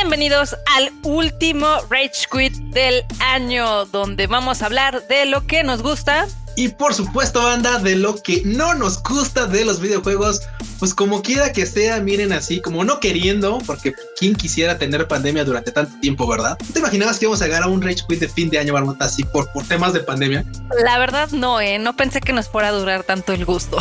Bienvenidos 0.00 0.56
al 0.76 0.92
último 1.02 1.66
Rage 1.90 2.28
Quit 2.30 2.54
del 2.72 3.04
año, 3.18 3.84
donde 3.86 4.28
vamos 4.28 4.62
a 4.62 4.66
hablar 4.66 5.08
de 5.08 5.24
lo 5.26 5.44
que 5.44 5.64
nos 5.64 5.82
gusta. 5.82 6.28
Y 6.54 6.68
por 6.68 6.94
supuesto, 6.94 7.42
banda, 7.42 7.80
de 7.80 7.96
lo 7.96 8.22
que 8.22 8.42
no 8.44 8.74
nos 8.74 9.02
gusta 9.02 9.46
de 9.46 9.64
los 9.64 9.80
videojuegos. 9.80 10.42
Pues 10.78 10.94
como 10.94 11.20
quiera 11.20 11.52
que 11.52 11.66
sea, 11.66 12.00
miren 12.00 12.32
así, 12.32 12.60
como 12.60 12.84
no 12.84 13.00
queriendo, 13.00 13.58
porque 13.66 13.92
quién 14.16 14.36
quisiera 14.36 14.78
tener 14.78 15.08
pandemia 15.08 15.44
durante 15.44 15.72
tanto 15.72 15.98
tiempo, 16.00 16.28
¿verdad? 16.28 16.56
¿Te 16.72 16.78
imaginabas 16.78 17.18
que 17.18 17.24
íbamos 17.24 17.42
a 17.42 17.46
llegar 17.46 17.64
a 17.64 17.66
un 17.66 17.82
Rage 17.82 18.04
Quit 18.08 18.20
de 18.20 18.28
fin 18.28 18.50
de 18.50 18.60
año, 18.60 18.74
Marmota, 18.74 19.06
así 19.06 19.24
por, 19.24 19.50
por 19.52 19.66
temas 19.66 19.92
de 19.94 20.00
pandemia? 20.00 20.44
La 20.84 20.96
verdad 20.98 21.28
no, 21.32 21.60
¿eh? 21.60 21.80
No 21.80 21.96
pensé 21.96 22.20
que 22.20 22.32
nos 22.32 22.48
fuera 22.48 22.68
a 22.68 22.72
durar 22.72 23.02
tanto 23.02 23.32
el 23.32 23.44
gusto. 23.44 23.78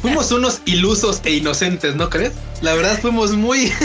Fuimos 0.00 0.32
unos 0.32 0.60
ilusos 0.64 1.20
e 1.24 1.34
inocentes, 1.34 1.94
¿no 1.94 2.10
crees? 2.10 2.32
La 2.62 2.74
verdad 2.74 2.98
fuimos 3.00 3.30
muy... 3.32 3.72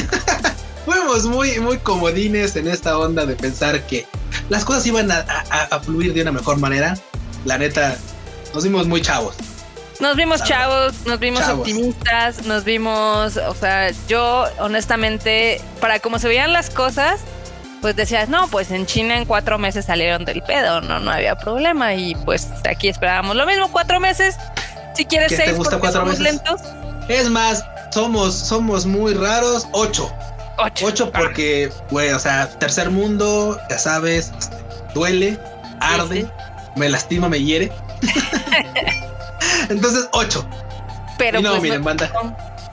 fuimos 0.87 1.25
muy, 1.25 1.59
muy 1.59 1.77
comodines 1.79 2.55
en 2.55 2.69
esta 2.69 2.97
onda 2.97 3.25
de 3.25 3.35
pensar 3.35 3.85
que 3.87 4.07
las 4.47 4.63
cosas 4.63 4.85
iban 4.87 5.11
a, 5.11 5.79
fluir 5.81 6.13
de 6.13 6.21
una 6.21 6.31
mejor 6.31 6.57
manera. 6.59 6.97
La 7.43 7.57
neta, 7.57 7.97
nos 8.53 8.63
vimos 8.63 8.87
muy 8.87 9.01
chavos. 9.01 9.35
Nos 9.99 10.15
vimos 10.15 10.41
chavos, 10.43 10.93
nos 11.05 11.19
vimos 11.19 11.45
optimistas, 11.49 12.45
nos 12.45 12.63
vimos, 12.63 13.35
o 13.35 13.53
sea, 13.53 13.91
yo 14.07 14.45
honestamente, 14.59 15.59
para 15.81 15.99
cómo 15.99 16.19
se 16.19 16.29
veían 16.29 16.53
las 16.53 16.69
cosas, 16.69 17.19
pues 17.81 17.95
decías, 17.97 18.29
no, 18.29 18.47
pues 18.47 18.71
en 18.71 18.85
China 18.85 19.17
en 19.17 19.25
cuatro 19.25 19.57
meses 19.57 19.85
salieron 19.85 20.23
del 20.23 20.41
pedo, 20.41 20.79
no, 20.79 20.99
no 20.99 21.11
había 21.11 21.35
problema 21.35 21.95
y 21.95 22.15
pues 22.15 22.47
aquí 22.69 22.87
esperábamos 22.87 23.35
lo 23.35 23.45
mismo, 23.45 23.69
cuatro 23.71 23.99
meses. 23.99 24.35
Si 24.95 25.03
quieres 25.03 25.33
seis, 25.35 25.49
te 25.49 25.53
gusta 25.53 25.79
cuatro 25.79 26.05
meses? 26.05 26.21
lentos. 26.21 26.61
Es 27.09 27.29
más, 27.29 27.65
somos, 27.91 28.35
somos 28.35 28.85
muy 28.85 29.15
raros, 29.15 29.67
ocho. 29.73 30.13
Ocho. 30.57 31.11
porque, 31.11 31.71
güey, 31.91 32.11
o 32.11 32.19
sea, 32.19 32.49
tercer 32.59 32.89
mundo, 32.89 33.59
ya 33.69 33.77
sabes, 33.77 34.33
duele, 34.93 35.39
arde, 35.79 36.27
me 36.75 36.89
lastima, 36.89 37.29
me 37.29 37.41
hiere. 37.41 37.71
Entonces, 39.69 40.07
ocho. 40.13 40.47
Pero 41.17 41.41
no, 41.41 41.51
pues, 41.51 41.61
miren, 41.61 41.83
banda. 41.83 42.11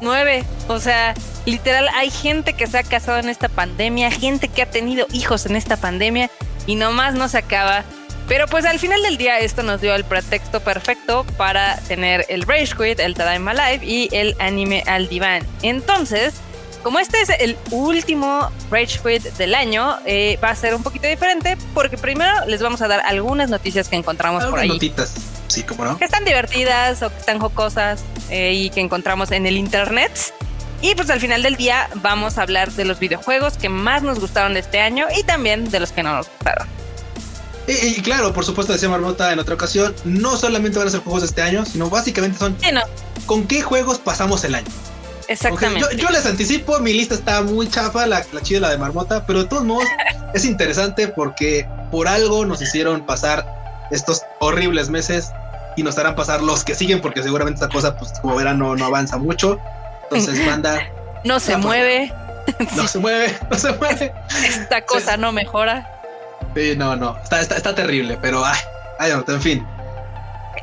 Nueve. 0.00 0.44
O 0.68 0.78
sea, 0.78 1.14
literal, 1.46 1.88
hay 1.94 2.10
gente 2.10 2.54
que 2.54 2.66
se 2.66 2.78
ha 2.78 2.82
casado 2.82 3.18
en 3.18 3.28
esta 3.28 3.48
pandemia, 3.48 4.10
gente 4.10 4.48
que 4.48 4.62
ha 4.62 4.70
tenido 4.70 5.06
hijos 5.12 5.46
en 5.46 5.56
esta 5.56 5.76
pandemia 5.76 6.30
y 6.66 6.74
nomás 6.74 7.14
no 7.14 7.28
se 7.28 7.38
acaba. 7.38 7.84
Pero 8.28 8.46
pues 8.46 8.64
al 8.64 8.78
final 8.78 9.02
del 9.02 9.18
día 9.18 9.38
esto 9.38 9.62
nos 9.62 9.82
dio 9.82 9.94
el 9.94 10.02
pretexto 10.04 10.60
perfecto 10.60 11.26
para 11.36 11.76
tener 11.80 12.24
el 12.30 12.42
Rage 12.42 12.74
Quit, 12.74 12.98
el 13.00 13.14
Tadaima 13.14 13.52
Live 13.52 13.80
y 13.84 14.08
el 14.12 14.34
anime 14.40 14.82
al 14.86 15.08
diván. 15.08 15.46
Entonces, 15.62 16.34
como 16.84 16.98
este 17.00 17.20
es 17.22 17.30
el 17.40 17.56
último 17.70 18.50
Rage 18.70 19.00
Quit 19.02 19.22
del 19.36 19.54
año, 19.54 19.98
eh, 20.04 20.38
va 20.44 20.50
a 20.50 20.54
ser 20.54 20.74
un 20.74 20.82
poquito 20.82 21.08
diferente 21.08 21.56
porque 21.72 21.96
primero 21.96 22.30
les 22.46 22.62
vamos 22.62 22.82
a 22.82 22.88
dar 22.88 23.00
algunas 23.00 23.48
noticias 23.48 23.88
que 23.88 23.96
encontramos 23.96 24.44
por 24.44 24.58
ahí. 24.58 24.68
notitas, 24.68 25.14
sí, 25.48 25.62
como 25.62 25.84
no. 25.84 25.98
Que 25.98 26.04
están 26.04 26.26
divertidas 26.26 27.02
o 27.02 27.08
que 27.08 27.16
están 27.16 27.38
jocosas 27.40 28.04
eh, 28.28 28.52
y 28.52 28.70
que 28.70 28.80
encontramos 28.80 29.32
en 29.32 29.46
el 29.46 29.56
internet. 29.56 30.12
Y 30.82 30.94
pues 30.94 31.08
al 31.08 31.20
final 31.20 31.42
del 31.42 31.56
día 31.56 31.88
vamos 31.96 32.36
a 32.36 32.42
hablar 32.42 32.70
de 32.70 32.84
los 32.84 32.98
videojuegos 32.98 33.56
que 33.56 33.70
más 33.70 34.02
nos 34.02 34.20
gustaron 34.20 34.52
de 34.52 34.60
este 34.60 34.80
año 34.80 35.06
y 35.18 35.22
también 35.22 35.70
de 35.70 35.80
los 35.80 35.90
que 35.90 36.02
no 36.02 36.14
nos 36.14 36.28
gustaron. 36.28 36.68
Y, 37.66 38.02
claro, 38.02 38.34
por 38.34 38.44
supuesto, 38.44 38.74
decía 38.74 38.90
Marmota 38.90 39.32
en 39.32 39.38
otra 39.38 39.54
ocasión, 39.54 39.94
no 40.04 40.36
solamente 40.36 40.78
van 40.78 40.88
a 40.88 40.90
ser 40.90 41.00
juegos 41.00 41.22
de 41.22 41.28
este 41.28 41.40
año, 41.40 41.64
sino 41.64 41.88
básicamente 41.88 42.38
son 42.38 42.54
con 43.24 43.46
qué 43.46 43.62
juegos 43.62 43.98
pasamos 43.98 44.44
el 44.44 44.54
año. 44.54 44.68
Exactamente. 45.28 45.96
Yo, 45.96 46.08
les 46.10 46.26
anticipo, 46.26 46.78
mi 46.80 46.92
lista 46.92 47.14
está 47.14 47.42
muy 47.42 47.68
chafa, 47.68 48.06
la, 48.06 48.24
la 48.32 48.40
chida 48.42 48.60
la 48.60 48.70
de 48.70 48.78
Marmota, 48.78 49.24
pero 49.26 49.42
de 49.42 49.48
todos 49.48 49.64
modos 49.64 49.88
es 50.34 50.44
interesante 50.44 51.08
porque 51.08 51.66
por 51.90 52.08
algo 52.08 52.44
nos 52.44 52.60
hicieron 52.60 53.04
pasar 53.06 53.46
estos 53.90 54.22
horribles 54.40 54.90
meses 54.90 55.32
y 55.76 55.82
nos 55.82 55.98
harán 55.98 56.14
pasar 56.14 56.42
los 56.42 56.64
que 56.64 56.74
siguen 56.74 57.00
porque 57.00 57.22
seguramente 57.22 57.62
esta 57.62 57.72
cosa, 57.72 57.96
pues 57.96 58.12
como 58.20 58.36
verán, 58.36 58.58
no, 58.58 58.76
no 58.76 58.84
avanza 58.84 59.18
mucho. 59.18 59.58
Entonces, 60.04 60.44
banda... 60.46 60.88
no 61.24 61.40
se 61.40 61.56
mueve. 61.56 62.12
No 62.76 62.86
se 62.86 62.98
mueve, 62.98 63.34
no 63.50 63.58
se 63.58 63.72
mueve. 63.72 64.12
Esta 64.46 64.84
cosa 64.84 65.16
no 65.16 65.32
mejora. 65.32 65.90
Sí, 66.54 66.74
no, 66.76 66.94
no, 66.94 67.16
está, 67.22 67.40
está, 67.40 67.56
está 67.56 67.74
terrible, 67.74 68.18
pero 68.20 68.44
ay, 68.44 68.58
ay, 68.98 69.12
en 69.26 69.40
fin. 69.40 69.66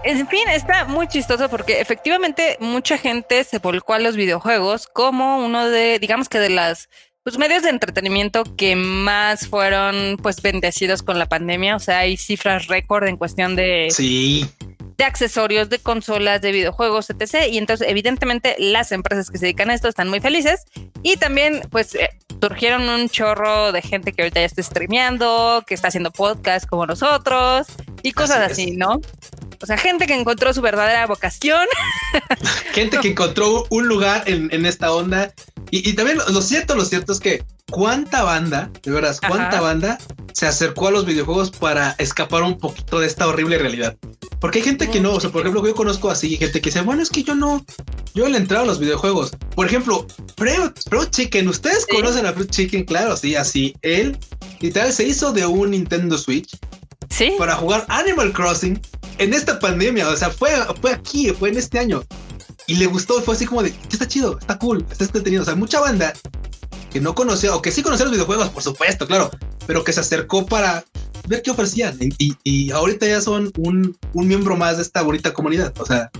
En 0.03 0.27
fin, 0.27 0.47
está 0.49 0.85
muy 0.85 1.07
chistoso 1.07 1.47
porque 1.49 1.79
efectivamente 1.79 2.57
mucha 2.59 2.97
gente 2.97 3.43
se 3.43 3.59
volcó 3.59 3.93
a 3.93 3.99
los 3.99 4.15
videojuegos 4.15 4.87
como 4.87 5.45
uno 5.45 5.69
de, 5.69 5.99
digamos 5.99 6.27
que 6.27 6.39
de 6.39 6.49
las 6.49 6.89
pues, 7.23 7.37
medios 7.37 7.61
de 7.61 7.69
entretenimiento 7.69 8.43
que 8.57 8.75
más 8.75 9.47
fueron 9.47 10.17
pues 10.21 10.41
bendecidos 10.41 11.03
con 11.03 11.19
la 11.19 11.27
pandemia. 11.27 11.75
O 11.75 11.79
sea, 11.79 11.99
hay 11.99 12.17
cifras 12.17 12.67
récord 12.67 13.07
en 13.07 13.17
cuestión 13.17 13.55
de, 13.55 13.89
sí. 13.91 14.49
de 14.97 15.03
accesorios, 15.03 15.69
de 15.69 15.77
consolas, 15.77 16.41
de 16.41 16.51
videojuegos, 16.51 17.11
etc. 17.11 17.47
Y 17.51 17.59
entonces, 17.59 17.87
evidentemente, 17.87 18.55
las 18.57 18.91
empresas 18.91 19.29
que 19.29 19.37
se 19.37 19.45
dedican 19.45 19.69
a 19.69 19.75
esto 19.75 19.87
están 19.87 20.09
muy 20.09 20.19
felices. 20.19 20.65
Y 21.03 21.17
también, 21.17 21.61
pues, 21.69 21.93
eh, 21.93 22.09
surgieron 22.41 22.89
un 22.89 23.07
chorro 23.07 23.71
de 23.71 23.83
gente 23.83 24.13
que 24.13 24.23
ahorita 24.23 24.39
ya 24.39 24.47
está 24.47 24.63
streameando, 24.63 25.63
que 25.67 25.75
está 25.75 25.89
haciendo 25.89 26.09
podcast 26.09 26.65
como 26.65 26.87
nosotros 26.87 27.67
y 28.01 28.13
cosas 28.13 28.51
así, 28.51 28.71
¿no? 28.71 28.99
O 29.61 29.65
sea, 29.65 29.77
gente 29.77 30.07
que 30.07 30.15
encontró 30.15 30.53
su 30.53 30.61
verdadera 30.61 31.05
vocación. 31.05 31.65
gente 32.73 32.97
que 32.99 33.09
encontró 33.09 33.65
un 33.69 33.87
lugar 33.87 34.23
en, 34.25 34.65
esta 34.65 34.91
onda. 34.91 35.33
Y, 35.69 35.93
también 35.93 36.17
lo, 36.17 36.41
cierto, 36.41 36.75
lo 36.75 36.83
cierto 36.83 37.13
es 37.13 37.19
que 37.19 37.43
cuánta 37.69 38.23
banda, 38.23 38.69
de 38.83 38.91
veras, 38.91 39.21
cuánta 39.21 39.61
banda 39.61 39.97
se 40.33 40.47
acercó 40.47 40.87
a 40.87 40.91
los 40.91 41.05
videojuegos 41.05 41.51
para 41.51 41.95
escapar 41.97 42.43
un 42.43 42.57
poquito 42.57 42.99
de 42.99 43.07
esta 43.07 43.27
horrible 43.27 43.57
realidad. 43.57 43.95
Porque 44.39 44.59
hay 44.59 44.65
gente 44.65 44.89
que 44.89 44.99
no, 44.99 45.13
o 45.13 45.19
sea, 45.19 45.29
por 45.29 45.41
ejemplo, 45.41 45.65
yo 45.65 45.75
conozco 45.75 46.09
así, 46.09 46.35
gente 46.35 46.59
que 46.59 46.69
dice, 46.69 46.81
bueno, 46.81 47.01
es 47.01 47.09
que 47.09 47.23
yo 47.23 47.35
no, 47.35 47.63
yo 48.13 48.27
le 48.27 48.37
he 48.37 48.41
entrado 48.41 48.63
a 48.63 48.67
los 48.67 48.79
videojuegos. 48.79 49.31
Por 49.55 49.67
ejemplo, 49.67 50.07
Pro, 50.35 51.05
Chicken, 51.05 51.47
ustedes 51.47 51.85
conocen 51.85 52.25
a 52.25 52.33
Pro 52.33 52.45
Chicken, 52.45 52.83
claro, 52.83 53.15
sí, 53.15 53.35
así. 53.35 53.75
Él 53.81 54.17
literal 54.59 54.91
se 54.91 55.05
hizo 55.05 55.31
de 55.31 55.45
un 55.45 55.71
Nintendo 55.71 56.17
Switch 56.17 56.57
¿Sí? 57.09 57.33
para 57.37 57.55
jugar 57.55 57.85
Animal 57.87 58.33
Crossing 58.33 58.81
en 59.21 59.33
esta 59.33 59.59
pandemia. 59.59 60.09
O 60.09 60.17
sea, 60.17 60.29
fue, 60.29 60.51
fue 60.81 60.91
aquí, 60.91 61.29
fue 61.29 61.49
en 61.49 61.57
este 61.57 61.79
año. 61.79 62.03
Y 62.67 62.75
le 62.75 62.87
gustó, 62.87 63.21
fue 63.21 63.35
así 63.35 63.45
como 63.45 63.63
de, 63.63 63.73
está 63.91 64.07
chido, 64.07 64.37
está 64.39 64.57
cool, 64.57 64.85
está 64.89 65.05
entretenido. 65.05 65.43
O 65.43 65.45
sea, 65.45 65.55
mucha 65.55 65.79
banda 65.79 66.13
que 66.91 66.99
no 66.99 67.15
conocía, 67.15 67.55
o 67.55 67.61
que 67.61 67.71
sí 67.71 67.81
conocía 67.81 68.05
los 68.05 68.13
videojuegos, 68.13 68.49
por 68.49 68.63
supuesto, 68.63 69.07
claro, 69.07 69.31
pero 69.65 69.83
que 69.83 69.93
se 69.93 70.01
acercó 70.01 70.45
para 70.45 70.83
ver 71.27 71.41
qué 71.41 71.51
ofrecían. 71.51 71.97
Y, 72.17 72.35
y 72.43 72.71
ahorita 72.71 73.07
ya 73.07 73.21
son 73.21 73.51
un, 73.57 73.97
un 74.13 74.27
miembro 74.27 74.57
más 74.57 74.77
de 74.77 74.83
esta 74.83 75.01
bonita 75.01 75.33
comunidad. 75.33 75.73
O 75.79 75.85
sea, 75.85 76.11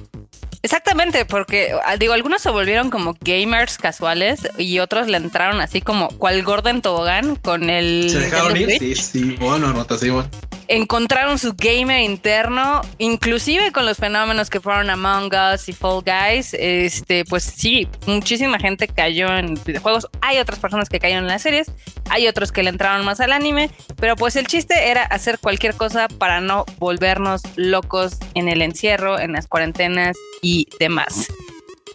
Exactamente, 0.63 1.25
porque 1.25 1.73
ah, 1.85 1.97
digo, 1.97 2.13
algunos 2.13 2.43
se 2.43 2.51
volvieron 2.51 2.91
como 2.91 3.15
gamers 3.19 3.79
casuales 3.79 4.41
y 4.59 4.77
otros 4.77 5.07
le 5.07 5.17
entraron 5.17 5.59
así 5.59 5.81
como 5.81 6.09
cual 6.09 6.43
Gordon 6.43 6.83
Tobogán 6.83 7.35
con 7.35 7.71
el. 7.71 8.11
Se 8.11 8.19
dejaron 8.19 8.55
ir, 8.55 8.77
sí, 8.77 8.95
sí, 8.95 9.35
bueno, 9.39 9.69
anotación 9.69 10.29
encontraron 10.71 11.37
su 11.37 11.53
gamer 11.53 11.99
interno, 11.99 12.81
inclusive 12.97 13.73
con 13.73 13.85
los 13.85 13.97
fenómenos 13.97 14.49
que 14.49 14.61
fueron 14.61 14.89
Among 14.89 15.29
Us 15.53 15.67
y 15.67 15.73
Fall 15.73 16.01
Guys, 16.01 16.53
este, 16.53 17.25
pues 17.25 17.43
sí, 17.43 17.89
muchísima 18.07 18.57
gente 18.57 18.87
cayó 18.87 19.27
en 19.35 19.59
videojuegos, 19.65 20.07
hay 20.21 20.39
otras 20.39 20.59
personas 20.59 20.87
que 20.87 20.99
cayeron 20.99 21.25
en 21.25 21.27
las 21.29 21.41
series, 21.41 21.69
hay 22.09 22.29
otros 22.29 22.53
que 22.53 22.63
le 22.63 22.69
entraron 22.69 23.05
más 23.05 23.19
al 23.19 23.33
anime, 23.33 23.69
pero 23.97 24.15
pues 24.15 24.37
el 24.37 24.47
chiste 24.47 24.89
era 24.89 25.03
hacer 25.03 25.39
cualquier 25.39 25.75
cosa 25.75 26.07
para 26.07 26.39
no 26.39 26.63
volvernos 26.79 27.41
locos 27.57 28.13
en 28.33 28.47
el 28.47 28.61
encierro, 28.61 29.19
en 29.19 29.33
las 29.33 29.47
cuarentenas 29.47 30.15
y 30.41 30.69
demás. 30.79 31.27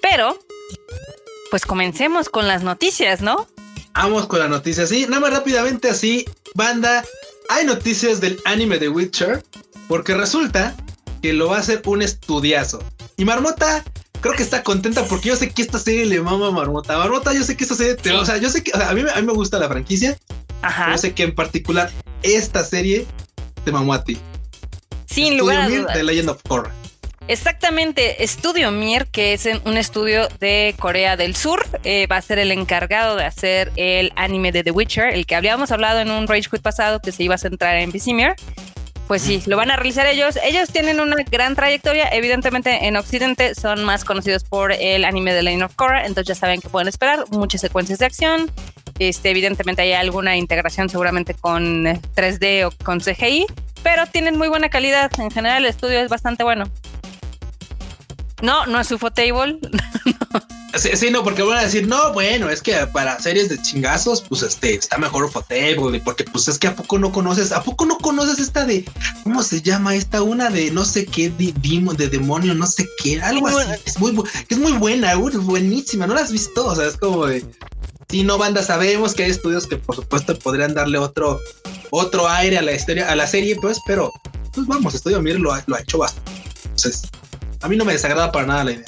Pero, 0.02 0.38
pues 1.50 1.64
comencemos 1.64 2.28
con 2.28 2.46
las 2.46 2.62
noticias, 2.62 3.22
¿no? 3.22 3.48
Vamos 3.94 4.26
con 4.26 4.38
las 4.38 4.50
noticias, 4.50 4.90
sí, 4.90 5.06
nada 5.08 5.20
más 5.20 5.32
rápidamente 5.32 5.88
así, 5.88 6.26
banda, 6.54 7.02
hay 7.48 7.64
noticias 7.64 8.20
del 8.20 8.40
anime 8.44 8.78
de 8.78 8.88
Witcher, 8.88 9.44
porque 9.88 10.14
resulta 10.14 10.74
que 11.22 11.32
lo 11.32 11.48
va 11.48 11.56
a 11.56 11.60
hacer 11.60 11.82
un 11.86 12.02
estudiazo. 12.02 12.82
Y 13.16 13.24
Marmota 13.24 13.84
creo 14.20 14.34
que 14.34 14.42
está 14.42 14.62
contenta 14.62 15.04
porque 15.04 15.28
yo 15.28 15.36
sé 15.36 15.50
que 15.50 15.62
esta 15.62 15.78
serie 15.78 16.06
le 16.06 16.20
mama 16.20 16.48
a 16.48 16.50
Marmota. 16.50 16.98
Marmota, 16.98 17.32
yo 17.32 17.42
sé 17.42 17.56
que 17.56 17.64
esta 17.64 17.76
serie, 17.76 17.96
o 18.12 18.24
sea, 18.24 18.36
yo 18.38 18.50
sé 18.50 18.62
que 18.62 18.72
a, 18.74 18.92
mí, 18.92 19.02
a 19.12 19.20
mí 19.20 19.26
me 19.26 19.32
gusta 19.32 19.58
la 19.58 19.68
franquicia. 19.68 20.18
Ajá. 20.62 20.92
Yo 20.92 20.98
sé 20.98 21.14
que 21.14 21.22
en 21.22 21.34
particular 21.34 21.90
esta 22.22 22.64
serie 22.64 23.06
te 23.64 23.72
mamó 23.72 23.94
a 23.94 24.04
ti. 24.04 24.18
Sin 25.06 25.38
lugar 25.38 25.62
a 25.62 25.68
dudas. 25.68 25.94
De 25.94 26.02
Legend 26.02 26.30
of 26.30 26.42
Korra. 26.46 26.72
Exactamente, 27.28 28.22
Estudio 28.22 28.70
Mir, 28.70 29.06
que 29.06 29.32
es 29.32 29.48
un 29.64 29.76
estudio 29.76 30.28
de 30.38 30.76
Corea 30.78 31.16
del 31.16 31.34
Sur, 31.34 31.66
eh, 31.82 32.06
va 32.06 32.18
a 32.18 32.22
ser 32.22 32.38
el 32.38 32.52
encargado 32.52 33.16
de 33.16 33.24
hacer 33.24 33.72
el 33.74 34.12
anime 34.14 34.52
de 34.52 34.62
The 34.62 34.70
Witcher, 34.70 35.12
el 35.12 35.26
que 35.26 35.34
habíamos 35.34 35.72
hablado 35.72 35.98
en 35.98 36.12
un 36.12 36.28
Rage 36.28 36.48
Quit 36.48 36.62
pasado 36.62 37.00
que 37.00 37.10
se 37.10 37.24
iba 37.24 37.34
a 37.34 37.38
centrar 37.38 37.76
en 37.78 37.90
Visimir. 37.90 38.34
Pues 39.08 39.22
sí, 39.22 39.42
lo 39.46 39.56
van 39.56 39.70
a 39.70 39.76
realizar 39.76 40.06
ellos. 40.06 40.36
Ellos 40.42 40.70
tienen 40.70 41.00
una 41.00 41.16
gran 41.30 41.54
trayectoria. 41.54 42.08
Evidentemente, 42.10 42.86
en 42.86 42.96
Occidente 42.96 43.54
son 43.54 43.84
más 43.84 44.04
conocidos 44.04 44.42
por 44.42 44.72
el 44.72 45.04
anime 45.04 45.32
de 45.32 45.42
Lane 45.42 45.64
of 45.64 45.74
Korra. 45.74 46.06
Entonces, 46.06 46.26
ya 46.26 46.34
saben 46.34 46.60
que 46.60 46.68
pueden 46.68 46.88
esperar 46.88 47.24
muchas 47.30 47.60
secuencias 47.60 47.98
de 47.98 48.06
acción, 48.06 48.50
Este, 48.98 49.30
evidentemente 49.30 49.82
hay 49.82 49.92
alguna 49.92 50.36
integración 50.36 50.88
seguramente 50.88 51.34
con 51.34 51.84
3D 51.84 52.66
o 52.66 52.84
con 52.84 53.00
CGI, 53.00 53.46
pero 53.82 54.06
tienen 54.06 54.38
muy 54.38 54.48
buena 54.48 54.70
calidad. 54.70 55.10
En 55.20 55.30
general 55.30 55.64
el 55.64 55.70
estudio 55.70 56.00
es 56.00 56.08
bastante 56.08 56.42
bueno. 56.44 56.64
No, 58.42 58.66
no 58.66 58.80
es 58.80 58.90
Ufotable. 58.90 59.58
Sí, 60.78 60.90
sí, 60.94 61.10
no, 61.10 61.24
porque 61.24 61.42
van 61.42 61.56
a 61.58 61.62
decir, 61.62 61.88
no, 61.88 62.12
bueno, 62.12 62.50
es 62.50 62.60
que 62.60 62.74
para 62.88 63.18
series 63.18 63.48
de 63.48 63.60
chingazos, 63.62 64.20
pues 64.20 64.42
este 64.42 64.74
está 64.74 64.98
mejor 64.98 65.24
Ufotable, 65.24 66.00
porque 66.00 66.24
pues 66.24 66.48
es 66.48 66.58
que 66.58 66.66
a 66.66 66.76
poco 66.76 66.98
no 66.98 67.12
conoces, 67.12 67.52
a 67.52 67.62
poco 67.62 67.86
no 67.86 67.96
conoces 67.96 68.38
esta 68.38 68.66
de, 68.66 68.84
¿cómo 69.22 69.42
se 69.42 69.62
llama 69.62 69.94
esta? 69.94 70.22
Una 70.22 70.50
de 70.50 70.70
no 70.70 70.84
sé 70.84 71.06
qué, 71.06 71.30
de, 71.30 71.54
de 71.96 72.08
demonio, 72.08 72.52
no 72.54 72.66
sé 72.66 72.86
qué, 73.02 73.22
algo 73.22 73.48
así. 73.48 73.70
Es 73.86 73.98
muy, 73.98 74.14
es 74.50 74.58
muy 74.58 74.72
buena, 74.72 75.14
buenísima, 75.14 76.06
no 76.06 76.14
la 76.14 76.20
has 76.20 76.32
visto, 76.32 76.66
o 76.66 76.74
sea, 76.74 76.86
es 76.86 76.98
como 76.98 77.24
de, 77.24 77.42
sí, 78.10 78.22
no, 78.22 78.36
banda, 78.36 78.62
sabemos 78.62 79.14
que 79.14 79.24
hay 79.24 79.30
estudios 79.30 79.66
que 79.66 79.78
por 79.78 79.96
supuesto 79.96 80.38
podrían 80.38 80.74
darle 80.74 80.98
otro, 80.98 81.40
otro 81.90 82.28
aire 82.28 82.58
a 82.58 82.62
la 82.62 82.72
historia, 82.72 83.10
a 83.10 83.16
la 83.16 83.26
serie, 83.26 83.56
pues, 83.56 83.78
pero, 83.86 84.12
pues 84.52 84.66
vamos, 84.66 84.94
Estudio 84.94 85.22
Mir 85.22 85.40
lo, 85.40 85.56
lo 85.66 85.76
ha 85.76 85.80
hecho 85.80 85.96
bastante. 85.98 86.32
Entonces, 86.64 87.02
a 87.60 87.68
mí 87.68 87.76
no 87.76 87.84
me 87.84 87.92
desagrada 87.92 88.32
para 88.32 88.46
nada 88.46 88.64
la 88.64 88.72
idea. 88.72 88.84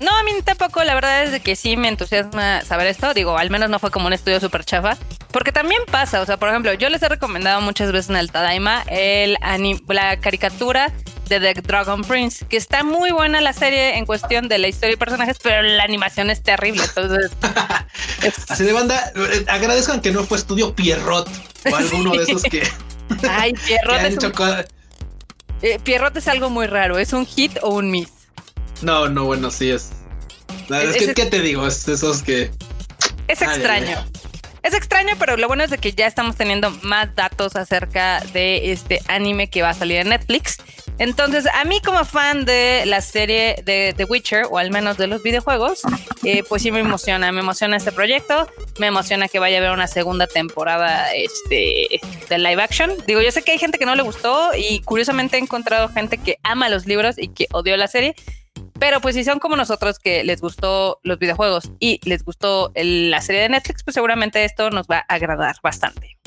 No, 0.00 0.10
a 0.10 0.22
mí 0.24 0.32
tampoco, 0.44 0.82
la 0.84 0.94
verdad 0.94 1.24
es 1.24 1.40
que 1.40 1.56
sí 1.56 1.76
me 1.76 1.88
entusiasma 1.88 2.62
saber 2.62 2.88
esto. 2.88 3.14
Digo, 3.14 3.38
al 3.38 3.50
menos 3.50 3.70
no 3.70 3.78
fue 3.78 3.90
como 3.90 4.06
un 4.06 4.12
estudio 4.12 4.40
súper 4.40 4.64
chafa. 4.64 4.98
Porque 5.30 5.50
también 5.50 5.80
pasa, 5.90 6.20
o 6.20 6.26
sea, 6.26 6.36
por 6.36 6.48
ejemplo, 6.48 6.72
yo 6.74 6.88
les 6.88 7.02
he 7.02 7.08
recomendado 7.08 7.60
muchas 7.60 7.90
veces 7.90 8.10
en 8.10 8.16
el 8.16 8.30
Tadaima 8.30 8.84
el 8.88 9.36
la 9.88 10.20
caricatura 10.20 10.92
de 11.28 11.40
The 11.40 11.54
Dragon 11.62 12.02
Prince, 12.02 12.44
que 12.46 12.56
está 12.56 12.84
muy 12.84 13.10
buena 13.10 13.40
la 13.40 13.52
serie 13.52 13.96
en 13.96 14.04
cuestión 14.04 14.48
de 14.48 14.58
la 14.58 14.68
historia 14.68 14.94
y 14.94 14.96
personajes, 14.96 15.38
pero 15.42 15.62
la 15.62 15.82
animación 15.82 16.30
es 16.30 16.42
terrible. 16.42 16.84
Entonces, 16.84 17.30
así 18.48 18.64
de 18.64 18.72
banda, 18.72 19.12
agradezcan 19.48 20.00
que 20.00 20.12
no 20.12 20.24
fue 20.24 20.38
estudio 20.38 20.74
Pierrot 20.74 21.28
o 21.70 21.76
alguno 21.76 22.12
de 22.12 22.22
esos 22.28 22.42
que. 22.42 22.68
Ay, 23.28 23.54
Pierrot. 23.54 24.00
es 24.02 24.18
eh, 25.62 25.78
Pierrot 25.82 26.16
es 26.16 26.28
algo 26.28 26.50
muy 26.50 26.66
raro. 26.66 26.98
¿Es 26.98 27.12
un 27.12 27.26
hit 27.26 27.58
o 27.62 27.70
un 27.70 27.90
miss? 27.90 28.10
No, 28.82 29.08
no, 29.08 29.24
bueno, 29.24 29.50
sí 29.50 29.70
es. 29.70 29.90
es, 30.68 30.96
que, 30.96 31.14
¿qué 31.14 31.26
te 31.26 31.40
digo? 31.40 31.66
Es 31.66 31.88
esos 31.88 32.22
que. 32.22 32.50
Es 33.28 33.40
extraño. 33.42 34.04
Es 34.62 34.72
extraño, 34.72 35.14
pero 35.18 35.36
lo 35.36 35.46
bueno 35.46 35.62
es 35.62 35.70
de 35.70 35.78
que 35.78 35.92
ya 35.92 36.06
estamos 36.06 36.36
teniendo 36.36 36.70
más 36.82 37.14
datos 37.14 37.54
acerca 37.54 38.20
de 38.32 38.72
este 38.72 39.00
anime 39.08 39.50
que 39.50 39.60
va 39.60 39.70
a 39.70 39.74
salir 39.74 39.98
en 39.98 40.08
Netflix. 40.08 40.56
Entonces, 40.98 41.46
a 41.52 41.64
mí 41.64 41.80
como 41.80 42.04
fan 42.04 42.44
de 42.44 42.84
la 42.86 43.00
serie 43.00 43.62
de 43.64 43.94
The 43.96 44.04
Witcher, 44.04 44.46
o 44.48 44.58
al 44.58 44.70
menos 44.70 44.96
de 44.96 45.08
los 45.08 45.22
videojuegos, 45.22 45.82
eh, 46.22 46.44
pues 46.48 46.62
sí 46.62 46.70
me 46.70 46.80
emociona, 46.80 47.32
me 47.32 47.40
emociona 47.40 47.76
este 47.76 47.90
proyecto, 47.90 48.48
me 48.78 48.86
emociona 48.86 49.26
que 49.28 49.40
vaya 49.40 49.56
a 49.56 49.60
haber 49.60 49.72
una 49.72 49.88
segunda 49.88 50.28
temporada 50.28 51.12
este, 51.12 52.00
de 52.28 52.38
live 52.38 52.62
action. 52.62 52.92
Digo, 53.06 53.20
yo 53.22 53.32
sé 53.32 53.42
que 53.42 53.52
hay 53.52 53.58
gente 53.58 53.78
que 53.78 53.86
no 53.86 53.96
le 53.96 54.02
gustó 54.02 54.52
y 54.56 54.80
curiosamente 54.80 55.36
he 55.36 55.40
encontrado 55.40 55.88
gente 55.88 56.18
que 56.18 56.38
ama 56.44 56.68
los 56.68 56.86
libros 56.86 57.18
y 57.18 57.28
que 57.28 57.48
odió 57.52 57.76
la 57.76 57.88
serie. 57.88 58.14
Pero 58.78 59.00
pues 59.00 59.16
si 59.16 59.24
son 59.24 59.40
como 59.40 59.56
nosotros 59.56 59.98
que 59.98 60.22
les 60.22 60.40
gustó 60.40 61.00
los 61.02 61.18
videojuegos 61.18 61.72
y 61.80 62.00
les 62.04 62.24
gustó 62.24 62.72
la 62.74 63.20
serie 63.20 63.42
de 63.42 63.48
Netflix, 63.48 63.82
pues 63.82 63.94
seguramente 63.94 64.44
esto 64.44 64.70
nos 64.70 64.86
va 64.86 64.98
a 65.08 65.14
agradar 65.14 65.56
bastante. 65.62 66.18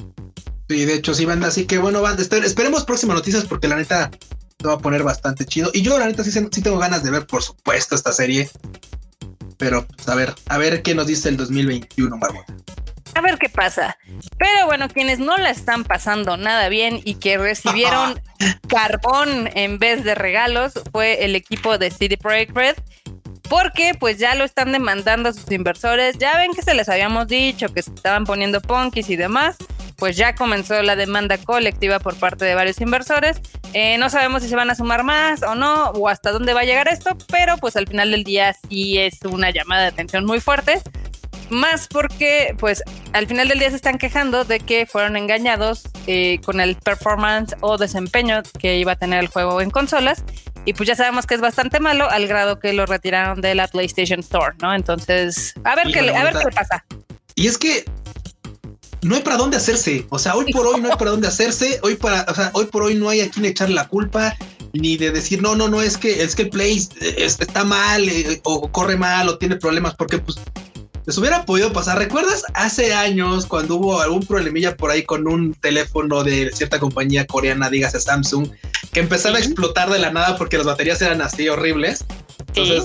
Sí, 0.70 0.84
de 0.84 0.96
hecho 0.96 1.14
sí, 1.14 1.26
banda. 1.26 1.48
Así 1.48 1.66
que 1.66 1.78
bueno, 1.78 2.02
banda, 2.02 2.22
esperemos 2.22 2.84
próximas 2.84 3.16
noticias 3.16 3.46
porque 3.46 3.68
la 3.70 3.78
neta 3.78 4.12
se 4.60 4.68
va 4.68 4.74
a 4.74 4.80
poner 4.80 5.04
bastante 5.04 5.46
chido. 5.46 5.70
Y 5.74 5.82
yo 5.82 5.98
la 5.98 6.06
neta 6.06 6.24
sí, 6.24 6.32
sí 6.32 6.62
tengo 6.62 6.78
ganas 6.78 7.04
de 7.04 7.12
ver, 7.12 7.28
por 7.28 7.44
supuesto, 7.44 7.96
esta 7.96 8.12
serie. 8.12 8.50
Pero 9.58 9.86
pues, 9.88 10.08
a 10.08 10.16
ver, 10.16 10.36
a 10.48 10.58
ver 10.58 10.82
qué 10.82 10.94
nos 10.96 11.08
dice 11.08 11.30
el 11.30 11.38
2021, 11.38 12.16
Marmota 12.18 12.54
a 13.18 13.22
ver 13.22 13.38
qué 13.38 13.50
pasa. 13.50 13.98
Pero 14.38 14.68
bueno, 14.68 14.88
quienes 14.90 15.20
no 15.20 15.38
la 15.38 15.50
están 15.50 15.84
pasando 15.84 16.38
nada 16.38 16.70
bien 16.70 17.02
y 17.04 17.16
que 17.16 17.38
recibieron 17.38 18.22
carbón 18.68 19.50
en 19.56 19.80
vez 19.80 20.04
de 20.04 20.16
regalos 20.16 20.74
fue 20.92 21.26
el 21.26 21.36
equipo 21.36 21.78
de 21.78 21.90
City 21.90 22.18
Project 22.18 22.56
Red. 22.56 22.76
Porque 23.50 23.94
pues 23.98 24.18
ya 24.18 24.36
lo 24.36 24.44
están 24.44 24.72
demandando 24.72 25.30
a 25.30 25.34
sus 25.34 25.50
inversores. 25.52 26.18
Ya 26.18 26.38
ven 26.38 26.54
que 26.54 26.62
se 26.62 26.74
les 26.74 26.90
habíamos 26.90 27.28
dicho 27.28 27.74
que 27.74 27.82
se 27.82 27.94
estaban 27.94 28.26
poniendo 28.26 28.62
punkis 28.62 29.10
y 29.10 29.16
demás. 29.16 29.56
Pues 29.98 30.16
ya 30.16 30.36
comenzó 30.36 30.82
la 30.84 30.96
demanda 30.96 31.38
colectiva 31.38 32.00
por 32.00 32.16
parte 32.16 32.46
de 32.46 32.56
varios 32.56 32.80
inversores. 32.82 33.42
Eh, 33.74 33.98
no 33.98 34.10
sabemos 34.10 34.44
si 34.44 34.50
se 34.50 34.56
van 34.56 34.70
a 34.70 34.76
sumar 34.76 35.04
más 35.04 35.44
o 35.44 35.56
no, 35.56 35.90
o 35.90 36.08
hasta 36.08 36.32
dónde 36.32 36.54
va 36.54 36.62
a 36.62 36.66
llegar 36.66 36.88
esto, 36.88 37.18
pero 37.28 37.58
pues 37.58 37.76
al 37.76 37.88
final 37.88 38.12
del 38.12 38.24
día 38.24 38.56
sí 38.70 38.98
es 39.00 39.20
una 39.24 39.50
llamada 39.50 39.82
de 39.84 39.88
atención 39.88 40.26
muy 40.26 40.40
fuerte 40.40 40.82
más 41.50 41.88
porque, 41.88 42.56
pues, 42.60 42.84
al 43.14 43.28
final 43.28 43.48
del 43.48 43.60
día 43.60 43.70
se 43.70 43.76
están 43.76 43.98
quejando 43.98 44.44
de 44.44 44.60
que 44.60 44.86
fueron 44.86 45.16
engañados 45.16 45.84
eh, 46.06 46.40
con 46.44 46.60
el 46.60 46.76
performance 46.76 47.56
o 47.62 47.78
desempeño 47.78 48.44
que 48.60 48.78
iba 48.78 48.94
a 48.94 48.96
tener 48.96 49.20
el 49.20 49.28
juego 49.28 49.62
en 49.62 49.70
consolas. 49.70 50.24
Y 50.66 50.74
pues 50.74 50.88
ya 50.88 50.96
sabemos 50.96 51.26
que 51.26 51.36
es 51.36 51.42
bastante 51.42 51.80
malo 51.80 52.10
al 52.10 52.28
grado 52.28 52.60
que 52.60 52.74
lo 52.74 52.86
retiraron 52.86 53.40
de 53.40 53.56
la 53.56 53.70
PlayStation 53.70 54.20
Store, 54.20 54.54
¿no? 54.62 54.74
Entonces, 54.74 55.54
a 55.64 55.76
ver, 55.76 55.88
qué, 55.94 56.00
a 56.14 56.24
ver 56.24 56.34
qué 56.34 56.52
pasa. 56.54 56.84
Y 57.36 57.48
es 57.48 57.58
que 57.58 57.86
no 59.02 59.16
hay 59.16 59.22
para 59.22 59.38
dónde 59.38 59.58
hacerse. 59.58 60.06
O 60.10 60.20
sea, 60.20 60.36
hoy 60.36 60.52
por 60.52 60.66
hoy 60.68 60.82
no 60.82 60.90
hay 60.90 60.98
para 60.98 61.12
dónde 61.12 61.28
hacerse. 61.28 61.80
Hoy 61.84 61.96
para, 61.96 62.26
o 62.30 62.36
sea, 62.36 62.52
hoy 62.54 62.66
por 62.66 62.84
hoy 62.84 62.96
no 62.96 63.10
hay 63.10 63.22
a 63.22 63.30
quien 63.30 63.46
echar 63.46 63.70
la 63.70 63.88
culpa 63.88 64.36
ni 64.74 64.98
de 64.98 65.12
decir 65.12 65.42
no, 65.42 65.56
no, 65.56 65.68
no 65.68 65.82
es 65.82 65.98
que 65.98 66.24
es 66.24 66.36
que 66.36 66.44
el 66.44 66.50
Play 66.50 66.88
está 67.18 67.64
mal 67.64 68.08
eh, 68.08 68.42
o 68.44 68.70
corre 68.72 68.98
mal 68.98 69.30
o 69.30 69.38
tiene 69.38 69.56
problemas 69.56 69.96
porque 69.96 70.20
pues 70.20 70.38
les 71.06 71.18
hubiera 71.18 71.46
podido 71.46 71.72
pasar. 71.72 71.98
¿Recuerdas 71.98 72.44
hace 72.54 72.94
años 72.94 73.46
cuando 73.46 73.76
hubo 73.76 74.02
algún 74.02 74.26
problemilla 74.26 74.76
por 74.76 74.92
ahí 74.92 75.04
con 75.04 75.26
un 75.26 75.54
teléfono 75.54 76.24
de 76.24 76.52
cierta 76.52 76.80
compañía 76.80 77.26
coreana, 77.26 77.70
dígase 77.70 78.02
Samsung, 78.02 78.50
que 78.92 79.00
empezaba 79.00 79.38
a 79.38 79.40
explotar 79.40 79.90
de 79.90 80.00
la 80.00 80.12
nada 80.12 80.38
porque 80.38 80.58
las 80.58 80.66
baterías 80.66 81.02
eran 81.02 81.22
así 81.22 81.48
horribles? 81.48 82.04
Entonces, 82.48 82.84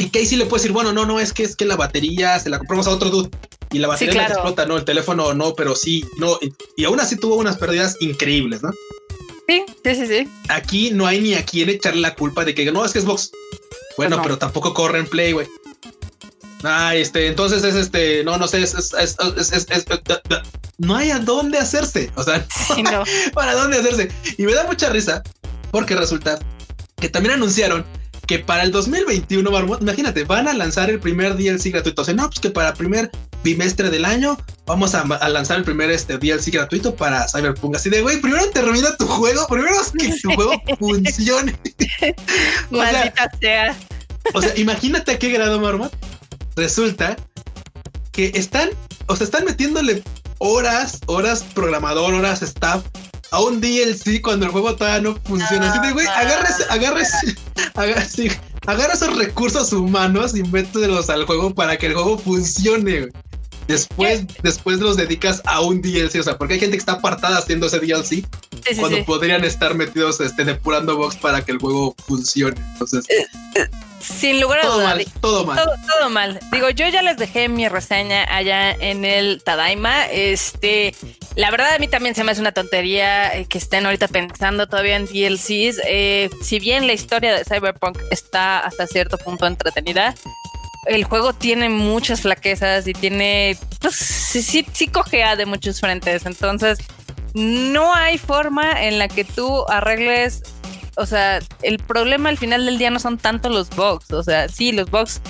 y 0.00 0.08
Casey 0.08 0.36
le 0.36 0.46
puede 0.46 0.62
decir, 0.62 0.72
bueno, 0.72 0.92
no, 0.92 1.04
no, 1.04 1.20
es 1.20 1.32
que 1.32 1.42
es 1.42 1.54
que 1.54 1.66
la 1.66 1.76
batería 1.76 2.38
se 2.38 2.50
la 2.50 2.58
compramos 2.58 2.86
a 2.86 2.90
otro 2.90 3.10
dude 3.10 3.30
y 3.70 3.78
la 3.78 3.88
batería 3.88 4.26
explota, 4.26 4.66
no, 4.66 4.76
el 4.76 4.84
teléfono 4.84 5.34
no, 5.34 5.54
pero 5.54 5.76
sí, 5.76 6.04
no, 6.18 6.38
y, 6.76 6.84
aún 6.84 6.98
así 6.98 7.16
tuvo 7.16 7.36
unas 7.36 7.58
pérdidas 7.58 7.96
increíbles, 8.00 8.62
¿no? 8.62 8.72
Sí, 9.46 9.64
sí, 9.84 9.94
sí, 9.94 10.06
sí. 10.06 10.28
Aquí 10.48 10.90
no 10.90 11.06
hay 11.06 11.20
ni 11.20 11.34
a 11.34 11.44
quien 11.44 11.68
echarle 11.68 12.00
la 12.00 12.14
culpa 12.14 12.44
de 12.44 12.54
que 12.54 12.70
no, 12.72 12.84
es 12.84 12.92
que 12.92 13.00
es 13.00 13.04
Box. 13.04 13.30
Bueno, 13.96 14.16
pues 14.16 14.26
pero 14.26 14.38
tampoco 14.38 14.72
corre 14.74 15.00
en 15.00 15.06
Play, 15.06 15.32
güey. 15.32 15.46
Ah, 16.62 16.94
este, 16.94 17.26
entonces 17.26 17.64
es 17.64 17.74
este, 17.74 18.22
no, 18.24 18.38
no 18.38 18.46
sé, 18.46 18.62
es, 18.62 18.74
es, 18.74 18.94
es, 18.96 19.84
no 20.78 20.96
hay 20.96 21.10
a 21.10 21.18
dónde 21.18 21.58
hacerse, 21.58 22.10
o 22.14 22.22
sea, 22.22 22.46
no. 22.90 23.04
para 23.34 23.54
dónde 23.54 23.78
hacerse. 23.78 24.10
Y 24.38 24.44
me 24.44 24.54
da 24.54 24.66
mucha 24.66 24.88
risa 24.88 25.22
porque 25.70 25.94
resulta 25.94 26.38
que 26.96 27.08
también 27.08 27.34
anunciaron 27.34 27.84
que 28.30 28.38
para 28.38 28.62
el 28.62 28.70
2021, 28.70 29.50
Marmot, 29.50 29.82
imagínate, 29.82 30.22
van 30.22 30.46
a 30.46 30.54
lanzar 30.54 30.88
el 30.88 31.00
primer 31.00 31.36
DLC 31.36 31.72
gratuito. 31.72 32.02
O 32.02 32.04
sea, 32.04 32.14
no, 32.14 32.28
pues 32.28 32.38
que 32.38 32.48
para 32.48 32.68
el 32.68 32.74
primer 32.74 33.10
bimestre 33.42 33.90
del 33.90 34.04
año 34.04 34.38
vamos 34.66 34.94
a, 34.94 35.04
lanzar 35.28 35.58
el 35.58 35.64
primer 35.64 35.90
este, 35.90 36.16
DLC 36.16 36.52
gratuito 36.52 36.94
para 36.94 37.26
Cyberpunk. 37.26 37.74
Así 37.74 37.90
de, 37.90 38.02
güey, 38.02 38.20
primero 38.20 38.48
termina 38.50 38.96
tu 38.96 39.08
juego, 39.08 39.48
primero 39.48 39.74
es 39.80 39.90
que 39.90 40.16
tu 40.22 40.30
juego 40.36 40.52
funcione. 40.78 41.58
Maldita 42.70 43.28
sea. 43.40 43.76
O 44.32 44.40
sea, 44.40 44.56
imagínate 44.56 45.10
a 45.10 45.18
qué 45.18 45.30
grado, 45.30 45.58
Marmot, 45.58 45.92
resulta 46.54 47.16
que 48.12 48.30
están, 48.36 48.68
o 49.06 49.16
sea, 49.16 49.24
están 49.24 49.44
metiéndole 49.44 50.04
horas, 50.38 51.00
horas 51.06 51.42
programador, 51.52 52.14
horas 52.14 52.42
staff 52.42 52.84
a 53.30 53.40
un 53.40 53.60
DLC 53.60 54.20
cuando 54.22 54.46
el 54.46 54.52
juego 54.52 54.74
todavía 54.76 55.00
no 55.00 55.18
funciona. 55.24 55.70
Así 55.70 55.86
de, 55.86 55.92
güey, 55.92 56.06
agárrese, 56.06 56.64
agárrese, 56.68 57.36
agárrese, 57.74 58.40
agarra 58.66 58.94
esos 58.94 59.16
recursos 59.16 59.72
humanos 59.72 60.36
y 60.36 60.42
mételos 60.42 61.10
al 61.10 61.24
juego 61.24 61.54
para 61.54 61.76
que 61.76 61.86
el 61.86 61.94
juego 61.94 62.18
funcione. 62.18 63.08
Después, 63.68 64.24
después 64.42 64.80
los 64.80 64.96
dedicas 64.96 65.42
a 65.44 65.60
un 65.60 65.80
DLC, 65.80 66.18
o 66.18 66.22
sea, 66.24 66.36
porque 66.36 66.54
hay 66.54 66.60
gente 66.60 66.76
que 66.76 66.80
está 66.80 66.92
apartada 66.92 67.38
haciendo 67.38 67.68
ese 67.68 67.78
DLC 67.78 68.26
cuando 68.78 69.04
podrían 69.04 69.44
estar 69.44 69.74
metidos 69.74 70.20
este, 70.20 70.44
depurando 70.44 70.96
box 70.96 71.14
para 71.16 71.44
que 71.44 71.52
el 71.52 71.58
juego 71.58 71.94
funcione. 72.04 72.60
Entonces, 72.72 73.08
eh, 73.10 73.26
eh, 73.54 73.70
sin 74.00 74.40
lugar 74.40 74.60
a 74.60 74.62
todo 74.62 74.80
Mal, 74.80 75.06
todo 75.20 75.44
mal. 75.44 75.58
Todo, 75.86 76.10
mal. 76.10 76.40
Digo, 76.52 76.70
yo 76.70 76.88
ya 76.88 77.02
les 77.02 77.16
dejé 77.16 77.48
mi 77.48 77.68
reseña 77.68 78.24
allá 78.34 78.72
en 78.72 79.04
el 79.04 79.42
Tadaima. 79.44 80.06
Este, 80.06 80.94
la 81.36 81.50
verdad 81.50 81.74
a 81.74 81.78
mí 81.78 81.88
también 81.88 82.14
se 82.14 82.24
me 82.24 82.32
hace 82.32 82.40
una 82.40 82.52
tontería 82.52 83.36
eh, 83.36 83.46
que 83.46 83.58
estén 83.58 83.86
ahorita 83.86 84.08
pensando 84.08 84.66
todavía 84.68 84.96
en 84.96 85.06
DLCs. 85.06 85.80
Eh, 85.86 86.30
si 86.42 86.58
bien 86.58 86.86
la 86.86 86.92
historia 86.92 87.34
de 87.34 87.44
Cyberpunk 87.44 87.98
está 88.10 88.60
hasta 88.60 88.86
cierto 88.86 89.18
punto 89.18 89.46
entretenida, 89.46 90.14
el 90.86 91.04
juego 91.04 91.32
tiene 91.32 91.68
muchas 91.68 92.22
flaquezas 92.22 92.86
y 92.86 92.92
tiene, 92.92 93.56
pues 93.80 93.96
sí, 93.96 94.42
sí, 94.42 94.66
sí 94.72 94.88
cojea 94.88 95.36
de 95.36 95.46
muchos 95.46 95.80
frentes. 95.80 96.24
Entonces, 96.26 96.78
no 97.34 97.94
hay 97.94 98.18
forma 98.18 98.82
en 98.82 98.98
la 98.98 99.08
que 99.08 99.24
tú 99.24 99.64
arregles 99.68 100.42
o 101.00 101.06
sea, 101.06 101.40
el 101.62 101.78
problema 101.78 102.28
al 102.28 102.38
final 102.38 102.66
del 102.66 102.78
día 102.78 102.90
no 102.90 103.00
son 103.00 103.16
tanto 103.16 103.48
los 103.48 103.70
bugs, 103.70 104.10
o 104.12 104.22
sea, 104.22 104.48
sí, 104.48 104.70
los 104.72 104.90
bugs 104.90 105.22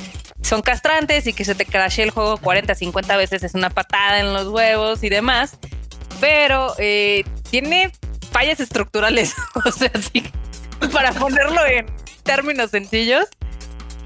son 0.43 0.63
castrantes 0.63 1.27
y 1.27 1.33
que 1.33 1.45
se 1.45 1.55
te 1.55 1.65
crashe 1.65 2.03
el 2.03 2.11
juego 2.11 2.37
40, 2.39 2.75
50 2.75 3.17
veces 3.17 3.45
es 3.45 3.55
una 3.55 3.71
patada 3.71 4.21
en 4.21 4.33
los 4.33 4.49
huevos 4.49 5.03
y 5.05 5.09
demás. 5.09 5.59
Pero 6.21 6.75
eh, 6.79 7.25
tiene 7.51 7.93
fallas 8.33 8.61
estructurales. 8.61 9.35
o 9.65 9.71
sea, 9.71 9.91
sí, 10.13 10.25
para 10.93 11.13
ponerlo 11.13 11.65
en 11.67 11.87
términos 12.23 12.71
sencillos, 12.71 13.27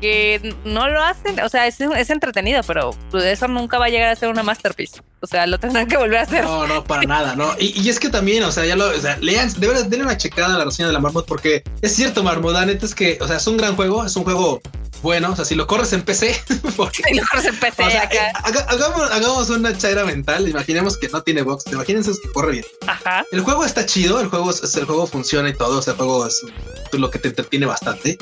que 0.05 0.55
no 0.67 0.91
lo 0.91 1.03
hacen, 1.03 1.41
o 1.41 1.49
sea, 1.49 1.67
es, 1.67 1.81
es 1.81 2.11
entretenido, 2.11 2.61
pero 2.65 2.95
eso 3.15 3.49
nunca 3.49 3.79
va 3.79 3.87
a 3.87 3.89
llegar 3.89 4.11
a 4.11 4.17
ser 4.17 4.29
una 4.29 4.43
masterpiece. 4.43 5.01
O 5.21 5.27
sea, 5.27 5.47
lo 5.47 5.59
tendrán 5.59 5.89
que 5.89 5.97
volver 5.97 6.19
a 6.19 6.23
hacer. 6.25 6.45
No, 6.45 6.67
no, 6.67 6.85
para 6.85 7.05
nada, 7.05 7.35
¿no? 7.35 7.55
Y, 7.59 7.89
es 7.89 7.99
que 7.99 8.11
también, 8.11 8.43
o 8.45 8.53
sea, 8.53 8.67
ya 8.67 8.77
lo, 8.77 8.85
o 8.85 9.01
sea, 9.01 9.17
lean, 9.23 9.51
de 9.59 9.67
verdad, 9.67 9.87
denle 9.87 10.05
una 10.05 10.19
checada 10.19 10.57
a 10.57 10.59
la 10.59 10.67
reseña 10.67 10.89
de 10.89 10.93
la 10.93 11.01
Marmot, 11.01 11.25
porque 11.25 11.65
es 11.81 11.97
cierto, 11.97 12.23
Marmot, 12.23 12.53
la 12.53 12.67
neta 12.67 12.85
es 12.85 12.95
que, 12.95 13.17
o 13.23 13.27
sea, 13.27 13.39
es 13.39 13.47
un 13.47 13.57
gran 13.57 13.77
juego, 13.77 14.05
es 14.05 14.15
un 14.15 14.25
juego 14.25 14.61
bueno, 15.01 15.33
o 15.33 15.37
sea, 15.37 15.47
si 15.47 15.55
lo 15.55 15.67
corres 15.67 15.95
en 15.95 16.03
PC, 16.03 16.39
porque, 16.77 17.03
si 17.03 17.15
lo 17.15 17.23
corres 17.31 17.47
en 17.47 17.59
PC, 17.59 17.83
acá. 17.97 18.29
Eh, 18.29 18.33
hagamos, 18.69 19.11
hagamos, 19.11 19.49
una 19.49 19.75
chaira 19.75 20.05
mental, 20.05 20.47
imaginemos 20.47 20.99
que 20.99 21.09
no 21.09 21.23
tiene 21.23 21.41
box, 21.41 21.65
imagínense 21.73 22.13
que 22.23 22.31
corre 22.31 22.53
bien. 22.53 22.65
Ajá. 22.87 23.25
El 23.33 23.41
juego 23.41 23.65
está 23.65 23.87
chido, 23.87 24.21
el 24.21 24.29
juego, 24.29 24.51
el 24.51 24.85
juego 24.85 25.07
funciona 25.07 25.49
y 25.49 25.55
todo, 25.55 25.79
o 25.79 25.83
sea, 25.83 25.93
el 25.93 25.97
juego 25.97 26.27
es 26.27 26.45
lo 26.93 27.11
que 27.11 27.19
te 27.19 27.29
entretiene 27.29 27.65
bastante 27.65 28.19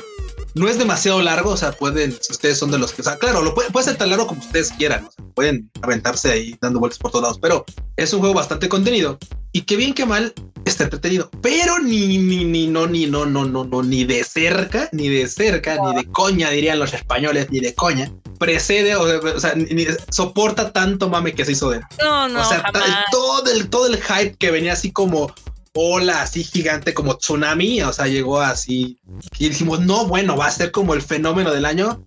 no 0.55 0.67
es 0.69 0.77
demasiado 0.77 1.21
largo, 1.21 1.51
o 1.51 1.57
sea, 1.57 1.71
pueden, 1.71 2.11
si 2.11 2.31
ustedes 2.31 2.57
son 2.57 2.71
de 2.71 2.77
los 2.77 2.93
que, 2.93 3.01
o 3.01 3.05
sea, 3.05 3.17
claro, 3.17 3.41
lo 3.41 3.55
puede, 3.55 3.71
puede 3.71 3.85
ser 3.85 3.97
tan 3.97 4.09
largo 4.09 4.27
como 4.27 4.41
ustedes 4.41 4.71
quieran, 4.71 5.09
pueden 5.33 5.69
aventarse 5.81 6.31
ahí 6.31 6.55
dando 6.61 6.79
vueltas 6.79 6.99
por 6.99 7.11
todos 7.11 7.23
lados, 7.23 7.39
pero 7.41 7.65
es 7.97 8.13
un 8.13 8.19
juego 8.19 8.35
bastante 8.35 8.69
contenido 8.69 9.17
y 9.51 9.61
que 9.61 9.75
bien 9.75 9.93
que 9.93 10.05
mal 10.05 10.33
está 10.65 10.85
entretenido, 10.85 11.29
pero 11.41 11.79
ni, 11.79 12.17
ni, 12.17 12.45
ni, 12.45 12.67
no, 12.67 12.87
ni, 12.87 13.05
no, 13.05 13.25
no, 13.25 13.45
no, 13.45 13.63
no, 13.63 13.83
ni 13.83 14.03
de 14.05 14.23
cerca, 14.23 14.89
ni 14.91 15.09
de 15.09 15.27
cerca, 15.27 15.77
ni 15.83 15.95
de 15.95 16.05
coña, 16.05 16.49
dirían 16.49 16.79
los 16.79 16.93
españoles, 16.93 17.49
ni 17.49 17.59
de 17.59 17.73
coña, 17.73 18.11
precede, 18.39 18.95
o, 18.95 19.39
sea, 19.39 19.55
ni, 19.55 19.85
soporta 20.09 20.71
tanto 20.71 21.09
mame 21.09 21.33
que 21.33 21.45
se 21.45 21.53
hizo 21.53 21.69
de 21.69 21.81
No, 22.01 22.27
no, 22.29 22.41
o 22.41 22.45
sea, 22.45 22.63
todo 23.11 23.51
el, 23.51 23.69
todo 23.69 23.87
el 23.87 24.01
hype 24.01 24.35
que 24.37 24.51
venía 24.51 24.73
así 24.73 24.91
como 24.91 25.33
ola 25.73 26.21
así 26.21 26.43
gigante 26.43 26.93
como 26.93 27.17
tsunami, 27.17 27.81
o 27.81 27.91
sea, 27.91 28.05
llegó 28.05 28.39
así 28.39 28.99
y 29.39 29.49
dijimos, 29.49 29.79
no, 29.81 30.05
bueno, 30.05 30.37
va 30.37 30.47
a 30.47 30.51
ser 30.51 30.71
como 30.71 30.93
el 30.93 31.01
fenómeno 31.01 31.51
del 31.51 31.65
año. 31.65 32.05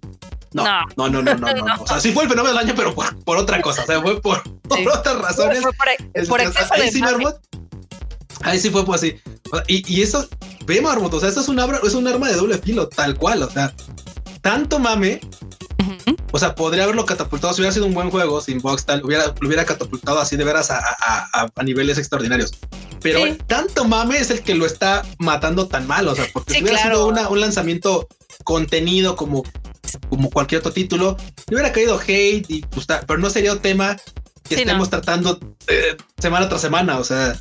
No, 0.52 0.64
no, 0.96 1.08
no, 1.08 1.22
no, 1.22 1.34
no, 1.34 1.52
no, 1.52 1.74
O 1.80 1.86
sea, 1.86 2.00
sí 2.00 2.12
fue 2.12 2.24
el 2.24 2.30
fenómeno 2.30 2.54
del 2.56 2.64
año, 2.64 2.74
pero 2.76 2.94
por, 2.94 3.36
otra 3.36 3.60
cosa, 3.60 3.82
o 3.82 3.86
sea, 3.86 4.00
fue 4.00 4.20
por, 4.20 4.42
otras 4.94 5.18
razones. 5.18 5.62
por, 6.28 6.40
ahí, 6.40 6.90
sí, 6.90 7.00
Marmot, 7.00 7.40
ahí 8.42 8.58
sí 8.58 8.70
fue 8.70 8.84
pues 8.84 9.02
así. 9.02 9.16
Y, 9.66 9.94
y 9.94 10.02
eso, 10.02 10.28
ve 10.64 10.80
Marmot, 10.80 11.12
o 11.12 11.20
sea, 11.20 11.28
esto 11.28 11.40
es 11.40 11.48
un, 11.48 11.58
arma, 11.58 11.78
es 11.82 11.94
un 11.94 12.06
arma 12.06 12.28
de 12.28 12.36
doble 12.36 12.58
filo, 12.58 12.88
tal 12.88 13.16
cual, 13.16 13.42
o 13.42 13.50
sea, 13.50 13.74
tanto 14.40 14.78
mame 14.78 15.20
o 16.32 16.38
sea, 16.38 16.54
podría 16.54 16.84
haberlo 16.84 17.06
catapultado 17.06 17.54
si 17.54 17.60
hubiera 17.60 17.72
sido 17.72 17.86
un 17.86 17.94
buen 17.94 18.10
juego 18.10 18.40
sin 18.40 18.60
box 18.60 18.84
tal, 18.84 19.04
hubiera, 19.04 19.34
lo 19.40 19.46
hubiera 19.46 19.64
catapultado 19.64 20.18
así 20.18 20.36
de 20.36 20.44
veras 20.44 20.70
a, 20.70 20.82
niveles 21.64 21.98
extraordinarios. 21.98 22.52
Pero 23.02 23.20
tanto 23.46 23.84
mame 23.84 24.18
es 24.18 24.30
el 24.30 24.42
que 24.42 24.54
lo 24.54 24.66
está 24.66 25.04
matando 25.18 25.68
tan 25.68 25.86
mal. 25.86 26.08
O 26.08 26.14
sea, 26.14 26.26
porque 26.32 26.54
si 26.54 26.62
hubiera 26.62 26.82
sido 26.82 27.06
un 27.06 27.40
lanzamiento 27.40 28.08
contenido 28.44 29.16
como, 29.16 29.44
como 30.08 30.30
cualquier 30.30 30.60
otro 30.60 30.72
título, 30.72 31.16
le 31.48 31.56
hubiera 31.56 31.72
caído 31.72 32.00
hate 32.00 32.44
y 32.48 32.62
pues, 32.62 32.86
pero 32.86 33.18
no 33.18 33.30
sería 33.30 33.52
un 33.52 33.60
tema 33.60 33.96
que 34.48 34.56
estemos 34.56 34.90
tratando 34.90 35.38
eh, 35.68 35.96
semana 36.18 36.48
tras 36.48 36.60
semana. 36.60 36.98
O 36.98 37.04
sea, 37.04 37.36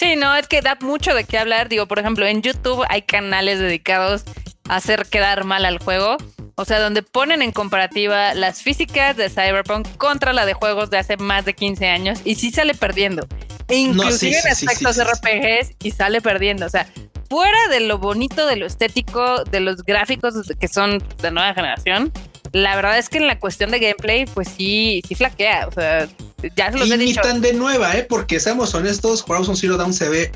Sí, 0.00 0.16
no, 0.16 0.34
es 0.34 0.48
que 0.48 0.62
da 0.62 0.78
mucho 0.80 1.14
de 1.14 1.24
qué 1.24 1.36
hablar. 1.36 1.68
Digo, 1.68 1.86
por 1.86 1.98
ejemplo, 1.98 2.26
en 2.26 2.40
YouTube 2.40 2.82
hay 2.88 3.02
canales 3.02 3.58
dedicados 3.58 4.22
a 4.66 4.76
hacer 4.76 5.04
quedar 5.04 5.44
mal 5.44 5.66
al 5.66 5.78
juego. 5.78 6.16
O 6.56 6.64
sea, 6.64 6.80
donde 6.80 7.02
ponen 7.02 7.42
en 7.42 7.52
comparativa 7.52 8.34
las 8.34 8.62
físicas 8.62 9.16
de 9.16 9.30
Cyberpunk 9.30 9.88
contra 9.96 10.32
la 10.32 10.46
de 10.46 10.54
juegos 10.54 10.90
de 10.90 10.98
hace 10.98 11.16
más 11.16 11.44
de 11.44 11.54
15 11.54 11.88
años 11.88 12.20
y 12.24 12.34
sí 12.34 12.50
sale 12.50 12.74
perdiendo. 12.74 13.26
E 13.68 13.76
inclusive 13.76 14.38
en 14.38 14.48
aspectos 14.48 14.98
RPGs 14.98 15.76
y 15.82 15.90
sale 15.92 16.20
perdiendo. 16.20 16.66
O 16.66 16.68
sea, 16.68 16.86
fuera 17.28 17.68
de 17.70 17.80
lo 17.80 17.98
bonito, 17.98 18.46
de 18.46 18.56
lo 18.56 18.66
estético, 18.66 19.44
de 19.44 19.60
los 19.60 19.82
gráficos 19.84 20.34
que 20.58 20.68
son 20.68 21.02
de 21.22 21.30
nueva 21.30 21.54
generación, 21.54 22.12
la 22.52 22.74
verdad 22.74 22.98
es 22.98 23.08
que 23.08 23.18
en 23.18 23.26
la 23.26 23.38
cuestión 23.38 23.70
de 23.70 23.78
gameplay, 23.78 24.26
pues 24.26 24.48
sí, 24.48 25.02
sí 25.06 25.14
flaquea. 25.14 25.68
O 25.68 25.72
sea, 25.72 26.08
ya 26.56 26.72
se 26.72 26.78
los 26.78 26.90
he 26.90 26.98
dicho. 26.98 27.20
Ni 27.22 27.28
tan 27.28 27.40
de 27.40 27.52
nueva, 27.52 27.96
¿eh? 27.96 28.04
Porque 28.08 28.40
seamos 28.40 28.74
honestos, 28.74 29.24
Horizon 29.26 29.56
Zero 29.56 29.76
Dawn 29.76 29.94
se 29.94 30.08
ve 30.08 30.32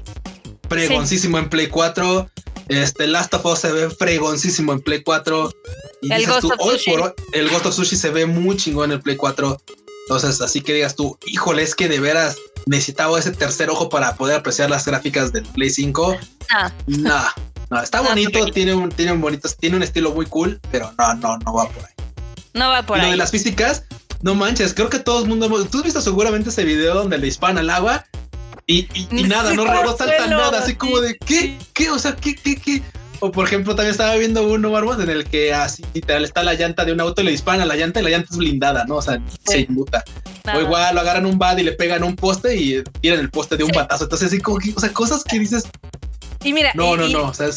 pregoncísimo 0.68 1.38
en 1.38 1.48
Play 1.48 1.66
4. 1.68 2.30
Este 2.68 3.06
Last 3.06 3.34
of 3.34 3.44
Us 3.44 3.60
se 3.60 3.72
ve 3.72 3.90
fregoncísimo 3.90 4.72
en 4.72 4.80
Play 4.80 5.02
4. 5.02 5.50
Y 6.02 6.12
el 6.12 6.26
Ghost, 6.26 6.44
of 6.44 6.52
Sushi. 6.60 6.92
el 7.32 7.48
Ghost 7.50 7.66
of 7.66 7.74
Sushi 7.74 7.96
se 7.96 8.10
ve 8.10 8.26
muy 8.26 8.56
chingón 8.56 8.90
en 8.90 8.96
el 8.96 9.02
Play 9.02 9.16
4. 9.16 9.60
Entonces, 10.06 10.40
así 10.40 10.60
que 10.60 10.74
digas 10.74 10.96
tú, 10.96 11.18
híjole, 11.26 11.62
es 11.62 11.74
que 11.74 11.88
de 11.88 11.98
veras 11.98 12.36
necesitaba 12.66 13.18
ese 13.18 13.32
tercer 13.32 13.70
ojo 13.70 13.88
para 13.88 14.16
poder 14.16 14.36
apreciar 14.36 14.70
las 14.70 14.84
gráficas 14.84 15.32
del 15.32 15.44
Play 15.44 15.70
5. 15.70 16.16
Ah. 16.50 16.72
No, 16.86 17.22
no, 17.70 17.82
está 17.82 18.00
bonito, 18.02 18.44
tiene 18.46 18.74
un, 18.74 18.90
tiene 18.90 19.12
un 19.12 19.20
bonito, 19.20 19.48
tiene 19.58 19.76
un 19.76 19.82
estilo 19.82 20.12
muy 20.12 20.26
cool, 20.26 20.60
pero 20.70 20.92
no, 20.98 21.14
no, 21.14 21.38
no 21.38 21.54
va 21.54 21.68
por 21.68 21.84
ahí. 21.84 21.92
No 22.52 22.68
va 22.68 22.82
por 22.84 22.98
ahí. 22.98 23.06
Lo 23.06 23.10
de 23.12 23.16
las 23.16 23.30
físicas, 23.30 23.84
no 24.20 24.34
manches, 24.34 24.74
creo 24.74 24.88
que 24.88 24.98
todo 24.98 25.22
el 25.22 25.28
mundo, 25.28 25.48
tú 25.66 25.78
has 25.78 25.84
visto 25.84 26.00
seguramente 26.00 26.50
ese 26.50 26.64
video 26.64 26.94
donde 26.94 27.18
le 27.18 27.26
disparan 27.26 27.58
al 27.58 27.70
agua 27.70 28.06
y, 28.66 28.88
nada, 29.10 29.52
no, 29.54 29.64
no 29.64 29.96
salta 29.96 30.26
nada, 30.26 30.58
así 30.58 30.74
como 30.74 31.00
de 31.00 31.16
¿qué? 31.18 31.58
¿Qué? 31.72 31.90
O 31.90 31.98
sea, 31.98 32.16
¿qué? 32.16 32.34
¿Qué? 32.34 32.56
¿Qué? 32.56 32.82
O 33.20 33.30
por 33.30 33.46
ejemplo, 33.46 33.74
también 33.74 33.92
estaba 33.92 34.16
viendo 34.16 34.46
uno, 34.46 34.70
Marmot, 34.70 35.00
en 35.00 35.08
el 35.08 35.24
que 35.24 35.52
así 35.54 35.82
literal 35.94 36.24
está 36.24 36.42
la 36.42 36.54
llanta 36.54 36.84
de 36.84 36.92
un 36.92 37.00
auto 37.00 37.22
y 37.22 37.24
le 37.24 37.30
disparan 37.30 37.60
a 37.60 37.64
la 37.64 37.76
llanta 37.76 38.00
y 38.00 38.02
la 38.02 38.10
llanta 38.10 38.28
es 38.30 38.36
blindada, 38.36 38.84
¿no? 38.86 38.96
O 38.96 39.02
sea, 39.02 39.20
se 39.46 39.60
inmuta. 39.60 40.02
O 40.54 40.60
igual 40.60 40.94
lo 40.94 41.00
agarran 41.00 41.24
un 41.24 41.38
bad 41.38 41.56
y 41.58 41.62
le 41.62 41.72
pegan 41.72 42.02
un 42.02 42.16
poste 42.16 42.54
y 42.56 42.82
tiran 43.00 43.20
el 43.20 43.30
poste 43.30 43.56
de 43.56 43.64
un 43.64 43.70
batazo. 43.70 44.04
Entonces, 44.04 44.28
así 44.28 44.40
como 44.40 44.58
que, 44.58 44.72
o 44.76 44.80
sea, 44.80 44.92
cosas 44.92 45.24
que 45.24 45.38
dices. 45.38 45.64
Y 46.42 46.52
mira, 46.52 46.72
no, 46.74 46.96
no, 46.96 47.08
no, 47.08 47.28
o 47.28 47.34
sea, 47.34 47.48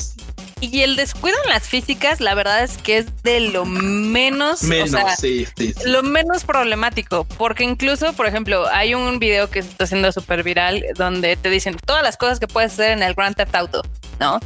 y 0.62 0.82
el 0.82 0.96
descuido 0.96 1.38
en 1.44 1.50
las 1.50 1.68
físicas, 1.68 2.20
la 2.20 2.34
verdad 2.34 2.64
es 2.64 2.78
que 2.78 2.98
es 2.98 3.24
de 3.24 3.40
lo 3.40 3.66
menos, 3.66 4.64
menos 4.64 4.92
sí, 5.20 5.46
sí, 5.56 5.74
lo 5.86 6.04
menos 6.04 6.44
problemático, 6.44 7.26
porque 7.38 7.64
incluso, 7.64 8.14
por 8.14 8.26
ejemplo, 8.26 8.68
hay 8.68 8.94
un 8.94 9.20
video 9.20 9.50
que 9.50 9.60
está 9.60 9.84
haciendo 9.84 10.12
súper 10.12 10.44
viral 10.44 10.84
donde 10.96 11.36
te 11.36 11.50
dicen 11.50 11.78
todas 11.86 12.04
las 12.04 12.18
cosas 12.18 12.40
que 12.40 12.48
puedes 12.48 12.74
hacer 12.74 12.92
en 12.92 13.04
el 13.04 13.14
Grand 13.14 13.36
Theft 13.36 13.56
Auto, 13.56 13.82
¿no? 14.20 14.40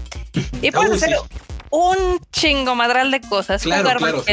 Y 0.62 0.72
puedes 0.72 0.92
hacer 0.92 1.16
un 1.70 2.20
chingo 2.32 2.76
madral 2.76 3.12
de 3.12 3.22
cosas, 3.22 3.64
jugar 3.64 3.98
claro, 3.98 4.24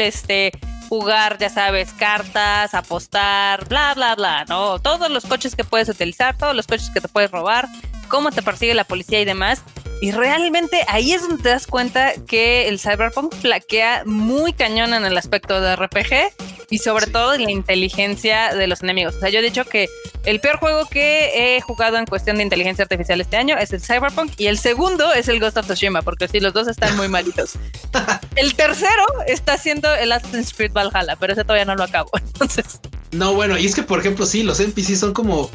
este, 0.00 0.52
jugar, 0.88 1.38
ya 1.38 1.48
sabes, 1.50 1.92
cartas, 1.92 2.74
apostar, 2.74 3.68
bla, 3.68 3.94
bla, 3.94 4.16
bla, 4.16 4.44
¿no? 4.48 4.78
Todos 4.80 5.10
los 5.10 5.24
coches 5.24 5.54
que 5.54 5.62
puedes 5.62 5.88
utilizar, 5.88 6.36
todos 6.36 6.56
los 6.56 6.66
coches 6.66 6.90
que 6.90 7.00
te 7.00 7.08
puedes 7.08 7.30
robar, 7.30 7.68
cómo 8.08 8.30
te 8.32 8.42
persigue 8.42 8.74
la 8.74 8.84
policía 8.84 9.20
y 9.20 9.24
demás. 9.24 9.62
Y 10.00 10.12
realmente 10.12 10.80
ahí 10.88 11.12
es 11.12 11.22
donde 11.22 11.42
te 11.42 11.50
das 11.50 11.66
cuenta 11.66 12.14
que 12.26 12.68
el 12.68 12.80
Cyberpunk 12.80 13.34
flaquea 13.34 14.02
muy 14.06 14.54
cañón 14.54 14.94
en 14.94 15.04
el 15.04 15.16
aspecto 15.18 15.60
de 15.60 15.76
RPG 15.76 16.32
y 16.70 16.78
sobre 16.78 17.06
todo 17.06 17.34
en 17.34 17.44
la 17.44 17.50
inteligencia 17.50 18.54
de 18.54 18.66
los 18.66 18.82
enemigos. 18.82 19.16
O 19.16 19.20
sea, 19.20 19.28
yo 19.28 19.40
he 19.40 19.42
dicho 19.42 19.64
que 19.64 19.88
el 20.24 20.40
peor 20.40 20.58
juego 20.58 20.86
que 20.86 21.56
he 21.56 21.60
jugado 21.60 21.98
en 21.98 22.06
cuestión 22.06 22.36
de 22.36 22.44
inteligencia 22.44 22.84
artificial 22.84 23.20
este 23.20 23.36
año 23.36 23.58
es 23.58 23.72
el 23.72 23.82
Cyberpunk 23.82 24.32
y 24.38 24.46
el 24.46 24.56
segundo 24.56 25.12
es 25.12 25.28
el 25.28 25.38
Ghost 25.40 25.58
of 25.58 25.66
Tsushima, 25.66 26.00
porque 26.00 26.28
sí, 26.28 26.40
los 26.40 26.54
dos 26.54 26.68
están 26.68 26.96
muy 26.96 27.08
malitos. 27.08 27.54
el 28.36 28.54
tercero 28.54 29.04
está 29.26 29.58
siendo 29.58 29.92
el 29.94 30.12
Assassin's 30.12 30.54
Creed 30.54 30.72
Valhalla, 30.72 31.16
pero 31.16 31.34
ese 31.34 31.42
todavía 31.42 31.64
no 31.64 31.74
lo 31.74 31.84
acabo. 31.84 32.10
Entonces. 32.16 32.80
No, 33.10 33.34
bueno, 33.34 33.58
y 33.58 33.66
es 33.66 33.74
que 33.74 33.82
por 33.82 33.98
ejemplo, 33.98 34.24
sí, 34.24 34.44
los 34.44 34.60
NPCs 34.60 35.00
son 35.00 35.12
como 35.12 35.50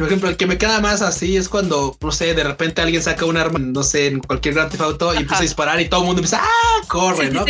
por 0.00 0.06
ejemplo, 0.06 0.30
el 0.30 0.38
que 0.38 0.46
me 0.46 0.56
queda 0.56 0.80
más 0.80 1.02
así 1.02 1.36
es 1.36 1.50
cuando, 1.50 1.94
no 2.00 2.10
sé, 2.10 2.32
de 2.32 2.42
repente 2.42 2.80
alguien 2.80 3.02
saca 3.02 3.26
un 3.26 3.36
arma, 3.36 3.58
no 3.58 3.82
sé, 3.82 4.06
en 4.06 4.20
cualquier 4.20 4.54
Theft 4.54 4.80
Auto 4.80 5.12
y 5.12 5.18
empieza 5.18 5.40
a 5.40 5.42
disparar 5.42 5.78
y 5.78 5.90
todo 5.90 6.00
el 6.00 6.06
mundo 6.06 6.20
empieza, 6.20 6.40
¡ah! 6.42 6.86
Corre, 6.88 7.30
¿no? 7.30 7.44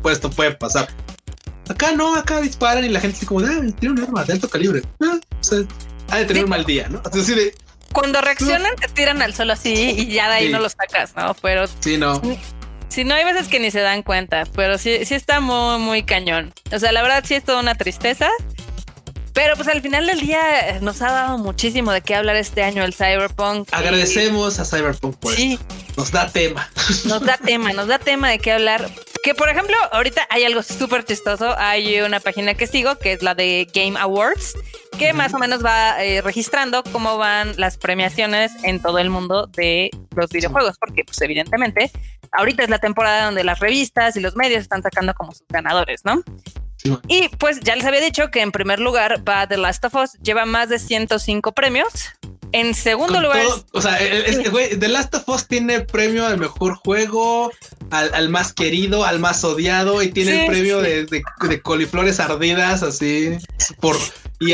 Pues 0.00 0.14
esto 0.14 0.30
puede 0.30 0.52
pasar. 0.52 0.88
Acá 1.68 1.92
no, 1.92 2.14
acá 2.14 2.40
disparan 2.40 2.82
y 2.82 2.88
la 2.88 2.98
gente 2.98 3.16
dice 3.16 3.26
como, 3.26 3.40
ah, 3.40 3.60
tiene 3.78 3.94
un 3.94 4.02
arma 4.02 4.24
de 4.24 4.32
alto 4.32 4.48
calibre. 4.48 4.80
Ah, 5.02 5.20
o 5.38 5.44
sea, 5.44 5.58
ha 6.08 6.16
de 6.16 6.24
tener 6.24 6.44
un 6.44 6.48
mal 6.50 6.64
día, 6.64 6.88
¿no? 6.88 7.02
Entonces, 7.04 7.36
de, 7.36 7.54
Cuando 7.92 8.22
reaccionan, 8.22 8.74
te 8.76 8.88
tiran 8.88 9.20
al 9.20 9.34
suelo 9.34 9.52
así 9.52 9.74
y 9.74 10.06
ya 10.06 10.30
de 10.30 10.34
ahí 10.36 10.48
no 10.48 10.60
lo 10.60 10.70
sacas, 10.70 11.14
¿no? 11.14 11.34
Pero. 11.42 11.66
Sí, 11.80 11.98
no. 11.98 12.22
Sí, 12.88 13.04
no 13.04 13.14
hay 13.14 13.24
veces 13.26 13.48
que 13.48 13.60
ni 13.60 13.70
se 13.70 13.80
dan 13.80 14.02
cuenta, 14.02 14.44
pero 14.54 14.78
sí, 14.78 15.04
sí 15.04 15.14
está 15.14 15.40
muy, 15.40 15.78
muy 15.78 16.04
cañón. 16.04 16.54
O 16.72 16.78
sea, 16.78 16.92
la 16.92 17.02
verdad 17.02 17.22
sí 17.26 17.34
es 17.34 17.44
toda 17.44 17.60
una 17.60 17.74
tristeza. 17.74 18.30
Pero 19.36 19.54
pues 19.54 19.68
al 19.68 19.82
final 19.82 20.06
del 20.06 20.20
día 20.20 20.70
eh, 20.70 20.80
nos 20.80 21.02
ha 21.02 21.12
dado 21.12 21.36
muchísimo 21.36 21.92
de 21.92 22.00
qué 22.00 22.14
hablar 22.14 22.36
este 22.36 22.62
año 22.62 22.82
el 22.82 22.94
Cyberpunk. 22.94 23.68
Agradecemos 23.70 24.58
a 24.58 24.64
Cyberpunk 24.64 25.14
por 25.18 25.34
sí. 25.34 25.58
Nos 25.94 26.10
da 26.10 26.26
tema. 26.26 26.70
Nos 27.04 27.20
da 27.20 27.36
tema, 27.36 27.74
nos 27.74 27.86
da 27.86 27.98
tema 27.98 28.30
de 28.30 28.38
qué 28.38 28.52
hablar. 28.52 28.88
Que 29.22 29.34
por 29.34 29.50
ejemplo, 29.50 29.76
ahorita 29.92 30.26
hay 30.30 30.44
algo 30.44 30.62
súper 30.62 31.04
chistoso. 31.04 31.54
Hay 31.58 32.00
una 32.00 32.18
página 32.18 32.54
que 32.54 32.66
sigo 32.66 32.96
que 32.96 33.12
es 33.12 33.22
la 33.22 33.34
de 33.34 33.68
Game 33.74 33.98
Awards. 33.98 34.54
que 34.98 35.12
más 35.12 35.34
o 35.34 35.38
menos 35.38 35.62
va 35.62 36.02
eh, 36.02 36.22
registrando 36.22 36.82
cómo 36.90 37.18
van 37.18 37.52
las 37.58 37.76
premiaciones 37.76 38.52
en 38.62 38.80
todo 38.80 38.98
el 38.98 39.10
mundo 39.10 39.48
de 39.48 39.90
los 40.14 40.30
videojuegos, 40.30 40.78
porque 40.80 41.04
pues 41.04 41.20
evidentemente 41.20 41.90
ahorita 42.32 42.62
es 42.62 42.70
la 42.70 42.78
temporada 42.78 43.26
donde 43.26 43.44
las 43.44 43.60
revistas 43.60 44.16
y 44.16 44.20
los 44.20 44.34
medios 44.34 44.62
están 44.62 44.82
sacando 44.82 45.12
como 45.12 45.32
sus 45.32 45.46
ganadores, 45.48 46.06
¿no? 46.06 46.22
Y 47.08 47.28
pues 47.38 47.60
ya 47.60 47.76
les 47.76 47.84
había 47.84 48.00
dicho 48.00 48.30
que 48.30 48.40
en 48.40 48.52
primer 48.52 48.80
lugar 48.80 49.22
va 49.28 49.46
The 49.46 49.56
Last 49.56 49.84
of 49.84 49.94
Us, 49.94 50.12
lleva 50.22 50.44
más 50.46 50.68
de 50.68 50.78
105 50.78 51.52
premios. 51.52 51.88
En 52.52 52.74
segundo 52.74 53.20
lugar. 53.20 53.44
o 53.72 53.82
sea, 53.82 53.98
este 53.98 54.48
güey, 54.48 54.78
The 54.78 54.88
Last 54.88 55.14
of 55.14 55.28
Us 55.28 55.46
tiene 55.46 55.80
premio 55.80 56.26
al 56.26 56.38
mejor 56.38 56.76
juego, 56.76 57.50
al, 57.90 58.28
más 58.28 58.52
querido, 58.52 59.04
al 59.04 59.18
más 59.18 59.44
odiado, 59.44 60.02
y 60.02 60.10
tiene 60.10 60.42
el 60.42 60.46
premio 60.46 60.80
de, 60.80 61.06
de, 61.06 61.60
coliflores 61.62 62.20
ardidas, 62.20 62.82
así. 62.82 63.36
Por. 63.80 63.96
Y 64.38 64.52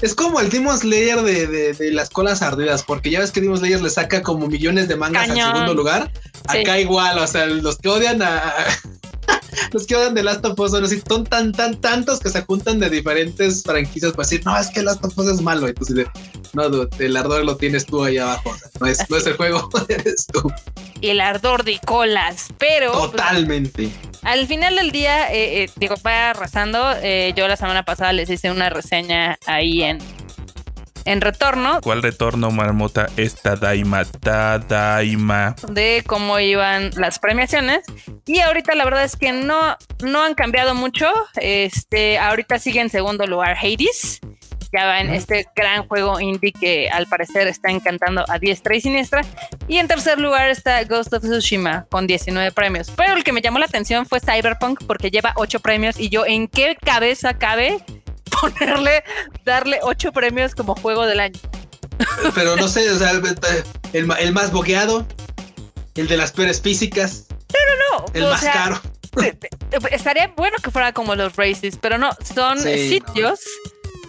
es 0.00 0.14
como 0.14 0.40
el 0.40 0.50
Demon 0.50 0.78
Slayer 0.78 1.22
de, 1.22 1.74
de, 1.74 1.90
las 1.90 2.10
colas 2.10 2.42
ardidas, 2.42 2.82
porque 2.82 3.10
ya 3.10 3.20
ves 3.20 3.30
que 3.30 3.40
Demon 3.40 3.58
Slayer 3.58 3.82
le 3.82 3.90
saca 3.90 4.22
como 4.22 4.46
millones 4.46 4.86
de 4.88 4.96
mangas 4.96 5.28
al 5.28 5.36
segundo 5.36 5.74
lugar. 5.74 6.12
Acá 6.46 6.78
igual, 6.78 7.18
o 7.18 7.26
sea, 7.26 7.46
los 7.46 7.78
que 7.78 7.88
odian 7.88 8.22
a, 8.22 8.54
los 9.72 9.86
que 9.86 9.96
odian 9.96 10.14
de 10.14 10.22
Last 10.22 10.44
of 10.44 10.58
Us 10.58 10.70
son 10.72 10.84
así, 10.84 11.02
son 11.08 11.24
tan, 11.24 11.52
tan, 11.52 11.80
tantos 11.80 12.20
que 12.20 12.30
se 12.30 12.42
juntan 12.42 12.78
de 12.78 12.90
diferentes 12.90 13.62
franquicias 13.62 14.12
para 14.12 14.28
decir, 14.28 14.44
no, 14.44 14.58
es 14.58 14.68
que 14.68 14.82
Last 14.82 15.04
of 15.04 15.16
Us 15.18 15.26
es 15.28 15.40
malo. 15.40 15.68
Entonces, 15.68 16.06
no, 16.52 16.64
el 16.98 17.16
ardor 17.16 17.44
lo 17.44 17.56
tienes 17.56 17.86
tú 17.86 18.02
ahí 18.04 18.18
abajo. 18.18 18.54
no, 18.80 18.86
es, 18.86 19.08
no 19.08 19.16
es 19.16 19.26
el 19.26 19.36
juego, 19.36 19.68
eres 19.88 20.26
tú. 20.26 20.52
El 21.00 21.20
ardor 21.20 21.64
de 21.64 21.78
colas, 21.84 22.48
pero. 22.58 22.92
Totalmente. 22.92 23.90
al 24.22 24.46
final 24.46 24.76
del 24.76 24.90
día, 24.90 25.32
eh, 25.32 25.64
eh, 25.64 25.70
digo, 25.76 25.96
va 26.06 26.30
arrasando. 26.30 26.92
Eh, 27.02 27.32
yo 27.36 27.46
la 27.48 27.56
semana 27.56 27.84
pasada 27.84 28.12
les 28.12 28.30
hice 28.30 28.50
una 28.50 28.70
reseña 28.70 29.38
ahí 29.46 29.82
en 29.82 29.98
en 31.04 31.20
retorno. 31.20 31.80
¿Cuál 31.82 32.02
retorno, 32.02 32.50
Marmota? 32.50 33.08
Esta 33.16 33.56
Daima, 33.56 34.04
Daima. 34.68 35.54
De 35.68 36.02
cómo 36.06 36.38
iban 36.40 36.90
las 36.96 37.18
premiaciones. 37.18 37.84
Y 38.26 38.40
ahorita 38.40 38.74
la 38.74 38.84
verdad 38.84 39.04
es 39.04 39.16
que 39.16 39.32
no, 39.32 39.76
no 40.02 40.22
han 40.22 40.34
cambiado 40.34 40.74
mucho. 40.74 41.06
Este, 41.36 42.18
ahorita 42.18 42.58
sigue 42.58 42.80
en 42.80 42.90
segundo 42.90 43.26
lugar 43.26 43.56
Hades. 43.56 44.20
Ya 44.72 44.86
va 44.86 45.00
en 45.00 45.14
este 45.14 45.46
gran 45.54 45.86
juego 45.86 46.18
indie 46.18 46.52
que 46.52 46.88
al 46.88 47.06
parecer 47.06 47.46
está 47.46 47.70
encantando 47.70 48.24
a 48.28 48.40
diestra 48.40 48.74
y 48.74 48.80
siniestra. 48.80 49.22
Y 49.68 49.78
en 49.78 49.86
tercer 49.86 50.18
lugar 50.18 50.48
está 50.48 50.82
Ghost 50.82 51.12
of 51.12 51.22
Tsushima 51.22 51.86
con 51.90 52.08
19 52.08 52.50
premios. 52.50 52.90
Pero 52.90 53.14
el 53.14 53.22
que 53.22 53.32
me 53.32 53.40
llamó 53.40 53.60
la 53.60 53.66
atención 53.66 54.04
fue 54.04 54.18
Cyberpunk 54.18 54.82
porque 54.84 55.12
lleva 55.12 55.32
8 55.36 55.60
premios 55.60 56.00
y 56.00 56.08
yo 56.08 56.26
en 56.26 56.48
qué 56.48 56.76
cabeza 56.76 57.34
cabe 57.34 57.84
ponerle, 58.40 59.04
darle 59.44 59.78
ocho 59.82 60.12
premios 60.12 60.54
como 60.54 60.74
juego 60.74 61.06
del 61.06 61.20
año. 61.20 61.40
Pero 62.34 62.56
no 62.56 62.68
sé, 62.68 62.90
o 62.90 62.98
sea, 62.98 63.12
el, 63.92 64.32
más 64.32 64.50
boqueado, 64.50 65.06
el 65.94 66.08
de 66.08 66.16
las 66.16 66.32
peores 66.32 66.60
físicas. 66.60 67.26
Pero 67.48 67.70
no, 67.90 68.06
el 68.14 68.24
más 68.24 68.42
caro. 68.42 68.80
Estaría 69.90 70.32
bueno 70.36 70.56
que 70.62 70.70
fuera 70.70 70.92
como 70.92 71.14
los 71.14 71.36
races, 71.36 71.78
pero 71.80 71.98
no, 71.98 72.10
son 72.34 72.58
sitios. 72.58 73.40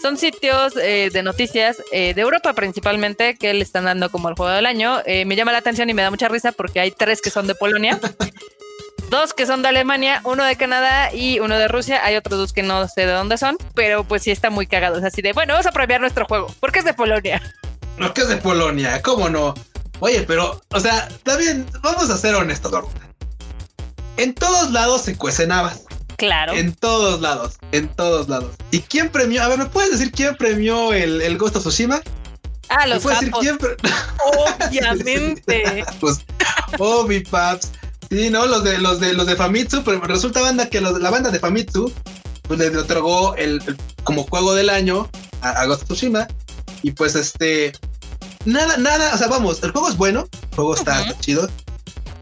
Son 0.01 0.17
sitios 0.17 0.75
eh, 0.77 1.10
de 1.12 1.24
noticias 1.24 1.82
eh, 1.91 2.13
de 2.13 2.22
Europa 2.22 2.53
principalmente 2.53 3.36
que 3.36 3.53
le 3.53 3.63
están 3.63 3.86
dando 3.86 4.12
como 4.12 4.29
el 4.29 4.36
juego 4.36 4.51
del 4.51 4.65
año. 4.65 5.01
Eh, 5.05 5.25
me 5.25 5.36
llama 5.36 5.51
la 5.51 5.60
atención 5.60 5.89
y 5.89 5.94
me 5.94 6.01
da 6.01 6.12
mucha 6.12 6.27
risa 6.27 6.51
porque 6.51 6.79
hay 6.79 6.91
tres 6.91 7.22
que 7.22 7.29
son 7.29 7.48
de 7.48 7.55
Polonia. 7.55 8.00
Dos 9.10 9.34
que 9.34 9.46
son 9.46 9.62
de 9.62 9.70
Alemania, 9.70 10.22
uno 10.24 10.44
de 10.44 10.56
Canadá 10.56 11.14
y 11.14 11.40
uno 11.40 11.58
de 11.58 11.68
Rusia. 11.68 12.04
Hay 12.04 12.16
otros 12.16 12.40
dos 12.40 12.54
que 12.54 12.64
no 12.64 12.88
sé 12.88 13.06
de 13.06 13.12
dónde 13.14 13.38
son, 13.38 13.58
pero 13.74 14.04
pues 14.04 14.24
sí 14.24 14.32
está 14.32 14.50
muy 14.50 14.68
cagado. 14.68 14.98
Es 14.98 15.04
así 15.04 15.22
de, 15.22 15.34
bueno, 15.34 15.54
vamos 15.54 15.68
a 15.68 15.72
premiar 15.72 16.02
nuestro 16.02 16.26
juego, 16.26 16.54
porque 16.60 16.80
es 16.80 16.86
de 16.86 16.94
Polonia. 16.94 17.42
No, 17.98 18.14
que 18.14 18.22
es 18.22 18.28
de 18.28 18.38
Polonia, 18.38 19.02
¿cómo 19.02 19.30
no? 19.30 19.54
Oye, 20.00 20.24
pero, 20.24 20.62
o 20.70 20.80
sea, 20.80 21.08
también 21.24 21.66
vamos 21.82 22.10
a 22.10 22.18
ser 22.18 22.36
honestos, 22.36 22.74
En 24.18 24.34
todos 24.34 24.72
lados 24.72 25.02
se 25.02 25.16
cuecen 25.16 25.52
habas. 25.52 25.86
Claro. 26.18 26.54
En 26.54 26.74
todos 26.74 27.22
lados, 27.22 27.58
en 27.72 27.88
todos 27.90 28.30
lados. 28.30 28.56
¿Y 28.72 28.80
quién 28.80 29.10
premió? 29.10 29.44
A 29.44 29.48
ver, 29.48 29.58
¿me 29.60 29.66
puedes 29.66 29.92
decir 29.92 30.12
quién 30.12 30.36
premió 30.36 30.94
el, 30.94 31.22
el 31.22 31.38
Ghost 31.38 31.58
of 31.58 31.64
Tsushima? 31.64 32.01
Ah, 32.70 32.88
los 32.88 33.03
¿Me 33.06 33.12
decir 33.12 33.32
quién 33.40 33.58
Obviamente. 34.68 35.86
pues, 36.00 36.25
oh, 36.79 37.03
mi 37.03 37.20
paps. 37.20 37.72
Sí, 38.16 38.30
no, 38.30 38.46
los 38.46 38.64
de 38.64 38.78
los 38.78 39.01
de 39.01 39.12
los 39.12 39.28
de 39.28 39.36
Famitsu, 39.36 39.84
pero 39.84 40.00
resulta 40.00 40.40
banda 40.40 40.70
que 40.70 40.80
la 40.80 41.10
banda 41.10 41.32
de 41.32 41.38
Famitsu 41.38 41.92
pues 42.44 42.58
le 42.58 42.70
otorgó 42.78 43.36
el, 43.36 43.62
como 44.06 44.24
juego 44.24 44.54
del 44.54 44.70
año 44.70 45.10
a, 45.42 45.66
Ghost 45.66 45.82
of 45.82 45.90
Tsushima 45.90 46.25
y 46.82 46.92
pues 46.92 47.16
este 47.16 47.74
nada 48.46 48.78
nada, 48.78 49.14
o 49.14 49.18
sea, 49.18 49.28
vamos, 49.28 49.62
el 49.64 49.72
juego 49.72 49.90
es 49.90 49.98
bueno, 49.98 50.30
el 50.32 50.56
juego 50.56 50.75
está 50.75 51.14
chido. 51.20 51.50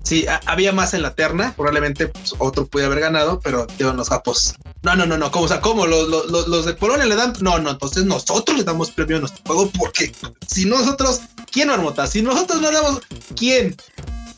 Sí, 0.01 0.25
había 0.47 0.73
más 0.73 0.95
en 0.95 1.03
la 1.03 1.13
terna, 1.13 1.53
probablemente 1.55 2.07
pues, 2.07 2.33
otro 2.39 2.65
pudiera 2.65 2.87
haber 2.87 3.01
ganado, 3.01 3.39
pero 3.39 3.67
en 3.77 3.95
los 3.95 4.09
japos. 4.09 4.55
No, 4.81 4.95
no, 4.95 5.05
no, 5.05 5.15
no, 5.19 5.29
¿cómo? 5.29 5.45
O 5.45 5.47
sea, 5.47 5.61
¿cómo? 5.61 5.85
¿Los, 5.85 6.09
los, 6.09 6.47
los 6.47 6.65
de 6.65 6.73
Polonia 6.73 7.05
le 7.05 7.15
dan? 7.15 7.33
No, 7.39 7.59
no, 7.59 7.69
entonces 7.69 8.03
nosotros 8.03 8.57
le 8.57 8.63
damos 8.63 8.89
premio 8.89 9.17
a 9.17 9.19
nuestro 9.19 9.43
juego 9.45 9.71
porque 9.77 10.11
si 10.47 10.65
nosotros, 10.65 11.21
¿quién 11.51 11.69
armota? 11.69 12.07
Si 12.07 12.23
nosotros 12.23 12.61
no 12.61 12.71
damos, 12.71 12.99
¿quién? 13.35 13.77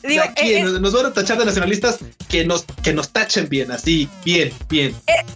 Digo, 0.06 0.22
aquí, 0.22 0.54
eh, 0.54 0.62
nos, 0.62 0.92
van 0.92 1.06
a 1.06 1.12
tachar 1.12 1.38
de 1.38 1.44
nacionalistas 1.44 1.98
que 2.28 2.44
nos, 2.44 2.64
que 2.82 2.92
nos 2.92 3.10
tachen 3.10 3.48
bien, 3.48 3.72
así, 3.72 4.08
bien, 4.24 4.52
bien. 4.68 4.94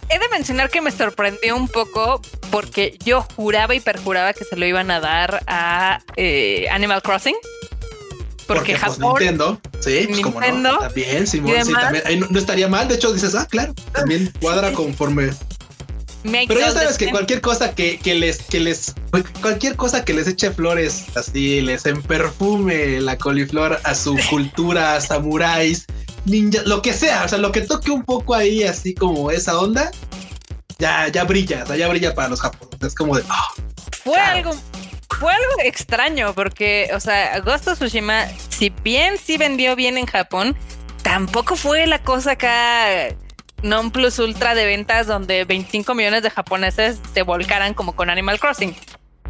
he 0.09 0.19
de 0.19 0.29
mencionar 0.29 0.69
que 0.69 0.81
me 0.81 0.91
sorprendió 0.91 1.55
un 1.55 1.67
poco 1.67 2.21
porque 2.49 2.97
yo 3.03 3.21
juraba 3.35 3.75
y 3.75 3.79
perjuraba 3.79 4.33
que 4.33 4.43
se 4.43 4.55
lo 4.55 4.65
iban 4.65 4.91
a 4.91 4.99
dar 4.99 5.43
a 5.47 6.01
eh, 6.15 6.67
Animal 6.71 7.01
Crossing. 7.01 7.35
Porque, 8.47 8.73
pues, 8.73 8.81
Japón. 8.81 9.15
Nintendo, 9.19 9.61
sí, 9.79 10.05
pues 10.09 10.19
como 10.21 10.41
no. 10.41 10.79
También, 10.79 11.25
Simón, 11.25 11.55
sí, 11.63 11.71
también. 11.71 12.25
no, 12.29 12.39
estaría 12.39 12.67
mal. 12.67 12.87
De 12.87 12.95
hecho, 12.95 13.13
dices, 13.13 13.33
ah, 13.35 13.47
claro, 13.49 13.73
también 13.93 14.31
cuadra 14.41 14.73
conforme 14.73 15.31
pero 16.23 16.59
ya 16.59 16.71
sabes 16.71 16.97
que 16.97 17.09
cualquier 17.09 17.41
cosa 17.41 17.73
que, 17.73 17.99
les, 18.03 18.41
que 18.43 18.59
les, 18.59 18.93
cualquier 19.41 19.75
cosa 19.75 20.05
que 20.05 20.13
les 20.13 20.27
eche 20.27 20.51
flores, 20.51 21.05
así, 21.15 21.61
les 21.61 21.83
perfume 22.07 23.01
la 23.01 23.17
coliflor 23.17 23.79
a 23.83 23.95
su 23.95 24.15
cultura, 24.29 24.95
a 24.95 25.01
samuráis, 25.01 25.85
ninja, 26.25 26.61
lo 26.65 26.81
que 26.81 26.93
sea, 26.93 27.23
o 27.25 27.27
sea, 27.27 27.39
lo 27.39 27.51
que 27.51 27.61
toque 27.61 27.91
un 27.91 28.03
poco 28.03 28.35
ahí, 28.35 28.63
así 28.63 28.93
como 28.93 29.31
esa 29.31 29.59
onda, 29.59 29.91
ya, 30.77 31.07
ya 31.07 31.23
brilla, 31.23 31.63
o 31.63 31.67
sea, 31.67 31.75
ya 31.75 31.87
brilla 31.87 32.13
para 32.13 32.29
los 32.29 32.41
japoneses. 32.41 32.87
Es 32.87 32.95
como 32.95 33.17
de, 33.17 33.23
ah, 33.29 33.47
fue 34.03 34.17
algo, 34.17 34.55
fue 35.09 35.31
algo 35.31 35.51
extraño, 35.63 36.33
porque, 36.33 36.89
o 36.93 36.99
sea, 36.99 37.39
Ghost 37.39 37.67
Tsushima, 37.67 38.27
si 38.49 38.69
bien 38.83 39.15
sí 39.23 39.37
vendió 39.37 39.75
bien 39.75 39.97
en 39.97 40.05
Japón, 40.05 40.55
tampoco 41.03 41.55
fue 41.55 41.87
la 41.87 42.01
cosa 42.03 42.31
acá 42.31 43.15
non 43.63 43.91
plus 43.91 44.19
ultra 44.19 44.55
de 44.55 44.65
ventas 44.65 45.07
donde 45.07 45.45
25 45.45 45.93
millones 45.95 46.23
de 46.23 46.29
japoneses 46.29 46.99
se 47.13 47.21
volcaran 47.21 47.73
como 47.73 47.95
con 47.95 48.09
Animal 48.09 48.39
Crossing. 48.39 48.75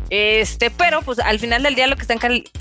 Este, 0.09 0.69
pero 0.69 1.01
pues 1.03 1.19
al 1.19 1.39
final 1.39 1.63
del 1.63 1.73
día 1.73 1.87
lo 1.87 1.95
que 1.95 2.01
están, 2.01 2.19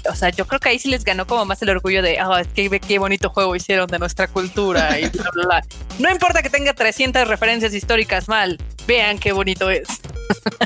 o 0.09 0.15
sea, 0.15 0.29
yo 0.29 0.47
creo 0.47 0.61
que 0.61 0.69
ahí 0.69 0.79
sí 0.79 0.89
les 0.89 1.03
ganó 1.03 1.27
como 1.27 1.45
más 1.45 1.61
el 1.63 1.71
orgullo 1.71 2.01
de, 2.01 2.17
oh, 2.23 2.41
qué 2.55 2.99
bonito 3.01 3.31
juego 3.31 3.57
hicieron 3.57 3.89
de 3.89 3.99
nuestra 3.99 4.29
cultura 4.29 5.01
y 5.01 5.09
bla, 5.09 5.29
bla, 5.33 5.45
bla. 5.45 5.65
No 5.99 6.11
importa 6.11 6.43
que 6.43 6.51
tenga 6.51 6.75
300 6.75 7.27
referencias 7.27 7.75
históricas 7.75 8.29
mal, 8.29 8.57
vean 8.87 9.19
qué 9.19 9.33
bonito 9.33 9.69
es. 9.69 9.89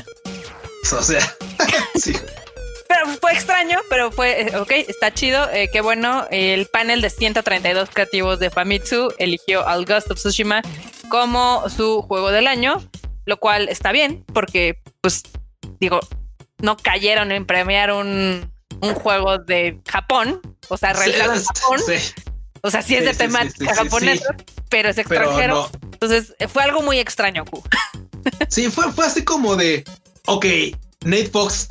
o 0.93 1.01
sea, 1.01 1.21
sí. 1.95 2.13
Pero 2.87 3.07
fue 3.19 3.33
extraño, 3.33 3.79
pero 3.89 4.11
fue, 4.11 4.41
eh, 4.41 4.57
ok, 4.57 4.71
está 4.71 5.13
chido, 5.13 5.49
eh, 5.51 5.69
qué 5.71 5.81
bueno. 5.81 6.27
El 6.29 6.67
panel 6.67 7.01
de 7.01 7.09
132 7.09 7.89
creativos 7.91 8.39
de 8.39 8.49
Famitsu 8.49 9.13
eligió 9.17 9.67
al 9.67 9.85
Ghost 9.85 10.11
of 10.11 10.19
Tsushima 10.19 10.61
como 11.09 11.67
su 11.69 12.01
juego 12.03 12.31
del 12.31 12.47
año, 12.47 12.83
lo 13.25 13.37
cual 13.37 13.69
está 13.69 13.91
bien, 13.91 14.23
porque, 14.33 14.79
pues, 15.01 15.23
digo, 15.79 15.99
no 16.61 16.77
cayeron 16.77 17.31
en 17.31 17.45
premiar 17.45 17.91
un, 17.91 18.51
juego 19.01 19.39
de 19.39 19.79
Japón, 19.87 20.41
o 20.67 20.77
sea, 20.77 20.93
realizado 20.93 21.33
Japón. 21.33 21.79
O 22.61 22.71
sea, 22.71 22.81
sí 22.81 22.95
es 22.95 23.05
de 23.05 23.13
temática 23.13 23.75
japonesa, 23.75 24.35
pero 24.71 24.89
es 24.89 24.97
extranjero. 24.97 25.69
Entonces, 25.83 26.33
fue 26.51 26.63
algo 26.63 26.81
muy 26.81 26.97
extraño, 26.97 27.45
Sí, 28.49 28.71
fue, 28.71 28.91
fue 28.91 29.05
así 29.05 29.23
como 29.23 29.55
de, 29.55 29.83
ok, 30.25 30.45
Nate 31.05 31.27
Fox 31.27 31.67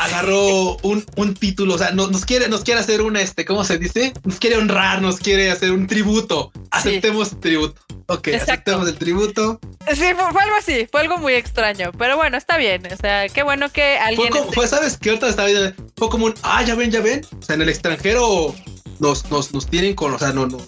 agarró 0.00 0.76
un, 0.82 1.04
un, 1.16 1.34
título, 1.34 1.74
o 1.74 1.78
sea, 1.78 1.90
nos, 1.90 2.24
quiere, 2.24 2.48
nos 2.48 2.64
quiere 2.64 2.80
hacer 2.80 3.02
un, 3.02 3.16
este, 3.16 3.44
¿cómo 3.44 3.64
se 3.64 3.76
dice? 3.76 4.14
Nos 4.24 4.38
quiere 4.38 4.56
honrar, 4.56 5.02
nos 5.02 5.18
quiere 5.18 5.50
hacer 5.50 5.72
un 5.72 5.86
tributo. 5.86 6.52
Aceptemos 6.70 7.32
el 7.32 7.40
tributo. 7.40 7.82
Ok, 8.06 8.28
aceptemos 8.28 8.88
el 8.88 8.96
tributo. 8.96 9.60
Sí, 9.92 10.06
fue, 10.16 10.42
algo 10.42 10.56
así, 10.58 10.88
fue 10.90 11.02
algo 11.02 11.18
muy 11.18 11.34
extraño, 11.34 11.92
pero 11.98 12.16
bueno, 12.16 12.36
está 12.38 12.56
bien, 12.56 12.82
o 12.92 12.96
sea, 12.96 13.28
qué 13.28 13.42
bueno 13.42 13.70
que 13.70 13.98
alguien... 13.98 14.32
Fue, 14.52 14.66
¿sabes 14.66 14.96
qué? 14.96 15.10
Ahorita 15.10 15.28
está 15.28 15.44
bien, 15.44 15.74
fue 15.96 16.08
como 16.08 16.26
un, 16.26 16.34
ah, 16.42 16.64
ya 16.64 16.74
ven, 16.74 16.90
ya 16.90 17.00
ven, 17.00 17.24
o 17.38 17.42
sea, 17.42 17.54
en 17.54 17.62
el 17.62 17.68
extranjero 17.68 18.54
nos, 18.98 19.30
nos, 19.30 19.52
nos 19.52 19.66
tienen 19.66 19.94
con, 19.94 20.14
o 20.14 20.18
sea, 20.18 20.32
no, 20.32 20.46
no, 20.46 20.58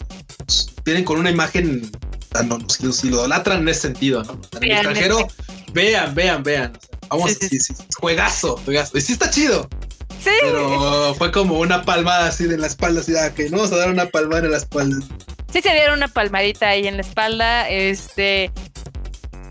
nos 0.47 0.75
tienen 0.85 1.05
con 1.05 1.18
una 1.18 1.31
imagen, 1.31 1.90
o 2.33 2.37
sea, 2.37 2.42
no, 2.42 2.59
nos, 2.59 2.81
lo 2.81 3.09
idolatran 3.09 3.62
en 3.62 3.68
ese 3.68 3.81
sentido, 3.81 4.23
¿no? 4.25 4.40
En 4.59 4.64
el 4.64 4.73
extranjero, 4.73 5.27
vean, 5.73 6.14
vean, 6.14 6.42
vean, 6.42 6.79
Vamos, 7.12 7.33
sí, 7.33 7.59
sí, 7.61 7.75
juegazo, 7.98 8.57
juegazo. 8.64 8.96
Y 8.96 9.01
sí 9.01 9.12
está 9.12 9.31
chido. 9.31 9.68
Sí. 10.22 10.31
Pero 10.40 11.14
fue 11.16 11.33
como 11.33 11.59
una 11.59 11.83
palmada 11.85 12.27
así 12.27 12.44
de 12.44 12.57
la 12.57 12.66
espalda, 12.66 13.01
así 13.01 13.12
ah, 13.16 13.35
que 13.35 13.51
no 13.51 13.59
vamos 13.59 13.72
a 13.72 13.77
dar 13.77 13.90
una 13.90 14.07
palmada 14.07 14.44
en 14.44 14.51
la 14.51 14.59
espalda. 14.59 15.05
Sí 15.53 15.61
se 15.61 15.72
dieron 15.72 15.98
una 15.98 16.09
palmadita 16.09 16.68
ahí 16.68 16.87
en 16.87 16.96
la 16.96 17.03
espalda. 17.03 17.68
Este, 17.68 18.51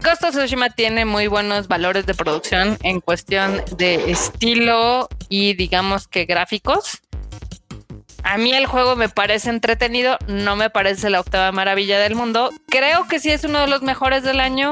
Ghost 0.04 0.24
of 0.24 0.36
Tsushima 0.36 0.72
tiene 0.72 1.06
muy 1.06 1.28
buenos 1.28 1.68
valores 1.68 2.08
de 2.08 2.16
producción 2.16 2.78
en 2.82 3.02
cuestión 3.02 3.64
de 3.78 4.10
estilo 4.10 5.08
y 5.30 5.54
digamos 5.54 6.08
que 6.08 6.26
gráficos. 6.26 7.02
A 8.24 8.38
mí 8.38 8.54
el 8.54 8.66
juego 8.66 8.96
me 8.96 9.10
parece 9.10 9.50
entretenido, 9.50 10.18
no 10.28 10.56
me 10.56 10.70
parece 10.72 11.10
la 11.12 11.20
octava 11.20 11.52
maravilla 11.52 12.00
del 12.00 12.16
mundo. 12.16 12.52
Creo 12.68 13.08
que 13.08 13.20
sí 13.20 13.30
es 13.30 13.44
uno 13.44 13.60
de 13.60 13.68
los 13.68 13.84
mejores 13.84 14.24
del 14.24 14.40
año, 14.40 14.72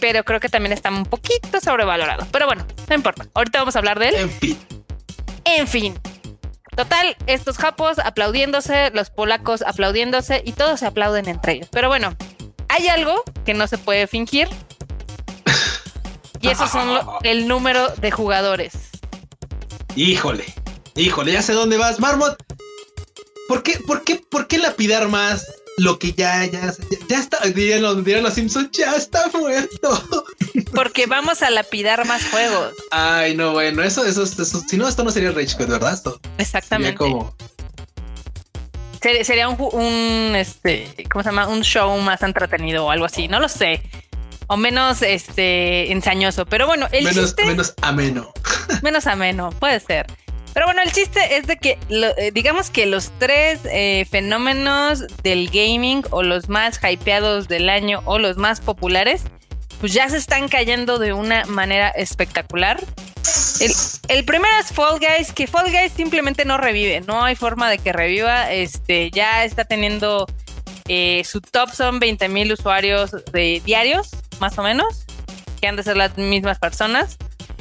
pero 0.00 0.24
creo 0.24 0.40
que 0.40 0.48
también 0.48 0.72
está 0.72 0.90
un 0.90 1.04
poquito 1.04 1.60
sobrevalorado. 1.60 2.26
Pero 2.32 2.46
bueno, 2.46 2.66
no 2.88 2.94
importa. 2.94 3.26
Ahorita 3.34 3.58
vamos 3.60 3.76
a 3.76 3.78
hablar 3.78 3.98
de 3.98 4.08
él. 4.08 4.14
En 4.16 4.30
fin. 4.30 4.58
En 5.44 5.68
fin. 5.68 5.98
Total, 6.76 7.16
estos 7.26 7.58
japos 7.58 7.98
aplaudiéndose, 7.98 8.90
los 8.94 9.10
polacos 9.10 9.62
aplaudiéndose 9.62 10.42
y 10.44 10.52
todos 10.52 10.80
se 10.80 10.86
aplauden 10.86 11.28
entre 11.28 11.54
ellos. 11.54 11.68
Pero 11.70 11.88
bueno, 11.88 12.16
hay 12.68 12.88
algo 12.88 13.22
que 13.44 13.54
no 13.54 13.66
se 13.66 13.76
puede 13.76 14.06
fingir. 14.06 14.48
Y 16.40 16.48
esos 16.48 16.70
son 16.70 17.00
el 17.22 17.48
número 17.48 17.88
de 17.96 18.10
jugadores. 18.10 18.72
Híjole, 19.96 20.44
híjole, 20.94 21.32
ya 21.32 21.42
sé 21.42 21.52
dónde 21.52 21.76
vas, 21.76 22.00
Marmot. 22.00 22.36
¿Por 23.48 23.62
qué, 23.62 23.78
por 23.80 24.04
qué, 24.04 24.22
por 24.30 24.46
qué 24.46 24.58
lapidar 24.58 25.08
más 25.08 25.44
lo 25.80 25.98
que 25.98 26.12
ya, 26.12 26.44
ya, 26.44 26.74
ya 27.08 27.18
está, 27.18 27.38
dirían 27.46 27.80
los, 27.80 27.96
los 28.06 28.34
Simpsons, 28.34 28.70
ya 28.72 28.94
está 28.94 29.28
muerto? 29.32 30.26
Porque 30.74 31.06
vamos 31.06 31.42
a 31.42 31.50
lapidar 31.50 32.06
más 32.06 32.22
juegos. 32.30 32.74
Ay, 32.90 33.34
no, 33.34 33.52
bueno, 33.52 33.82
eso, 33.82 34.04
eso, 34.04 34.24
eso, 34.24 34.44
si 34.68 34.76
no, 34.76 34.86
esto 34.86 35.02
no 35.04 35.10
sería 35.10 35.30
Rage 35.30 35.56
¿verdad? 35.58 35.94
Esto 35.94 36.20
Exactamente. 36.38 36.96
como 36.96 37.34
Sería 39.00 39.48
un, 39.48 39.56
un, 39.72 40.36
este, 40.36 40.94
¿cómo 41.10 41.22
se 41.22 41.30
llama? 41.30 41.48
Un 41.48 41.62
show 41.62 41.98
más 42.00 42.22
entretenido 42.22 42.84
o 42.84 42.90
algo 42.90 43.06
así, 43.06 43.28
no 43.28 43.40
lo 43.40 43.48
sé. 43.48 43.82
O 44.46 44.58
menos 44.58 45.00
este 45.00 45.90
ensañoso. 45.92 46.44
Pero 46.44 46.66
bueno, 46.66 46.88
el 46.92 47.04
menos, 47.04 47.34
menos 47.38 47.74
ameno. 47.80 48.32
Menos 48.82 49.06
ameno, 49.06 49.50
puede 49.58 49.80
ser. 49.80 50.06
Pero 50.52 50.66
bueno, 50.66 50.82
el 50.82 50.92
chiste 50.92 51.36
es 51.36 51.46
de 51.46 51.56
que 51.56 51.78
eh, 51.88 52.30
digamos 52.32 52.70
que 52.70 52.86
los 52.86 53.10
tres 53.18 53.60
eh, 53.64 54.06
fenómenos 54.10 55.06
del 55.22 55.48
gaming 55.48 56.02
o 56.10 56.22
los 56.22 56.48
más 56.48 56.80
hypeados 56.82 57.46
del 57.48 57.68
año 57.68 58.02
o 58.04 58.18
los 58.18 58.36
más 58.36 58.60
populares, 58.60 59.22
pues 59.80 59.92
ya 59.92 60.08
se 60.08 60.16
están 60.16 60.48
cayendo 60.48 60.98
de 60.98 61.12
una 61.12 61.44
manera 61.46 61.88
espectacular. 61.88 62.80
El, 64.08 64.24
primero 64.24 64.54
es 64.58 64.72
Fall 64.72 64.98
Guys, 64.98 65.32
que 65.32 65.46
Fall 65.46 65.70
Guys 65.70 65.92
simplemente 65.92 66.44
no 66.44 66.56
revive, 66.56 67.02
no 67.02 67.22
hay 67.22 67.36
forma 67.36 67.70
de 67.70 67.78
que 67.78 67.92
reviva, 67.92 68.50
este 68.50 69.10
ya 69.10 69.44
está 69.44 69.64
teniendo 69.64 70.26
eh, 70.88 71.22
su 71.24 71.40
top 71.40 71.70
son 71.70 72.00
20 72.00 72.28
mil 72.28 72.52
usuarios 72.52 73.10
diarios, 73.32 74.10
más 74.40 74.58
o 74.58 74.62
menos, 74.62 75.04
que 75.60 75.68
han 75.68 75.76
de 75.76 75.82
ser 75.82 75.96
las 75.96 76.16
mismas 76.16 76.58
personas. 76.58 77.16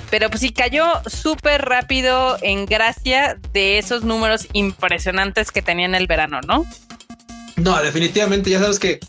Pero 0.09 0.29
pues 0.29 0.41
sí 0.41 0.51
cayó 0.51 0.85
súper 1.05 1.63
rápido 1.63 2.37
en 2.41 2.65
gracia 2.65 3.37
de 3.53 3.77
esos 3.77 4.03
números 4.03 4.47
impresionantes 4.53 5.51
que 5.51 5.61
tenía 5.61 5.85
en 5.85 5.95
el 5.95 6.07
verano, 6.07 6.41
¿no? 6.47 6.65
No, 7.57 7.81
definitivamente, 7.81 8.49
ya 8.49 8.59
sabes 8.59 8.79
que 8.79 8.99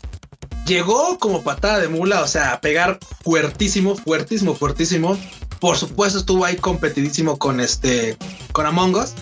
llegó 0.65 1.17
como 1.19 1.41
patada 1.41 1.79
de 1.79 1.87
mula, 1.87 2.21
o 2.21 2.27
sea, 2.27 2.53
a 2.53 2.61
pegar 2.61 2.99
fuertísimo, 3.23 3.95
fuertísimo, 3.95 4.55
fuertísimo. 4.55 5.17
Por 5.59 5.77
supuesto, 5.77 6.19
estuvo 6.19 6.45
ahí 6.45 6.55
competidísimo 6.55 7.37
con 7.37 7.59
este, 7.59 8.17
con 8.51 8.65
Among 8.65 8.95
Us, 8.95 9.13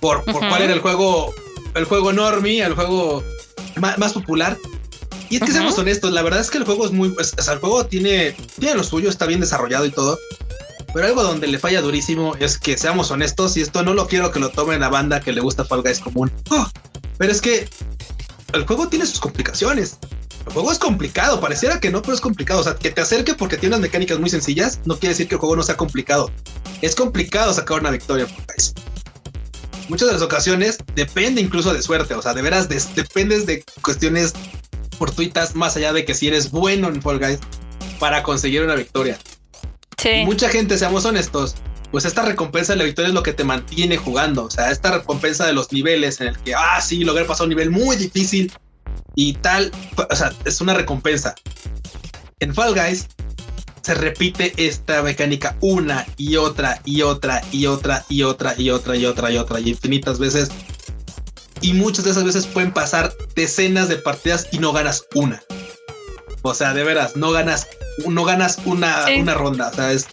por, 0.00 0.24
por 0.24 0.40
cuál 0.48 0.62
era 0.62 0.72
el 0.72 0.80
juego, 0.80 1.34
el 1.74 1.84
juego 1.84 2.12
normie, 2.12 2.62
el 2.62 2.74
juego 2.74 3.22
más, 3.76 4.12
popular. 4.12 4.56
Y 5.30 5.36
es 5.36 5.42
que 5.42 5.52
seamos 5.52 5.76
honestos, 5.76 6.12
la 6.12 6.22
verdad 6.22 6.40
es 6.40 6.50
que 6.50 6.58
el 6.58 6.64
juego 6.64 6.86
es 6.86 6.92
muy, 6.92 7.14
o 7.18 7.24
sea, 7.24 7.52
el 7.52 7.60
juego 7.60 7.84
tiene, 7.84 8.34
tiene 8.58 8.76
lo 8.76 8.84
suyo, 8.84 9.10
está 9.10 9.26
bien 9.26 9.40
desarrollado 9.40 9.84
y 9.84 9.90
todo. 9.90 10.18
Pero 10.92 11.06
algo 11.06 11.22
donde 11.22 11.46
le 11.46 11.58
falla 11.58 11.82
durísimo 11.82 12.34
es 12.36 12.58
que 12.58 12.78
seamos 12.78 13.10
honestos, 13.10 13.56
y 13.56 13.60
esto 13.60 13.82
no 13.82 13.94
lo 13.94 14.06
quiero 14.06 14.32
que 14.32 14.40
lo 14.40 14.50
tomen 14.50 14.80
la 14.80 14.88
banda 14.88 15.20
que 15.20 15.32
le 15.32 15.40
gusta 15.40 15.64
Fall 15.64 15.82
Guys 15.82 16.00
común. 16.00 16.32
Pero 17.18 17.32
es 17.32 17.40
que 17.40 17.68
el 18.52 18.66
juego 18.66 18.88
tiene 18.88 19.06
sus 19.06 19.20
complicaciones. 19.20 19.98
El 20.46 20.52
juego 20.54 20.72
es 20.72 20.78
complicado, 20.78 21.40
pareciera 21.40 21.78
que 21.78 21.90
no, 21.90 22.00
pero 22.00 22.14
es 22.14 22.20
complicado. 22.20 22.60
O 22.60 22.62
sea, 22.62 22.74
que 22.74 22.90
te 22.90 23.02
acerque 23.02 23.34
porque 23.34 23.58
tiene 23.58 23.74
unas 23.74 23.82
mecánicas 23.82 24.18
muy 24.18 24.30
sencillas, 24.30 24.80
no 24.86 24.98
quiere 24.98 25.10
decir 25.12 25.28
que 25.28 25.34
el 25.34 25.40
juego 25.40 25.56
no 25.56 25.62
sea 25.62 25.76
complicado. 25.76 26.30
Es 26.80 26.94
complicado 26.94 27.52
sacar 27.52 27.80
una 27.80 27.90
victoria 27.90 28.26
Fall 28.26 28.44
Guys. 28.48 28.72
Muchas 29.88 30.08
de 30.08 30.14
las 30.14 30.22
ocasiones 30.22 30.78
depende 30.94 31.40
incluso 31.40 31.72
de 31.72 31.82
suerte, 31.82 32.14
o 32.14 32.22
sea, 32.22 32.34
de 32.34 32.42
veras 32.42 32.68
dependes 32.68 33.46
de 33.46 33.64
cuestiones 33.82 34.32
fortuitas 34.98 35.54
más 35.54 35.76
allá 35.76 35.92
de 35.92 36.04
que 36.04 36.14
si 36.14 36.28
eres 36.28 36.50
bueno 36.50 36.88
en 36.88 37.00
Fall 37.02 37.18
Guys 37.18 37.38
para 37.98 38.22
conseguir 38.22 38.62
una 38.62 38.74
victoria. 38.74 39.18
Mucha 40.24 40.48
gente, 40.48 40.78
seamos 40.78 41.04
honestos, 41.04 41.56
pues 41.90 42.04
esta 42.04 42.22
recompensa 42.22 42.72
de 42.72 42.78
la 42.78 42.84
victoria 42.84 43.08
es 43.08 43.14
lo 43.14 43.22
que 43.22 43.32
te 43.32 43.44
mantiene 43.44 43.96
jugando. 43.96 44.44
O 44.44 44.50
sea, 44.50 44.70
esta 44.70 44.92
recompensa 44.92 45.46
de 45.46 45.52
los 45.52 45.72
niveles 45.72 46.20
en 46.20 46.28
el 46.28 46.38
que, 46.38 46.54
ah, 46.54 46.80
sí, 46.80 47.04
logré 47.04 47.24
pasar 47.24 47.44
un 47.44 47.50
nivel 47.50 47.70
muy 47.70 47.96
difícil 47.96 48.52
y 49.14 49.32
tal. 49.34 49.72
O 50.10 50.14
sea, 50.14 50.32
es 50.44 50.60
una 50.60 50.74
recompensa. 50.74 51.34
En 52.40 52.54
Fall 52.54 52.74
Guys 52.74 53.08
se 53.82 53.94
repite 53.94 54.52
esta 54.58 55.02
mecánica 55.02 55.56
una 55.60 56.06
y 56.16 56.36
otra 56.36 56.80
y 56.84 57.02
otra 57.02 57.42
y 57.50 57.66
otra 57.66 58.04
y 58.08 58.22
otra 58.22 58.54
y 58.58 58.70
otra 58.70 58.96
y 58.96 59.06
otra 59.06 59.30
y 59.30 59.36
otra 59.38 59.60
y 59.60 59.70
infinitas 59.70 60.18
veces. 60.18 60.50
Y 61.60 61.72
muchas 61.72 62.04
de 62.04 62.12
esas 62.12 62.24
veces 62.24 62.46
pueden 62.46 62.72
pasar 62.72 63.12
decenas 63.34 63.88
de 63.88 63.96
partidas 63.96 64.46
y 64.52 64.58
no 64.58 64.72
ganas 64.72 65.06
una. 65.14 65.42
O 66.42 66.54
sea, 66.54 66.74
de 66.74 66.84
veras, 66.84 67.16
no 67.16 67.30
ganas 67.30 67.66
no 68.06 68.24
ganas 68.24 68.58
una, 68.64 69.06
una 69.18 69.34
ronda. 69.34 69.68
O 69.68 69.74
sea, 69.74 69.92
es, 69.92 70.08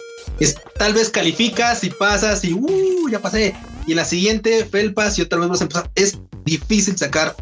tal 0.77 0.93
vez 0.93 1.09
calificas 1.09 1.83
y 1.83 1.89
pasas 1.89 2.43
y 2.43 2.53
uh, 2.53 3.09
ya 3.09 3.21
pasé. 3.21 3.55
Y 3.87 3.91
en 3.91 3.97
la 3.97 4.05
siguiente 4.05 4.65
felpas 4.65 5.17
y 5.19 5.21
otra 5.21 5.39
vez 5.39 5.49
vas 5.49 5.61
a 5.61 5.65
empezar. 5.65 5.91
Es 5.95 6.19
difícil 6.43 6.97
sacar 6.97 7.35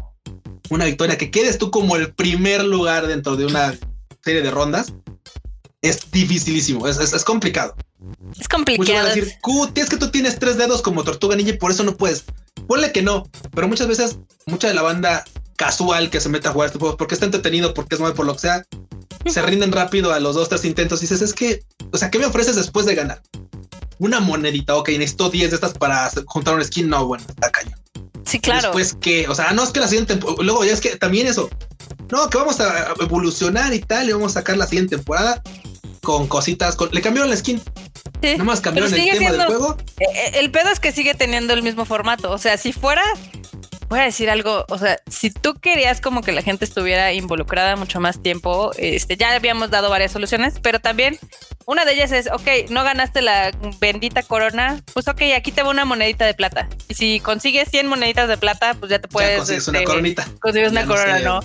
una 0.70 0.84
victoria 0.84 1.16
que 1.16 1.30
quedes 1.30 1.58
tú 1.58 1.70
como 1.70 1.96
el 1.96 2.12
primer 2.12 2.64
lugar 2.64 3.06
dentro 3.06 3.36
de 3.36 3.46
una 3.46 3.74
serie 4.22 4.42
de 4.42 4.50
rondas. 4.50 4.92
Es 5.82 6.10
dificilísimo, 6.10 6.88
es, 6.88 6.98
es, 6.98 7.24
complicado. 7.24 7.76
Es 8.40 8.48
complicado. 8.48 9.06
decir, 9.06 9.34
es 9.74 9.90
que 9.90 9.96
tú 9.98 10.10
tienes 10.10 10.38
tres 10.38 10.56
dedos 10.56 10.80
como 10.80 11.04
tortuga 11.04 11.36
ninja 11.36 11.52
y 11.52 11.58
por 11.58 11.70
eso 11.70 11.84
no 11.84 11.94
puedes. 11.94 12.24
Ponle 12.66 12.90
que 12.90 13.02
no, 13.02 13.28
pero 13.54 13.68
muchas 13.68 13.88
veces, 13.88 14.18
mucha 14.46 14.68
de 14.68 14.74
la 14.74 14.80
banda 14.80 15.24
casual 15.56 16.10
que 16.10 16.20
se 16.20 16.28
mete 16.28 16.48
a 16.48 16.52
jugar 16.52 16.66
este 16.66 16.78
juego 16.78 16.96
porque 16.96 17.14
está 17.14 17.26
entretenido, 17.26 17.74
porque 17.74 17.94
es 17.94 18.00
nuevo, 18.00 18.14
por 18.14 18.26
lo 18.26 18.34
que 18.34 18.40
sea, 18.40 18.66
se 19.26 19.42
rinden 19.42 19.72
rápido 19.72 20.12
a 20.12 20.20
los 20.20 20.34
dos, 20.34 20.48
tres 20.48 20.64
intentos 20.64 21.00
y 21.00 21.02
dices, 21.02 21.22
es 21.22 21.32
que, 21.32 21.62
o 21.92 21.96
sea, 21.96 22.10
¿qué 22.10 22.18
me 22.18 22.26
ofreces 22.26 22.56
después 22.56 22.86
de 22.86 22.94
ganar? 22.94 23.22
Una 23.98 24.20
monedita, 24.20 24.76
ok, 24.76 24.90
necesito 24.90 25.30
10 25.30 25.50
de 25.50 25.54
estas 25.54 25.74
para 25.74 26.10
juntar 26.26 26.54
un 26.54 26.64
skin, 26.64 26.88
no, 26.88 27.06
bueno, 27.06 27.24
está 27.28 27.50
cañón. 27.50 27.80
Sí, 28.24 28.40
claro. 28.40 28.68
Después 28.68 28.96
que, 29.00 29.28
o 29.28 29.34
sea, 29.34 29.52
no 29.52 29.62
es 29.62 29.70
que 29.70 29.80
la 29.80 29.88
siguiente, 29.88 30.18
luego 30.40 30.64
ya 30.64 30.72
es 30.72 30.80
que 30.80 30.96
también 30.96 31.26
eso, 31.26 31.48
no, 32.10 32.28
que 32.28 32.38
vamos 32.38 32.60
a 32.60 32.94
evolucionar 33.00 33.72
y 33.72 33.80
tal, 33.80 34.08
y 34.08 34.12
vamos 34.12 34.32
a 34.32 34.40
sacar 34.40 34.56
la 34.56 34.66
siguiente 34.66 34.96
temporada 34.96 35.42
con 36.02 36.26
cositas, 36.26 36.76
con, 36.76 36.90
le 36.92 37.00
cambiaron 37.00 37.30
la 37.30 37.36
skin. 37.36 37.60
Sí. 38.22 38.36
Nomás 38.36 38.60
cambiaron 38.60 38.92
el 38.92 39.10
tema 39.18 39.32
del 39.32 39.46
juego. 39.46 39.76
Eh, 39.98 40.04
eh, 40.04 40.30
el 40.34 40.50
pedo 40.50 40.70
es 40.70 40.80
que 40.80 40.92
sigue 40.92 41.14
teniendo 41.14 41.52
el 41.52 41.62
mismo 41.62 41.84
formato. 41.84 42.30
O 42.30 42.38
sea, 42.38 42.56
si 42.56 42.72
fuera 42.72 43.02
voy 43.88 44.00
a 44.00 44.02
decir 44.04 44.30
algo, 44.30 44.64
o 44.68 44.78
sea, 44.78 44.98
si 45.08 45.30
tú 45.30 45.54
querías 45.54 46.00
como 46.00 46.22
que 46.22 46.32
la 46.32 46.42
gente 46.42 46.64
estuviera 46.64 47.12
involucrada 47.12 47.76
mucho 47.76 48.00
más 48.00 48.20
tiempo, 48.20 48.72
este, 48.76 49.16
ya 49.16 49.34
habíamos 49.34 49.70
dado 49.70 49.90
varias 49.90 50.12
soluciones, 50.12 50.60
pero 50.60 50.80
también 50.80 51.18
una 51.66 51.84
de 51.84 51.94
ellas 51.94 52.12
es, 52.12 52.28
ok, 52.30 52.70
no 52.70 52.84
ganaste 52.84 53.22
la 53.22 53.50
bendita 53.80 54.22
corona, 54.22 54.82
pues 54.92 55.08
ok, 55.08 55.22
aquí 55.36 55.52
te 55.52 55.62
va 55.62 55.70
una 55.70 55.84
monedita 55.84 56.26
de 56.26 56.34
plata. 56.34 56.68
Y 56.88 56.94
si 56.94 57.20
consigues 57.20 57.68
100 57.70 57.86
moneditas 57.86 58.28
de 58.28 58.36
plata, 58.36 58.74
pues 58.74 58.90
ya 58.90 58.98
te 58.98 59.08
puedes... 59.08 59.32
Ya 59.32 59.38
consigues 59.38 59.68
una 59.68 59.78
este, 59.78 59.90
coronita. 59.90 60.28
Consigues 60.40 60.72
una 60.72 60.86
corona, 60.86 61.18
¿no? 61.20 61.40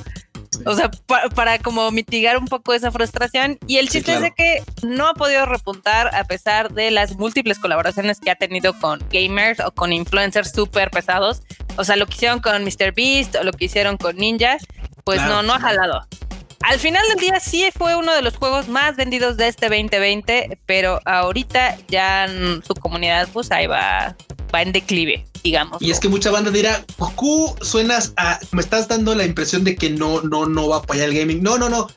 O 0.65 0.75
sea, 0.75 0.89
para 1.35 1.59
como 1.59 1.91
mitigar 1.91 2.37
un 2.37 2.45
poco 2.45 2.73
esa 2.73 2.91
frustración. 2.91 3.57
Y 3.67 3.77
el 3.77 3.89
chiste 3.89 4.15
es 4.15 4.21
de 4.21 4.31
que 4.31 4.63
no 4.83 5.07
ha 5.07 5.13
podido 5.13 5.45
repuntar 5.45 6.13
a 6.15 6.23
pesar 6.23 6.73
de 6.73 6.91
las 6.91 7.15
múltiples 7.17 7.59
colaboraciones 7.59 8.19
que 8.19 8.31
ha 8.31 8.35
tenido 8.35 8.77
con 8.79 8.99
gamers 9.11 9.59
o 9.59 9.71
con 9.71 9.93
influencers 9.93 10.51
súper 10.51 10.89
pesados. 10.91 11.43
O 11.77 11.83
sea, 11.83 11.95
lo 11.95 12.05
que 12.07 12.15
hicieron 12.15 12.39
con 12.39 12.63
Mr. 12.63 12.93
Beast 12.95 13.35
o 13.35 13.43
lo 13.43 13.51
que 13.51 13.65
hicieron 13.65 13.97
con 13.97 14.15
Ninja, 14.17 14.57
pues 15.03 15.21
no, 15.21 15.43
no 15.43 15.53
ha 15.53 15.59
jalado. 15.59 16.01
Al 16.61 16.77
final 16.77 17.03
del 17.07 17.19
día 17.19 17.39
sí 17.39 17.69
fue 17.75 17.95
uno 17.95 18.13
de 18.13 18.21
los 18.21 18.35
juegos 18.35 18.67
más 18.67 18.97
vendidos 18.97 19.37
de 19.37 19.47
este 19.47 19.69
2020, 19.69 20.59
pero 20.65 20.99
ahorita 21.05 21.77
ya 21.87 22.27
su 22.67 22.73
comunidad 22.75 23.29
pues 23.31 23.49
ahí 23.51 23.65
va, 23.65 24.15
va 24.53 24.61
en 24.61 24.71
declive 24.71 25.25
digamos. 25.43 25.81
Y 25.81 25.91
es 25.91 25.99
que 25.99 26.09
mucha 26.09 26.31
banda 26.31 26.51
dirá, 26.51 26.85
Goku, 26.97 27.55
suenas 27.61 28.13
a, 28.17 28.39
me 28.51 28.61
estás 28.61 28.87
dando 28.87 29.15
la 29.15 29.25
impresión 29.25 29.63
de 29.63 29.75
que 29.75 29.89
no, 29.89 30.21
no, 30.21 30.45
no 30.45 30.67
va 30.67 30.77
a 30.77 30.79
apoyar 30.79 31.09
el 31.09 31.17
gaming. 31.17 31.41
No, 31.41 31.57
no, 31.57 31.69
no. 31.69 31.87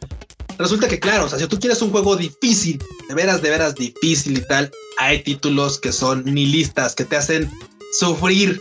Resulta 0.59 0.88
que 0.88 1.01
claro, 1.01 1.25
o 1.25 1.29
sea, 1.29 1.38
si 1.38 1.47
tú 1.47 1.59
quieres 1.59 1.83
un 1.83 1.91
juego 1.91 2.17
difícil, 2.17 2.83
de 3.09 3.15
veras, 3.15 3.43
de 3.43 3.51
veras 3.51 3.75
difícil 3.75 4.38
y 4.38 4.47
tal, 4.47 4.71
hay 4.99 5.23
títulos 5.23 5.79
que 5.79 5.93
son 5.93 6.25
nihilistas, 6.25 6.95
que 6.95 7.05
te 7.05 7.17
hacen 7.17 7.51
sufrir 7.99 8.61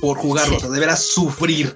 por 0.00 0.18
jugarlos, 0.18 0.70
de 0.70 0.80
veras 0.80 1.04
sufrir. 1.04 1.74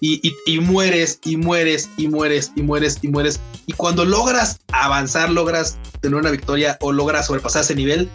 Y, 0.00 0.34
y, 0.44 0.58
mueres 0.58 1.18
y 1.24 1.38
mueres 1.38 1.88
y 1.96 2.08
mueres 2.08 2.50
y 2.56 2.62
mueres 2.62 2.98
y 3.00 3.08
mueres. 3.08 3.40
Y 3.64 3.72
cuando 3.72 4.04
logras 4.04 4.60
avanzar, 4.70 5.30
logras 5.30 5.78
tener 6.02 6.18
una 6.18 6.30
victoria 6.30 6.76
o 6.82 6.92
logras 6.92 7.26
sobrepasar 7.26 7.62
ese 7.62 7.74
nivel, 7.74 8.10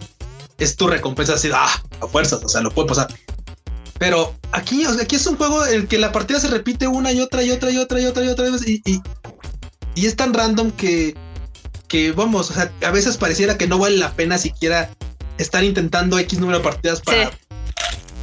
es 0.60 0.76
tu 0.76 0.86
recompensa 0.86 1.34
así, 1.34 1.50
ah, 1.52 1.82
a 2.00 2.06
fuerzas, 2.06 2.44
o 2.44 2.48
sea, 2.48 2.60
lo 2.60 2.70
puede 2.70 2.88
pasar. 2.88 3.12
Pero 3.98 4.34
aquí, 4.52 4.86
o 4.86 4.94
sea, 4.94 5.02
aquí 5.02 5.16
es 5.16 5.26
un 5.26 5.36
juego 5.36 5.66
en 5.66 5.74
el 5.74 5.88
que 5.88 5.98
la 5.98 6.12
partida 6.12 6.40
se 6.40 6.48
repite 6.48 6.86
una 6.86 7.12
y 7.12 7.20
otra 7.20 7.42
y 7.42 7.50
otra 7.50 7.70
y 7.70 7.78
otra 7.78 8.00
y 8.00 8.06
otra 8.06 8.24
y 8.24 8.28
otra 8.28 8.50
vez 8.50 8.66
y, 8.66 8.80
y, 8.84 9.02
y 9.94 10.06
es 10.06 10.16
tan 10.16 10.32
random 10.32 10.70
que, 10.70 11.14
que 11.88 12.12
vamos, 12.12 12.50
o 12.50 12.54
sea, 12.54 12.72
a 12.82 12.90
veces 12.90 13.16
pareciera 13.16 13.58
que 13.58 13.66
no 13.66 13.78
vale 13.78 13.96
la 13.96 14.12
pena 14.14 14.38
siquiera 14.38 14.90
estar 15.38 15.64
intentando 15.64 16.18
X 16.18 16.38
número 16.38 16.58
de 16.58 16.64
partidas 16.64 17.00
para, 17.00 17.30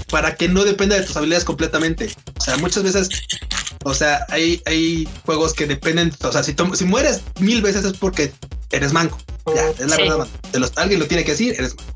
para 0.09 0.35
que 0.35 0.47
no 0.47 0.63
dependa 0.63 0.95
de 0.95 1.03
tus 1.03 1.17
habilidades 1.17 1.43
completamente. 1.43 2.09
O 2.39 2.41
sea, 2.41 2.57
muchas 2.57 2.83
veces, 2.83 3.09
o 3.87 3.93
sea, 3.93 4.25
hay, 4.29 4.61
hay 4.65 5.07
juegos 5.25 5.53
que 5.53 5.65
dependen, 5.65 6.13
o 6.21 6.31
sea, 6.31 6.43
si, 6.43 6.55
si 6.73 6.85
mueres 6.85 7.21
mil 7.39 7.61
veces 7.61 7.85
es 7.85 7.93
porque 7.93 8.33
eres 8.71 8.93
manco. 8.93 9.17
Ya, 9.55 9.69
es 9.69 9.89
la 9.89 9.95
verdad, 9.95 10.27
los, 10.53 10.77
alguien 10.77 10.99
lo 10.99 11.07
tiene 11.07 11.23
que 11.23 11.31
decir, 11.31 11.55
eres 11.57 11.75
manco. 11.75 11.93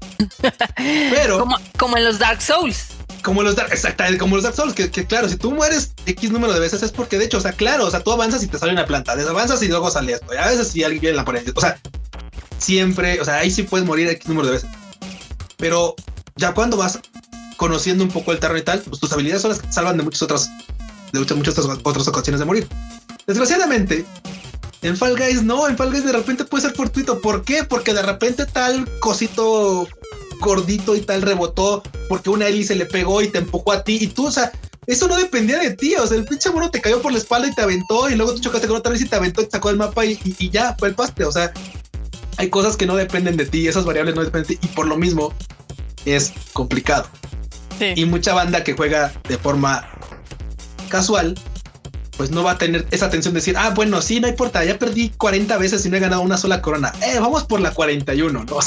Pero... 0.75 1.39
Como, 1.39 1.57
como 1.77 1.97
en 1.97 2.05
los 2.05 2.19
Dark 2.19 2.41
Souls 2.41 2.87
como 3.21 3.43
los 3.43 3.55
Dark, 3.55 3.71
exactamente, 3.71 4.17
como 4.17 4.35
los 4.35 4.43
Dark 4.43 4.55
Souls, 4.55 4.73
que, 4.73 4.89
claro, 4.89 5.29
si 5.29 5.35
tú 5.35 5.51
mueres 5.51 5.93
X 6.07 6.31
número 6.31 6.53
de 6.53 6.59
veces 6.59 6.81
es 6.81 6.91
porque 6.91 7.19
de 7.19 7.25
hecho, 7.25 7.37
o 7.37 7.41
sea, 7.41 7.51
claro, 7.51 7.85
o 7.85 7.91
sea, 7.91 8.01
tú 8.01 8.11
avanzas 8.11 8.41
y 8.41 8.47
te 8.47 8.57
sale 8.57 8.71
una 8.71 8.87
planta, 8.87 9.15
desavanzas 9.15 9.61
y 9.61 9.67
luego 9.67 9.91
sale 9.91 10.13
esto, 10.13 10.33
y 10.33 10.37
a 10.37 10.47
veces 10.47 10.69
si 10.69 10.83
alguien 10.83 11.01
viene 11.01 11.17
la 11.17 11.25
pared, 11.25 11.47
o 11.53 11.61
sea, 11.61 11.79
siempre, 12.57 13.19
o 13.21 13.25
sea, 13.25 13.37
ahí 13.37 13.51
sí 13.51 13.63
puedes 13.63 13.85
morir 13.85 14.07
X 14.09 14.27
número 14.27 14.47
de 14.47 14.53
veces. 14.53 14.69
Pero 15.57 15.95
ya 16.35 16.53
cuando 16.53 16.77
vas 16.77 16.99
conociendo 17.57 18.03
un 18.03 18.09
poco 18.09 18.31
el 18.31 18.39
terreno 18.39 18.59
y 18.59 18.63
tal, 18.63 18.79
pues 18.79 18.99
tus 18.99 19.11
habilidades 19.11 19.43
son 19.43 19.49
las 19.49 19.59
que 19.59 19.67
te 19.67 19.73
salvan 19.73 19.97
de 19.97 20.03
muchas 20.03 20.21
otras, 20.23 20.49
de 21.11 21.35
muchas, 21.35 21.57
otras 21.59 22.07
ocasiones 22.07 22.39
de 22.39 22.45
morir. 22.45 22.67
Desgraciadamente, 23.27 24.05
en 24.81 24.97
Fall 24.97 25.17
Guys 25.17 25.43
no, 25.43 25.67
en 25.67 25.77
Fall 25.77 25.91
Guys 25.91 26.05
de 26.05 26.13
repente 26.13 26.45
puede 26.45 26.63
ser 26.63 26.75
fortuito. 26.75 27.19
¿Por 27.21 27.43
qué? 27.43 27.63
Porque 27.63 27.93
de 27.93 28.01
repente 28.01 28.45
tal 28.45 28.87
cosito 28.99 29.87
gordito 30.39 30.95
y 30.95 31.01
tal 31.01 31.21
rebotó 31.21 31.83
porque 32.09 32.29
una 32.29 32.47
hélice 32.47 32.75
le 32.75 32.85
pegó 32.85 33.21
y 33.21 33.27
te 33.27 33.37
empujó 33.37 33.71
a 33.71 33.83
ti 33.83 33.99
y 34.01 34.07
tú, 34.07 34.27
o 34.27 34.31
sea, 34.31 34.51
eso 34.87 35.07
no 35.07 35.15
dependía 35.15 35.59
de 35.59 35.71
ti, 35.71 35.95
o 35.95 36.05
sea, 36.07 36.17
el 36.17 36.25
pinche 36.25 36.49
mono 36.49 36.71
te 36.71 36.81
cayó 36.81 37.01
por 37.01 37.11
la 37.11 37.19
espalda 37.19 37.47
y 37.47 37.53
te 37.53 37.61
aventó 37.61 38.09
y 38.09 38.15
luego 38.15 38.33
tú 38.33 38.41
chocaste 38.41 38.67
con 38.67 38.77
otra 38.77 38.91
vez 38.91 39.01
y 39.01 39.07
te 39.07 39.15
aventó 39.15 39.41
y 39.41 39.45
te 39.45 39.51
sacó 39.51 39.69
el 39.69 39.77
mapa 39.77 40.03
y, 40.03 40.19
y, 40.39 40.49
ya, 40.49 40.75
fue 40.77 40.89
el 40.89 40.95
paste, 40.95 41.23
o 41.23 41.31
sea, 41.31 41.53
hay 42.37 42.49
cosas 42.49 42.75
que 42.75 42.87
no 42.87 42.95
dependen 42.95 43.37
de 43.37 43.45
ti, 43.45 43.67
esas 43.67 43.85
variables 43.85 44.15
no 44.15 44.23
dependen 44.23 44.47
de 44.49 44.55
ti 44.55 44.67
y 44.67 44.67
por 44.69 44.87
lo 44.87 44.97
mismo 44.97 45.33
es 46.05 46.33
complicado. 46.53 47.07
Y 47.95 48.05
mucha 48.05 48.35
banda 48.35 48.63
que 48.63 48.73
juega 48.73 49.11
de 49.27 49.39
forma 49.39 49.89
casual, 50.91 51.33
pues 52.17 52.29
no 52.29 52.43
va 52.43 52.51
a 52.51 52.57
tener 52.59 52.85
esa 52.91 53.07
atención 53.07 53.33
de 53.33 53.39
decir, 53.39 53.55
ah, 53.57 53.71
bueno, 53.71 53.99
sí, 54.01 54.19
no 54.19 54.27
importa, 54.27 54.63
ya 54.63 54.77
perdí 54.77 55.09
40 55.17 55.57
veces 55.57 55.83
y 55.85 55.89
no 55.89 55.97
he 55.97 55.99
ganado 55.99 56.21
una 56.21 56.37
sola 56.37 56.61
corona. 56.61 56.93
Eh, 57.01 57.17
vamos 57.19 57.45
por 57.45 57.59
la 57.59 57.73
41, 57.73 58.43
¿no? 58.43 58.59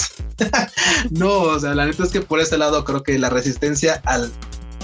no, 1.11 1.33
o 1.33 1.61
sea, 1.61 1.75
la 1.75 1.87
neta 1.87 2.03
es 2.03 2.11
que 2.11 2.21
por 2.21 2.41
ese 2.41 2.59
lado 2.59 2.85
creo 2.85 3.05
que 3.05 3.17
la 3.19 3.31
resistencia 3.31 4.03
al, 4.07 4.33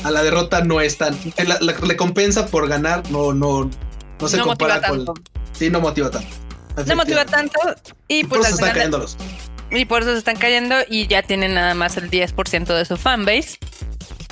a 0.05 0.11
la 0.13 0.23
derrota 0.23 0.63
no 0.63 0.81
es 0.81 0.99
tan... 0.99 1.19
La, 1.45 1.73
recompensa 1.73 2.47
por 2.47 2.69
ganar 2.69 3.11
no, 3.11 3.33
no, 3.33 3.69
no 4.21 4.29
se 4.29 4.39
compara 4.39 4.81
con... 4.83 5.05
Sí, 5.53 5.69
no 5.71 5.81
motiva 5.81 6.11
tanto. 6.11 6.29
No 6.87 6.95
motiva 6.95 7.25
tanto 7.25 7.59
y 8.07 8.25
pues... 8.25 8.47
se 8.47 8.53
están 8.53 8.73
cayendo 8.73 8.99
los 8.99 9.17
y 9.71 9.85
por 9.85 10.03
eso 10.03 10.13
se 10.13 10.19
están 10.19 10.37
cayendo 10.37 10.75
y 10.89 11.07
ya 11.07 11.23
tienen 11.23 11.55
nada 11.55 11.75
más 11.75 11.97
el 11.97 12.11
10% 12.11 12.67
de 12.75 12.85
su 12.85 12.97
fanbase. 12.97 13.59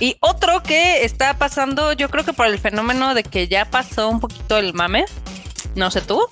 Y 0.01 0.17
otro 0.21 0.63
que 0.63 1.05
está 1.05 1.39
pasando, 1.39 1.93
yo 1.93 2.09
creo 2.09 2.25
que 2.25 2.33
por 2.33 2.47
el 2.47 2.59
fenómeno 2.59 3.15
de 3.15 3.25
que 3.25 3.49
ya 3.49 3.65
pasó 3.65 4.09
un 4.09 4.21
poquito 4.21 4.57
el 4.59 4.73
mame, 4.73 5.05
no 5.75 5.91
sé 5.91 6.01
tú, 6.01 6.29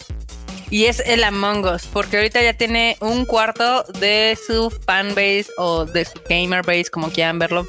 y 0.70 0.84
es 0.84 1.00
el 1.00 1.24
Among 1.24 1.64
Us, 1.66 1.86
porque 1.92 2.16
ahorita 2.16 2.42
ya 2.42 2.54
tiene 2.54 2.96
un 3.00 3.24
cuarto 3.24 3.84
de 4.00 4.36
su 4.46 4.70
fanbase 4.70 5.46
o 5.58 5.84
de 5.84 6.04
su 6.04 6.20
gamer 6.28 6.62
base, 6.64 6.86
como 6.90 7.10
quieran 7.10 7.38
verlo, 7.38 7.66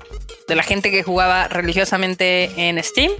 de 0.47 0.55
la 0.55 0.63
gente 0.63 0.91
que 0.91 1.03
jugaba 1.03 1.47
religiosamente 1.47 2.51
en 2.57 2.83
Steam. 2.83 3.11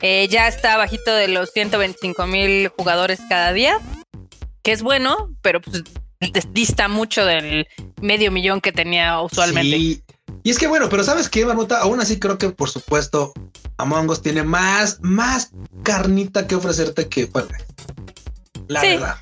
Eh, 0.00 0.28
ya 0.30 0.48
está 0.48 0.76
bajito 0.76 1.14
de 1.14 1.28
los 1.28 1.50
125 1.50 2.26
mil 2.26 2.68
jugadores 2.68 3.20
cada 3.28 3.52
día, 3.52 3.78
que 4.62 4.72
es 4.72 4.82
bueno, 4.82 5.30
pero 5.42 5.60
pues 5.60 5.82
dista 6.52 6.88
mucho 6.88 7.24
del 7.24 7.68
medio 8.00 8.30
millón 8.30 8.60
que 8.60 8.72
tenía 8.72 9.20
usualmente. 9.20 10.02
Y 10.42 10.50
es 10.50 10.58
que 10.58 10.66
bueno, 10.66 10.88
pero 10.88 11.04
sabes 11.04 11.28
qué, 11.28 11.46
Marmota, 11.46 11.78
aún 11.78 12.00
así 12.00 12.18
creo 12.18 12.38
que 12.38 12.50
por 12.50 12.68
supuesto 12.68 13.32
Among 13.78 14.10
Us 14.10 14.22
tiene 14.22 14.42
más, 14.42 14.98
más 15.00 15.50
carnita 15.82 16.46
que 16.46 16.56
ofrecerte 16.56 17.08
que 17.08 17.26
bueno, 17.26 17.48
la 18.68 18.82
verdad. 18.82 19.16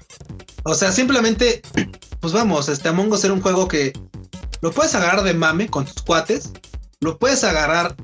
O 0.65 0.75
sea, 0.75 0.93
simplemente, 0.93 1.63
pues 2.21 2.33
vamos, 2.33 2.69
este 2.69 2.89
Among 2.89 3.13
Us 3.13 3.25
era 3.25 3.35
un 3.35 3.43
juego 3.43 3.69
que 3.69 3.93
lo 4.63 4.71
puedes 4.73 4.95
agarrar 4.95 5.23
de 5.23 5.35
mame 5.35 5.69
con 5.69 5.85
tus 5.85 6.03
cuates, 6.03 6.53
lo 7.01 7.19
puedes 7.19 7.45
agarrar 7.45 7.95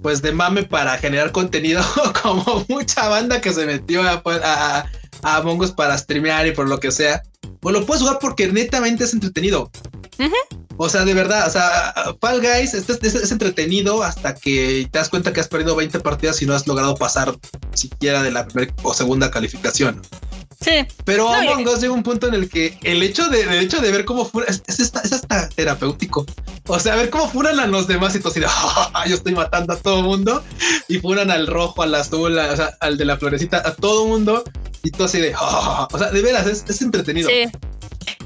pues 0.00 0.22
de 0.22 0.30
mame 0.30 0.62
para 0.62 0.96
generar 0.98 1.32
contenido 1.32 1.82
como 2.22 2.64
mucha 2.68 3.08
banda 3.08 3.40
que 3.40 3.52
se 3.52 3.66
metió 3.66 4.02
a, 4.02 4.22
a, 4.24 4.86
a 5.22 5.36
Among 5.36 5.60
Us 5.60 5.72
para 5.72 5.98
streamear 5.98 6.46
y 6.46 6.52
por 6.52 6.68
lo 6.68 6.78
que 6.78 6.92
sea. 6.92 7.22
Pues 7.60 7.74
lo 7.74 7.84
puedes 7.84 8.02
jugar 8.02 8.18
porque 8.20 8.46
netamente 8.46 9.02
es 9.02 9.12
entretenido. 9.12 9.70
O 10.80 10.88
sea, 10.88 11.04
de 11.04 11.12
verdad, 11.12 11.48
o 11.48 11.50
sea, 11.50 11.92
Fall 12.20 12.40
Guys 12.40 12.72
es, 12.72 13.32
entretenido 13.32 14.04
hasta 14.04 14.34
que 14.34 14.88
te 14.90 14.98
das 14.98 15.08
cuenta 15.08 15.32
que 15.32 15.40
has 15.40 15.48
perdido 15.48 15.74
20 15.74 15.98
partidas 16.00 16.40
y 16.40 16.46
no 16.46 16.54
has 16.54 16.68
logrado 16.68 16.94
pasar 16.94 17.36
siquiera 17.74 18.22
de 18.22 18.30
la 18.30 18.46
primera 18.46 18.72
o 18.84 18.94
segunda 18.94 19.28
calificación. 19.28 20.00
Sí. 20.60 20.86
Pero 21.04 21.28
Among 21.28 21.66
Us 21.66 21.80
llega 21.80 21.92
un 21.92 22.04
punto 22.04 22.28
en 22.28 22.34
el 22.34 22.48
que 22.48 22.78
el 22.84 23.02
hecho 23.02 23.28
de, 23.28 23.60
hecho 23.60 23.80
de 23.80 23.90
ver 23.90 24.04
cómo 24.04 24.24
fuera 24.24 24.50
es, 24.50 24.62
es, 24.66 24.94
hasta 24.94 25.48
terapéutico. 25.48 26.24
O 26.68 26.78
sea, 26.78 26.94
ver 26.94 27.10
cómo 27.10 27.28
furan 27.28 27.58
a 27.58 27.66
los 27.66 27.88
demás 27.88 28.14
y 28.14 28.20
tú 28.20 28.28
así 28.28 28.38
de, 28.38 28.46
yo 29.08 29.16
estoy 29.16 29.34
matando 29.34 29.72
a 29.72 29.76
todo 29.76 30.02
mundo 30.02 30.44
y 30.86 30.98
furan 30.98 31.32
al 31.32 31.48
rojo, 31.48 31.82
al 31.82 31.94
azul, 31.96 32.38
o 32.38 32.56
sea, 32.56 32.76
al 32.80 32.96
de 32.96 33.04
la 33.04 33.16
florecita, 33.16 33.62
a 33.66 33.74
todo 33.74 34.06
mundo 34.06 34.44
y 34.82 34.90
tú 34.90 35.04
así 35.04 35.20
de, 35.20 35.34
o 35.34 35.98
sea, 35.98 36.10
de 36.10 36.22
veras, 36.22 36.46
es, 36.46 36.82
entretenido. 36.82 37.28
Sí. 37.28 37.50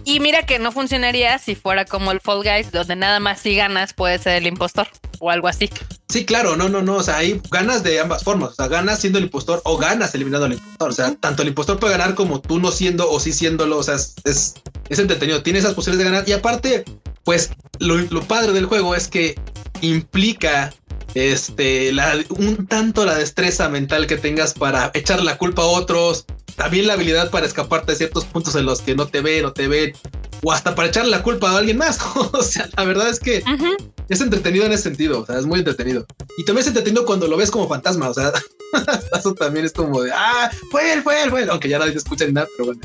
Y 0.04 0.20
mira 0.20 0.44
que 0.44 0.58
no 0.58 0.72
funcionaría 0.72 1.38
si 1.38 1.54
fuera 1.54 1.84
como 1.84 2.10
el 2.10 2.20
Fall 2.20 2.42
Guys, 2.42 2.72
donde 2.72 2.96
nada 2.96 3.20
más 3.20 3.40
si 3.40 3.54
ganas 3.54 3.92
puede 3.92 4.18
ser 4.18 4.34
el 4.34 4.46
impostor 4.46 4.88
o 5.20 5.30
algo 5.30 5.48
así. 5.48 5.70
Sí, 6.08 6.24
claro, 6.24 6.56
no, 6.56 6.68
no, 6.68 6.82
no. 6.82 6.96
O 6.96 7.02
sea, 7.02 7.18
hay 7.18 7.40
ganas 7.50 7.82
de 7.82 8.00
ambas 8.00 8.24
formas. 8.24 8.50
O 8.50 8.54
sea, 8.54 8.68
ganas 8.68 9.00
siendo 9.00 9.18
el 9.18 9.24
impostor 9.24 9.62
o 9.64 9.76
ganas 9.76 10.14
eliminando 10.14 10.46
al 10.46 10.54
impostor. 10.54 10.90
O 10.90 10.92
sea, 10.92 11.14
tanto 11.14 11.42
el 11.42 11.48
impostor 11.48 11.78
puede 11.78 11.96
ganar 11.96 12.14
como 12.14 12.40
tú 12.40 12.58
no 12.58 12.72
siendo 12.72 13.10
o 13.10 13.20
sí 13.20 13.32
siéndolo. 13.32 13.78
O 13.78 13.82
sea, 13.82 13.94
es, 13.94 14.14
es, 14.24 14.98
entretenido. 14.98 15.42
Tiene 15.42 15.60
esas 15.60 15.74
posibilidades 15.74 16.10
de 16.10 16.16
ganar. 16.16 16.28
Y 16.28 16.32
aparte, 16.32 16.84
pues 17.24 17.50
lo, 17.78 17.96
lo 17.96 18.22
padre 18.22 18.52
del 18.52 18.66
juego 18.66 18.94
es 18.94 19.08
que 19.08 19.36
implica 19.80 20.72
este, 21.14 21.92
un 22.30 22.66
tanto 22.66 23.04
la 23.04 23.14
destreza 23.14 23.68
mental 23.68 24.06
que 24.06 24.16
tengas 24.16 24.54
para 24.54 24.90
echar 24.94 25.22
la 25.22 25.36
culpa 25.36 25.62
a 25.62 25.66
otros, 25.66 26.26
también 26.56 26.86
la 26.86 26.94
habilidad 26.94 27.30
para 27.30 27.46
escaparte 27.46 27.92
de 27.92 27.98
ciertos 27.98 28.24
puntos 28.24 28.54
en 28.54 28.66
los 28.66 28.80
que 28.80 28.94
no 28.94 29.06
te 29.06 29.20
ven 29.20 29.44
o 29.44 29.52
te 29.52 29.68
ven, 29.68 29.92
o 30.42 30.52
hasta 30.52 30.74
para 30.74 30.88
echarle 30.88 31.10
la 31.10 31.22
culpa 31.22 31.50
a 31.50 31.58
alguien 31.58 31.78
más. 31.78 31.98
o 32.14 32.42
sea, 32.42 32.68
la 32.76 32.84
verdad 32.84 33.08
es 33.08 33.20
que 33.20 33.42
es 34.08 34.20
entretenido 34.20 34.66
en 34.66 34.72
ese 34.72 34.84
sentido, 34.84 35.20
o 35.20 35.26
sea, 35.26 35.38
es 35.38 35.46
muy 35.46 35.60
entretenido. 35.60 36.06
Y 36.36 36.44
también 36.44 36.62
es 36.62 36.68
entretenido 36.68 37.04
cuando 37.04 37.28
lo 37.28 37.36
ves 37.36 37.50
como 37.50 37.68
fantasma, 37.68 38.08
o 38.08 38.14
sea, 38.14 38.32
eso 39.18 39.34
también 39.34 39.66
es 39.66 39.72
como 39.72 40.02
de, 40.02 40.12
ah, 40.12 40.50
fue 40.70 40.92
él, 40.92 41.02
fue 41.02 41.22
él, 41.22 41.30
fue 41.30 41.42
él, 41.42 41.50
aunque 41.50 41.68
ya 41.68 41.78
nadie 41.78 41.94
escucha 41.94 42.26
ni 42.26 42.32
nada, 42.32 42.48
pero 42.56 42.66
bueno. 42.66 42.80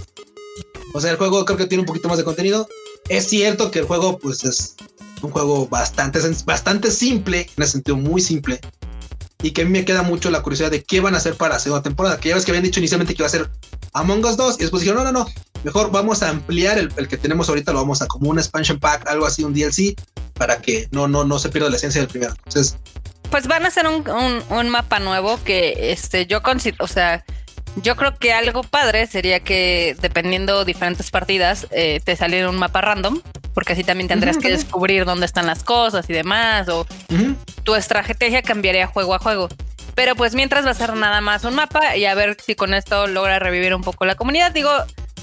O 0.94 1.02
sea, 1.02 1.12
el 1.12 1.18
juego 1.18 1.46
creo 1.46 1.58
que 1.58 1.66
tiene 1.66 1.82
un 1.82 1.86
poquito 1.86 2.08
más 2.08 2.18
de 2.18 2.24
contenido. 2.24 2.68
Es 3.10 3.28
cierto 3.28 3.72
que 3.72 3.80
el 3.80 3.86
juego, 3.86 4.18
pues, 4.18 4.44
es 4.44 4.76
un 5.22 5.32
juego 5.32 5.68
bastante, 5.68 6.20
bastante 6.46 6.92
simple, 6.92 7.50
en 7.56 7.64
ese 7.64 7.74
sentido 7.74 7.98
muy 7.98 8.22
simple. 8.22 8.60
Y 9.44 9.52
que 9.52 9.62
a 9.62 9.66
mí 9.66 9.72
me 9.72 9.86
queda 9.86 10.02
mucho 10.02 10.32
la 10.32 10.42
curiosidad 10.42 10.72
de 10.72 10.84
qué 10.84 11.00
van 11.00 11.14
a 11.14 11.18
hacer 11.18 11.36
para 11.36 11.56
la 11.56 11.60
segunda 11.60 11.84
temporada. 11.84 12.20
Que 12.20 12.30
ya 12.30 12.36
ves 12.36 12.46
que 12.46 12.52
habían 12.52 12.64
dicho 12.64 12.80
inicialmente 12.80 13.14
que 13.14 13.22
iba 13.22 13.28
a 13.28 13.32
ser 13.32 13.50
Among 13.94 14.26
Us 14.26 14.38
2 14.38 14.56
y 14.56 14.62
después 14.62 14.82
dijeron, 14.82 15.04
no, 15.04 15.12
no, 15.12 15.20
no, 15.20 15.28
mejor 15.64 15.92
vamos 15.92 16.24
a 16.24 16.30
ampliar 16.30 16.78
el, 16.78 17.08
que 17.08 17.18
tenemos 17.18 17.50
ahorita, 17.50 17.72
lo 17.72 17.80
vamos 17.80 18.02
a 18.02 18.08
como 18.08 18.30
un 18.30 18.40
expansion 18.40 18.80
pack, 18.80 19.08
algo 19.08 19.26
así, 19.26 19.44
un 19.44 19.54
DLC, 19.54 19.96
para 20.34 20.62
que 20.62 20.88
no, 20.92 21.08
no, 21.08 21.24
no 21.24 21.40
se 21.40 21.50
pierda 21.50 21.70
la 21.70 21.78
esencia 21.78 22.02
del 22.02 22.10
primero. 22.10 22.34
Entonces... 22.46 22.78
Pues 23.30 23.48
van 23.48 23.66
a 23.66 23.68
hacer 23.68 23.86
un, 23.88 24.04
un 24.50 24.70
mapa 24.70 25.00
nuevo 25.00 25.38
que 25.44 25.92
este, 25.92 26.28
yo 26.28 26.42
considero, 26.42 26.86
o 26.86 26.88
sea, 26.88 27.26
yo 27.76 27.96
creo 27.96 28.18
que 28.18 28.34
algo 28.34 28.64
padre 28.64 29.06
sería 29.08 29.40
que 29.40 29.96
dependiendo 30.02 30.66
diferentes 30.66 31.12
partidas 31.12 31.68
eh, 31.72 32.02
te 32.04 32.16
saliera 32.16 32.50
un 32.50 32.58
mapa 32.58 32.82
random, 32.82 33.22
porque 33.54 33.74
así 33.74 33.84
también 33.84 34.08
tendrías 34.08 34.38
que 34.38 34.50
descubrir 34.50 35.06
dónde 35.06 35.26
están 35.26 35.46
las 35.46 35.64
cosas 35.64 36.10
y 36.10 36.14
demás, 36.14 36.70
o 36.70 36.86
tu 37.64 37.76
estrategia 37.76 38.42
cambiaría 38.42 38.88
juego 38.88 39.14
a 39.14 39.20
juego. 39.20 39.50
Pero 39.96 40.16
pues 40.16 40.36
mientras 40.36 40.66
va 40.66 40.72
a 40.72 40.76
ser 40.76 40.94
nada 40.96 41.22
más 41.22 41.44
un 41.44 41.56
mapa 41.56 41.96
y 41.96 42.06
a 42.06 42.14
ver 42.14 42.38
si 42.44 42.54
con 42.54 42.74
esto 42.74 43.08
logra 43.08 43.40
revivir 43.40 43.74
un 43.74 43.82
poco 43.82 44.06
la 44.06 44.14
comunidad. 44.14 44.52
Digo, 44.52 44.70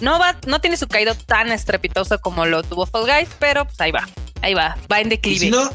no 0.01 0.19
va, 0.19 0.37
no 0.47 0.61
tiene 0.61 0.77
su 0.77 0.89
caído 0.89 1.15
tan 1.15 1.53
estrepitoso 1.53 2.21
como 2.21 2.45
lo 2.45 2.63
tuvo 2.65 2.87
Fall 2.87 3.07
Guys, 3.07 3.29
pero 3.39 3.65
pues 3.65 3.81
ahí 3.81 3.93
va, 3.93 4.09
ahí 4.43 4.55
va, 4.55 4.77
va 4.91 5.01
en 5.01 5.11
declive. 5.11 5.39
si 5.39 5.51
no, 5.51 5.71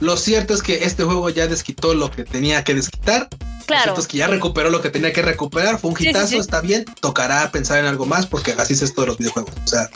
lo 0.00 0.16
cierto 0.16 0.54
es 0.54 0.62
que 0.62 0.84
este 0.84 1.04
juego 1.04 1.30
ya 1.30 1.46
desquitó 1.46 1.94
lo 1.94 2.10
que 2.10 2.24
tenía 2.24 2.64
que 2.64 2.74
desquitar. 2.74 3.28
Claro. 3.66 3.94
Lo 3.94 4.00
es 4.00 4.08
que 4.08 4.18
ya 4.18 4.26
recuperó 4.26 4.70
lo 4.70 4.82
que 4.82 4.90
tenía 4.90 5.12
que 5.12 5.22
recuperar. 5.22 5.78
Fue 5.78 5.90
un 5.90 5.96
hitazo, 5.98 6.40
está 6.40 6.60
bien. 6.60 6.84
Tocará 7.00 7.50
pensar 7.52 7.78
en 7.78 7.86
algo 7.86 8.06
más 8.06 8.26
porque 8.26 8.52
así 8.52 8.72
es 8.72 8.82
esto 8.82 9.02
de 9.02 9.06
los 9.08 9.18
videojuegos. 9.18 9.54
O 9.64 9.68
sea, 9.68 9.88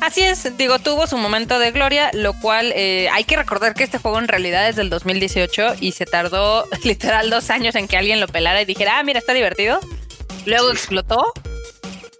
Así 0.00 0.22
es, 0.22 0.56
digo, 0.56 0.78
tuvo 0.78 1.08
su 1.08 1.16
momento 1.16 1.58
de 1.58 1.72
gloria, 1.72 2.10
lo 2.14 2.32
cual 2.32 2.72
eh, 2.76 3.08
hay 3.12 3.24
que 3.24 3.36
recordar 3.36 3.74
que 3.74 3.82
este 3.82 3.98
juego 3.98 4.20
en 4.20 4.28
realidad 4.28 4.68
es 4.68 4.76
del 4.76 4.90
2018 4.90 5.74
y 5.80 5.90
se 5.92 6.06
tardó 6.06 6.66
literal 6.84 7.30
dos 7.30 7.50
años 7.50 7.74
en 7.74 7.88
que 7.88 7.96
alguien 7.96 8.20
lo 8.20 8.28
pelara 8.28 8.62
y 8.62 8.64
dijera, 8.64 8.98
ah, 8.98 9.02
mira, 9.02 9.18
está 9.18 9.34
divertido. 9.34 9.80
Luego 10.46 10.70
explotó 10.70 11.32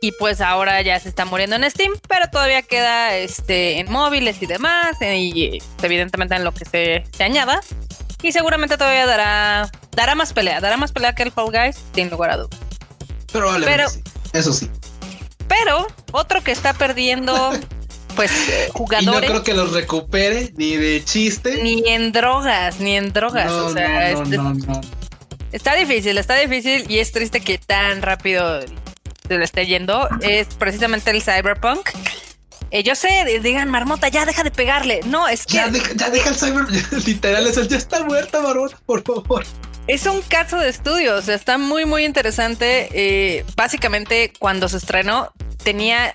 y 0.00 0.12
pues 0.12 0.40
ahora 0.40 0.80
ya 0.82 0.98
se 1.00 1.08
está 1.08 1.24
muriendo 1.24 1.56
en 1.56 1.68
Steam, 1.70 1.92
pero 2.08 2.28
todavía 2.30 2.62
queda 2.62 3.16
este, 3.16 3.80
en 3.80 3.90
móviles 3.90 4.40
y 4.40 4.46
demás, 4.46 4.96
eh, 5.00 5.18
y 5.18 5.58
evidentemente 5.82 6.34
en 6.36 6.44
lo 6.44 6.52
que 6.52 6.64
se, 6.64 7.04
se 7.16 7.24
añada. 7.24 7.60
Y 8.22 8.32
seguramente 8.32 8.76
todavía 8.76 9.06
dará, 9.06 9.70
dará 9.92 10.14
más 10.14 10.32
pelea, 10.32 10.60
dará 10.60 10.76
más 10.76 10.92
pelea 10.92 11.14
que 11.14 11.22
el 11.22 11.32
Fall 11.32 11.50
Guys, 11.52 11.76
sin 11.94 12.10
lugar 12.10 12.30
a 12.30 12.36
dudas. 12.38 12.60
Probablemente 13.32 13.76
pero, 13.76 13.88
sí. 13.88 14.02
Eso 14.32 14.52
sí. 14.52 14.70
Pero 15.46 15.86
otro 16.12 16.42
que 16.42 16.52
está 16.52 16.74
perdiendo, 16.74 17.52
pues, 18.16 18.32
jugadores. 18.72 19.20
Y 19.20 19.26
no 19.26 19.32
creo 19.32 19.42
que 19.42 19.54
los 19.54 19.72
recupere 19.72 20.52
ni 20.56 20.76
de 20.76 21.04
chiste. 21.04 21.62
Ni 21.62 21.82
en 21.88 22.12
drogas, 22.12 22.80
ni 22.80 22.96
en 22.96 23.12
drogas. 23.12 23.50
o 23.50 23.72
sea, 23.72 24.14
no, 24.14 24.24
no, 24.24 24.54
no, 24.54 24.80
está 25.52 25.74
difícil, 25.74 26.18
está 26.18 26.36
difícil 26.36 26.84
y 26.88 26.98
es 26.98 27.12
triste 27.12 27.40
que 27.40 27.58
tan 27.58 28.02
rápido 28.02 28.60
se 29.28 29.38
le 29.38 29.44
esté 29.44 29.66
yendo. 29.66 30.08
Es 30.20 30.48
precisamente 30.54 31.10
el 31.10 31.22
Cyberpunk. 31.22 31.90
Eh, 32.70 32.82
yo 32.82 32.94
sé, 32.94 33.08
digan, 33.42 33.70
Marmota, 33.70 34.08
ya 34.08 34.26
deja 34.26 34.42
de 34.42 34.50
pegarle. 34.50 35.00
No, 35.06 35.28
es 35.28 35.46
que. 35.46 35.54
Ya, 35.54 35.68
deja, 35.68 35.92
ya 35.94 36.10
deja 36.10 36.30
el 36.30 36.36
cyber. 36.36 36.66
Literal, 37.06 37.46
eso 37.46 37.62
ya 37.62 37.78
está 37.78 38.04
muerta, 38.04 38.40
Marmota, 38.40 38.78
por 38.84 39.02
favor. 39.02 39.44
Es 39.86 40.04
un 40.04 40.20
caso 40.20 40.58
de 40.58 40.68
estudio, 40.68 41.16
o 41.16 41.22
sea, 41.22 41.34
está 41.34 41.56
muy, 41.56 41.86
muy 41.86 42.04
interesante. 42.04 42.88
Eh, 42.92 43.44
básicamente, 43.56 44.32
cuando 44.38 44.68
se 44.68 44.76
estrenó, 44.76 45.32
tenía 45.62 46.12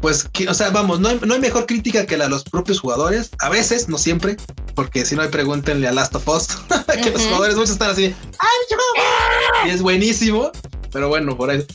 pues, 0.00 0.24
que, 0.32 0.48
o 0.48 0.54
sea, 0.54 0.70
vamos, 0.70 0.98
no 0.98 1.08
hay, 1.08 1.20
no 1.24 1.34
hay 1.34 1.40
mejor 1.40 1.66
crítica 1.66 2.06
que 2.06 2.16
la 2.16 2.24
de 2.24 2.30
los 2.30 2.42
propios 2.44 2.80
jugadores, 2.80 3.30
a 3.38 3.50
veces, 3.50 3.88
no 3.88 3.98
siempre, 3.98 4.36
porque 4.74 5.04
si 5.04 5.14
no 5.14 5.22
hay, 5.22 5.28
pregúntenle 5.28 5.86
a 5.86 5.92
Last 5.92 6.14
of 6.14 6.26
Us, 6.26 6.48
que 7.02 7.10
los 7.10 7.22
jugadores 7.22 7.54
muchos 7.54 7.72
están 7.72 7.90
así, 7.90 8.06
¡ay, 8.38 9.66
y 9.66 9.70
es 9.70 9.82
buenísimo, 9.82 10.50
pero 10.92 11.08
bueno, 11.10 11.36
por 11.36 11.50
ahí, 11.50 11.66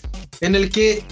en 0.41 0.55
el 0.55 0.71
que 0.71 1.05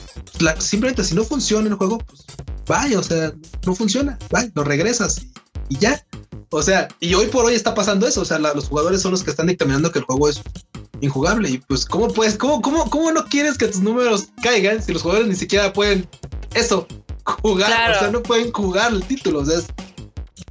simplemente 0.58 1.04
si 1.04 1.14
no 1.14 1.24
funciona 1.24 1.68
el 1.68 1.76
juego, 1.76 2.00
pues 2.00 2.26
vaya, 2.66 2.98
o 2.98 3.04
sea, 3.04 3.32
no 3.64 3.76
funciona, 3.76 4.18
vaya, 4.32 4.50
lo 4.56 4.64
regresas 4.64 5.22
y 5.70 5.78
ya. 5.78 6.04
O 6.52 6.64
sea, 6.64 6.88
y 7.00 7.14
hoy 7.14 7.28
por 7.28 7.46
hoy 7.46 7.54
está 7.54 7.74
pasando 7.74 8.08
eso. 8.08 8.22
O 8.22 8.26
sea, 8.26 8.40
los 8.40 8.68
jugadores 8.68 9.02
son 9.02 9.12
los 9.12 9.24
que 9.24 9.30
están 9.30 9.48
dictaminando 9.48 9.92
que 9.92 10.00
el 10.00 10.06
juego 10.06 10.30
es 10.30 10.42
injugable. 11.02 11.50
Y 11.50 11.58
pues, 11.60 11.86
¿cómo 11.86 12.08
puedes, 12.08 12.38
cómo, 12.38 12.62
cómo, 12.62 12.90
cómo 12.90 13.12
no 13.12 13.26
quieres 13.26 13.58
que 13.58 13.68
tus 13.68 13.82
números 13.82 14.30
caigan 14.42 14.82
si 14.82 14.94
los 14.94 15.04
jugadores 15.04 15.30
ni 15.30 15.36
siquiera 15.36 15.72
pueden 15.72 16.08
eso, 16.56 16.88
jugar? 17.24 17.92
O 17.96 18.00
sea, 18.00 18.12
no 18.12 18.24
pueden 18.24 18.52
jugar 18.52 18.92
el 18.92 19.04
título. 19.04 19.40
O 19.40 19.46
sea, 19.46 19.60
es, 19.60 19.68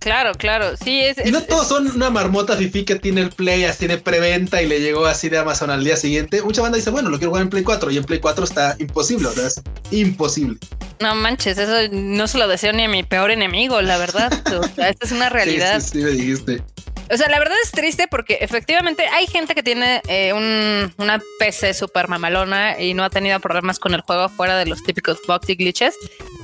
Claro, 0.00 0.32
claro, 0.34 0.76
sí 0.76 1.00
es. 1.00 1.16
Y 1.24 1.30
no 1.30 1.42
todos 1.42 1.68
son 1.68 1.88
una 1.90 2.10
marmota 2.10 2.56
fifi 2.56 2.84
que 2.84 2.96
tiene 2.96 3.22
el 3.22 3.30
Play, 3.30 3.64
así 3.64 3.86
de 3.86 3.98
preventa 3.98 4.62
y 4.62 4.66
le 4.66 4.80
llegó 4.80 5.06
así 5.06 5.28
de 5.28 5.38
Amazon 5.38 5.70
al 5.70 5.84
día 5.84 5.96
siguiente. 5.96 6.42
Mucha 6.42 6.62
banda 6.62 6.76
dice, 6.76 6.90
bueno, 6.90 7.10
lo 7.10 7.18
quiero 7.18 7.30
jugar 7.30 7.42
en 7.42 7.50
Play 7.50 7.64
4 7.64 7.90
y 7.90 7.96
en 7.96 8.04
Play 8.04 8.20
4 8.20 8.44
está 8.44 8.76
imposible, 8.78 9.28
o 9.28 9.32
sea, 9.32 9.46
es 9.46 9.60
imposible. 9.90 10.58
No 11.00 11.14
manches, 11.14 11.58
eso 11.58 11.92
no 11.92 12.26
se 12.26 12.38
lo 12.38 12.48
deseo 12.48 12.72
ni 12.72 12.84
a 12.84 12.88
mi 12.88 13.02
peor 13.02 13.30
enemigo, 13.30 13.80
la 13.82 13.98
verdad. 13.98 14.32
esta 14.76 15.04
es 15.04 15.12
una 15.12 15.28
realidad. 15.28 15.80
Sí, 15.88 15.90
sí, 15.90 15.98
sí, 15.98 16.04
me 16.04 16.10
dijiste. 16.10 16.62
O 17.10 17.16
sea, 17.16 17.28
la 17.28 17.38
verdad 17.38 17.56
es 17.64 17.70
triste 17.70 18.06
porque 18.08 18.38
efectivamente 18.40 19.06
hay 19.06 19.26
gente 19.26 19.54
que 19.54 19.62
tiene 19.62 20.02
eh, 20.08 20.32
un, 20.32 20.92
una 20.98 21.20
PC 21.38 21.72
super 21.72 22.08
mamalona 22.08 22.78
y 22.80 22.94
no 22.94 23.04
ha 23.04 23.10
tenido 23.10 23.40
problemas 23.40 23.78
con 23.78 23.94
el 23.94 24.02
juego 24.02 24.28
fuera 24.28 24.58
de 24.58 24.66
los 24.66 24.82
típicos 24.82 25.18
bugs 25.26 25.48
y 25.48 25.54
glitches. 25.54 25.94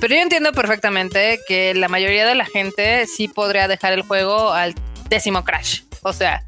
Pero 0.01 0.15
yo 0.15 0.21
entiendo 0.21 0.51
perfectamente 0.53 1.39
que 1.47 1.73
la 1.75 1.87
mayoría 1.87 2.25
de 2.25 2.35
la 2.35 2.45
gente 2.45 3.05
sí 3.05 3.27
podría 3.27 3.67
dejar 3.67 3.93
el 3.93 4.01
juego 4.01 4.51
al 4.51 4.73
décimo 5.07 5.43
crash. 5.43 5.81
O 6.01 6.13
sea, 6.13 6.45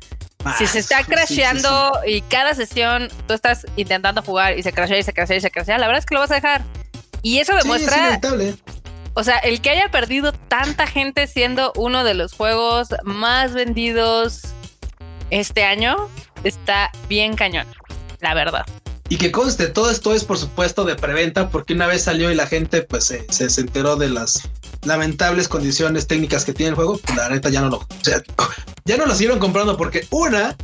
si 0.57 0.65
se 0.65 0.79
está 0.79 1.03
crasheando 1.03 1.99
y 2.05 2.21
cada 2.21 2.55
sesión 2.55 3.09
tú 3.27 3.33
estás 3.33 3.65
intentando 3.75 4.21
jugar 4.21 4.57
y 4.57 4.63
se 4.63 4.73
crashea 4.73 4.97
y 4.97 5.03
se 5.03 5.13
crashea 5.13 5.37
y 5.37 5.41
se 5.41 5.51
crashea, 5.51 5.77
la 5.77 5.87
verdad 5.87 5.99
es 5.99 6.05
que 6.05 6.15
lo 6.15 6.21
vas 6.21 6.31
a 6.31 6.35
dejar. 6.35 6.63
Y 7.21 7.39
eso 7.39 7.55
demuestra 7.55 8.19
o 9.17 9.23
sea, 9.23 9.37
el 9.39 9.61
que 9.61 9.71
haya 9.71 9.89
perdido 9.89 10.31
tanta 10.31 10.85
gente 10.85 11.25
siendo 11.25 11.73
uno 11.75 12.03
de 12.03 12.13
los 12.13 12.33
juegos 12.33 12.89
más 13.03 13.55
vendidos 13.55 14.41
este 15.31 15.63
año 15.63 15.95
está 16.43 16.91
bien 17.09 17.35
cañón, 17.35 17.65
la 18.19 18.35
verdad. 18.35 18.63
Y 19.09 19.17
que 19.17 19.31
conste, 19.31 19.69
todo 19.69 19.89
esto 19.89 20.13
es 20.13 20.23
por 20.23 20.37
supuesto 20.37 20.83
de 20.85 20.95
preventa, 20.95 21.49
porque 21.49 21.73
una 21.73 21.87
vez 21.87 22.03
salió 22.03 22.29
y 22.31 22.35
la 22.35 22.45
gente 22.45 22.83
pues 22.83 23.05
se, 23.05 23.25
se, 23.33 23.59
enteró 23.59 23.95
de 23.95 24.09
las 24.09 24.47
lamentables 24.83 25.47
condiciones 25.47 26.05
técnicas 26.05 26.45
que 26.45 26.53
tiene 26.53 26.69
el 26.69 26.75
juego, 26.75 26.99
pues 26.99 27.17
la 27.17 27.27
neta 27.27 27.49
ya 27.49 27.61
no 27.61 27.69
lo, 27.69 27.77
o 27.77 27.87
sea, 28.03 28.21
ya 28.85 28.97
no 28.97 29.07
lo 29.07 29.15
siguieron 29.15 29.39
comprando 29.39 29.77
porque 29.77 30.05
una, 30.11 30.55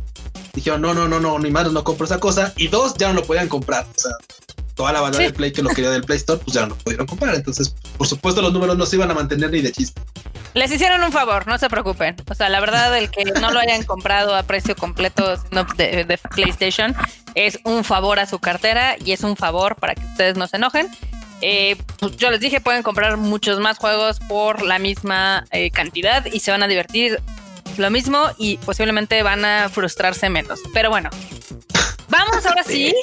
dijeron 0.52 0.80
no, 0.80 0.94
no, 0.94 1.08
no, 1.08 1.18
no, 1.18 1.40
ni 1.40 1.50
más 1.50 1.72
no 1.72 1.82
compro 1.82 2.06
esa 2.06 2.20
cosa, 2.20 2.52
y 2.56 2.68
dos, 2.68 2.94
ya 2.98 3.08
no 3.08 3.14
lo 3.14 3.24
podían 3.24 3.48
comprar. 3.48 3.84
O 3.84 4.00
sea, 4.00 4.12
toda 4.74 4.92
la 4.92 5.00
banda 5.00 5.18
del 5.18 5.32
Play 5.32 5.52
que 5.52 5.62
lo 5.62 5.70
quería 5.70 5.90
del 5.90 6.02
Play 6.02 6.18
Store, 6.18 6.40
pues 6.42 6.54
ya 6.54 6.66
no 6.66 6.74
pudieron 6.76 7.06
comprar. 7.06 7.34
Entonces, 7.34 7.74
por 7.96 8.06
supuesto, 8.06 8.42
los 8.42 8.52
números 8.52 8.76
no 8.76 8.86
se 8.86 8.96
iban 8.96 9.10
a 9.10 9.14
mantener 9.14 9.50
ni 9.50 9.60
de 9.60 9.72
chiste. 9.72 10.00
Les 10.54 10.70
hicieron 10.70 11.02
un 11.02 11.10
favor, 11.10 11.46
no 11.48 11.58
se 11.58 11.68
preocupen. 11.68 12.16
O 12.30 12.34
sea, 12.34 12.48
la 12.48 12.60
verdad, 12.60 12.96
el 12.96 13.10
que 13.10 13.24
no 13.24 13.50
lo 13.50 13.58
hayan 13.58 13.82
comprado 13.84 14.36
a 14.36 14.44
precio 14.44 14.76
completo 14.76 15.36
de, 15.76 16.18
PlayStation 16.34 16.94
es 17.34 17.58
un 17.64 17.82
favor 17.82 18.20
a 18.20 18.26
su 18.26 18.38
cartera 18.38 18.96
y 19.04 19.12
es 19.12 19.22
un 19.22 19.36
favor 19.36 19.76
para 19.76 19.94
que 19.94 20.04
ustedes 20.04 20.36
no 20.36 20.46
se 20.46 20.56
enojen. 20.56 20.88
Eh, 21.40 21.76
pues 21.98 22.16
yo 22.16 22.30
les 22.30 22.40
dije, 22.40 22.60
pueden 22.60 22.82
comprar 22.84 23.16
muchos 23.16 23.58
más 23.58 23.78
juegos 23.78 24.20
por 24.20 24.62
la 24.62 24.78
misma 24.78 25.44
eh, 25.50 25.70
cantidad 25.70 26.24
y 26.26 26.38
se 26.38 26.52
van 26.52 26.62
a 26.62 26.68
divertir 26.68 27.20
lo 27.76 27.90
mismo 27.90 28.30
y 28.38 28.56
posiblemente 28.58 29.22
van 29.24 29.44
a 29.44 29.68
frustrarse 29.68 30.30
menos. 30.30 30.60
Pero 30.72 30.88
bueno, 30.88 31.10
vamos 32.08 32.46
ahora 32.46 32.62
sí 32.66 32.94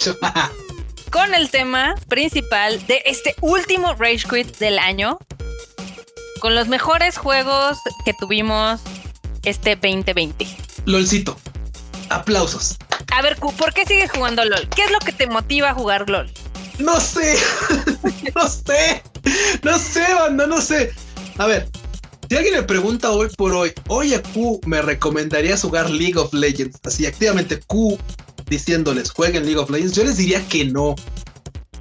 con 1.12 1.36
el 1.36 1.52
tema 1.52 1.96
principal 2.08 2.86
de 2.88 3.02
este 3.06 3.36
último 3.42 3.94
Rage 3.96 4.24
Quit 4.30 4.58
del 4.58 4.80
año. 4.80 5.20
Con 6.40 6.56
los 6.56 6.68
mejores 6.68 7.18
juegos 7.18 7.78
que 8.06 8.14
tuvimos 8.14 8.82
este 9.44 9.76
2020. 9.76 10.48
LOLcito. 10.86 11.38
Aplausos. 12.10 12.78
A 13.14 13.22
ver, 13.22 13.38
¿por 13.38 13.74
qué 13.74 13.86
sigues 13.86 14.10
jugando 14.12 14.44
LOL? 14.44 14.68
¿Qué 14.70 14.84
es 14.84 14.92
lo 14.92 15.00
que 15.00 15.12
te 15.12 15.28
motiva 15.28 15.70
a 15.70 15.74
jugar 15.74 16.10
LOL? 16.10 16.32
No 16.80 17.00
sé. 17.00 17.38
no 18.36 18.48
sé. 18.48 19.04
No 19.64 19.78
sé, 19.78 20.14
banda, 20.14 20.48
no 20.48 20.62
sé. 20.62 20.94
A 21.38 21.46
ver, 21.46 21.70
si 22.30 22.38
alguien 22.38 22.56
me 22.56 22.64
pregunta 22.64 23.12
hoy 23.12 23.28
por 23.38 23.54
hoy, 23.54 23.74
oye 23.88 24.22
Q, 24.34 24.62
¿me 24.66 24.82
recomendarías 24.82 25.62
jugar 25.62 25.90
League 25.90 26.18
of 26.18 26.34
Legends? 26.34 26.80
Así 26.84 27.06
activamente 27.06 27.60
Q 27.60 28.00
diciéndoles 28.52 29.10
jueguen 29.10 29.46
League 29.46 29.58
of 29.58 29.72
Legends, 29.72 29.96
yo 29.96 30.04
les 30.04 30.18
diría 30.18 30.46
que 30.48 30.66
no. 30.66 30.96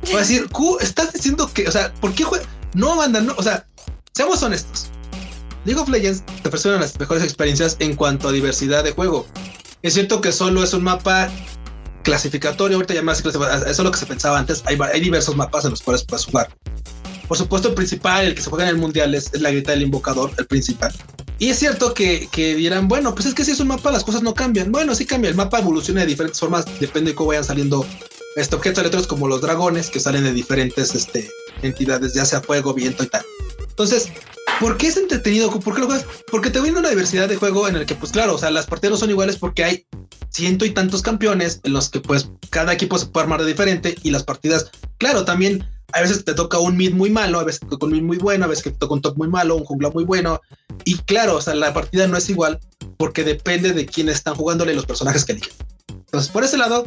Voy 0.06 0.14
a 0.14 0.18
decir, 0.20 0.48
Q, 0.48 0.78
estás 0.80 1.12
diciendo 1.12 1.50
que, 1.52 1.68
o 1.68 1.72
sea, 1.72 1.92
¿por 2.00 2.14
qué 2.14 2.24
juega? 2.24 2.46
No, 2.72 2.96
banda, 2.96 3.20
no, 3.20 3.34
o 3.36 3.42
sea, 3.42 3.66
seamos 4.12 4.42
honestos. 4.42 4.86
League 5.66 5.78
of 5.78 5.88
Legends 5.88 6.22
te 6.42 6.48
ofrece 6.48 6.70
las 6.70 6.98
mejores 6.98 7.22
experiencias 7.22 7.76
en 7.80 7.94
cuanto 7.94 8.28
a 8.28 8.32
diversidad 8.32 8.82
de 8.82 8.92
juego. 8.92 9.26
Es 9.82 9.94
cierto 9.94 10.20
que 10.20 10.32
solo 10.32 10.62
es 10.62 10.72
un 10.72 10.84
mapa 10.84 11.28
clasificatorio, 12.02 12.76
ahorita 12.76 12.94
ya 12.94 13.02
más 13.02 13.20
eso 13.20 13.66
es 13.66 13.78
lo 13.78 13.90
que 13.90 13.98
se 13.98 14.06
pensaba 14.06 14.38
antes. 14.38 14.62
Hay, 14.66 14.78
hay 14.80 15.00
diversos 15.00 15.36
mapas 15.36 15.64
en 15.64 15.72
los 15.72 15.82
cuales 15.82 16.04
puedes 16.04 16.24
jugar. 16.24 16.48
Por 17.28 17.36
supuesto, 17.36 17.68
el 17.68 17.74
principal, 17.74 18.26
el 18.26 18.34
que 18.34 18.42
se 18.42 18.50
juega 18.50 18.64
en 18.64 18.70
el 18.70 18.76
mundial, 18.76 19.14
es, 19.14 19.38
la 19.38 19.50
grita 19.50 19.72
del 19.72 19.82
invocador, 19.82 20.32
el 20.38 20.46
principal. 20.46 20.92
Y 21.40 21.48
es 21.48 21.58
cierto 21.58 21.94
que, 21.94 22.28
que, 22.30 22.54
dirán, 22.54 22.86
bueno, 22.86 23.14
pues 23.14 23.24
es 23.24 23.32
que 23.32 23.46
si 23.46 23.52
es 23.52 23.60
un 23.60 23.68
mapa, 23.68 23.90
las 23.90 24.04
cosas 24.04 24.22
no 24.22 24.34
cambian. 24.34 24.70
Bueno, 24.70 24.94
sí 24.94 25.06
cambia. 25.06 25.30
El 25.30 25.36
mapa 25.36 25.58
evoluciona 25.58 26.02
de 26.02 26.06
diferentes 26.06 26.38
formas, 26.38 26.66
depende 26.78 27.12
de 27.12 27.14
cómo 27.14 27.28
vayan 27.28 27.44
saliendo 27.44 27.86
estos 28.36 28.58
objetos 28.58 28.80
aleatorios, 28.80 29.06
como 29.06 29.26
los 29.26 29.40
dragones, 29.40 29.88
que 29.88 30.00
salen 30.00 30.22
de 30.24 30.34
diferentes 30.34 30.94
este, 30.94 31.30
entidades, 31.62 32.12
ya 32.12 32.26
sea 32.26 32.42
fuego, 32.42 32.74
viento 32.74 33.04
y 33.04 33.06
tal. 33.06 33.24
Entonces, 33.70 34.10
¿por 34.60 34.76
qué 34.76 34.88
es 34.88 34.98
entretenido? 34.98 35.50
¿Por 35.50 35.74
qué 35.74 35.80
lo 35.80 35.86
juegas? 35.86 36.04
Porque 36.30 36.50
te 36.50 36.60
viene 36.60 36.78
una 36.78 36.90
diversidad 36.90 37.26
de 37.26 37.36
juego 37.36 37.66
en 37.68 37.76
el 37.76 37.86
que, 37.86 37.94
pues 37.94 38.12
claro, 38.12 38.34
o 38.34 38.38
sea, 38.38 38.50
las 38.50 38.66
partidas 38.66 38.90
no 38.90 38.98
son 38.98 39.08
iguales 39.08 39.38
porque 39.38 39.64
hay 39.64 39.86
ciento 40.28 40.66
y 40.66 40.72
tantos 40.72 41.00
campeones 41.00 41.60
en 41.64 41.72
los 41.72 41.88
que, 41.88 42.00
pues, 42.00 42.28
cada 42.50 42.74
equipo 42.74 42.98
se 42.98 43.06
puede 43.06 43.24
armar 43.24 43.40
de 43.40 43.48
diferente 43.48 43.96
y 44.02 44.10
las 44.10 44.24
partidas, 44.24 44.70
claro, 44.98 45.24
también 45.24 45.66
a 45.92 46.00
veces 46.00 46.24
te 46.24 46.34
toca 46.34 46.58
un 46.58 46.76
mid 46.76 46.92
muy 46.92 47.10
malo, 47.10 47.40
a 47.40 47.44
veces 47.44 47.60
te 47.60 47.66
toca 47.66 47.86
un 47.86 47.92
mid 47.92 48.02
muy 48.02 48.18
bueno, 48.18 48.44
a 48.44 48.48
veces 48.48 48.64
te 48.64 48.70
toca 48.72 48.94
un 48.94 49.02
top 49.02 49.16
muy 49.16 49.28
malo, 49.28 49.56
un 49.56 49.64
jungla 49.64 49.90
muy 49.90 50.04
bueno. 50.04 50.40
Y 50.84 50.98
claro, 50.98 51.36
o 51.36 51.40
sea, 51.40 51.54
la 51.54 51.72
partida 51.72 52.06
no 52.06 52.16
es 52.16 52.28
igual 52.30 52.60
porque 52.96 53.24
depende 53.24 53.72
de 53.72 53.86
quién 53.86 54.08
están 54.08 54.34
jugándole 54.34 54.74
los 54.74 54.86
personajes 54.86 55.24
que 55.24 55.32
eligen. 55.32 55.52
Entonces, 55.88 56.30
por 56.30 56.44
ese 56.44 56.56
lado, 56.58 56.84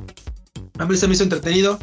a 0.78 0.86
mí 0.86 0.96
se 0.96 1.08
me 1.08 1.14
hizo 1.14 1.24
entretenido. 1.24 1.80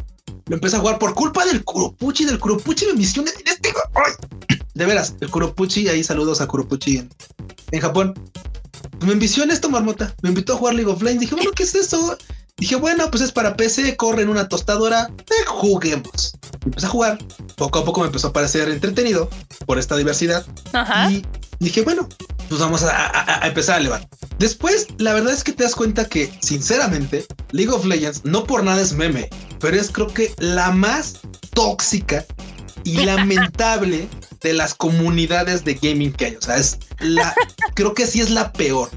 Lo 0.47 0.55
empecé 0.55 0.75
a 0.75 0.79
jugar 0.79 0.99
por 0.99 1.13
culpa 1.13 1.45
del 1.45 1.63
Kuropuchi, 1.63 2.25
del 2.25 2.39
Kuropuchi 2.39 2.85
me 2.87 2.93
misión 2.93 3.27
en 3.27 3.47
este. 3.47 3.73
De 4.73 4.85
veras, 4.85 5.15
el 5.19 5.29
Kuropuchi, 5.29 5.87
ahí 5.87 6.03
saludos 6.03 6.41
a 6.41 6.47
Kuropuchi 6.47 6.97
en, 6.97 7.09
en 7.71 7.79
Japón. 7.79 8.13
Me 9.05 9.13
envició 9.13 9.43
en 9.43 9.51
esto, 9.51 9.69
marmota. 9.69 10.13
Me 10.21 10.29
invitó 10.29 10.53
a 10.53 10.57
jugar 10.57 10.75
League 10.75 10.91
of 10.91 11.01
Legends. 11.01 11.21
Dije, 11.21 11.35
bueno, 11.35 11.51
¿qué 11.55 11.63
es 11.63 11.75
eso? 11.75 12.17
Dije, 12.61 12.75
bueno, 12.75 13.09
pues 13.09 13.23
es 13.23 13.31
para 13.31 13.57
PC, 13.57 13.97
corre 13.97 14.21
en 14.21 14.29
una 14.29 14.47
tostadora, 14.47 15.09
eh, 15.17 15.45
juguemos. 15.47 16.33
Empecé 16.63 16.85
a 16.85 16.89
jugar, 16.89 17.17
poco 17.55 17.79
a 17.79 17.83
poco 17.83 18.01
me 18.01 18.05
empezó 18.05 18.27
a 18.27 18.33
parecer 18.33 18.69
entretenido 18.69 19.31
por 19.65 19.79
esta 19.79 19.97
diversidad. 19.97 20.45
Y 21.09 21.25
dije, 21.59 21.81
bueno, 21.81 22.07
pues 22.49 22.61
vamos 22.61 22.83
a, 22.83 23.41
empezar 23.47 23.77
a 23.77 23.79
elevar. 23.79 24.07
Después, 24.37 24.89
la 24.99 25.13
verdad 25.13 25.33
es 25.33 25.43
que 25.43 25.53
te 25.53 25.63
das 25.63 25.73
cuenta 25.73 26.05
que, 26.05 26.31
sinceramente, 26.41 27.25
League 27.49 27.71
of 27.71 27.83
Legends 27.83 28.25
no 28.25 28.43
por 28.43 28.63
nada 28.63 28.79
es 28.79 28.93
meme, 28.93 29.27
pero 29.59 29.75
es 29.75 29.89
creo 29.89 30.13
que 30.13 30.31
la 30.37 30.69
más 30.69 31.15
tóxica 31.55 32.23
y 32.83 33.05
lamentable 33.05 34.07
de 34.41 34.53
las 34.53 34.73
comunidades 34.73 35.63
de 35.63 35.75
gaming 35.75 36.13
que 36.13 36.25
hay. 36.25 36.35
O 36.35 36.41
sea, 36.41 36.57
es 36.57 36.79
la, 36.99 37.33
creo 37.73 37.93
que 37.93 38.07
sí 38.07 38.21
es 38.21 38.29
la 38.29 38.51
peor. 38.51 38.89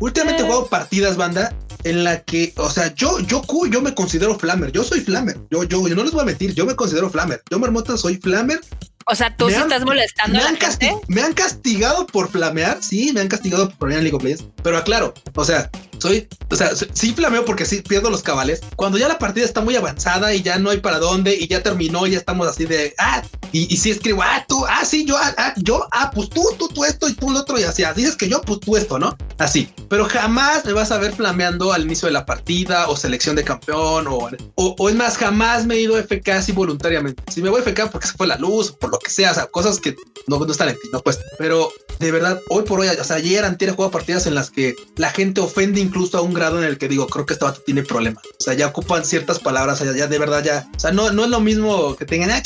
Últimamente 0.00 0.42
he 0.42 0.44
jugado 0.44 0.68
partidas, 0.68 1.16
banda, 1.16 1.54
en 1.84 2.04
la 2.04 2.22
que, 2.22 2.52
o 2.56 2.70
sea, 2.70 2.94
yo, 2.94 3.20
yo, 3.20 3.42
yo 3.70 3.80
me 3.80 3.94
considero 3.94 4.38
flamer. 4.38 4.72
Yo 4.72 4.84
soy 4.84 5.00
flamer. 5.00 5.38
Yo, 5.50 5.64
yo, 5.64 5.86
yo 5.88 5.94
no 5.94 6.04
les 6.04 6.12
voy 6.12 6.22
a 6.22 6.26
mentir. 6.26 6.54
Yo 6.54 6.66
me 6.66 6.76
considero 6.76 7.10
flamer. 7.10 7.42
Yo, 7.50 7.58
Marmota, 7.58 7.96
soy 7.96 8.16
flamer. 8.16 8.60
O 9.06 9.14
sea, 9.14 9.34
tú 9.34 9.48
sí 9.48 9.54
estás 9.54 9.84
molestando. 9.84 10.34
Me, 10.34 10.40
a 10.40 10.42
la 10.42 10.50
han 10.50 11.00
me 11.08 11.22
han 11.22 11.32
castigado 11.32 12.06
por 12.06 12.30
flamear. 12.30 12.82
Sí, 12.82 13.10
me 13.14 13.22
han 13.22 13.28
castigado 13.28 13.70
por 13.70 13.78
flamear 13.78 13.98
en 13.98 14.04
League 14.04 14.16
of 14.16 14.22
Legends. 14.22 14.44
Pero 14.62 14.76
aclaro, 14.76 15.14
o 15.34 15.44
sea, 15.44 15.70
soy, 15.98 16.28
o 16.50 16.56
sea, 16.56 16.72
sí 16.92 17.12
flameo 17.12 17.44
porque 17.44 17.64
sí 17.64 17.82
pierdo 17.82 18.10
los 18.10 18.22
cabales. 18.22 18.60
Cuando 18.76 18.98
ya 18.98 19.08
la 19.08 19.18
partida 19.18 19.44
está 19.44 19.60
muy 19.60 19.76
avanzada 19.76 20.34
y 20.34 20.42
ya 20.42 20.58
no 20.58 20.70
hay 20.70 20.78
para 20.78 20.98
dónde 20.98 21.36
y 21.36 21.48
ya 21.48 21.62
terminó, 21.62 22.06
y 22.06 22.12
ya 22.12 22.18
estamos 22.18 22.46
así 22.46 22.64
de, 22.64 22.94
ah, 22.98 23.22
y, 23.52 23.72
y 23.72 23.76
si 23.76 23.90
escribo, 23.90 24.22
ah, 24.22 24.44
tú, 24.48 24.64
ah, 24.66 24.84
sí, 24.84 25.04
yo, 25.04 25.16
ah, 25.16 25.34
ah, 25.36 25.54
yo, 25.56 25.86
ah, 25.92 26.10
pues 26.14 26.28
tú, 26.30 26.42
tú, 26.58 26.68
tú 26.68 26.84
esto 26.84 27.08
y 27.08 27.14
tú 27.14 27.30
lo 27.30 27.40
otro 27.40 27.58
y 27.58 27.62
así, 27.62 27.84
dices 27.94 28.16
que 28.16 28.28
yo, 28.28 28.40
pues 28.42 28.60
tú 28.60 28.76
esto, 28.76 28.98
¿no? 28.98 29.16
Así, 29.38 29.72
pero 29.88 30.04
jamás 30.04 30.64
me 30.64 30.72
vas 30.72 30.90
a 30.90 30.98
ver 30.98 31.12
flameando 31.12 31.72
al 31.72 31.82
inicio 31.82 32.06
de 32.06 32.12
la 32.12 32.26
partida 32.26 32.88
o 32.88 32.96
selección 32.96 33.36
de 33.36 33.44
campeón 33.44 34.06
o, 34.08 34.28
o, 34.56 34.88
es 34.88 34.94
más, 34.94 35.16
jamás 35.16 35.66
me 35.66 35.76
he 35.76 35.80
ido 35.80 35.96
FK 35.96 36.28
así 36.30 36.52
voluntariamente. 36.52 37.22
Si 37.32 37.42
me 37.42 37.50
voy 37.50 37.62
FK 37.62 37.90
porque 37.90 38.06
se 38.06 38.14
fue 38.14 38.26
la 38.26 38.36
luz 38.36 38.70
o 38.70 38.78
por 38.78 38.90
lo 38.90 38.98
que 38.98 39.10
sea, 39.10 39.32
o 39.32 39.34
sea, 39.34 39.46
cosas 39.46 39.78
que 39.78 39.96
no, 40.26 40.38
no 40.38 40.52
están 40.52 40.68
en 40.68 40.74
ti, 40.74 40.88
no 40.92 41.00
pues, 41.00 41.18
pero 41.38 41.70
de 41.98 42.12
verdad, 42.12 42.40
hoy 42.48 42.62
por 42.64 42.80
hoy, 42.80 42.88
o 42.88 43.04
sea, 43.04 43.16
ayer, 43.16 43.44
he 43.58 43.70
jugado 43.70 43.90
partidas 43.90 44.26
en 44.26 44.34
las 44.34 44.50
que 44.50 44.76
la 44.96 45.10
gente 45.10 45.40
ofende 45.40 45.80
incluso 45.88 46.18
a 46.18 46.22
un 46.22 46.34
grado 46.34 46.58
en 46.58 46.64
el 46.64 46.78
que 46.78 46.88
digo, 46.88 47.06
creo 47.06 47.26
que 47.26 47.32
este 47.32 47.44
vato 47.44 47.62
tiene 47.62 47.82
problemas. 47.82 48.22
O 48.38 48.42
sea, 48.42 48.54
ya 48.54 48.68
ocupan 48.68 49.04
ciertas 49.04 49.38
palabras, 49.38 49.80
ya, 49.80 49.92
ya 49.94 50.06
de 50.06 50.18
verdad 50.18 50.44
ya, 50.44 50.68
o 50.76 50.78
sea, 50.78 50.92
no, 50.92 51.10
no 51.10 51.24
es 51.24 51.30
lo 51.30 51.40
mismo 51.40 51.96
que 51.96 52.04
tengan, 52.04 52.30
ah, 52.30 52.42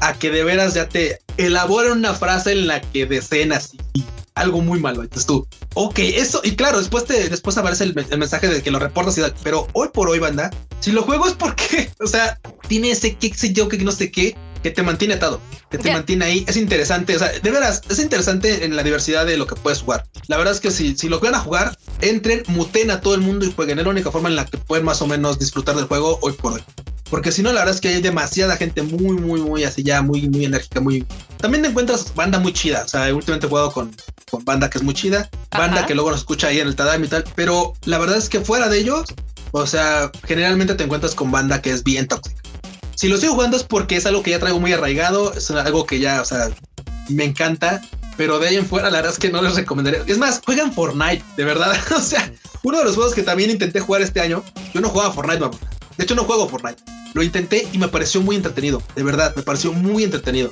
a 0.00 0.14
que 0.14 0.30
de 0.30 0.44
veras 0.44 0.74
ya 0.74 0.88
te 0.88 1.18
elaboren 1.36 1.92
una 1.92 2.14
frase 2.14 2.52
en 2.52 2.66
la 2.66 2.80
que 2.80 3.06
deseen 3.06 3.52
así 3.52 3.78
algo 4.38 4.60
muy 4.60 4.80
malo. 4.80 5.02
Entonces 5.02 5.26
tú, 5.26 5.46
ok, 5.74 5.98
eso, 5.98 6.40
y 6.44 6.54
claro, 6.56 6.78
después 6.78 7.04
te, 7.04 7.28
después 7.28 7.58
aparece 7.58 7.84
el, 7.84 7.94
mensaje 7.94 8.48
de 8.48 8.62
que 8.62 8.70
lo 8.70 8.78
reportas 8.78 9.18
y 9.18 9.20
tal, 9.20 9.34
pero 9.42 9.66
hoy 9.72 9.88
por 9.92 10.08
hoy, 10.08 10.18
banda, 10.18 10.50
si 10.80 10.92
lo 10.92 11.02
juego 11.02 11.26
es 11.26 11.34
porque, 11.34 11.90
o 12.00 12.06
sea, 12.06 12.38
tiene 12.68 12.92
ese 12.92 13.16
que 13.16 13.34
sé 13.34 13.52
yo, 13.52 13.68
que 13.68 13.78
no 13.78 13.92
sé 13.92 14.10
qué, 14.10 14.36
que 14.62 14.70
te 14.70 14.82
mantiene 14.82 15.14
atado, 15.14 15.40
que 15.70 15.78
te 15.78 15.92
mantiene 15.92 16.24
ahí. 16.24 16.44
Es 16.48 16.56
interesante, 16.56 17.16
o 17.16 17.18
sea, 17.18 17.28
de 17.30 17.50
veras, 17.50 17.82
es 17.88 17.98
interesante 17.98 18.64
en 18.64 18.76
la 18.76 18.82
diversidad 18.82 19.26
de 19.26 19.36
lo 19.36 19.46
que 19.46 19.54
puedes 19.54 19.82
jugar. 19.82 20.04
La 20.26 20.36
verdad 20.36 20.54
es 20.54 20.60
que 20.60 20.70
si, 20.70 20.96
si 20.96 21.08
lo 21.08 21.20
van 21.20 21.34
a 21.34 21.40
jugar, 21.40 21.76
entren, 22.00 22.42
muten 22.48 22.90
a 22.90 23.00
todo 23.00 23.14
el 23.14 23.20
mundo 23.20 23.44
y 23.44 23.52
jueguen. 23.52 23.78
Es 23.78 23.84
la 23.84 23.90
única 23.90 24.10
forma 24.10 24.28
en 24.28 24.36
la 24.36 24.44
que 24.44 24.58
pueden 24.58 24.84
más 24.84 25.02
o 25.02 25.06
menos 25.06 25.38
disfrutar 25.38 25.76
del 25.76 25.86
juego 25.86 26.18
hoy 26.22 26.32
por 26.32 26.54
hoy. 26.54 26.62
Porque 27.10 27.32
si 27.32 27.42
no, 27.42 27.52
la 27.52 27.60
verdad 27.60 27.74
es 27.74 27.80
que 27.80 27.88
hay 27.88 28.02
demasiada 28.02 28.56
gente 28.56 28.82
muy, 28.82 29.16
muy, 29.16 29.40
muy 29.40 29.64
así 29.64 29.82
ya, 29.82 30.02
muy, 30.02 30.28
muy 30.28 30.44
enérgica, 30.44 30.80
muy... 30.80 31.06
También 31.38 31.64
encuentras 31.64 32.14
banda 32.14 32.38
muy 32.38 32.52
chida. 32.52 32.82
O 32.84 32.88
sea, 32.88 33.14
últimamente 33.14 33.46
he 33.46 33.48
jugado 33.48 33.72
con, 33.72 33.94
con 34.30 34.44
banda 34.44 34.68
que 34.68 34.78
es 34.78 34.84
muy 34.84 34.92
chida, 34.92 35.30
banda 35.50 35.86
que 35.86 35.94
luego 35.94 36.10
nos 36.10 36.20
escucha 36.20 36.48
ahí 36.48 36.60
en 36.60 36.68
el 36.68 36.76
Tadam 36.76 37.02
y 37.02 37.08
tal. 37.08 37.24
Pero 37.34 37.72
la 37.86 37.98
verdad 37.98 38.18
es 38.18 38.28
que 38.28 38.40
fuera 38.40 38.68
de 38.68 38.78
ellos, 38.78 39.06
o 39.52 39.66
sea, 39.66 40.10
generalmente 40.26 40.74
te 40.74 40.84
encuentras 40.84 41.14
con 41.14 41.30
banda 41.30 41.62
que 41.62 41.70
es 41.70 41.82
bien 41.82 42.06
tóxica 42.06 42.42
si 42.98 43.06
lo 43.06 43.14
estoy 43.14 43.30
jugando 43.30 43.56
es 43.56 43.62
porque 43.62 43.94
es 43.94 44.06
algo 44.06 44.24
que 44.24 44.32
ya 44.32 44.40
traigo 44.40 44.58
muy 44.58 44.72
arraigado, 44.72 45.32
es 45.32 45.48
algo 45.52 45.86
que 45.86 46.00
ya, 46.00 46.20
o 46.20 46.24
sea, 46.24 46.50
me 47.08 47.22
encanta, 47.22 47.80
pero 48.16 48.40
de 48.40 48.48
ahí 48.48 48.56
en 48.56 48.66
fuera 48.66 48.90
la 48.90 48.96
verdad 48.96 49.12
es 49.12 49.20
que 49.20 49.30
no 49.30 49.40
les 49.40 49.54
recomendaría. 49.54 50.02
Es 50.08 50.18
más, 50.18 50.40
juegan 50.44 50.72
Fortnite, 50.72 51.22
de 51.36 51.44
verdad. 51.44 51.76
o 51.96 52.00
sea, 52.00 52.32
uno 52.64 52.78
de 52.78 52.84
los 52.84 52.96
juegos 52.96 53.14
que 53.14 53.22
también 53.22 53.52
intenté 53.52 53.78
jugar 53.78 54.02
este 54.02 54.20
año, 54.20 54.42
yo 54.74 54.80
no 54.80 54.88
jugaba 54.88 55.12
Fortnite, 55.12 55.38
mamá. 55.38 55.56
De 55.96 56.02
hecho, 56.02 56.16
no 56.16 56.24
juego 56.24 56.48
Fortnite. 56.48 56.82
Lo 57.14 57.22
intenté 57.22 57.68
y 57.72 57.78
me 57.78 57.86
pareció 57.86 58.20
muy 58.20 58.34
entretenido, 58.34 58.82
de 58.96 59.04
verdad, 59.04 59.32
me 59.36 59.42
pareció 59.42 59.72
muy 59.72 60.02
entretenido. 60.02 60.50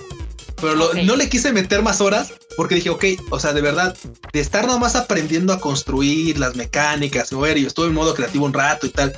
Pero 0.61 0.77
no 0.77 1.17
le 1.17 1.29
quise 1.29 1.53
meter 1.53 1.83
más 1.83 2.01
horas 2.01 2.33
porque 2.57 2.77
dije, 2.77 2.91
ok, 2.91 3.05
o 3.31 3.41
sea, 3.41 3.55
de 3.55 3.61
verdad, 3.61 3.97
de 4.33 4.39
estar 4.39 4.69
nomás 4.69 4.95
aprendiendo 4.95 5.53
a 5.53 5.59
construir 5.59 6.39
las 6.39 6.55
mecánicas, 6.55 7.33
mover, 7.33 7.59
y 7.59 7.63
yo 7.63 7.67
estuve 7.67 7.89
en 7.89 7.95
modo 7.95 8.15
creativo 8.15 8.47
un 8.47 8.55
rato 8.55 8.87
y 8.87 8.91
tal, 8.91 9.13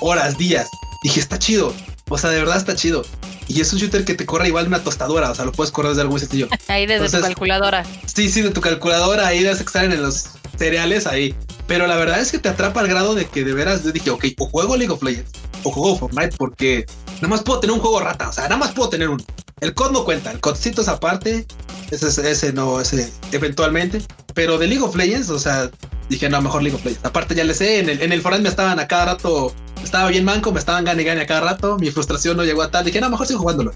horas, 0.00 0.38
días. 0.38 0.66
Dije, 1.02 1.20
está 1.20 1.38
chido, 1.38 1.74
o 2.10 2.18
sea, 2.18 2.30
de 2.30 2.38
verdad 2.38 2.58
está 2.58 2.74
chido. 2.74 3.04
Y 3.48 3.60
es 3.60 3.72
un 3.72 3.78
shooter 3.78 4.04
que 4.04 4.14
te 4.14 4.26
corre 4.26 4.48
igual 4.48 4.66
una 4.66 4.84
tostadora. 4.84 5.30
O 5.30 5.34
sea, 5.34 5.44
lo 5.44 5.52
puedes 5.52 5.72
correr 5.72 5.94
desde 5.94 6.08
muy 6.08 6.20
sencillo. 6.20 6.48
Ahí 6.68 6.86
desde 6.86 7.08
tu 7.08 7.22
calculadora. 7.22 7.84
Sí, 8.06 8.28
sí, 8.28 8.42
de 8.42 8.50
tu 8.50 8.60
calculadora. 8.60 9.26
Ahí 9.26 9.42
debes 9.42 9.60
estar 9.60 9.84
en 9.84 10.02
los 10.02 10.26
cereales 10.58 11.06
ahí. 11.06 11.34
Pero 11.66 11.86
la 11.86 11.96
verdad 11.96 12.20
es 12.20 12.30
que 12.30 12.38
te 12.38 12.48
atrapa 12.48 12.80
al 12.80 12.88
grado 12.88 13.14
de 13.14 13.26
que 13.26 13.44
de 13.44 13.52
veras 13.52 13.82
yo 13.82 13.92
dije, 13.92 14.10
ok, 14.10 14.26
o 14.38 14.46
juego 14.46 14.76
League 14.76 14.92
of 14.92 15.02
Legends 15.02 15.30
o 15.62 15.70
juego 15.70 15.96
Fortnite 15.96 16.36
porque 16.36 16.86
nada 17.16 17.28
más 17.28 17.42
puedo 17.42 17.60
tener 17.60 17.74
un 17.74 17.80
juego 17.80 18.00
rata. 18.00 18.28
O 18.28 18.32
sea, 18.32 18.44
nada 18.44 18.56
más 18.56 18.72
puedo 18.72 18.90
tener 18.90 19.08
uno. 19.08 19.24
El 19.60 19.74
COD 19.74 19.92
no 19.92 20.04
cuenta. 20.04 20.30
El 20.30 20.40
CODcito 20.40 20.82
es 20.82 20.88
aparte. 20.88 21.46
Ese, 21.90 22.30
ese 22.30 22.52
no, 22.52 22.80
ese 22.80 23.10
eventualmente. 23.32 24.02
Pero 24.34 24.58
de 24.58 24.66
League 24.66 24.82
of 24.82 24.94
Legends, 24.94 25.30
o 25.30 25.38
sea, 25.38 25.70
dije, 26.10 26.28
no, 26.28 26.42
mejor 26.42 26.62
League 26.62 26.76
of 26.76 26.84
Legends. 26.84 27.06
Aparte, 27.06 27.34
ya 27.34 27.44
le 27.44 27.54
sé, 27.54 27.78
en 27.78 27.88
el, 27.88 28.02
en 28.02 28.12
el 28.12 28.20
Fortnite 28.20 28.42
me 28.42 28.48
estaban 28.50 28.78
a 28.78 28.86
cada 28.86 29.06
rato 29.06 29.54
estaba 29.84 30.08
bien 30.10 30.24
manco, 30.24 30.52
me 30.52 30.58
estaban 30.58 30.84
gane 30.84 31.04
gane 31.04 31.22
a 31.22 31.26
cada 31.26 31.40
rato, 31.40 31.78
mi 31.78 31.90
frustración 31.90 32.36
no 32.36 32.44
llegó 32.44 32.62
a 32.62 32.70
tal, 32.70 32.84
dije, 32.84 33.00
no, 33.00 33.10
mejor 33.10 33.26
sigo 33.26 33.40
jugándolo. 33.40 33.72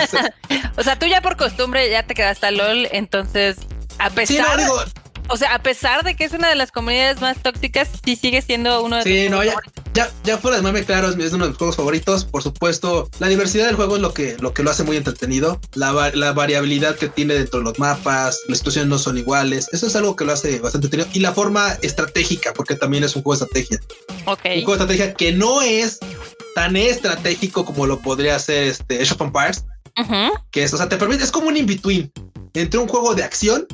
o 0.76 0.82
sea, 0.82 0.98
tú 0.98 1.06
ya 1.06 1.20
por 1.20 1.36
costumbre 1.36 1.90
ya 1.90 2.02
te 2.04 2.14
quedaste 2.14 2.46
a 2.46 2.50
LOL, 2.50 2.88
entonces, 2.92 3.58
a 3.98 4.10
pesar... 4.10 4.58
o 5.28 5.36
sea, 5.36 5.54
a 5.54 5.62
pesar 5.62 6.04
de 6.04 6.16
que 6.16 6.24
es 6.24 6.32
una 6.32 6.48
de 6.48 6.54
las 6.54 6.72
comunidades 6.72 7.20
más 7.20 7.38
tóxicas, 7.38 7.88
sí 8.04 8.16
sigue 8.16 8.42
siendo 8.42 8.82
uno 8.82 8.96
de 8.96 9.02
Sí, 9.02 9.28
no, 9.28 9.44
ya, 9.44 9.54
ya, 9.98 10.12
ya, 10.22 10.38
fuera 10.38 10.58
de 10.58 10.62
mame, 10.62 10.84
claro, 10.84 11.08
es, 11.08 11.32
uno 11.32 11.44
de 11.44 11.50
mis 11.50 11.58
juegos 11.58 11.74
favoritos. 11.74 12.24
Por 12.24 12.40
supuesto, 12.40 13.10
la 13.18 13.26
diversidad 13.26 13.66
del 13.66 13.74
juego 13.74 13.96
es 13.96 14.02
lo 14.02 14.14
que 14.14 14.36
lo, 14.38 14.54
que 14.54 14.62
lo 14.62 14.70
hace 14.70 14.84
muy 14.84 14.96
entretenido. 14.96 15.60
La, 15.74 16.12
la 16.14 16.32
variabilidad 16.32 16.94
que 16.94 17.08
tiene 17.08 17.34
dentro 17.34 17.58
de 17.58 17.64
los 17.64 17.80
mapas, 17.80 18.38
las 18.46 18.58
situaciones 18.58 18.88
no 18.88 18.98
son 18.98 19.18
iguales. 19.18 19.68
Eso 19.72 19.88
es 19.88 19.96
algo 19.96 20.14
que 20.14 20.24
lo 20.24 20.32
hace 20.32 20.60
bastante 20.60 20.86
entretenido. 20.86 21.10
Y 21.16 21.20
la 21.20 21.32
forma 21.32 21.72
estratégica, 21.82 22.52
porque 22.54 22.76
también 22.76 23.02
es 23.02 23.16
un 23.16 23.24
juego 23.24 23.40
de 23.40 23.46
estrategia. 23.46 23.80
Ok. 24.26 24.40
Un 24.44 24.64
juego 24.64 24.76
de 24.76 24.84
estrategia 24.84 25.14
que 25.14 25.32
no 25.32 25.62
es 25.62 25.98
tan 26.54 26.76
estratégico 26.76 27.64
como 27.64 27.84
lo 27.86 27.98
podría 27.98 28.36
hacer 28.36 28.68
este 28.68 29.02
Age 29.02 29.14
of 29.14 29.20
Empires. 29.20 29.64
Que 30.52 30.62
es, 30.62 30.72
o 30.72 30.76
sea, 30.76 30.88
te 30.88 30.96
permite, 30.96 31.24
es 31.24 31.32
como 31.32 31.48
un 31.48 31.56
in-between 31.56 32.12
entre 32.54 32.78
un 32.78 32.86
juego 32.86 33.16
de 33.16 33.24
acción 33.24 33.66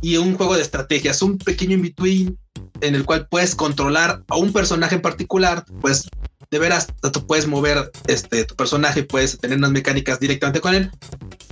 y 0.00 0.16
un 0.16 0.38
juego 0.38 0.56
de 0.56 0.62
estrategia. 0.62 1.10
Es 1.10 1.20
un 1.20 1.36
pequeño 1.36 1.74
in-between 1.74 2.38
en 2.80 2.94
el 2.94 3.04
cual 3.04 3.26
puedes 3.28 3.54
controlar 3.54 4.22
a 4.28 4.36
un 4.36 4.52
personaje 4.52 4.96
en 4.96 5.02
particular, 5.02 5.64
pues 5.80 6.08
de 6.50 6.58
veras 6.58 6.86
tú 7.12 7.26
puedes 7.26 7.46
mover 7.46 7.90
este 8.06 8.44
tu 8.44 8.54
personaje, 8.54 9.02
puedes 9.02 9.38
tener 9.38 9.58
unas 9.58 9.72
mecánicas 9.72 10.20
directamente 10.20 10.60
con 10.60 10.74
él. 10.74 10.90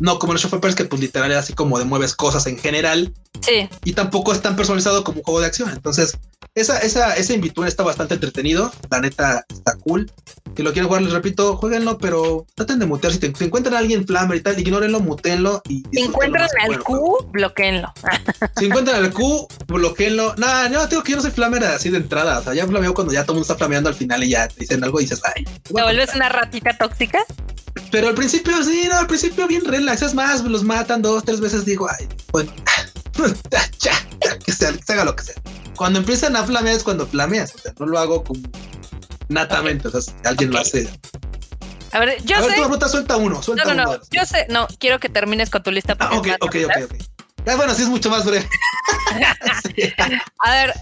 No 0.00 0.18
como 0.18 0.32
en 0.32 0.38
Show 0.38 0.50
Papers, 0.50 0.74
que 0.74 0.84
pues 0.84 1.00
literal 1.00 1.30
es 1.32 1.38
así 1.38 1.52
como 1.52 1.78
de 1.78 1.84
mueves 1.84 2.14
cosas 2.14 2.46
en 2.46 2.58
general. 2.58 3.12
Sí. 3.40 3.68
Y 3.84 3.92
tampoco 3.92 4.32
es 4.32 4.40
tan 4.40 4.56
personalizado 4.56 5.04
como 5.04 5.18
un 5.18 5.24
juego 5.24 5.40
de 5.40 5.46
acción. 5.46 5.70
Entonces, 5.70 6.16
esa, 6.54 6.78
esa, 6.78 7.16
ese 7.16 7.34
in 7.34 7.52
está 7.66 7.82
bastante 7.82 8.14
entretenido. 8.14 8.72
La 8.90 9.00
neta 9.00 9.44
está 9.50 9.76
cool. 9.78 10.10
Que 10.54 10.62
lo 10.62 10.72
quieren 10.72 10.86
jugar, 10.86 11.02
les 11.02 11.12
repito, 11.12 11.56
jueguenlo, 11.56 11.98
pero 11.98 12.46
traten 12.54 12.78
de 12.78 12.86
mutear. 12.86 13.12
Si, 13.12 13.18
te, 13.18 13.26
encuentran 13.44 13.74
a 13.74 13.78
alguien 13.78 14.06
flamer 14.06 14.36
y 14.36 14.40
tal, 14.40 14.58
ignórenlo, 14.58 15.00
mutenlo. 15.00 15.62
Y 15.68 15.82
si 15.92 16.02
encuentran 16.02 16.48
al 16.60 16.78
Q, 16.78 17.28
bloqueenlo. 17.32 17.92
si 18.56 18.66
encuentran 18.66 19.04
al 19.04 19.12
Q, 19.12 19.48
bloqueenlo. 19.66 20.34
Nada, 20.36 20.70
yo 20.70 20.86
digo 20.86 21.02
que 21.02 21.12
yo 21.12 21.16
no 21.16 21.22
soy 21.22 21.32
flamer 21.32 21.64
así 21.64 21.90
de 21.90 21.98
entrada. 21.98 22.38
O 22.38 22.42
sea, 22.44 22.54
ya 22.54 22.66
flameo 22.66 22.94
cuando 22.94 23.12
ya 23.12 23.22
todo 23.22 23.32
el 23.32 23.36
mundo 23.36 23.52
está 23.52 23.56
flameando 23.56 23.88
al 23.88 23.96
final 23.96 24.22
y 24.22 24.30
ya 24.30 24.46
te 24.46 24.60
dicen 24.60 24.84
algo 24.84 25.00
y 25.00 25.04
dices, 25.04 25.20
ay. 25.34 25.44
¿Te 25.44 25.82
vuelves 25.82 26.14
una 26.14 26.28
ratita 26.28 26.76
tóxica? 26.78 27.18
Pero 27.90 28.08
al 28.08 28.14
principio 28.14 28.62
sí, 28.62 28.86
no, 28.88 28.98
al 28.98 29.06
principio 29.06 29.48
bien 29.48 29.64
relax. 29.64 30.02
Es 30.02 30.14
más, 30.14 30.44
los 30.44 30.62
matan 30.62 31.02
dos, 31.02 31.24
tres 31.24 31.40
veces. 31.40 31.64
Digo, 31.64 31.88
ay, 31.88 32.08
bueno, 32.30 32.52
que, 34.44 34.52
sea, 34.52 34.72
que 34.72 34.82
se 34.82 34.92
haga 34.92 35.04
lo 35.04 35.16
que 35.16 35.24
sea. 35.24 35.34
Cuando 35.76 35.98
empiezan 35.98 36.36
a 36.36 36.44
flamear 36.44 36.76
es 36.76 36.84
cuando 36.84 37.06
flameas. 37.06 37.54
O 37.54 37.58
sea, 37.58 37.72
no 37.78 37.86
lo 37.86 37.98
hago 37.98 38.24
como 38.24 38.40
natamente. 39.28 39.88
O 39.88 40.00
sea, 40.00 40.14
alguien 40.24 40.50
lo 40.50 40.58
hace. 40.58 40.88
A 41.92 42.00
ver, 42.00 42.22
yo 42.24 42.36
a 42.36 42.42
sé. 42.42 42.48
Ver, 42.48 42.56
tu 42.56 42.64
ruta 42.64 42.88
suelta 42.88 43.16
uno. 43.16 43.42
Suelta 43.42 43.64
no, 43.64 43.74
no, 43.74 43.82
uno. 43.90 43.98
no. 43.98 44.02
Yo 44.10 44.24
sé. 44.24 44.46
No, 44.50 44.66
quiero 44.78 44.98
que 44.98 45.08
termines 45.08 45.50
con 45.50 45.62
tu 45.62 45.70
lista. 45.70 45.96
Ah, 46.00 46.10
ok, 46.16 46.28
ok, 46.40 46.56
ok, 46.64 46.84
ok. 46.84 46.94
Ah, 47.46 47.56
bueno, 47.56 47.74
sí 47.74 47.82
es 47.82 47.88
mucho 47.88 48.10
más 48.10 48.24
breve. 48.24 48.48
sí. 49.74 49.92
A 50.38 50.50
ver, 50.50 50.74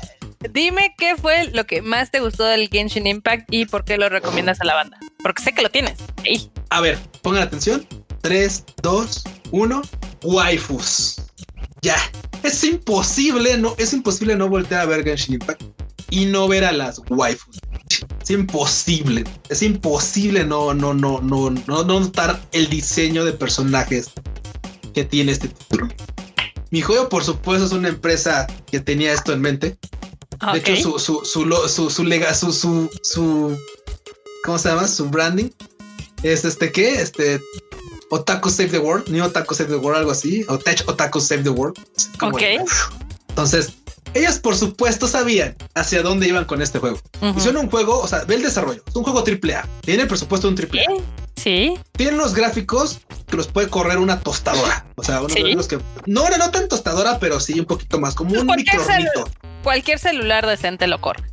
dime 0.50 0.94
qué 0.96 1.16
fue 1.16 1.48
lo 1.52 1.66
que 1.66 1.82
más 1.82 2.10
te 2.10 2.20
gustó 2.20 2.44
del 2.44 2.68
Genshin 2.68 3.06
Impact 3.06 3.48
y 3.50 3.66
por 3.66 3.84
qué 3.84 3.98
lo 3.98 4.08
recomiendas 4.08 4.60
a 4.60 4.64
la 4.64 4.74
banda. 4.74 4.98
Porque 5.22 5.42
sé 5.42 5.52
que 5.52 5.62
lo 5.62 5.70
tienes. 5.70 5.98
Ahí. 6.24 6.50
A 6.70 6.80
ver, 6.80 6.98
pongan 7.22 7.42
atención. 7.42 7.86
3, 8.22 8.64
2, 8.82 9.24
1. 9.50 9.82
Waifus. 10.22 11.31
Ya. 11.82 11.96
Es 12.42 12.64
imposible, 12.64 13.56
no, 13.58 13.74
es 13.78 13.92
imposible 13.92 14.34
no 14.34 14.48
voltear 14.48 14.82
a 14.82 14.86
ver 14.86 15.04
Genshin 15.04 15.34
Impact 15.34 15.62
y 16.10 16.26
no 16.26 16.48
ver 16.48 16.64
a 16.64 16.72
las 16.72 17.00
waifus. 17.08 17.58
Es 18.20 18.30
imposible. 18.30 19.24
Es 19.48 19.62
imposible 19.62 20.44
no, 20.44 20.74
no, 20.74 20.94
no, 20.94 21.20
no, 21.20 21.50
no, 21.50 21.84
no 21.84 22.00
notar 22.00 22.40
el 22.52 22.68
diseño 22.68 23.24
de 23.24 23.32
personajes 23.32 24.10
que 24.94 25.04
tiene 25.04 25.32
este 25.32 25.48
título. 25.48 25.88
Mi 26.70 26.80
juego, 26.80 27.08
por 27.08 27.22
supuesto, 27.22 27.66
es 27.66 27.72
una 27.72 27.88
empresa 27.88 28.46
que 28.70 28.80
tenía 28.80 29.12
esto 29.12 29.32
en 29.32 29.40
mente. 29.40 29.76
De 30.52 30.58
hecho, 30.58 30.76
su, 30.76 30.98
su, 30.98 31.24
su, 31.24 31.68
su, 31.68 31.90
su, 31.90 32.04
lega, 32.04 32.34
su, 32.34 32.52
su, 32.52 32.90
su, 33.02 33.56
¿cómo 34.44 34.58
se 34.58 34.70
llama? 34.70 34.88
Su 34.88 35.08
branding 35.08 35.50
es 36.22 36.44
este, 36.44 36.72
¿qué? 36.72 37.00
Este, 37.00 37.40
Otaku 38.12 38.50
Save 38.50 38.68
the 38.68 38.78
World, 38.78 39.08
New 39.08 39.24
Otaku 39.24 39.54
Save 39.54 39.70
the 39.70 39.76
World, 39.76 39.96
algo 39.96 40.10
así, 40.10 40.44
o 40.48 40.58
Tech 40.58 40.86
Otaku 40.86 41.18
Save 41.18 41.44
the 41.44 41.48
World. 41.48 41.78
ok. 42.20 42.42
Entonces, 43.30 43.72
ellas 44.12 44.38
por 44.38 44.54
supuesto 44.54 45.08
sabían 45.08 45.56
hacia 45.74 46.02
dónde 46.02 46.28
iban 46.28 46.44
con 46.44 46.60
este 46.60 46.78
juego. 46.78 47.00
Hicieron 47.34 47.64
un 47.64 47.70
juego, 47.70 48.00
o 48.00 48.06
sea, 48.06 48.24
ve 48.24 48.34
el 48.34 48.42
desarrollo, 48.42 48.82
es 48.86 48.94
un 48.94 49.04
juego 49.04 49.20
AAA, 49.20 49.66
tiene 49.80 50.02
el 50.02 50.08
presupuesto 50.08 50.50
de 50.50 50.54
un 50.54 50.60
AAA. 50.60 51.02
Sí. 51.36 51.74
Tienen 51.92 52.18
los 52.18 52.34
gráficos 52.34 53.00
que 53.26 53.36
los 53.38 53.48
puede 53.48 53.68
correr 53.68 53.96
una 53.96 54.20
tostadora. 54.20 54.84
O 54.96 55.02
sea, 55.02 55.22
unos 55.22 55.32
¿Sí? 55.32 55.56
que 55.68 55.78
no, 56.04 56.28
no, 56.28 56.36
no 56.36 56.50
tan 56.50 56.68
tostadora, 56.68 57.18
pero 57.18 57.40
sí 57.40 57.58
un 57.58 57.66
poquito 57.66 57.98
más, 57.98 58.14
como 58.14 58.38
un 58.38 58.46
cualquier, 58.46 58.78
cualquier 59.62 59.98
celular 59.98 60.46
decente 60.46 60.86
lo 60.86 61.00
corre. 61.00 61.24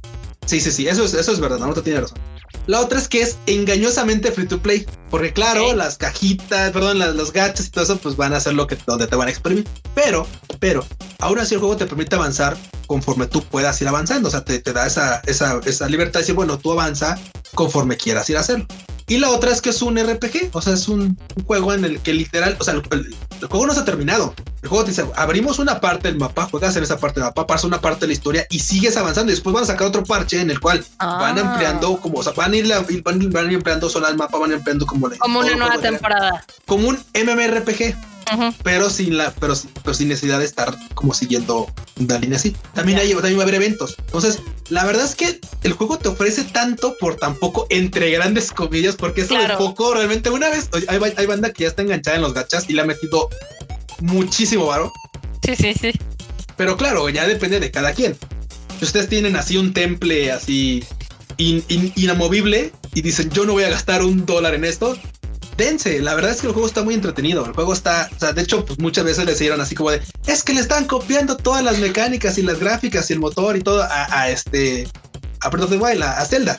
Sí, 0.45 0.61
sí, 0.61 0.71
sí, 0.71 0.87
eso 0.87 1.03
es, 1.03 1.13
eso 1.13 1.33
es 1.33 1.41
verdad, 1.41 1.59
no 1.59 1.73
te 1.73 1.81
tiene 1.81 1.99
razón. 1.99 2.19
La 2.67 2.81
otra 2.81 2.99
es 2.99 3.07
que 3.07 3.21
es 3.21 3.37
engañosamente 3.47 4.31
free 4.31 4.47
to 4.47 4.61
play. 4.61 4.85
Porque 5.09 5.33
claro, 5.33 5.73
las 5.73 5.97
cajitas, 5.97 6.71
perdón, 6.71 6.99
las, 6.99 7.15
los 7.15 7.33
gachas 7.33 7.67
y 7.67 7.69
todo 7.71 7.83
eso, 7.83 7.97
pues 7.97 8.15
van 8.15 8.33
a 8.33 8.37
hacer 8.37 8.53
lo 8.53 8.67
que 8.67 8.77
donde 8.85 9.07
te 9.07 9.15
van 9.15 9.27
a 9.27 9.31
exprimir. 9.31 9.67
Pero, 9.95 10.27
pero, 10.59 10.85
aún 11.19 11.39
así 11.39 11.55
el 11.55 11.59
juego 11.59 11.77
te 11.77 11.85
permite 11.87 12.15
avanzar 12.15 12.57
conforme 12.85 13.25
tú 13.25 13.43
puedas 13.43 13.81
ir 13.81 13.87
avanzando. 13.87 14.27
O 14.27 14.31
sea, 14.31 14.43
te, 14.45 14.59
te 14.59 14.73
da 14.73 14.85
esa, 14.85 15.21
esa, 15.25 15.59
esa 15.65 15.87
libertad 15.87 16.19
de 16.19 16.23
decir, 16.23 16.35
bueno, 16.35 16.59
tú 16.59 16.71
avanza 16.71 17.17
conforme 17.55 17.97
quieras 17.97 18.29
ir 18.29 18.37
a 18.37 18.41
hacerlo. 18.41 18.67
Y 19.09 19.17
la 19.17 19.31
otra 19.31 19.51
es 19.51 19.59
que 19.59 19.71
es 19.71 19.81
un 19.81 19.97
RPG, 19.97 20.51
o 20.53 20.61
sea, 20.61 20.73
es 20.73 20.87
un, 20.87 21.17
un 21.35 21.43
juego 21.45 21.73
en 21.73 21.83
el 21.83 21.99
que 21.99 22.13
literal, 22.13 22.55
o 22.59 22.63
sea, 22.63 22.75
el, 22.75 22.83
el, 22.91 23.15
el, 23.41 23.47
juego 23.47 23.65
no 23.65 23.73
se 23.73 23.79
ha 23.79 23.85
terminado. 23.85 24.35
El 24.61 24.69
juego 24.69 24.83
te 24.83 24.91
dice, 24.91 25.03
abrimos 25.15 25.57
una 25.57 25.81
parte 25.81 26.09
del 26.09 26.17
mapa, 26.17 26.45
juegas 26.45 26.75
en 26.75 26.83
esa 26.83 26.99
parte 26.99 27.19
del 27.19 27.25
mapa, 27.25 27.47
pasas 27.47 27.63
una 27.63 27.81
parte 27.81 28.01
de 28.01 28.07
la 28.07 28.13
historia 28.13 28.45
y 28.51 28.59
sigues 28.59 28.95
avanzando. 28.97 29.31
Y 29.31 29.35
después 29.35 29.51
van 29.51 29.63
a 29.63 29.67
sacar 29.67 29.87
otro 29.87 30.03
parche 30.03 30.39
en 30.39 30.51
el 30.51 30.59
cual 30.59 30.85
ah. 30.99 31.17
van 31.19 31.39
ampliando, 31.39 31.99
como, 31.99 32.19
o 32.19 32.23
sea, 32.23 32.33
van 32.33 32.53
a 32.53 32.57
ir, 32.57 32.67
van, 33.03 33.31
van 33.31 33.49
ir 33.49 33.55
ampliando 33.55 33.89
zona 33.89 34.09
del 34.09 34.17
mapa, 34.17 34.37
van 34.37 34.53
ampliando 34.53 34.85
como... 34.85 35.07
La, 35.07 35.17
como 35.17 35.39
una 35.39 35.55
nueva 35.55 35.79
temporada. 35.79 36.45
Como 36.67 36.89
un 36.89 36.95
MMRPG. 36.95 37.95
Uh 38.31 38.35
-huh. 38.35 38.55
pero 38.63 38.89
sin 38.89 39.17
la, 39.17 39.31
pero, 39.31 39.55
pero, 39.83 39.93
sin 39.93 40.09
necesidad 40.09 40.39
de 40.39 40.45
estar 40.45 40.75
como 40.93 41.13
siguiendo 41.13 41.67
una 41.99 42.19
línea 42.19 42.37
así. 42.37 42.55
También, 42.73 42.99
hay, 42.99 43.13
también 43.13 43.37
va 43.37 43.41
a 43.41 43.43
haber 43.43 43.55
eventos. 43.55 43.95
Entonces, 43.99 44.39
la 44.69 44.85
verdad 44.85 45.05
es 45.05 45.15
que 45.15 45.39
el 45.63 45.73
juego 45.73 45.97
te 45.97 46.09
ofrece 46.09 46.43
tanto 46.43 46.95
por 46.99 47.15
tan 47.15 47.35
poco, 47.35 47.65
entre 47.69 48.11
grandes 48.11 48.51
comillas, 48.51 48.95
porque 48.95 49.21
eso 49.21 49.29
claro. 49.29 49.53
de 49.53 49.57
poco 49.57 49.93
realmente 49.93 50.29
una 50.29 50.49
vez 50.49 50.69
hay, 50.87 50.99
hay, 51.17 51.25
banda 51.25 51.51
que 51.51 51.63
ya 51.63 51.69
está 51.69 51.81
enganchada 51.81 52.17
en 52.17 52.23
los 52.23 52.33
gachas 52.33 52.65
y 52.69 52.73
le 52.73 52.81
ha 52.81 52.85
metido 52.85 53.29
muchísimo 53.99 54.67
varo. 54.67 54.93
Sí, 55.43 55.55
sí, 55.55 55.73
sí. 55.73 55.91
Pero 56.55 56.77
claro, 56.77 57.09
ya 57.09 57.27
depende 57.27 57.59
de 57.59 57.71
cada 57.71 57.93
quien. 57.93 58.17
Si 58.77 58.85
ustedes 58.85 59.09
tienen 59.09 59.35
así 59.35 59.57
un 59.57 59.73
temple 59.73 60.31
así 60.31 60.83
in, 61.37 61.63
in, 61.67 61.91
inamovible 61.95 62.71
y 62.93 63.01
dicen 63.01 63.29
yo 63.31 63.45
no 63.45 63.53
voy 63.53 63.63
a 63.63 63.69
gastar 63.69 64.03
un 64.03 64.25
dólar 64.25 64.53
en 64.53 64.65
esto, 64.65 64.97
dense. 65.59 66.01
La 66.01 66.15
verdad 66.15 66.31
es 66.31 66.41
que 66.41 66.47
el 66.47 66.53
juego 66.53 66.67
está 66.67 66.83
muy 66.83 66.95
entretenido. 66.95 67.45
El 67.45 67.53
juego 67.53 67.73
está, 67.73 68.09
o 68.15 68.19
sea, 68.19 68.33
de 68.33 68.41
hecho, 68.41 68.65
pues 68.65 68.79
muchas 68.79 69.03
veces 69.03 69.25
les 69.25 69.37
dieron 69.37 69.61
así 69.61 69.75
como 69.75 69.91
de 69.91 70.01
es 70.25 70.43
que 70.43 70.53
le 70.53 70.61
están 70.61 70.85
copiando 70.85 71.37
todas 71.37 71.63
las 71.63 71.77
mecánicas 71.77 72.37
y 72.39 72.41
las 72.41 72.59
gráficas 72.59 73.09
y 73.09 73.13
el 73.13 73.19
motor 73.19 73.55
y 73.55 73.61
todo 73.61 73.83
a, 73.83 74.21
a 74.21 74.29
este 74.31 74.87
a 75.41 75.49
Breath 75.49 75.65
of 75.65 75.69
the 75.69 75.77
Wild, 75.77 76.01
a, 76.01 76.19
a 76.19 76.25
Zelda. 76.25 76.57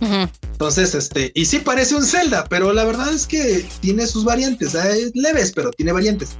Uh 0.00 0.06
-huh. 0.06 0.30
Entonces, 0.52 0.94
este, 0.94 1.30
y 1.34 1.44
sí 1.46 1.60
parece 1.60 1.94
un 1.94 2.04
Zelda, 2.04 2.44
pero 2.48 2.72
la 2.72 2.84
verdad 2.84 3.12
es 3.12 3.26
que 3.26 3.64
tiene 3.80 4.06
sus 4.06 4.24
variantes, 4.24 4.74
¿eh? 4.74 5.10
leves, 5.14 5.52
pero 5.52 5.70
tiene 5.70 5.92
variantes. 5.92 6.30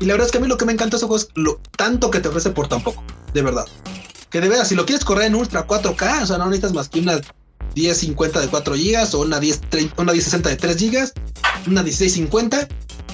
Y 0.00 0.06
la 0.06 0.14
verdad 0.14 0.26
es 0.26 0.32
que 0.32 0.38
a 0.38 0.40
mí 0.40 0.48
lo 0.48 0.56
que 0.56 0.64
me 0.64 0.72
encanta 0.72 0.96
de 0.96 0.96
ese 0.96 1.06
juego 1.06 1.22
es 1.22 1.28
lo 1.34 1.60
tanto 1.76 2.10
que 2.10 2.18
te 2.18 2.28
ofrece 2.28 2.50
por 2.50 2.66
tan 2.66 2.82
poco, 2.82 3.04
de 3.32 3.42
verdad. 3.42 3.66
Que 4.30 4.40
de 4.40 4.48
veras, 4.48 4.66
si 4.66 4.74
lo 4.74 4.84
quieres 4.84 5.04
correr 5.04 5.26
en 5.26 5.36
Ultra 5.36 5.66
4K, 5.66 6.22
o 6.22 6.26
sea, 6.26 6.38
no 6.38 6.46
necesitas 6.46 6.72
más 6.72 6.88
que 6.88 6.98
una 7.00 7.20
1050 7.74 8.40
de 8.40 8.48
4 8.48 8.74
GB 8.74 9.14
o 9.14 9.18
una 9.20 9.40
1030, 9.40 10.02
una 10.02 10.12
1060 10.12 10.48
de 10.48 10.56
3 10.56 10.76
GB, 10.76 11.12
una 11.68 11.82
1650 11.82 12.68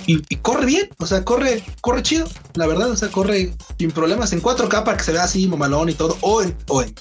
y, 0.08 0.22
y, 0.30 0.36
corre 0.36 0.64
bien, 0.64 0.88
o 0.98 1.06
sea, 1.06 1.22
corre, 1.22 1.62
corre 1.82 2.02
chido, 2.02 2.26
la 2.54 2.66
verdad, 2.66 2.90
o 2.90 2.96
sea, 2.96 3.10
corre 3.10 3.52
sin 3.78 3.90
problemas 3.90 4.32
en 4.32 4.42
4K 4.42 4.82
para 4.82 4.96
que 4.96 5.04
se 5.04 5.12
vea 5.12 5.24
así 5.24 5.46
mamalón 5.46 5.90
y 5.90 5.92
todo, 5.92 6.16
o 6.22 6.40
en, 6.42 6.56
o 6.68 6.82
en, 6.82 6.94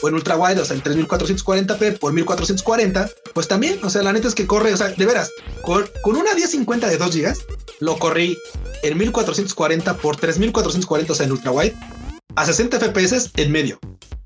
o 0.00 0.08
en 0.08 0.14
ultra 0.14 0.36
wide, 0.36 0.60
o 0.60 0.64
sea, 0.64 0.76
en 0.76 0.82
3440p 0.84 1.98
por 1.98 2.12
1440, 2.12 3.10
pues 3.34 3.48
también, 3.48 3.80
o 3.82 3.90
sea, 3.90 4.04
la 4.04 4.12
neta 4.12 4.28
es 4.28 4.36
que 4.36 4.46
corre, 4.46 4.72
o 4.72 4.76
sea, 4.76 4.90
de 4.90 5.06
veras, 5.06 5.32
con, 5.62 5.84
con 6.02 6.14
una 6.14 6.34
1050 6.34 6.86
de 6.86 6.98
2 6.98 7.16
GB, 7.16 7.34
lo 7.80 7.98
corrí 7.98 8.38
en 8.84 8.96
1440 8.96 9.96
por 9.96 10.14
3440, 10.14 11.12
o 11.12 11.16
sea, 11.16 11.26
en 11.26 11.32
ultra 11.32 11.50
wide, 11.50 11.74
a 12.36 12.46
60 12.46 12.78
FPS 12.78 13.32
en 13.38 13.50
medio, 13.50 13.80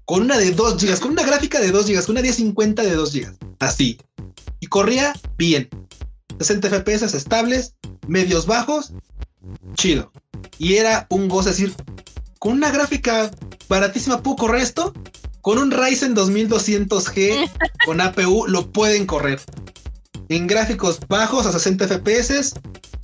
con 0.06 0.22
una 0.22 0.38
de 0.38 0.52
2 0.52 0.82
GB, 0.82 1.00
con 1.00 1.10
una 1.10 1.24
gráfica 1.24 1.60
de 1.60 1.70
2 1.70 1.86
GB, 1.86 2.06
con 2.06 2.12
una 2.12 2.22
1050 2.22 2.82
de 2.82 2.94
2 2.94 3.12
GB, 3.12 3.36
así, 3.58 3.98
y 4.60 4.66
corría 4.66 5.12
bien. 5.36 5.68
60 6.38 6.68
FPS 6.68 7.14
estables, 7.14 7.74
medios 8.06 8.46
bajos, 8.46 8.92
chido. 9.74 10.12
Y 10.58 10.74
era 10.74 11.06
un 11.10 11.28
goce 11.28 11.50
decir, 11.50 11.74
con 12.38 12.52
una 12.52 12.70
gráfica 12.70 13.30
baratísima 13.68 14.22
puedo 14.22 14.36
correr 14.36 14.62
esto. 14.62 14.92
Con 15.40 15.58
un 15.58 15.70
Ryzen 15.70 16.16
2200G 16.16 17.50
con 17.84 18.00
APU 18.00 18.46
lo 18.48 18.72
pueden 18.72 19.06
correr. 19.06 19.40
En 20.28 20.46
gráficos 20.46 20.98
bajos 21.08 21.46
a 21.46 21.52
60 21.52 21.86
FPS, 21.86 22.52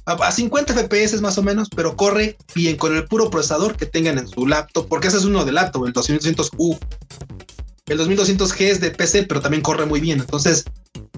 a 0.04 0.32
50 0.32 0.74
FPS 0.74 1.20
más 1.20 1.38
o 1.38 1.42
menos, 1.42 1.68
pero 1.74 1.96
corre 1.96 2.36
bien 2.54 2.76
con 2.76 2.96
el 2.96 3.04
puro 3.06 3.30
procesador 3.30 3.76
que 3.76 3.86
tengan 3.86 4.18
en 4.18 4.26
su 4.26 4.46
laptop, 4.46 4.88
porque 4.88 5.08
ese 5.08 5.18
es 5.18 5.24
uno 5.24 5.44
de 5.44 5.52
laptop, 5.52 5.86
el 5.86 5.92
2200U. 5.92 6.78
El 7.86 7.98
2200G 7.98 8.60
es 8.62 8.80
de 8.80 8.90
PC, 8.90 9.24
pero 9.24 9.40
también 9.40 9.62
corre 9.62 9.86
muy 9.86 10.00
bien. 10.00 10.20
Entonces, 10.20 10.64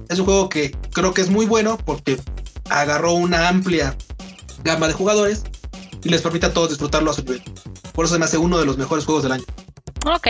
es 0.08 0.18
un 0.18 0.24
juego 0.24 0.48
que 0.48 0.70
creo 0.92 1.14
que 1.14 1.22
es 1.22 1.30
muy 1.30 1.46
bueno 1.46 1.78
porque 1.84 2.18
agarró 2.70 3.12
una 3.14 3.48
amplia 3.48 3.96
gama 4.62 4.88
de 4.88 4.94
jugadores 4.94 5.44
y 6.02 6.08
les 6.08 6.22
permite 6.22 6.46
a 6.46 6.52
todos 6.52 6.70
disfrutarlo 6.70 7.10
a 7.10 7.14
su 7.14 7.22
nivel. 7.22 7.42
Por 7.92 8.04
eso 8.04 8.14
se 8.14 8.18
me 8.18 8.24
hace 8.24 8.38
uno 8.38 8.58
de 8.58 8.66
los 8.66 8.76
mejores 8.76 9.04
juegos 9.04 9.22
del 9.22 9.32
año. 9.32 9.44
Ok, 10.06 10.28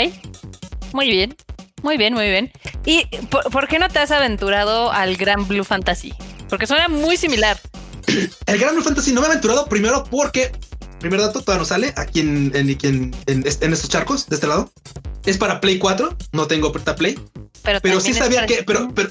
muy 0.92 1.08
bien, 1.08 1.34
muy 1.82 1.96
bien, 1.96 2.14
muy 2.14 2.28
bien. 2.28 2.52
¿Y 2.84 3.06
por, 3.28 3.68
qué 3.68 3.78
no 3.78 3.88
te 3.88 3.98
has 3.98 4.10
aventurado 4.10 4.92
al 4.92 5.16
Gran 5.16 5.46
Blue 5.48 5.64
Fantasy? 5.64 6.14
Porque 6.48 6.66
suena 6.66 6.88
muy 6.88 7.16
similar. 7.16 7.58
El 8.46 8.58
Gran 8.58 8.74
Blue 8.74 8.84
Fantasy 8.84 9.12
no 9.12 9.20
me 9.20 9.26
he 9.26 9.30
aventurado 9.30 9.66
primero 9.66 10.04
porque, 10.04 10.52
primer 11.00 11.20
dato, 11.20 11.40
todavía 11.40 11.60
no 11.60 11.64
sale 11.64 11.92
aquí 11.96 12.20
en, 12.20 12.52
en, 12.54 12.70
en, 12.82 13.14
en, 13.26 13.72
estos 13.72 13.88
charcos 13.88 14.28
de 14.28 14.36
este 14.36 14.46
lado. 14.46 14.72
Es 15.24 15.38
para 15.38 15.60
Play 15.60 15.78
4, 15.78 16.16
no 16.32 16.46
tengo 16.46 16.72
Preta 16.72 16.94
Play. 16.96 17.18
Pero, 17.62 17.80
pero 17.82 18.00
sí 18.00 18.12
sabía 18.12 18.46
que, 18.46 18.62
pero, 18.62 18.92
pero, 18.94 19.10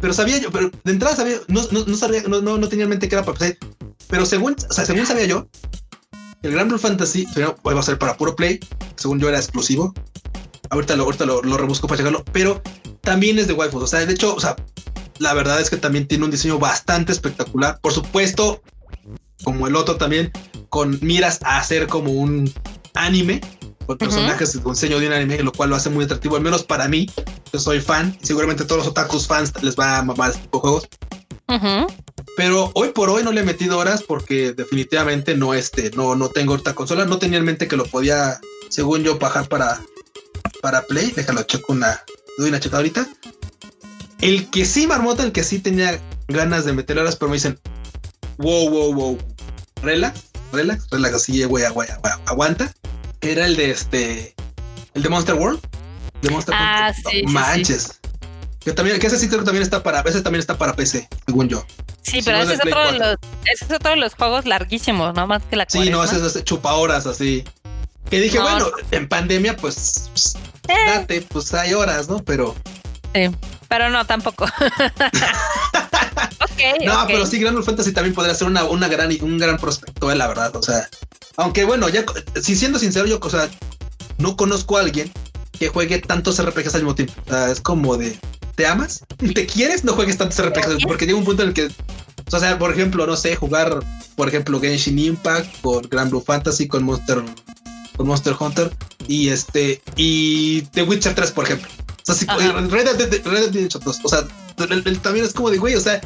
pero 0.00 0.12
sabía 0.12 0.38
yo, 0.38 0.50
pero 0.50 0.70
de 0.82 0.92
entrada 0.92 1.16
sabía, 1.16 1.38
no, 1.48 1.62
no, 1.70 1.96
sabía, 1.96 2.22
no, 2.22 2.40
no, 2.40 2.68
tenía 2.68 2.84
en 2.84 2.90
mente 2.90 3.08
que 3.08 3.14
era 3.14 3.24
para 3.24 3.38
PC, 3.38 3.58
pero 4.08 4.26
según, 4.26 4.56
o 4.68 4.72
sea, 4.72 4.84
según 4.84 5.06
sabía 5.06 5.26
yo, 5.26 5.48
el 6.42 6.52
Grand 6.52 6.68
Blue 6.68 6.78
Fantasy 6.78 7.26
va 7.36 7.80
a 7.80 7.82
ser 7.82 7.98
para 7.98 8.16
puro 8.16 8.36
play, 8.36 8.60
según 8.96 9.18
yo 9.18 9.28
era 9.28 9.38
exclusivo. 9.38 9.94
Ahorita 10.70 10.96
lo, 10.96 11.04
ahorita 11.04 11.24
lo, 11.24 11.42
lo 11.42 11.56
rebusco 11.56 11.86
para 11.86 11.98
checarlo, 11.98 12.24
pero 12.32 12.60
también 13.00 13.38
es 13.38 13.46
de 13.46 13.52
waifus. 13.52 13.82
O 13.82 13.86
sea, 13.86 14.04
de 14.04 14.12
hecho, 14.12 14.34
o 14.34 14.40
sea, 14.40 14.56
la 15.18 15.34
verdad 15.34 15.60
es 15.60 15.70
que 15.70 15.76
también 15.76 16.06
tiene 16.06 16.24
un 16.24 16.30
diseño 16.30 16.58
bastante 16.58 17.12
espectacular. 17.12 17.78
Por 17.80 17.92
supuesto, 17.92 18.62
como 19.44 19.66
el 19.66 19.76
otro 19.76 19.96
también, 19.96 20.32
con 20.68 20.98
miras 21.02 21.40
a 21.42 21.58
hacer 21.58 21.86
como 21.86 22.10
un 22.10 22.52
anime, 22.94 23.40
con 23.86 23.98
personajes 23.98 24.58
con 24.58 24.74
diseño 24.74 24.98
de 24.98 25.06
un 25.06 25.12
anime, 25.12 25.42
lo 25.42 25.52
cual 25.52 25.70
lo 25.70 25.76
hace 25.76 25.90
muy 25.90 26.04
atractivo, 26.04 26.36
al 26.36 26.42
menos 26.42 26.64
para 26.64 26.88
mí, 26.88 27.10
que 27.52 27.58
soy 27.58 27.80
fan, 27.80 28.16
y 28.22 28.26
seguramente 28.26 28.62
a 28.62 28.66
todos 28.66 28.80
los 28.80 28.88
otakus 28.88 29.26
fans 29.26 29.52
les 29.62 29.76
va 29.76 29.98
a 29.98 30.02
mamar 30.02 30.30
este 30.30 30.42
tipo 30.42 30.58
de 30.58 30.62
juegos. 30.62 30.88
Pero 32.36 32.72
hoy 32.74 32.88
por 32.88 33.10
hoy 33.10 33.22
no 33.22 33.30
le 33.30 33.42
he 33.42 33.44
metido 33.44 33.78
horas 33.78 34.02
porque 34.02 34.52
definitivamente 34.52 35.36
no, 35.36 35.54
este, 35.54 35.90
no, 35.90 36.16
no 36.16 36.28
tengo 36.28 36.56
esta 36.56 36.74
consola. 36.74 37.04
No 37.04 37.18
tenía 37.18 37.38
en 37.38 37.44
mente 37.44 37.68
que 37.68 37.76
lo 37.76 37.84
podía, 37.84 38.40
según 38.70 39.04
yo, 39.04 39.18
bajar 39.18 39.48
para, 39.48 39.80
para 40.60 40.82
Play. 40.82 41.12
Déjalo, 41.14 41.44
checo 41.44 41.72
una, 41.72 42.02
doy 42.38 42.48
una 42.48 42.58
checa 42.58 42.78
ahorita. 42.78 43.06
El 44.24 44.48
que 44.48 44.64
sí, 44.64 44.86
Marmota, 44.86 45.22
el 45.22 45.32
que 45.32 45.44
sí 45.44 45.58
tenía 45.58 46.00
ganas 46.28 46.64
de 46.64 46.72
meter 46.72 46.98
horas, 46.98 47.14
pero 47.14 47.28
me 47.28 47.36
dicen, 47.36 47.60
wow, 48.38 48.70
wow, 48.70 48.94
wow, 48.94 49.18
relax, 49.82 50.30
relax, 50.50 50.88
relax, 50.90 51.14
así, 51.16 51.44
güey, 51.44 51.68
güey, 51.68 51.88
aguanta. 52.24 52.72
Era 53.20 53.44
el 53.44 53.54
de 53.54 53.70
este, 53.70 54.34
el 54.94 55.02
de 55.02 55.08
Monster 55.10 55.34
World. 55.34 55.60
De 56.22 56.30
Monster 56.30 56.54
ah, 56.56 56.90
Sí, 57.10 57.22
manches. 57.24 58.00
Que 58.60 58.72
también, 58.72 58.98
que 58.98 59.08
ese 59.08 59.18
sí 59.18 59.28
creo 59.28 59.40
que 59.40 59.44
también 59.44 59.62
está 59.62 59.82
para, 59.82 60.00
ese 60.00 60.22
también 60.22 60.40
está 60.40 60.56
para 60.56 60.74
PC, 60.74 61.06
según 61.26 61.50
yo. 61.50 61.66
Sí, 62.00 62.22
pero 62.24 62.38
ese, 62.38 62.54
es 62.54 62.60
otro 62.60 62.92
de 62.92 62.98
los, 62.98 63.16
ese 63.44 63.64
es 63.66 63.70
otro 63.72 63.90
de 63.90 63.96
los 63.98 64.14
juegos 64.14 64.46
larguísimos, 64.46 65.12
¿no? 65.14 65.26
Más 65.26 65.42
que 65.42 65.56
la 65.56 65.66
Sí, 65.68 65.90
no, 65.90 66.02
ese 66.02 66.26
es 66.26 66.44
chupa 66.44 66.72
horas 66.72 67.06
así. 67.06 67.44
Que 68.08 68.20
dije, 68.20 68.38
bueno, 68.38 68.70
en 68.90 69.06
pandemia, 69.06 69.54
pues, 69.54 70.08
pues 70.12 70.34
eh. 70.68 70.74
date, 70.86 71.20
pues 71.28 71.52
hay 71.52 71.74
horas, 71.74 72.08
¿no? 72.08 72.24
Pero. 72.24 72.54
Sí, 73.14 73.28
pero 73.76 73.90
no, 73.90 74.06
tampoco. 74.06 74.44
okay, 76.52 76.86
no, 76.86 77.04
pero 77.08 77.26
sí, 77.26 77.40
Grand 77.40 77.60
Fantasy 77.60 77.92
también 77.92 78.14
podría 78.14 78.32
ser 78.32 78.46
una, 78.46 78.62
una 78.62 78.86
gran, 78.86 79.10
un 79.20 79.36
gran 79.36 79.58
prospecto, 79.58 80.12
eh, 80.12 80.14
la 80.14 80.28
verdad. 80.28 80.54
O 80.54 80.62
sea, 80.62 80.88
aunque 81.36 81.64
bueno, 81.64 81.88
ya, 81.88 82.04
si 82.40 82.54
siendo 82.54 82.78
sincero, 82.78 83.06
yo, 83.06 83.18
o 83.20 83.30
sea, 83.30 83.48
no 84.18 84.36
conozco 84.36 84.76
a 84.76 84.82
alguien 84.82 85.10
que 85.58 85.70
juegue 85.70 85.98
tantos 85.98 86.40
RPGs 86.40 86.76
al 86.76 86.82
mismo 86.82 86.94
tiempo. 86.94 87.14
O 87.26 87.28
sea, 87.28 87.50
es 87.50 87.60
como 87.60 87.96
de, 87.96 88.16
¿te 88.54 88.64
amas? 88.64 89.04
¿Te 89.34 89.44
quieres? 89.44 89.82
No 89.82 89.94
juegues 89.94 90.18
tantos 90.18 90.40
RPGs 90.40 90.84
porque 90.86 91.06
llega 91.06 91.18
un 91.18 91.24
punto 91.24 91.42
en 91.42 91.48
el 91.48 91.54
que, 91.54 91.68
o 92.30 92.38
sea, 92.38 92.56
por 92.56 92.70
ejemplo, 92.70 93.08
no 93.08 93.16
sé, 93.16 93.34
jugar, 93.34 93.80
por 94.14 94.28
ejemplo, 94.28 94.60
Genshin 94.60 95.00
Impact 95.00 95.62
con 95.62 95.82
Grand 95.90 96.10
Blue 96.10 96.22
Fantasy, 96.24 96.68
con 96.68 96.84
Monster, 96.84 97.24
con 97.96 98.06
Monster 98.06 98.36
Hunter 98.38 98.70
y 99.08 99.30
este, 99.30 99.82
y 99.96 100.62
The 100.62 100.84
Witcher 100.84 101.16
3, 101.16 101.32
por 101.32 101.46
ejemplo. 101.46 101.83
O 102.06 102.12
sea, 102.12 102.14
si, 102.14 102.26
Red 102.26 102.96
Dead 102.96 103.24
Redemption 103.24 103.82
2, 103.82 104.00
o 104.02 104.08
sea, 104.08 104.26
también 104.56 105.24
es 105.24 105.32
como 105.32 105.50
de, 105.50 105.56
güey, 105.56 105.74
o 105.74 105.80
sea, 105.80 106.02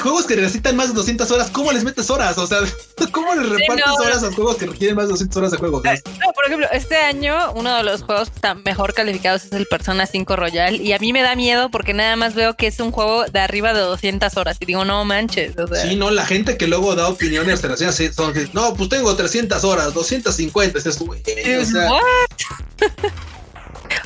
juegos 0.00 0.24
que 0.24 0.36
necesitan 0.36 0.74
más 0.74 0.88
de 0.88 0.94
200 0.94 1.30
horas, 1.30 1.50
¿cómo 1.50 1.70
les 1.70 1.84
metes 1.84 2.08
horas? 2.08 2.38
O 2.38 2.46
sea, 2.46 2.60
¿cómo 3.12 3.34
les 3.34 3.48
repartes 3.48 3.86
horas 4.00 4.22
a 4.24 4.32
juegos 4.32 4.56
que 4.56 4.66
requieren 4.66 4.96
más 4.96 5.04
de 5.04 5.10
200 5.12 5.36
horas 5.36 5.50
de 5.50 5.58
juego? 5.58 5.82
No, 5.84 6.32
por 6.32 6.46
ejemplo, 6.46 6.66
este 6.72 6.96
año 6.96 7.52
uno 7.52 7.76
de 7.76 7.82
los 7.82 8.02
juegos 8.02 8.30
que 8.30 8.36
están 8.36 8.62
mejor 8.64 8.94
calificados 8.94 9.44
es 9.44 9.52
el 9.52 9.66
Persona 9.66 10.06
5 10.06 10.34
Royal 10.34 10.80
y 10.80 10.92
a 10.92 10.98
mí 10.98 11.12
me 11.12 11.22
da 11.22 11.36
miedo 11.36 11.70
porque 11.70 11.92
nada 11.92 12.16
más 12.16 12.34
veo 12.34 12.54
que 12.54 12.66
es 12.66 12.80
un 12.80 12.90
juego 12.90 13.24
de 13.26 13.38
arriba 13.40 13.74
de 13.74 13.80
200 13.80 14.36
horas 14.38 14.56
y 14.60 14.64
digo, 14.64 14.84
no 14.84 15.04
manches. 15.04 15.52
O 15.58 15.66
Sí, 15.74 15.96
no, 15.96 16.10
la 16.10 16.24
gente 16.24 16.56
que 16.56 16.66
luego 16.66 16.94
da 16.94 17.08
opiniones 17.08 17.60
relacionadas 17.60 18.14
son, 18.14 18.32
no, 18.54 18.74
pues 18.74 18.88
tengo 18.88 19.14
300 19.14 19.62
horas, 19.64 19.92
250, 19.92 20.78
es 20.78 20.86
o 20.86 21.64
sea, 21.64 21.90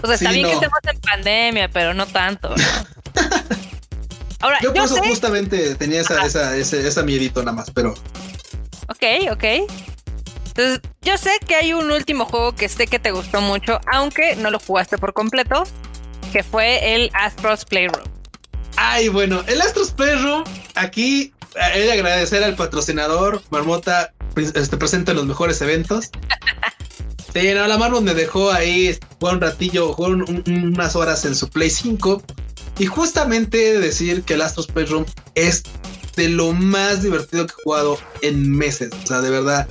o 0.02 0.06
sea, 0.06 0.14
está 0.14 0.30
bien 0.32 0.46
que 0.46 0.52
estemos 0.52 0.78
en 0.84 1.00
pandemia, 1.00 1.68
pero 1.68 1.94
no 1.94 2.06
tanto. 2.06 2.54
Ahora, 4.40 4.58
yo, 4.62 4.72
por 4.72 4.84
eso 4.84 5.02
justamente 5.02 5.74
tenía 5.74 6.00
esa, 6.00 6.24
esa, 6.24 6.56
esa, 6.56 7.02
miedito 7.02 7.42
nada 7.42 7.56
más, 7.56 7.70
pero. 7.70 7.94
Ok, 8.88 9.32
ok. 9.32 9.44
Entonces, 10.46 10.80
yo 11.02 11.18
sé 11.18 11.30
que 11.46 11.56
hay 11.56 11.72
un 11.72 11.90
último 11.90 12.24
juego 12.24 12.54
que 12.54 12.68
sé 12.68 12.86
que 12.86 12.98
te 12.98 13.10
gustó 13.10 13.40
mucho, 13.40 13.80
aunque 13.92 14.36
no 14.36 14.50
lo 14.50 14.58
jugaste 14.60 14.96
por 14.98 15.12
completo, 15.12 15.64
que 16.32 16.42
fue 16.42 16.94
el 16.94 17.10
Astros 17.14 17.64
Playroom. 17.64 18.04
Ay, 18.76 19.08
bueno, 19.08 19.42
el 19.48 19.60
Astros 19.60 19.90
Playroom, 19.90 20.44
aquí 20.76 21.32
he 21.74 21.80
de 21.80 21.92
agradecer 21.92 22.44
al 22.44 22.54
patrocinador, 22.54 23.42
Marmota, 23.50 24.12
este, 24.36 24.76
presente 24.76 25.10
en 25.10 25.16
los 25.16 25.26
mejores 25.26 25.60
eventos. 25.62 26.10
sí, 27.32 27.48
no, 27.54 27.66
la 27.66 27.78
Marmot 27.78 28.02
me 28.02 28.14
dejó 28.14 28.50
ahí, 28.50 28.98
jugar 29.18 29.36
un 29.36 29.40
ratillo, 29.40 29.92
jugar 29.92 30.12
unas 30.12 30.96
horas 30.96 31.24
en 31.24 31.34
su 31.34 31.48
Play 31.48 31.70
5 31.70 32.22
y 32.78 32.86
justamente 32.86 33.78
decir 33.78 34.22
que 34.22 34.34
el 34.34 34.42
Astros 34.42 34.66
Playroom 34.68 35.04
es 35.34 35.62
de 36.16 36.28
lo 36.28 36.52
más 36.52 37.02
divertido 37.02 37.46
que 37.46 37.52
he 37.52 37.62
jugado 37.62 37.98
en 38.22 38.50
meses. 38.50 38.90
O 39.02 39.06
sea, 39.06 39.20
de 39.20 39.30
verdad. 39.30 39.68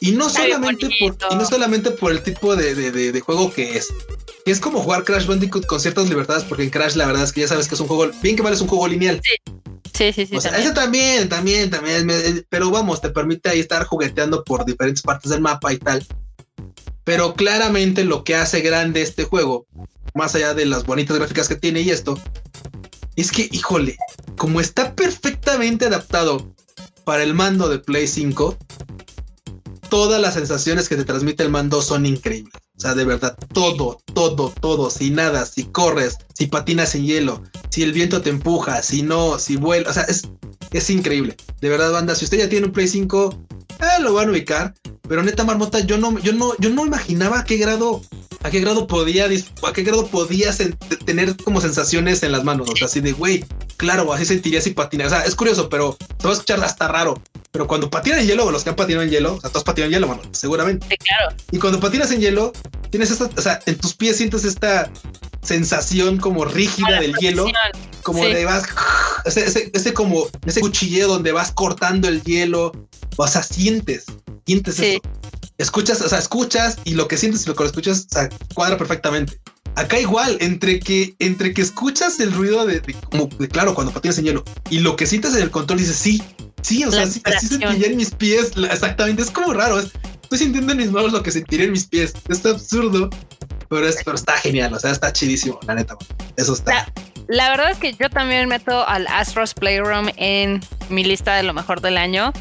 Y 0.00 0.12
no 0.12 0.28
solamente 0.28 0.88
por, 1.00 1.16
y 1.30 1.34
no 1.34 1.44
solamente 1.44 1.90
por 1.90 2.12
el 2.12 2.22
tipo 2.22 2.54
de, 2.54 3.20
juego 3.20 3.52
que 3.52 3.76
es. 3.76 3.88
Que 4.44 4.52
es 4.52 4.60
como 4.60 4.80
jugar 4.80 5.04
Crash 5.04 5.26
Bandicoot 5.26 5.66
con 5.66 5.80
ciertas 5.80 6.08
libertades, 6.08 6.44
porque 6.44 6.62
en 6.62 6.70
Crash 6.70 6.94
la 6.94 7.06
verdad 7.06 7.24
es 7.24 7.32
que 7.32 7.40
ya 7.42 7.48
sabes 7.48 7.68
que 7.68 7.74
es 7.74 7.80
un 7.80 7.88
juego, 7.88 8.10
bien 8.22 8.36
que 8.36 8.42
vale, 8.42 8.54
es 8.54 8.62
un 8.62 8.68
juego 8.68 8.86
lineal. 8.86 9.20
Sí, 9.92 10.12
sí, 10.12 10.26
sí. 10.26 10.36
O 10.36 10.40
sea, 10.40 10.56
ese 10.56 10.70
también, 10.72 11.28
también, 11.28 11.70
también. 11.70 12.46
pero 12.48 12.70
vamos, 12.70 13.00
te 13.00 13.10
permite 13.10 13.48
ahí 13.48 13.58
estar 13.58 13.84
jugueteando 13.84 14.44
por 14.44 14.64
diferentes 14.64 15.02
partes 15.02 15.30
del 15.30 15.40
mapa 15.40 15.72
y 15.72 15.78
tal. 15.78 16.06
Pero 17.08 17.32
claramente 17.32 18.04
lo 18.04 18.22
que 18.22 18.34
hace 18.34 18.60
grande 18.60 19.00
este 19.00 19.24
juego 19.24 19.66
más 20.12 20.34
allá 20.34 20.52
de 20.52 20.66
las 20.66 20.84
bonitas 20.84 21.16
gráficas 21.16 21.48
que 21.48 21.56
tiene 21.56 21.80
y 21.80 21.88
esto, 21.88 22.20
es 23.16 23.32
que, 23.32 23.48
híjole, 23.50 23.96
como 24.36 24.60
está 24.60 24.94
perfectamente 24.94 25.86
adaptado 25.86 26.54
para 27.04 27.22
el 27.22 27.32
mando 27.32 27.70
de 27.70 27.78
Play 27.78 28.06
5, 28.06 28.58
todas 29.88 30.20
las 30.20 30.34
sensaciones 30.34 30.86
que 30.86 30.96
te 30.96 31.04
transmite 31.06 31.42
el 31.42 31.48
mando 31.48 31.80
son 31.80 32.04
increíbles. 32.04 32.52
O 32.78 32.80
sea, 32.80 32.94
de 32.94 33.04
verdad, 33.04 33.36
todo, 33.52 34.00
todo, 34.14 34.54
todo, 34.60 34.88
si 34.88 35.10
nada, 35.10 35.44
si 35.44 35.64
corres, 35.64 36.16
si 36.32 36.46
patinas 36.46 36.94
en 36.94 37.06
hielo, 37.06 37.42
si 37.70 37.82
el 37.82 37.92
viento 37.92 38.22
te 38.22 38.30
empuja, 38.30 38.82
si 38.82 39.02
no, 39.02 39.38
si 39.38 39.56
vuelas, 39.56 39.90
o 39.90 39.94
sea, 39.94 40.04
es, 40.04 40.28
es 40.70 40.88
increíble. 40.88 41.36
De 41.60 41.68
verdad, 41.68 41.90
banda, 41.90 42.14
si 42.14 42.24
usted 42.24 42.38
ya 42.38 42.48
tiene 42.48 42.66
un 42.66 42.72
Play 42.72 42.86
5, 42.86 43.46
eh, 43.80 44.02
lo 44.02 44.14
van 44.14 44.28
a 44.28 44.30
ubicar. 44.30 44.74
Pero 45.08 45.22
neta, 45.22 45.42
Marmota, 45.42 45.80
yo 45.80 45.98
no, 45.98 46.18
yo 46.20 46.32
no, 46.32 46.52
yo 46.58 46.70
no 46.70 46.86
imaginaba 46.86 47.40
a 47.40 47.44
qué 47.44 47.56
grado 47.56 48.02
a 48.42 48.50
qué 48.50 48.60
grado 48.60 48.86
podía, 48.86 49.26
a 49.26 49.72
qué 49.72 49.82
grado 49.82 50.06
podías 50.06 50.58
tener 51.04 51.36
como 51.36 51.60
sensaciones 51.60 52.22
en 52.22 52.32
las 52.32 52.44
manos, 52.44 52.70
o 52.70 52.76
sea, 52.76 52.86
así 52.86 53.00
de, 53.00 53.12
güey, 53.12 53.44
claro, 53.76 54.12
así 54.12 54.24
sentirías 54.24 54.64
si 54.64 54.70
patinas, 54.70 55.08
o 55.08 55.10
sea, 55.10 55.22
es 55.22 55.34
curioso, 55.34 55.68
pero 55.68 55.96
te 56.18 56.24
va 56.24 56.30
a 56.30 56.32
escuchar 56.34 56.62
hasta 56.62 56.88
raro, 56.88 57.20
pero 57.50 57.66
cuando 57.66 57.90
patinan 57.90 58.20
en 58.20 58.26
hielo, 58.26 58.46
o 58.46 58.50
los 58.50 58.62
que 58.62 58.70
han 58.70 58.76
patinado 58.76 59.04
en 59.04 59.10
hielo, 59.10 59.34
o 59.34 59.40
sea, 59.40 59.50
todos 59.50 59.64
patinan 59.64 59.88
en 59.88 59.94
hielo, 59.94 60.08
mano, 60.08 60.22
seguramente. 60.32 60.86
Sí, 60.90 60.96
claro. 60.96 61.36
Y 61.50 61.58
cuando 61.58 61.80
patinas 61.80 62.10
en 62.10 62.20
hielo, 62.20 62.52
tienes 62.90 63.10
esta, 63.10 63.24
o 63.24 63.42
sea, 63.42 63.60
en 63.66 63.78
tus 63.78 63.94
pies 63.94 64.16
sientes 64.16 64.44
esta 64.44 64.90
sensación 65.42 66.18
como 66.18 66.44
rígida 66.44 67.00
del 67.00 67.14
hielo, 67.14 67.46
como 68.02 68.24
de 68.24 68.44
vas, 68.44 68.64
ese, 69.24 69.70
ese, 69.72 69.94
como, 69.94 70.26
ese 70.46 70.60
cuchilleo 70.60 71.08
donde 71.08 71.32
vas 71.32 71.52
cortando 71.52 72.08
el 72.08 72.22
hielo, 72.22 72.72
o 73.16 73.26
sea, 73.26 73.42
sientes, 73.42 74.04
sientes 74.46 74.78
eso 74.78 75.00
escuchas, 75.58 76.00
o 76.00 76.08
sea, 76.08 76.18
escuchas 76.18 76.78
y 76.84 76.94
lo 76.94 77.08
que 77.08 77.16
sientes 77.16 77.44
y 77.44 77.48
lo 77.48 77.56
que 77.56 77.64
escuchas, 77.64 78.06
o 78.10 78.14
sea, 78.14 78.28
cuadra 78.54 78.78
perfectamente. 78.78 79.40
Acá 79.78 80.00
igual, 80.00 80.36
entre 80.40 80.80
que, 80.80 81.14
entre 81.20 81.54
que 81.54 81.62
escuchas 81.62 82.18
el 82.18 82.32
ruido 82.32 82.66
de, 82.66 82.82
como 83.10 83.26
de, 83.38 83.46
claro, 83.46 83.76
cuando 83.76 83.92
patinas 83.92 84.18
en 84.18 84.24
hielo 84.24 84.44
y 84.70 84.80
lo 84.80 84.96
que 84.96 85.06
sientes 85.06 85.36
en 85.36 85.42
el 85.42 85.52
control 85.52 85.78
dices, 85.78 85.94
sí, 85.94 86.20
sí, 86.62 86.84
o 86.84 86.90
sea, 86.90 87.04
así, 87.04 87.20
sentiría 87.46 87.86
en 87.86 87.96
mis 87.96 88.10
pies, 88.10 88.54
exactamente, 88.72 89.22
es 89.22 89.30
como 89.30 89.52
raro, 89.52 89.78
estoy 89.78 90.38
sintiendo 90.38 90.72
en 90.72 90.78
mis 90.78 90.90
manos 90.90 91.12
lo 91.12 91.22
que 91.22 91.30
sentiría 91.30 91.66
en 91.66 91.70
mis 91.70 91.86
pies, 91.86 92.12
está 92.28 92.50
absurdo, 92.50 93.08
pero, 93.68 93.86
es, 93.86 93.98
pero 94.04 94.16
está 94.16 94.32
genial, 94.38 94.74
o 94.74 94.80
sea, 94.80 94.90
está 94.90 95.12
chidísimo, 95.12 95.60
la 95.64 95.76
neta, 95.76 95.96
eso 96.36 96.54
está. 96.54 96.92
la 97.28 97.48
verdad 97.50 97.70
es 97.70 97.78
que 97.78 97.94
yo 97.94 98.10
también 98.10 98.48
meto 98.48 98.84
al 98.84 99.06
Astros 99.06 99.54
Playroom 99.54 100.08
en 100.16 100.60
mi 100.88 101.04
lista 101.04 101.36
de 101.36 101.44
lo 101.44 101.54
mejor 101.54 101.80
del 101.80 101.98
año 101.98 102.32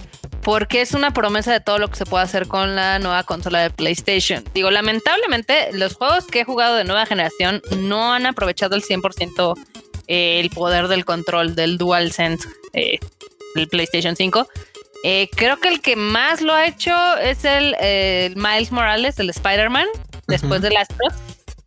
porque 0.47 0.79
es 0.79 0.93
una 0.93 1.11
promesa 1.11 1.51
de 1.51 1.59
todo 1.59 1.77
lo 1.77 1.89
que 1.89 1.97
se 1.97 2.05
puede 2.05 2.23
hacer 2.23 2.47
con 2.47 2.73
la 2.73 2.99
nueva 2.99 3.23
consola 3.23 3.59
de 3.59 3.69
PlayStation. 3.69 4.45
Digo, 4.53 4.71
lamentablemente 4.71 5.73
los 5.73 5.95
juegos 5.95 6.25
que 6.25 6.39
he 6.39 6.43
jugado 6.45 6.77
de 6.77 6.85
nueva 6.85 7.05
generación 7.05 7.61
no 7.79 8.13
han 8.13 8.25
aprovechado 8.25 8.77
el 8.77 8.81
100% 8.81 9.55
eh, 10.07 10.39
el 10.39 10.49
poder 10.49 10.87
del 10.87 11.03
control 11.03 11.53
del 11.53 11.77
DualSense 11.77 12.47
eh, 12.71 12.97
del 13.55 13.67
PlayStation 13.67 14.15
5. 14.15 14.47
Eh, 15.03 15.29
creo 15.35 15.59
que 15.59 15.67
el 15.67 15.81
que 15.81 15.97
más 15.97 16.39
lo 16.39 16.53
ha 16.53 16.65
hecho 16.65 16.95
es 17.17 17.43
el 17.43 17.75
Miles 18.37 18.71
Morales, 18.71 19.19
el 19.19 19.29
Spider-Man, 19.29 19.87
después 20.27 20.61
de 20.61 20.69
Astros, 20.77 21.13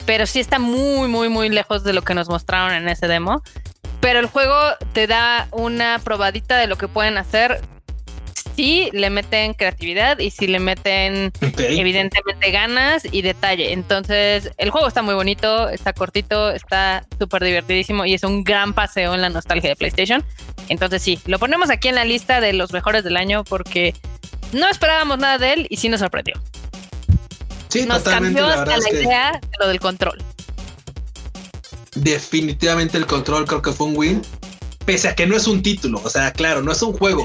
pero 0.07 0.25
sí 0.25 0.41
está 0.41 0.59
muy, 0.59 1.07
muy, 1.07 1.29
muy 1.29 1.51
lejos 1.51 1.85
de 1.85 1.93
lo 1.93 2.01
que 2.01 2.15
nos 2.15 2.31
mostraron 2.31 2.73
en 2.73 2.89
ese 2.89 3.09
demo. 3.09 3.43
pero 4.01 4.21
el 4.21 4.27
juego 4.27 4.57
te 4.95 5.07
da 5.07 5.49
una 5.51 6.01
probadita 6.03 6.57
de 6.57 6.67
lo 6.67 6.79
que 6.79 6.89
pueden 6.89 7.19
hacer 7.19 7.61
si 8.61 8.91
le 8.93 9.09
meten 9.09 9.55
creatividad 9.55 10.19
y 10.19 10.31
si 10.31 10.47
le 10.47 10.61
meten 10.61 11.33
evidentemente 11.57 12.51
ganas 12.51 13.07
y 13.11 13.23
detalle. 13.23 13.73
Entonces, 13.73 14.51
el 14.59 14.69
juego 14.69 14.87
está 14.87 15.01
muy 15.01 15.15
bonito, 15.15 15.71
está 15.71 15.95
cortito, 15.95 16.51
está 16.51 17.07
súper 17.19 17.43
divertidísimo 17.43 18.05
y 18.05 18.13
es 18.13 18.23
un 18.23 18.45
gran 18.45 18.75
paseo 18.75 19.15
en 19.15 19.23
la 19.23 19.31
nostalgia 19.31 19.71
de 19.71 19.77
PlayStation. 19.77 20.23
Entonces, 20.69 21.01
sí, 21.01 21.19
lo 21.25 21.39
ponemos 21.39 21.71
aquí 21.71 21.89
en 21.89 21.95
la 21.95 22.05
lista 22.05 22.43
de 22.43 22.53
los 22.53 22.71
mejores 22.75 23.03
del 23.03 23.17
año 23.17 23.45
porque 23.45 23.95
no 24.53 24.69
esperábamos 24.69 25.19
nada 25.19 25.39
de 25.39 25.55
él 25.55 25.67
y 25.71 25.79
sí 25.79 25.89
nos 25.89 26.01
sorprendió. 26.01 26.35
Sí, 27.69 27.87
nos 27.87 28.03
cambió 28.03 28.47
la, 28.47 28.67
la 28.67 28.91
idea 28.91 29.41
de 29.41 29.57
lo 29.59 29.69
del 29.69 29.81
control. 29.81 30.23
Definitivamente 31.95 32.99
el 32.99 33.07
control 33.07 33.47
creo 33.47 33.63
que 33.63 33.73
fue 33.73 33.87
un 33.87 33.97
win. 33.97 34.23
Pese 34.85 35.09
a 35.09 35.15
que 35.15 35.27
no 35.27 35.35
es 35.35 35.47
un 35.47 35.63
título, 35.63 36.03
o 36.05 36.11
sea, 36.11 36.31
claro, 36.35 36.61
no 36.61 36.73
es 36.73 36.83
un 36.83 36.93
juego. 36.93 37.23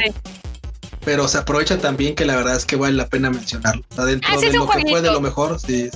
Pero 1.05 1.27
se 1.27 1.37
aprovecha 1.37 1.77
también 1.77 2.15
que 2.15 2.25
la 2.25 2.35
verdad 2.35 2.55
es 2.55 2.65
que 2.65 2.75
vale 2.75 2.95
la 2.95 3.07
pena 3.07 3.29
mencionarlo. 3.29 3.83
Está 3.89 4.05
dentro 4.05 4.29
ah, 4.33 4.39
de 4.39 4.51
lo 4.51 4.67
que 4.67 4.81
fue 4.89 5.01
de 5.01 5.11
lo 5.11 5.21
mejor, 5.21 5.59
sí. 5.59 5.89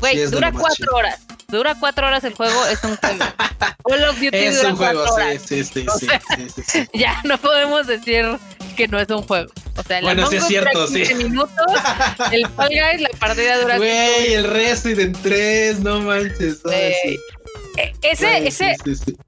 Güey, 0.00 0.26
dura 0.26 0.50
cuatro 0.50 0.96
horas. 0.96 1.20
Dura 1.48 1.74
cuatro 1.78 2.06
horas 2.06 2.24
el 2.24 2.34
juego, 2.34 2.66
es 2.66 2.82
un 2.84 2.96
juego. 2.96 3.18
Call 3.88 4.04
of 4.04 4.20
Duty 4.20 4.36
es 4.36 4.56
dura 4.56 4.70
un 4.70 4.76
juego, 4.76 5.02
horas. 5.02 5.42
Sí, 5.46 5.64
sí, 5.64 5.84
sí, 5.98 6.06
sí, 6.54 6.62
sí, 6.64 6.88
Ya 6.94 7.20
no 7.24 7.38
podemos 7.38 7.86
decir 7.86 8.38
que 8.76 8.88
no 8.88 8.98
es 8.98 9.10
un 9.10 9.22
juego. 9.22 9.50
O 9.76 9.82
sea, 9.82 10.00
bueno, 10.00 10.26
sí 10.28 10.36
es 10.36 10.46
cierto, 10.46 10.86
sí. 10.86 11.14
minutos, 11.14 11.66
el 12.32 12.46
Fall 12.48 12.68
Guys, 12.68 13.00
la 13.00 13.08
partida 13.18 13.60
dura. 13.60 13.76
Güey, 13.78 14.34
el 14.34 14.44
Resident 14.44 15.16
3, 15.22 15.80
no 15.80 16.00
manches. 16.00 16.60
E, 16.70 17.18
ese, 18.02 18.46
ese, 18.46 18.76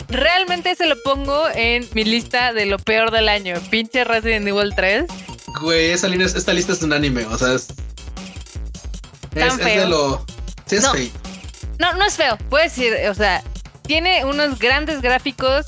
realmente 0.08 0.74
se 0.74 0.86
lo 0.86 1.00
pongo 1.02 1.48
en 1.54 1.88
mi 1.94 2.04
lista 2.04 2.52
de 2.52 2.66
lo 2.66 2.78
peor 2.78 3.10
del 3.10 3.28
año. 3.28 3.54
Pinche 3.70 4.04
Resident 4.04 4.46
Evil 4.46 4.72
3. 4.74 5.04
Güey, 5.60 5.90
esa 5.90 6.08
línea, 6.08 6.26
esta 6.26 6.52
lista 6.52 6.72
es 6.72 6.82
un 6.82 6.92
anime, 6.92 7.24
o 7.26 7.36
sea, 7.36 7.54
es. 7.54 7.68
Es, 9.34 9.56
de 9.56 9.86
lo. 9.86 10.24
Sí, 10.66 10.76
es 10.76 10.90
feo. 10.90 11.10
No, 11.78 11.94
no 11.94 12.04
es 12.04 12.14
feo, 12.14 12.38
puedo 12.48 12.62
decir, 12.62 12.94
o 13.10 13.14
sea, 13.14 13.42
tiene 13.86 14.24
unos 14.24 14.58
grandes 14.58 15.02
gráficos, 15.02 15.66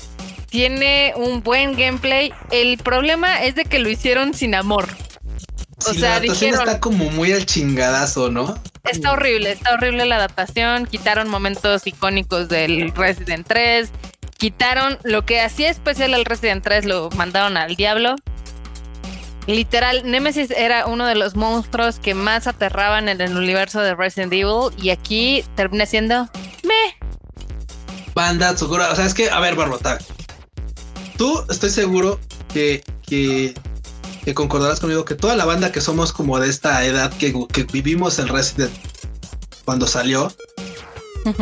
tiene 0.49 1.13
un 1.15 1.43
buen 1.43 1.75
gameplay. 1.75 2.31
El 2.51 2.77
problema 2.77 3.43
es 3.43 3.55
de 3.55 3.65
que 3.65 3.79
lo 3.79 3.89
hicieron 3.89 4.33
sin 4.33 4.55
amor. 4.55 4.87
O 5.87 5.93
sea, 5.93 6.01
la 6.01 6.15
adaptación 6.15 6.53
está 6.53 6.79
como 6.79 7.09
muy 7.11 7.33
al 7.33 7.45
chingadazo, 7.45 8.31
¿no? 8.31 8.57
Está 8.83 9.13
horrible, 9.13 9.51
está 9.51 9.73
horrible 9.73 10.05
la 10.05 10.15
adaptación. 10.15 10.85
Quitaron 10.85 11.27
momentos 11.27 11.85
icónicos 11.85 12.49
del 12.49 12.93
Resident 12.93 13.45
3. 13.47 13.89
Quitaron 14.37 14.97
lo 15.03 15.25
que 15.25 15.41
hacía 15.41 15.69
especial 15.69 16.13
al 16.13 16.25
Resident 16.25 16.63
3, 16.63 16.85
lo 16.85 17.09
mandaron 17.11 17.57
al 17.57 17.75
diablo. 17.75 18.15
Literal, 19.47 20.09
Nemesis 20.09 20.49
era 20.49 20.87
uno 20.87 21.05
de 21.05 21.15
los 21.15 21.35
monstruos 21.35 21.99
que 21.99 22.15
más 22.15 22.47
aterraban 22.47 23.09
en 23.09 23.21
el 23.21 23.37
universo 23.37 23.79
de 23.81 23.93
Resident 23.93 24.33
Evil 24.33 24.71
y 24.77 24.89
aquí 24.89 25.45
termina 25.55 25.85
siendo 25.85 26.29
me. 26.63 26.97
Banda, 28.15 28.57
seguro. 28.57 28.85
O 28.91 28.95
sea, 28.95 29.05
es 29.05 29.13
que, 29.13 29.29
a 29.29 29.39
ver, 29.39 29.55
Barbota. 29.55 29.99
Tú 31.17 31.43
estoy 31.49 31.69
seguro 31.69 32.19
que, 32.51 32.83
que, 33.05 33.53
concordarás 34.33 34.79
conmigo 34.79 35.05
que 35.05 35.15
toda 35.15 35.35
la 35.35 35.45
banda 35.45 35.71
que 35.71 35.81
somos 35.81 36.11
como 36.11 36.39
de 36.39 36.49
esta 36.49 36.83
edad 36.85 37.13
que, 37.17 37.33
vivimos 37.71 38.17
el 38.19 38.29
Resident 38.29 38.73
cuando 39.65 39.87
salió, 39.87 40.33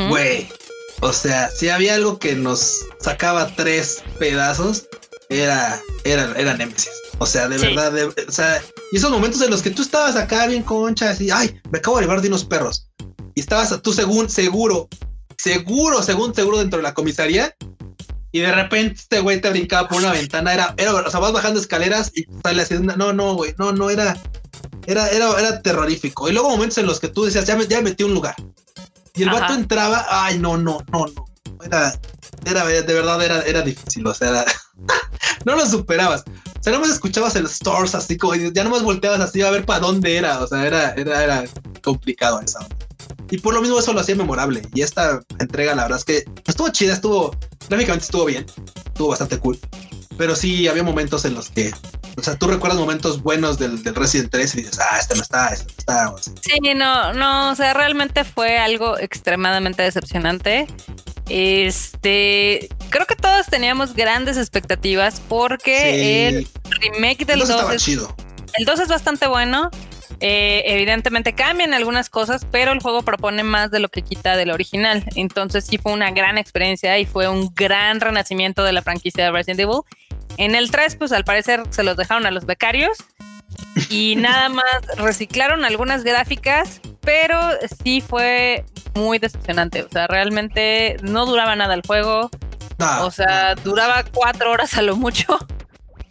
güey. 0.09 0.49
O 1.01 1.11
sea, 1.11 1.49
si 1.49 1.69
había 1.69 1.95
algo 1.95 2.17
que 2.17 2.35
nos 2.35 2.79
sacaba 2.99 3.53
tres 3.55 4.03
pedazos, 4.19 4.87
era, 5.29 5.81
era, 6.05 6.33
era 6.37 6.55
Nemesis. 6.55 6.91
O 7.17 7.25
sea, 7.25 7.47
de 7.47 7.57
verdad, 7.57 7.93
o 8.27 8.31
sea, 8.31 8.61
y 8.91 8.97
esos 8.97 9.11
momentos 9.11 9.41
en 9.41 9.49
los 9.49 9.61
que 9.61 9.69
tú 9.69 9.81
estabas 9.81 10.15
acá 10.15 10.47
bien 10.47 10.63
concha, 10.63 11.09
así, 11.09 11.29
ay, 11.31 11.59
me 11.71 11.79
acabo 11.79 11.97
de 11.97 12.03
llevar 12.03 12.21
de 12.21 12.27
unos 12.27 12.45
perros. 12.45 12.87
Y 13.35 13.41
estabas 13.41 13.81
tú 13.81 13.93
según, 13.93 14.29
seguro, 14.29 14.87
seguro, 15.37 16.03
según 16.03 16.33
seguro 16.33 16.59
dentro 16.59 16.77
de 16.77 16.83
la 16.83 16.93
comisaría. 16.93 17.55
Y 18.33 18.39
de 18.39 18.51
repente 18.51 18.95
este 18.99 19.19
güey 19.19 19.39
te 19.39 19.51
brincaba 19.51 19.87
por 19.87 19.99
una 19.99 20.11
ventana. 20.11 20.53
Era, 20.53 20.73
era, 20.77 20.93
o 20.95 21.09
sea, 21.09 21.19
vas 21.19 21.31
bajando 21.31 21.59
escaleras 21.59 22.11
y 22.15 22.25
sale 22.43 22.63
así. 22.63 22.73
No, 22.79 23.13
no, 23.13 23.35
güey, 23.35 23.53
no, 23.59 23.71
no, 23.71 23.91
era, 23.91 24.17
era, 24.87 25.07
era, 25.09 25.39
era 25.39 25.61
terrorífico. 25.61 26.27
Y 26.27 26.33
luego 26.33 26.49
momentos 26.49 26.79
en 26.79 26.87
los 26.87 26.99
que 26.99 27.09
tú 27.09 27.25
decías, 27.25 27.45
ya, 27.45 27.55
me, 27.55 27.67
ya 27.67 27.79
metí 27.81 28.03
un 28.03 28.15
lugar. 28.15 28.35
Y 29.13 29.21
el 29.21 29.29
vato 29.29 29.53
entraba, 29.53 30.07
ay, 30.09 30.39
no, 30.39 30.57
no, 30.57 30.83
no, 30.91 31.05
no. 31.05 31.25
Era, 31.63 31.93
era, 32.43 32.65
de 32.65 32.81
verdad, 32.81 33.23
era, 33.23 33.41
era 33.43 33.61
difícil. 33.61 34.07
O 34.07 34.15
sea, 34.15 34.43
no 35.45 35.55
lo 35.55 35.65
superabas. 35.67 36.23
O 36.59 36.63
sea, 36.63 36.73
nomás 36.73 36.89
escuchabas 36.89 37.35
el 37.35 37.47
stores 37.47 37.93
así 37.93 38.17
como 38.17 38.33
ya 38.33 38.63
nomás 38.63 38.81
volteabas 38.81 39.19
así 39.19 39.43
a 39.43 39.51
ver 39.51 39.63
para 39.63 39.81
dónde 39.81 40.17
era. 40.17 40.39
O 40.39 40.47
sea, 40.47 40.65
era, 40.65 40.93
era, 40.93 41.23
era 41.23 41.43
complicado 41.83 42.41
esa. 42.41 42.67
Y 43.33 43.39
por 43.39 43.55
lo 43.55 43.61
mismo 43.63 43.79
eso 43.79 43.93
lo 43.93 43.99
hacía 43.99 44.13
memorable. 44.13 44.61
Y 44.75 44.83
esta 44.83 45.19
entrega, 45.39 45.73
la 45.73 45.81
verdad 45.81 45.97
es 45.97 46.05
que 46.05 46.23
estuvo 46.45 46.69
chida, 46.69 46.93
estuvo, 46.93 47.35
gráficamente 47.67 48.05
estuvo 48.05 48.25
bien, 48.25 48.45
estuvo 48.85 49.07
bastante 49.07 49.39
cool. 49.39 49.57
Pero 50.19 50.35
sí 50.35 50.67
había 50.67 50.83
momentos 50.83 51.25
en 51.25 51.33
los 51.33 51.49
que, 51.49 51.73
o 52.15 52.21
sea, 52.21 52.37
tú 52.37 52.45
recuerdas 52.45 52.79
momentos 52.79 53.23
buenos 53.23 53.57
del, 53.57 53.81
del 53.81 53.95
Resident 53.95 54.29
3 54.29 54.53
y 54.53 54.57
dices, 54.57 54.79
ah, 54.79 54.99
este 54.99 55.15
no 55.15 55.23
está, 55.23 55.47
este 55.47 55.65
no 55.65 55.73
está. 55.79 56.13
Sí, 56.41 56.59
no, 56.75 57.13
no, 57.13 57.49
o 57.49 57.55
sea, 57.55 57.73
realmente 57.73 58.23
fue 58.23 58.59
algo 58.59 58.99
extremadamente 58.99 59.81
decepcionante. 59.81 60.67
Este, 61.27 62.69
creo 62.91 63.07
que 63.07 63.15
todos 63.15 63.47
teníamos 63.47 63.95
grandes 63.95 64.37
expectativas 64.37 65.23
porque 65.27 66.27
el 66.27 66.47
remake 66.81 67.25
del 67.25 67.39
2 67.39 67.73
es, 67.73 67.87
el 67.87 68.65
2 68.65 68.79
es 68.79 68.87
bastante 68.89 69.25
bueno. 69.25 69.71
Eh, 70.19 70.63
evidentemente 70.67 71.33
cambian 71.33 71.73
algunas 71.73 72.09
cosas, 72.09 72.45
pero 72.49 72.71
el 72.71 72.79
juego 72.79 73.01
propone 73.01 73.43
más 73.43 73.71
de 73.71 73.79
lo 73.79 73.89
que 73.89 74.01
quita 74.01 74.35
del 74.35 74.51
original. 74.51 75.03
Entonces 75.15 75.65
sí 75.65 75.77
fue 75.77 75.91
una 75.91 76.11
gran 76.11 76.37
experiencia 76.37 76.97
y 76.99 77.05
fue 77.05 77.27
un 77.27 77.53
gran 77.53 77.99
renacimiento 77.99 78.63
de 78.63 78.73
la 78.73 78.81
franquicia 78.81 79.25
de 79.25 79.31
Resident 79.31 79.59
Evil. 79.59 79.81
En 80.37 80.55
el 80.55 80.71
3, 80.71 80.95
pues 80.95 81.11
al 81.11 81.25
parecer 81.25 81.63
se 81.69 81.83
los 81.83 81.97
dejaron 81.97 82.25
a 82.25 82.31
los 82.31 82.45
becarios 82.45 82.97
y 83.89 84.15
nada 84.17 84.49
más 84.49 84.65
reciclaron 84.97 85.65
algunas 85.65 86.03
gráficas, 86.03 86.81
pero 87.01 87.37
sí 87.83 88.01
fue 88.01 88.65
muy 88.95 89.19
decepcionante. 89.19 89.83
O 89.83 89.89
sea, 89.89 90.07
realmente 90.07 90.97
no 91.01 91.25
duraba 91.25 91.55
nada 91.55 91.73
el 91.73 91.81
juego. 91.85 92.29
o 93.01 93.11
sea, 93.11 93.55
duraba 93.55 94.03
cuatro 94.03 94.51
horas 94.51 94.77
a 94.77 94.81
lo 94.81 94.95
mucho. 94.95 95.37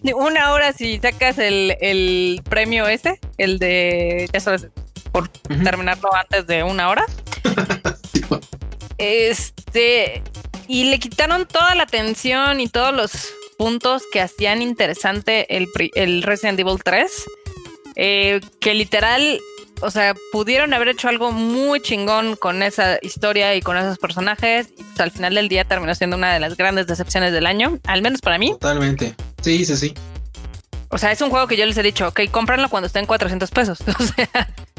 Una 0.03 0.53
hora 0.53 0.73
si 0.73 0.99
sacas 0.99 1.39
el, 1.39 2.43
premio 2.49 2.89
ese, 2.89 3.21
el 3.39 3.59
de, 3.59 4.29
ya 4.33 4.41
sabes, 4.41 4.67
por 5.13 5.29
terminarlo 5.29 6.13
antes 6.15 6.47
de 6.47 6.65
una 6.65 6.89
hora. 6.89 7.05
este, 8.99 10.23
y 10.67 10.85
le 10.85 10.99
quitaron 10.99 11.47
toda 11.47 11.75
la 11.75 11.85
atención 11.85 12.61
y 12.61 12.69
todos 12.69 12.95
los 12.95 13.33
puntos 13.59 14.03
que 14.13 14.21
hacían 14.21 14.61
interesante 14.61 15.57
el, 15.57 15.69
el 15.95 16.23
Resident 16.23 16.59
Evil 16.59 16.83
3. 16.83 17.25
Eh, 17.95 18.41
que 18.61 18.75
literal 18.75 19.39
o 19.83 19.91
sea, 19.91 20.15
pudieron 20.31 20.73
haber 20.73 20.89
hecho 20.89 21.09
algo 21.09 21.33
muy 21.33 21.81
chingón 21.81 22.37
con 22.37 22.63
esa 22.63 22.99
historia 23.03 23.55
y 23.55 23.61
con 23.61 23.77
esos 23.77 23.99
personajes. 23.99 24.69
Y 24.79 24.83
pues, 24.83 25.01
al 25.01 25.11
final 25.11 25.35
del 25.35 25.49
día 25.49 25.65
terminó 25.65 25.95
siendo 25.95 26.17
una 26.17 26.33
de 26.33 26.41
las 26.41 26.57
grandes 26.57 26.87
decepciones 26.87 27.33
del 27.33 27.47
año, 27.47 27.79
al 27.87 28.03
menos 28.03 28.21
para 28.21 28.39
mí. 28.39 28.51
Totalmente. 28.53 29.15
Sí, 29.43 29.65
sí, 29.65 29.77
sí. 29.77 29.95
O 30.89 30.99
sea, 30.99 31.11
es 31.11 31.21
un 31.21 31.31
juego 31.31 31.47
que 31.47 31.57
yo 31.57 31.67
les 31.67 31.77
he 31.77 31.83
dicho, 31.83 32.09
ok, 32.09 32.21
cómpranlo 32.31 32.69
cuando 32.69 32.87
esté 32.87 32.99
en 32.99 33.07
400 33.07 33.51
pesos. 33.51 33.79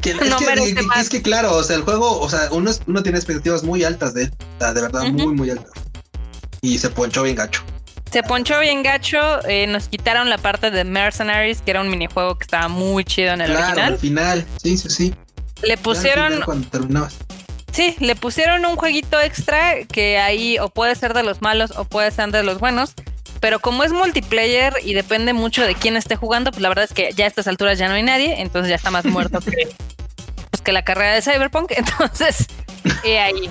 O 0.04 0.06
sea, 0.06 0.16
no 0.28 0.38
es, 0.38 0.74
que, 0.74 0.84
es 1.00 1.08
que 1.08 1.22
claro, 1.22 1.56
o 1.56 1.62
sea, 1.62 1.76
el 1.76 1.82
juego, 1.82 2.20
o 2.20 2.28
sea, 2.28 2.48
uno, 2.50 2.70
uno 2.86 3.02
tiene 3.02 3.16
expectativas 3.16 3.62
muy 3.62 3.84
altas 3.84 4.12
de 4.12 4.24
él, 4.24 4.34
de 4.58 4.80
verdad, 4.82 5.04
muy, 5.04 5.28
muy 5.28 5.48
altas. 5.48 5.72
Y 6.60 6.76
se 6.76 6.90
ponchó 6.90 7.22
bien 7.22 7.36
gacho 7.36 7.64
se 8.14 8.22
ponchó 8.22 8.60
bien 8.60 8.84
gacho. 8.84 9.44
Eh, 9.48 9.66
nos 9.66 9.88
quitaron 9.88 10.30
la 10.30 10.38
parte 10.38 10.70
de 10.70 10.84
Mercenaries, 10.84 11.62
que 11.62 11.72
era 11.72 11.80
un 11.80 11.90
minijuego 11.90 12.38
que 12.38 12.44
estaba 12.44 12.68
muy 12.68 13.04
chido 13.04 13.32
en 13.32 13.40
el 13.40 13.50
claro, 13.50 13.66
original. 13.66 13.92
Al 13.92 13.98
final, 13.98 14.46
sí, 14.62 14.78
sí, 14.78 14.88
sí. 14.88 15.14
Le 15.64 15.76
pusieron. 15.76 16.40
Cuando 16.42 17.08
Sí, 17.72 17.96
le 17.98 18.14
pusieron 18.14 18.64
un 18.66 18.76
jueguito 18.76 19.20
extra 19.20 19.84
que 19.86 20.18
ahí 20.18 20.60
o 20.60 20.68
puede 20.68 20.94
ser 20.94 21.12
de 21.12 21.24
los 21.24 21.42
malos 21.42 21.72
o 21.76 21.86
puede 21.86 22.12
ser 22.12 22.30
de 22.30 22.44
los 22.44 22.60
buenos. 22.60 22.94
Pero 23.40 23.58
como 23.58 23.82
es 23.82 23.92
multiplayer 23.92 24.74
y 24.84 24.94
depende 24.94 25.32
mucho 25.32 25.62
de 25.62 25.74
quién 25.74 25.96
esté 25.96 26.14
jugando, 26.14 26.52
pues 26.52 26.62
la 26.62 26.68
verdad 26.68 26.84
es 26.84 26.92
que 26.92 27.12
ya 27.16 27.24
a 27.24 27.26
estas 27.26 27.48
alturas 27.48 27.80
ya 27.80 27.88
no 27.88 27.94
hay 27.94 28.04
nadie, 28.04 28.40
entonces 28.42 28.70
ya 28.70 28.76
está 28.76 28.92
más 28.92 29.06
muerto 29.06 29.40
que, 29.40 29.50
pues, 30.52 30.62
que 30.62 30.70
la 30.70 30.84
carrera 30.84 31.14
de 31.14 31.20
Cyberpunk. 31.20 31.72
Entonces, 31.72 32.46
ahí. 33.04 33.50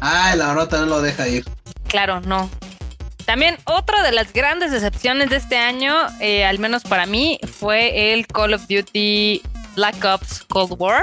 Ay, 0.00 0.36
la 0.36 0.52
nota 0.52 0.80
no 0.80 0.86
lo 0.86 1.00
deja 1.00 1.28
ir. 1.28 1.44
Claro, 1.86 2.20
no. 2.22 2.50
También 3.26 3.58
otra 3.64 4.04
de 4.04 4.12
las 4.12 4.32
grandes 4.32 4.70
decepciones 4.70 5.30
de 5.30 5.36
este 5.36 5.58
año, 5.58 5.94
eh, 6.20 6.44
al 6.44 6.60
menos 6.60 6.84
para 6.84 7.06
mí, 7.06 7.40
fue 7.58 8.12
el 8.12 8.26
Call 8.28 8.54
of 8.54 8.68
Duty 8.68 9.42
Black 9.74 10.02
Ops 10.04 10.44
Cold 10.44 10.76
War. 10.78 11.02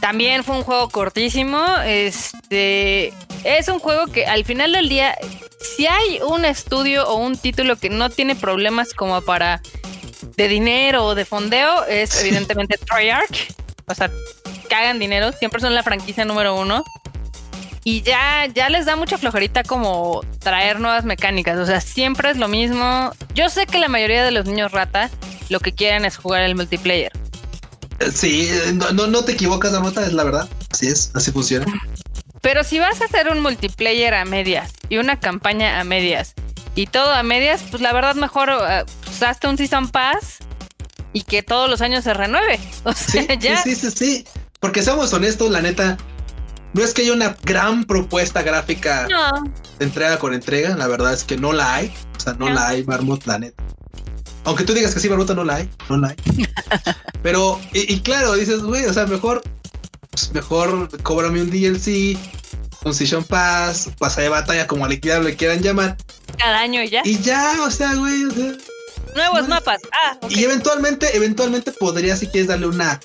También 0.00 0.42
fue 0.42 0.56
un 0.56 0.62
juego 0.62 0.88
cortísimo. 0.88 1.62
Este 1.84 3.12
es 3.44 3.68
un 3.68 3.78
juego 3.78 4.06
que 4.06 4.26
al 4.26 4.46
final 4.46 4.72
del 4.72 4.88
día, 4.88 5.14
si 5.60 5.86
hay 5.86 6.20
un 6.26 6.46
estudio 6.46 7.06
o 7.06 7.16
un 7.16 7.36
título 7.36 7.76
que 7.76 7.90
no 7.90 8.08
tiene 8.08 8.34
problemas 8.34 8.94
como 8.94 9.20
para 9.20 9.60
de 10.36 10.48
dinero 10.48 11.04
o 11.04 11.14
de 11.14 11.26
fondeo, 11.26 11.84
es 11.84 12.22
evidentemente 12.22 12.78
Treyarch. 12.78 13.52
O 13.86 13.94
sea, 13.94 14.10
cagan 14.70 14.98
dinero, 14.98 15.32
siempre 15.32 15.60
son 15.60 15.74
la 15.74 15.82
franquicia 15.82 16.24
número 16.24 16.54
uno. 16.54 16.84
Y 17.90 18.02
ya, 18.02 18.44
ya 18.54 18.68
les 18.68 18.84
da 18.84 18.96
mucha 18.96 19.16
flojerita 19.16 19.62
como 19.62 20.20
traer 20.40 20.78
nuevas 20.78 21.06
mecánicas. 21.06 21.58
O 21.58 21.64
sea, 21.64 21.80
siempre 21.80 22.30
es 22.30 22.36
lo 22.36 22.46
mismo. 22.46 23.12
Yo 23.34 23.48
sé 23.48 23.64
que 23.64 23.78
la 23.78 23.88
mayoría 23.88 24.22
de 24.22 24.30
los 24.30 24.44
niños 24.44 24.72
rata 24.72 25.08
lo 25.48 25.58
que 25.58 25.72
quieren 25.72 26.04
es 26.04 26.18
jugar 26.18 26.42
el 26.42 26.54
multiplayer. 26.54 27.10
Sí, 28.12 28.50
no, 28.74 29.06
no, 29.06 29.24
te 29.24 29.32
equivocas, 29.32 29.72
nota 29.72 30.04
es 30.04 30.12
la 30.12 30.22
verdad. 30.22 30.50
Así 30.70 30.86
es, 30.86 31.12
así 31.14 31.32
funciona. 31.32 31.64
Pero 32.42 32.62
si 32.62 32.78
vas 32.78 33.00
a 33.00 33.06
hacer 33.06 33.30
un 33.30 33.40
multiplayer 33.40 34.12
a 34.12 34.26
medias 34.26 34.70
y 34.90 34.98
una 34.98 35.18
campaña 35.18 35.80
a 35.80 35.84
medias 35.84 36.34
y 36.74 36.88
todo 36.88 37.14
a 37.14 37.22
medias, 37.22 37.62
pues 37.70 37.80
la 37.80 37.94
verdad 37.94 38.16
mejor 38.16 38.50
uh, 38.50 39.24
hazte 39.24 39.48
un 39.48 39.56
Season 39.56 39.88
Pass 39.88 40.40
y 41.14 41.22
que 41.22 41.42
todos 41.42 41.70
los 41.70 41.80
años 41.80 42.04
se 42.04 42.12
renueve. 42.12 42.60
O 42.84 42.92
sea, 42.92 43.22
sí, 43.22 43.28
ya. 43.40 43.62
Sí, 43.62 43.74
sí, 43.74 43.90
sí, 43.90 44.24
Porque 44.60 44.82
seamos 44.82 45.10
honestos, 45.14 45.50
la 45.50 45.62
neta, 45.62 45.96
no 46.74 46.82
es 46.82 46.94
que 46.94 47.02
haya 47.02 47.12
una 47.12 47.36
gran 47.42 47.84
propuesta 47.84 48.42
gráfica 48.42 49.06
de 49.78 49.84
entrega 49.84 50.18
con 50.18 50.34
entrega, 50.34 50.76
la 50.76 50.86
verdad 50.86 51.12
es 51.12 51.24
que 51.24 51.36
no 51.36 51.52
la 51.52 51.74
hay. 51.74 51.94
O 52.16 52.20
sea, 52.20 52.34
no, 52.34 52.48
la 52.48 52.68
hay, 52.68 52.84
Marmot, 52.84 53.24
la 53.26 53.38
neta. 53.38 53.62
Aunque 54.44 54.64
tú 54.64 54.72
digas 54.72 54.94
que 54.94 55.00
sí, 55.00 55.08
Marmota 55.08 55.34
no 55.34 55.44
la 55.44 55.56
hay, 55.56 55.70
no 55.88 55.98
la 55.98 56.08
hay. 56.08 56.16
Pero, 57.22 57.60
y, 57.72 58.00
claro, 58.00 58.34
dices, 58.34 58.62
güey, 58.62 58.86
o 58.86 58.92
sea, 58.92 59.06
mejor, 59.06 59.42
pues 60.10 60.32
mejor 60.32 60.88
cóbrame 61.02 61.42
un 61.42 61.50
DLC, 61.50 62.18
un 62.84 62.94
Season 62.94 63.24
Pass, 63.24 63.90
pasa 63.98 64.22
de 64.22 64.28
batalla, 64.28 64.66
como 64.66 64.84
a 64.84 64.88
liquidar 64.88 65.22
le 65.22 65.36
quieran 65.36 65.60
llamar. 65.60 65.96
Cada 66.38 66.60
año 66.60 66.82
ya. 66.82 67.02
Y 67.04 67.18
ya, 67.18 67.56
o 67.62 67.70
sea, 67.70 67.94
güey, 67.94 68.24
o 68.24 68.30
sea. 68.30 68.52
Nuevos 69.14 69.48
mapas. 69.48 69.80
Ah, 69.92 70.18
Y 70.28 70.44
eventualmente, 70.44 71.16
eventualmente 71.16 71.72
podría, 71.72 72.16
si 72.16 72.26
quieres, 72.26 72.48
darle 72.48 72.66
una. 72.66 73.00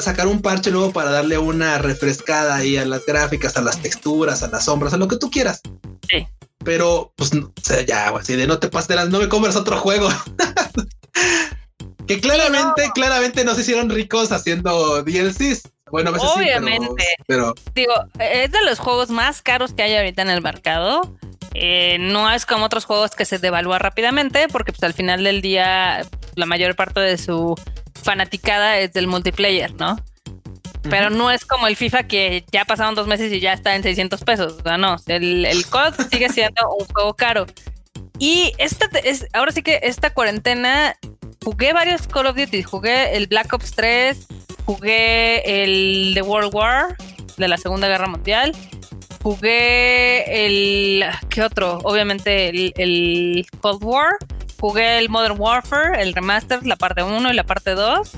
Sacar 0.00 0.26
un 0.26 0.40
parche 0.40 0.70
nuevo 0.70 0.92
para 0.92 1.10
darle 1.10 1.38
una 1.38 1.78
refrescada 1.78 2.56
ahí 2.56 2.76
a 2.76 2.84
las 2.84 3.04
gráficas, 3.06 3.56
a 3.56 3.62
las 3.62 3.80
texturas, 3.80 4.42
a 4.42 4.48
las 4.48 4.64
sombras, 4.64 4.94
a 4.94 4.96
lo 4.96 5.08
que 5.08 5.16
tú 5.16 5.30
quieras. 5.30 5.60
Sí. 6.08 6.26
Pero, 6.64 7.12
pues, 7.16 7.32
o 7.32 7.52
sea, 7.62 7.84
ya, 7.84 8.08
así 8.08 8.36
de 8.36 8.46
no 8.46 8.58
te 8.58 8.68
pases 8.68 8.88
de 8.88 8.96
las, 8.96 9.08
no 9.08 9.20
me 9.20 9.28
compras 9.28 9.56
otro 9.56 9.78
juego. 9.78 10.08
que 12.06 12.20
claramente, 12.20 12.86
no. 12.86 12.92
claramente 12.92 13.44
no 13.44 13.54
se 13.54 13.60
hicieron 13.62 13.90
ricos 13.90 14.32
haciendo 14.32 15.02
DLCs. 15.02 15.62
Bueno, 15.90 16.10
a 16.10 16.12
veces 16.12 16.28
Obviamente. 16.34 17.04
pero, 17.26 17.54
Digo, 17.74 17.94
es 18.18 18.50
de 18.50 18.62
los 18.64 18.78
juegos 18.78 19.10
más 19.10 19.42
caros 19.42 19.72
que 19.72 19.82
hay 19.82 19.96
ahorita 19.96 20.22
en 20.22 20.30
el 20.30 20.42
mercado. 20.42 21.16
Eh, 21.54 21.96
no 21.98 22.30
es 22.30 22.44
como 22.44 22.66
otros 22.66 22.84
juegos 22.84 23.12
que 23.12 23.24
se 23.24 23.38
devalúa 23.38 23.78
rápidamente, 23.78 24.48
porque 24.48 24.72
pues 24.72 24.82
al 24.82 24.94
final 24.94 25.24
del 25.24 25.40
día 25.40 26.06
la 26.34 26.46
mayor 26.46 26.76
parte 26.76 27.00
de 27.00 27.16
su 27.18 27.54
fanaticada 28.02 28.78
es 28.78 28.92
del 28.92 29.06
multiplayer, 29.06 29.74
¿no? 29.74 29.96
Pero 30.82 31.10
no 31.10 31.30
es 31.30 31.44
como 31.44 31.66
el 31.66 31.76
FIFA 31.76 32.04
que 32.04 32.44
ya 32.50 32.64
pasaron 32.64 32.94
dos 32.94 33.06
meses 33.06 33.32
y 33.32 33.40
ya 33.40 33.52
está 33.52 33.74
en 33.74 33.82
600 33.82 34.22
pesos. 34.22 34.54
O 34.58 34.62
sea, 34.62 34.78
no, 34.78 34.96
el, 35.06 35.44
el 35.44 35.66
COD 35.66 35.94
sigue 36.10 36.28
siendo 36.28 36.62
un 36.78 36.86
juego 36.86 37.14
caro. 37.14 37.46
Y 38.18 38.52
esta 38.58 38.88
es, 39.04 39.26
ahora 39.32 39.52
sí 39.52 39.62
que 39.62 39.80
esta 39.82 40.10
cuarentena 40.10 40.96
jugué 41.44 41.72
varios 41.72 42.06
Call 42.06 42.26
of 42.26 42.36
Duty. 42.36 42.62
Jugué 42.62 43.16
el 43.16 43.26
Black 43.26 43.52
Ops 43.52 43.72
3, 43.72 44.26
jugué 44.64 45.62
el 45.62 46.12
The 46.14 46.22
World 46.22 46.54
War 46.54 46.96
de 47.36 47.48
la 47.48 47.56
Segunda 47.56 47.88
Guerra 47.88 48.08
Mundial. 48.08 48.52
Jugué 49.22 50.46
el. 50.46 51.04
¿Qué 51.28 51.42
otro? 51.42 51.78
Obviamente 51.84 52.48
el, 52.48 52.72
el 52.76 53.46
Cold 53.60 53.82
War. 53.82 54.10
Jugué 54.60 54.98
el 54.98 55.08
Modern 55.08 55.36
Warfare, 55.38 56.02
el 56.02 56.14
remaster, 56.14 56.66
la 56.66 56.76
parte 56.76 57.02
1 57.02 57.30
y 57.30 57.34
la 57.34 57.44
parte 57.44 57.72
2. 57.72 58.10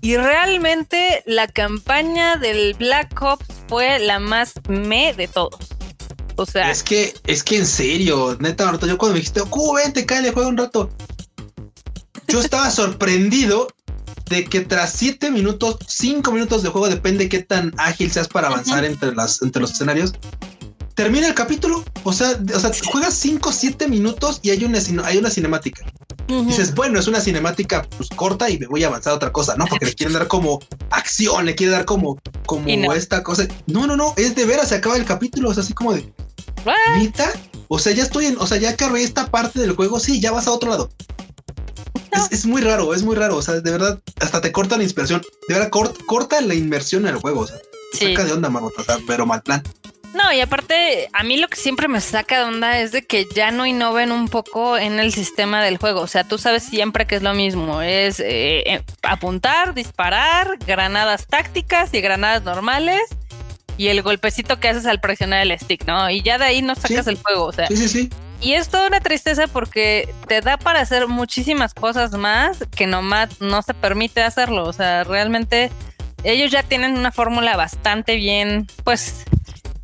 Y 0.00 0.16
realmente 0.16 1.22
la 1.26 1.46
campaña 1.46 2.36
del 2.36 2.74
Black 2.74 3.20
Ops 3.22 3.46
fue 3.68 3.98
la 3.98 4.18
más 4.18 4.54
me 4.68 5.12
de 5.12 5.28
todos. 5.28 5.58
O 6.36 6.46
sea. 6.46 6.70
Es 6.70 6.82
que, 6.82 7.14
es 7.26 7.44
que 7.44 7.58
en 7.58 7.66
serio, 7.66 8.36
neta, 8.40 8.64
yo 8.86 8.98
cuando 8.98 9.14
me 9.14 9.20
dijiste, 9.20 9.42
¡Uh, 9.42 9.74
vente, 9.74 10.06
cállate, 10.06 10.32
juega 10.32 10.48
un 10.48 10.56
rato! 10.56 10.90
Yo 12.28 12.40
estaba 12.40 12.70
sorprendido 12.70 13.68
de 14.30 14.44
que 14.44 14.60
tras 14.60 14.92
siete 14.92 15.30
minutos, 15.30 15.76
cinco 15.86 16.32
minutos 16.32 16.62
de 16.62 16.70
juego, 16.70 16.88
depende 16.88 17.28
qué 17.28 17.40
tan 17.40 17.74
ágil 17.76 18.10
seas 18.10 18.28
para 18.28 18.48
avanzar 18.48 18.84
entre, 18.84 19.14
las, 19.14 19.42
entre 19.42 19.60
los 19.60 19.72
escenarios, 19.72 20.14
termina 20.94 21.26
el 21.28 21.34
capítulo. 21.34 21.84
O 22.04 22.12
sea, 22.12 22.38
o 22.54 22.60
sea 22.60 22.70
juegas 22.90 23.14
5, 23.14 23.52
7 23.52 23.88
minutos 23.88 24.40
y 24.42 24.50
hay 24.50 24.64
una, 24.64 24.78
hay 25.04 25.18
una 25.18 25.30
cinemática. 25.30 25.84
Dices, 26.46 26.74
bueno, 26.74 27.00
es 27.00 27.08
una 27.08 27.20
cinemática 27.20 27.86
pues, 27.96 28.08
corta 28.10 28.48
y 28.48 28.58
me 28.58 28.68
voy 28.68 28.84
a 28.84 28.86
avanzar 28.86 29.12
a 29.12 29.16
otra 29.16 29.32
cosa, 29.32 29.56
¿no? 29.56 29.66
Porque 29.66 29.86
le 29.86 29.94
quieren 29.94 30.14
dar 30.14 30.28
como 30.28 30.60
acción, 30.90 31.44
le 31.44 31.56
quieren 31.56 31.74
dar 31.74 31.84
como, 31.84 32.20
como 32.46 32.92
esta 32.92 33.24
cosa. 33.24 33.48
No, 33.66 33.86
no, 33.88 33.96
no, 33.96 34.14
es 34.16 34.36
de 34.36 34.44
veras, 34.44 34.68
se 34.68 34.76
acaba 34.76 34.96
el 34.96 35.04
capítulo, 35.04 35.50
o 35.50 35.54
sea, 35.54 35.64
así 35.64 35.72
como 35.72 35.92
de. 35.92 36.12
¿Nita? 36.98 37.32
O 37.66 37.80
sea, 37.80 37.92
ya 37.92 38.04
estoy 38.04 38.26
en, 38.26 38.38
o 38.38 38.46
sea, 38.46 38.58
ya 38.58 38.76
cargué 38.76 39.02
esta 39.02 39.26
parte 39.30 39.58
del 39.58 39.72
juego, 39.72 39.98
sí, 39.98 40.20
ya 40.20 40.30
vas 40.30 40.46
a 40.46 40.52
otro 40.52 40.70
lado. 40.70 40.90
Es, 42.30 42.46
muy 42.46 42.60
raro, 42.62 42.94
es 42.94 43.02
muy 43.02 43.16
raro. 43.16 43.36
O 43.36 43.42
sea, 43.42 43.60
de 43.60 43.70
verdad, 43.70 44.00
hasta 44.20 44.40
te 44.40 44.52
corta 44.52 44.76
la 44.76 44.82
inspiración. 44.82 45.22
De 45.48 45.54
verdad, 45.54 45.70
corta 45.70 46.40
la 46.40 46.54
inmersión 46.54 47.06
en 47.06 47.14
el 47.14 47.20
juego. 47.20 47.40
O 47.40 47.46
sea, 47.46 47.56
saca 47.92 48.24
de 48.24 48.32
onda, 48.32 48.50
Marmota, 48.50 48.98
pero 49.06 49.26
mal 49.26 49.42
plan. 49.42 49.62
No, 50.14 50.32
y 50.32 50.40
aparte, 50.40 51.08
a 51.12 51.22
mí 51.22 51.36
lo 51.36 51.48
que 51.48 51.56
siempre 51.56 51.86
me 51.86 52.00
saca 52.00 52.38
de 52.38 52.44
onda 52.44 52.80
es 52.80 52.90
de 52.90 53.06
que 53.06 53.28
ya 53.34 53.52
no 53.52 53.64
innoven 53.64 54.10
un 54.10 54.28
poco 54.28 54.76
en 54.76 54.98
el 54.98 55.12
sistema 55.12 55.62
del 55.62 55.78
juego. 55.78 56.00
O 56.00 56.06
sea, 56.06 56.24
tú 56.24 56.36
sabes 56.36 56.64
siempre 56.64 57.06
que 57.06 57.16
es 57.16 57.22
lo 57.22 57.32
mismo. 57.32 57.80
Es 57.80 58.18
eh, 58.18 58.62
eh, 58.66 58.82
apuntar, 59.02 59.72
disparar, 59.74 60.58
granadas 60.66 61.26
tácticas 61.26 61.94
y 61.94 62.00
granadas 62.00 62.42
normales. 62.42 63.00
Y 63.76 63.88
el 63.88 64.02
golpecito 64.02 64.58
que 64.60 64.68
haces 64.68 64.84
al 64.86 65.00
presionar 65.00 65.42
el 65.42 65.58
stick, 65.58 65.86
¿no? 65.86 66.10
Y 66.10 66.22
ya 66.22 66.38
de 66.38 66.44
ahí 66.44 66.60
no 66.60 66.74
sacas 66.74 67.06
el 67.06 67.16
juego. 67.16 67.44
O 67.44 67.52
sea, 67.52 67.68
sí, 67.68 67.76
sí, 67.76 67.88
sí. 67.88 68.10
Y 68.42 68.54
es 68.54 68.68
toda 68.68 68.88
una 68.88 69.00
tristeza 69.00 69.46
porque 69.46 70.12
te 70.26 70.40
da 70.40 70.56
para 70.56 70.80
hacer 70.80 71.08
muchísimas 71.08 71.74
cosas 71.74 72.12
más 72.12 72.58
que 72.74 72.86
nomás 72.86 73.40
no 73.40 73.62
se 73.62 73.74
permite 73.74 74.22
hacerlo. 74.22 74.64
O 74.64 74.72
sea, 74.72 75.04
realmente 75.04 75.70
ellos 76.24 76.50
ya 76.50 76.62
tienen 76.62 76.98
una 76.98 77.12
fórmula 77.12 77.56
bastante 77.56 78.16
bien, 78.16 78.66
pues, 78.84 79.24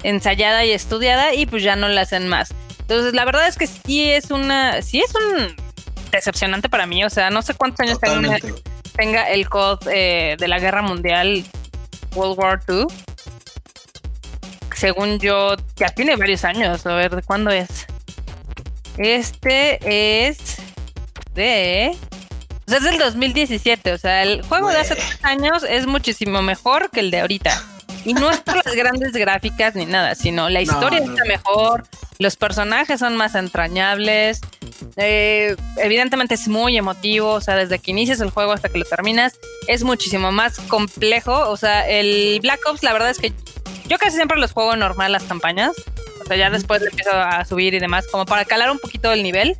ensayada 0.06 0.64
y 0.64 0.70
estudiada 0.70 1.34
y 1.34 1.46
pues 1.46 1.62
ya 1.62 1.74
no 1.76 1.88
la 1.88 2.02
hacen 2.02 2.28
más. 2.28 2.54
Entonces, 2.80 3.12
la 3.14 3.24
verdad 3.24 3.48
es 3.48 3.56
que 3.56 3.66
sí 3.66 4.08
es 4.08 4.30
una, 4.30 4.80
sí 4.80 5.00
es 5.00 5.12
un 5.14 5.56
decepcionante 6.12 6.68
para 6.68 6.86
mí. 6.86 7.04
O 7.04 7.10
sea, 7.10 7.30
no 7.30 7.42
sé 7.42 7.54
cuántos 7.54 7.80
años 7.80 7.98
tenga, 7.98 8.36
tenga, 8.96 9.28
el 9.28 9.48
COD 9.48 9.88
eh, 9.90 10.36
de 10.38 10.48
la 10.48 10.60
Guerra 10.60 10.82
Mundial 10.82 11.44
World 12.14 12.38
War 12.38 12.60
II. 12.68 12.86
Según 14.76 15.18
yo, 15.18 15.56
ya 15.74 15.88
tiene 15.88 16.14
varios 16.14 16.44
años. 16.44 16.86
A 16.86 16.94
ver, 16.94 17.16
¿de 17.16 17.22
cuándo 17.22 17.50
es? 17.50 17.86
Este 18.98 20.28
es 20.28 20.56
de. 21.34 21.96
O 22.66 22.70
sea, 22.70 22.78
es 22.78 22.84
del 22.84 22.98
2017. 22.98 23.92
O 23.92 23.98
sea, 23.98 24.22
el 24.22 24.42
juego 24.42 24.70
de 24.70 24.78
hace 24.78 24.94
tres 24.94 25.18
años 25.24 25.64
es 25.64 25.86
muchísimo 25.86 26.42
mejor 26.42 26.90
que 26.90 27.00
el 27.00 27.10
de 27.10 27.20
ahorita. 27.20 27.75
Y 28.06 28.14
no 28.14 28.30
es 28.30 28.38
por 28.38 28.64
las 28.64 28.72
grandes 28.76 29.10
gráficas 29.12 29.74
ni 29.74 29.84
nada, 29.84 30.14
sino 30.14 30.48
la 30.48 30.62
historia 30.62 31.00
está 31.00 31.24
mejor, 31.24 31.82
los 32.20 32.36
personajes 32.36 33.00
son 33.00 33.16
más 33.16 33.34
entrañables. 33.34 34.40
Eh, 34.96 35.56
evidentemente 35.78 36.34
es 36.34 36.46
muy 36.46 36.76
emotivo, 36.76 37.32
o 37.32 37.40
sea, 37.40 37.56
desde 37.56 37.80
que 37.80 37.90
inicias 37.90 38.20
el 38.20 38.30
juego 38.30 38.52
hasta 38.52 38.68
que 38.68 38.78
lo 38.78 38.84
terminas, 38.84 39.34
es 39.66 39.82
muchísimo 39.82 40.30
más 40.30 40.60
complejo. 40.60 41.50
O 41.50 41.56
sea, 41.56 41.84
el 41.88 42.38
Black 42.40 42.60
Ops, 42.70 42.84
la 42.84 42.92
verdad 42.92 43.10
es 43.10 43.18
que 43.18 43.32
yo 43.88 43.98
casi 43.98 44.14
siempre 44.14 44.38
los 44.38 44.52
juego 44.52 44.76
normal 44.76 45.10
las 45.10 45.24
campañas. 45.24 45.72
O 46.22 46.24
sea, 46.24 46.36
ya 46.36 46.48
después 46.48 46.82
le 46.82 46.90
empiezo 46.90 47.10
a 47.12 47.44
subir 47.44 47.74
y 47.74 47.80
demás, 47.80 48.06
como 48.12 48.24
para 48.24 48.44
calar 48.44 48.70
un 48.70 48.78
poquito 48.78 49.12
el 49.12 49.24
nivel. 49.24 49.56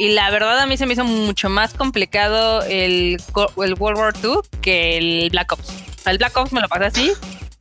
Y 0.00 0.08
la 0.10 0.30
verdad 0.30 0.58
a 0.58 0.66
mí 0.66 0.76
se 0.76 0.84
me 0.84 0.94
hizo 0.94 1.04
mucho 1.04 1.48
más 1.48 1.74
complicado 1.74 2.62
el, 2.62 3.18
el 3.64 3.74
World 3.74 3.98
War 3.98 4.14
II 4.20 4.40
que 4.62 4.96
el 4.96 5.30
Black 5.30 5.52
Ops. 5.52 5.72
el 6.06 6.18
Black 6.18 6.36
Ops 6.36 6.52
me 6.52 6.60
lo 6.60 6.68
pasé 6.68 6.84
así. 6.86 7.12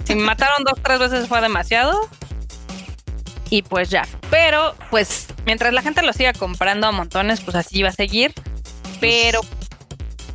Si 0.08 0.16
me 0.16 0.24
mataron 0.24 0.64
dos, 0.64 0.80
tres 0.82 1.00
veces 1.00 1.28
fue 1.28 1.42
demasiado. 1.42 2.00
Y 3.50 3.64
pues 3.64 3.90
ya. 3.90 4.08
Pero, 4.30 4.74
pues, 4.90 5.26
mientras 5.46 5.74
la 5.74 5.82
gente 5.82 6.02
lo 6.02 6.14
siga 6.14 6.32
comprando 6.32 6.88
a 6.88 6.94
montones, 6.94 7.42
pues 7.42 7.58
así 7.58 7.84
va 7.84 7.90
a 7.90 7.92
seguir. 7.92 8.34
Pero, 9.02 9.42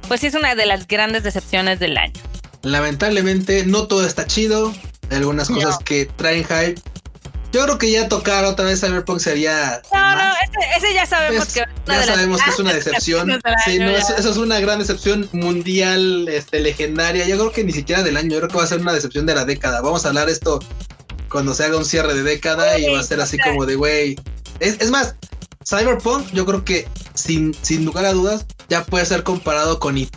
pues 0.09 0.21
sí 0.21 0.27
es 0.27 0.35
una 0.35 0.55
de 0.55 0.67
las 0.67 0.87
grandes 0.87 1.23
decepciones 1.23 1.79
del 1.79 1.97
año. 1.97 2.21
Lamentablemente, 2.61 3.65
no 3.65 3.87
todo 3.87 4.07
está 4.07 4.27
chido. 4.27 4.75
Hay 5.09 5.17
algunas 5.17 5.49
cosas 5.49 5.79
que 5.79 6.05
traen 6.05 6.45
hype 6.45 6.79
yo 7.53 7.65
creo 7.65 7.79
que 7.79 7.91
ya 7.91 8.09
tocar 8.09 8.45
otra 8.47 8.65
vez 8.65 8.81
Cyberpunk 8.81 9.21
sería. 9.21 9.83
No, 9.93 10.17
no, 10.17 10.33
ese, 10.77 10.95
ya 10.95 11.05
sabemos 11.05 11.53
que. 11.53 11.63
Ya 11.87 12.07
sabemos 12.07 12.43
que 12.43 12.51
es 12.51 12.59
una 12.59 12.73
decepción. 12.73 13.41
Sí, 13.67 13.79
no, 13.79 13.91
eso, 13.91 14.17
es 14.17 14.37
una 14.39 14.59
gran 14.59 14.79
decepción 14.79 15.29
mundial, 15.33 16.29
este, 16.29 16.61
legendaria. 16.61 17.27
Yo 17.27 17.37
creo 17.37 17.53
que 17.53 17.63
ni 17.63 17.73
siquiera 17.73 18.03
del 18.03 18.17
año. 18.17 18.31
Yo 18.31 18.39
creo 18.39 18.49
que 18.49 18.57
va 18.57 18.65
a 18.65 18.67
ser 18.67 18.81
una 18.81 18.95
decepción 18.95 19.27
de 19.27 19.35
la 19.35 19.45
década. 19.45 19.83
Vamos 19.83 20.05
a 20.07 20.09
hablar 20.09 20.31
esto 20.31 20.61
cuando 21.29 21.53
se 21.53 21.65
haga 21.65 21.77
un 21.77 21.85
cierre 21.85 22.15
de 22.15 22.23
década 22.23 22.79
y 22.79 22.89
va 22.89 23.01
a 23.01 23.05
ser 23.05 23.21
así 23.21 23.39
como 23.39 23.67
de, 23.67 23.75
güey. 23.75 24.17
Es, 24.59 24.91
más, 24.91 25.15
Cyberpunk, 25.69 26.33
yo 26.33 26.47
creo 26.47 26.65
que 26.65 26.89
sin, 27.15 27.55
sin 27.61 27.85
lugar 27.85 28.07
a 28.07 28.13
dudas, 28.13 28.47
ya 28.71 28.85
puede 28.85 29.05
ser 29.05 29.25
comparado 29.25 29.79
con 29.79 29.99
E.T. 29.99 30.11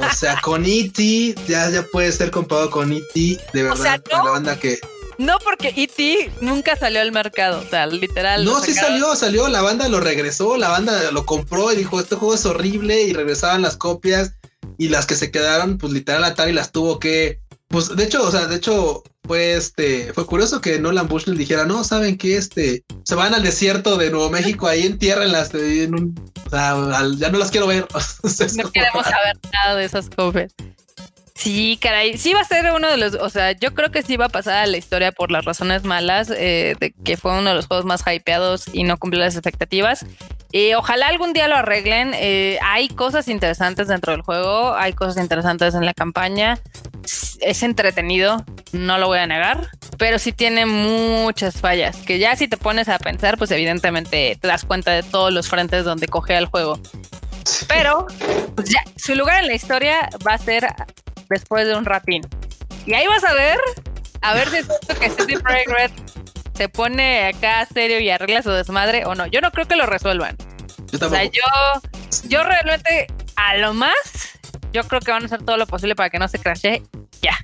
o 0.00 0.14
sea, 0.14 0.40
con 0.40 0.64
E.T. 0.64 1.34
Ya, 1.46 1.68
ya 1.68 1.82
puede 1.82 2.10
ser 2.10 2.30
comparado 2.30 2.70
con 2.70 2.90
E.T. 2.90 3.38
De 3.52 3.62
verdad, 3.62 4.02
la 4.10 4.22
banda 4.22 4.58
que. 4.58 4.78
No, 5.18 5.38
porque 5.42 5.72
E.T. 5.76 6.30
nunca 6.40 6.76
salió 6.76 7.00
al 7.00 7.12
mercado, 7.12 7.60
o 7.60 7.68
sea, 7.68 7.86
literal. 7.86 8.44
No, 8.44 8.60
sí 8.60 8.74
salió, 8.74 9.14
salió, 9.16 9.48
la 9.48 9.62
banda 9.62 9.88
lo 9.88 10.00
regresó, 10.00 10.56
la 10.56 10.68
banda 10.68 11.10
lo 11.10 11.24
compró 11.24 11.72
y 11.72 11.76
dijo, 11.76 12.00
este 12.00 12.16
juego 12.16 12.34
es 12.34 12.44
horrible 12.44 13.02
y 13.02 13.12
regresaban 13.12 13.62
las 13.62 13.76
copias 13.76 14.32
y 14.78 14.88
las 14.88 15.06
que 15.06 15.14
se 15.14 15.30
quedaron, 15.30 15.78
pues 15.78 15.92
literal 15.92 16.24
Atari 16.24 16.52
las 16.52 16.72
tuvo 16.72 16.98
que, 16.98 17.40
pues 17.68 17.94
de 17.96 18.04
hecho, 18.04 18.22
o 18.22 18.30
sea, 18.30 18.46
de 18.46 18.56
hecho 18.56 19.02
fue 19.24 19.54
este, 19.54 20.12
fue 20.12 20.26
curioso 20.26 20.60
que 20.60 20.78
Nolan 20.78 21.08
Bushnell 21.08 21.38
dijera, 21.38 21.64
no, 21.64 21.82
saben 21.82 22.18
que 22.18 22.36
este, 22.36 22.84
se 23.04 23.14
van 23.14 23.34
al 23.34 23.42
desierto 23.42 23.96
de 23.96 24.10
Nuevo 24.10 24.30
México, 24.30 24.68
ahí 24.68 24.86
entierran 24.86 25.32
las, 25.32 25.54
en 25.54 25.94
un, 25.94 26.30
o 26.46 26.50
sea, 26.50 26.76
ya 27.16 27.30
no 27.30 27.38
las 27.38 27.50
quiero 27.50 27.66
ver. 27.66 27.86
no 28.56 28.70
queremos 28.70 29.04
saber 29.04 29.38
nada 29.52 29.76
de 29.76 29.84
esas 29.84 30.10
copias. 30.10 30.52
Sí, 31.36 31.78
caray, 31.80 32.16
sí 32.16 32.32
va 32.32 32.40
a 32.40 32.44
ser 32.44 32.72
uno 32.72 32.90
de 32.90 32.96
los, 32.96 33.14
o 33.14 33.28
sea, 33.28 33.52
yo 33.52 33.74
creo 33.74 33.90
que 33.90 34.02
sí 34.02 34.16
va 34.16 34.26
a 34.26 34.30
pasar 34.30 34.56
a 34.56 34.66
la 34.66 34.78
historia 34.78 35.12
por 35.12 35.30
las 35.30 35.44
razones 35.44 35.84
malas, 35.84 36.30
eh, 36.30 36.76
de 36.80 36.92
que 36.92 37.18
fue 37.18 37.32
uno 37.38 37.50
de 37.50 37.54
los 37.54 37.66
juegos 37.66 37.84
más 37.84 38.02
hypeados 38.06 38.64
y 38.72 38.84
no 38.84 38.96
cumplió 38.96 39.22
las 39.22 39.34
expectativas. 39.34 40.06
Y 40.50 40.72
ojalá 40.72 41.08
algún 41.08 41.34
día 41.34 41.46
lo 41.46 41.56
arreglen. 41.56 42.12
Eh, 42.14 42.58
hay 42.62 42.88
cosas 42.88 43.28
interesantes 43.28 43.88
dentro 43.88 44.12
del 44.12 44.22
juego, 44.22 44.74
hay 44.74 44.94
cosas 44.94 45.22
interesantes 45.22 45.74
en 45.74 45.84
la 45.84 45.92
campaña. 45.92 46.58
Es 47.40 47.62
entretenido, 47.62 48.42
no 48.72 48.96
lo 48.96 49.08
voy 49.08 49.18
a 49.18 49.26
negar, 49.26 49.68
pero 49.98 50.18
sí 50.18 50.32
tiene 50.32 50.64
muchas 50.64 51.60
fallas. 51.60 51.98
Que 51.98 52.18
ya 52.18 52.34
si 52.36 52.48
te 52.48 52.56
pones 52.56 52.88
a 52.88 52.98
pensar, 52.98 53.36
pues 53.36 53.50
evidentemente 53.50 54.38
te 54.40 54.48
das 54.48 54.64
cuenta 54.64 54.92
de 54.92 55.02
todos 55.02 55.30
los 55.32 55.48
frentes 55.48 55.84
donde 55.84 56.08
coge 56.08 56.34
el 56.38 56.46
juego. 56.46 56.80
Pero 57.68 58.06
pues 58.54 58.70
ya, 58.70 58.82
su 58.96 59.14
lugar 59.14 59.40
en 59.40 59.48
la 59.48 59.54
historia 59.54 60.08
va 60.26 60.32
a 60.32 60.38
ser 60.38 60.66
después 61.28 61.66
de 61.66 61.76
un 61.76 61.84
ratín. 61.84 62.22
Y 62.86 62.94
ahí 62.94 63.06
vas 63.06 63.24
a 63.24 63.34
ver, 63.34 63.58
a 64.22 64.34
ver 64.34 64.48
si 64.48 64.56
es 64.56 64.68
esto 64.70 64.98
que 64.98 65.10
City 65.10 65.36
Projekt 65.42 65.70
Red 65.70 65.90
se 66.54 66.68
pone 66.68 67.26
acá 67.26 67.66
serio 67.66 68.00
y 68.00 68.08
arregla 68.10 68.42
su 68.42 68.50
desmadre 68.50 69.04
o 69.04 69.14
no. 69.14 69.26
Yo 69.26 69.40
no 69.40 69.50
creo 69.50 69.66
que 69.66 69.76
lo 69.76 69.86
resuelvan. 69.86 70.36
o 70.92 71.08
sea, 71.08 71.24
yo, 71.24 71.42
yo 72.28 72.42
realmente 72.42 73.08
a 73.36 73.56
lo 73.56 73.74
más, 73.74 74.38
yo 74.72 74.84
creo 74.84 75.00
que 75.00 75.10
van 75.10 75.22
a 75.22 75.26
hacer 75.26 75.42
todo 75.42 75.56
lo 75.56 75.66
posible 75.66 75.94
para 75.94 76.10
que 76.10 76.18
no 76.18 76.28
se 76.28 76.38
crashe 76.38 76.82
ya. 77.20 77.36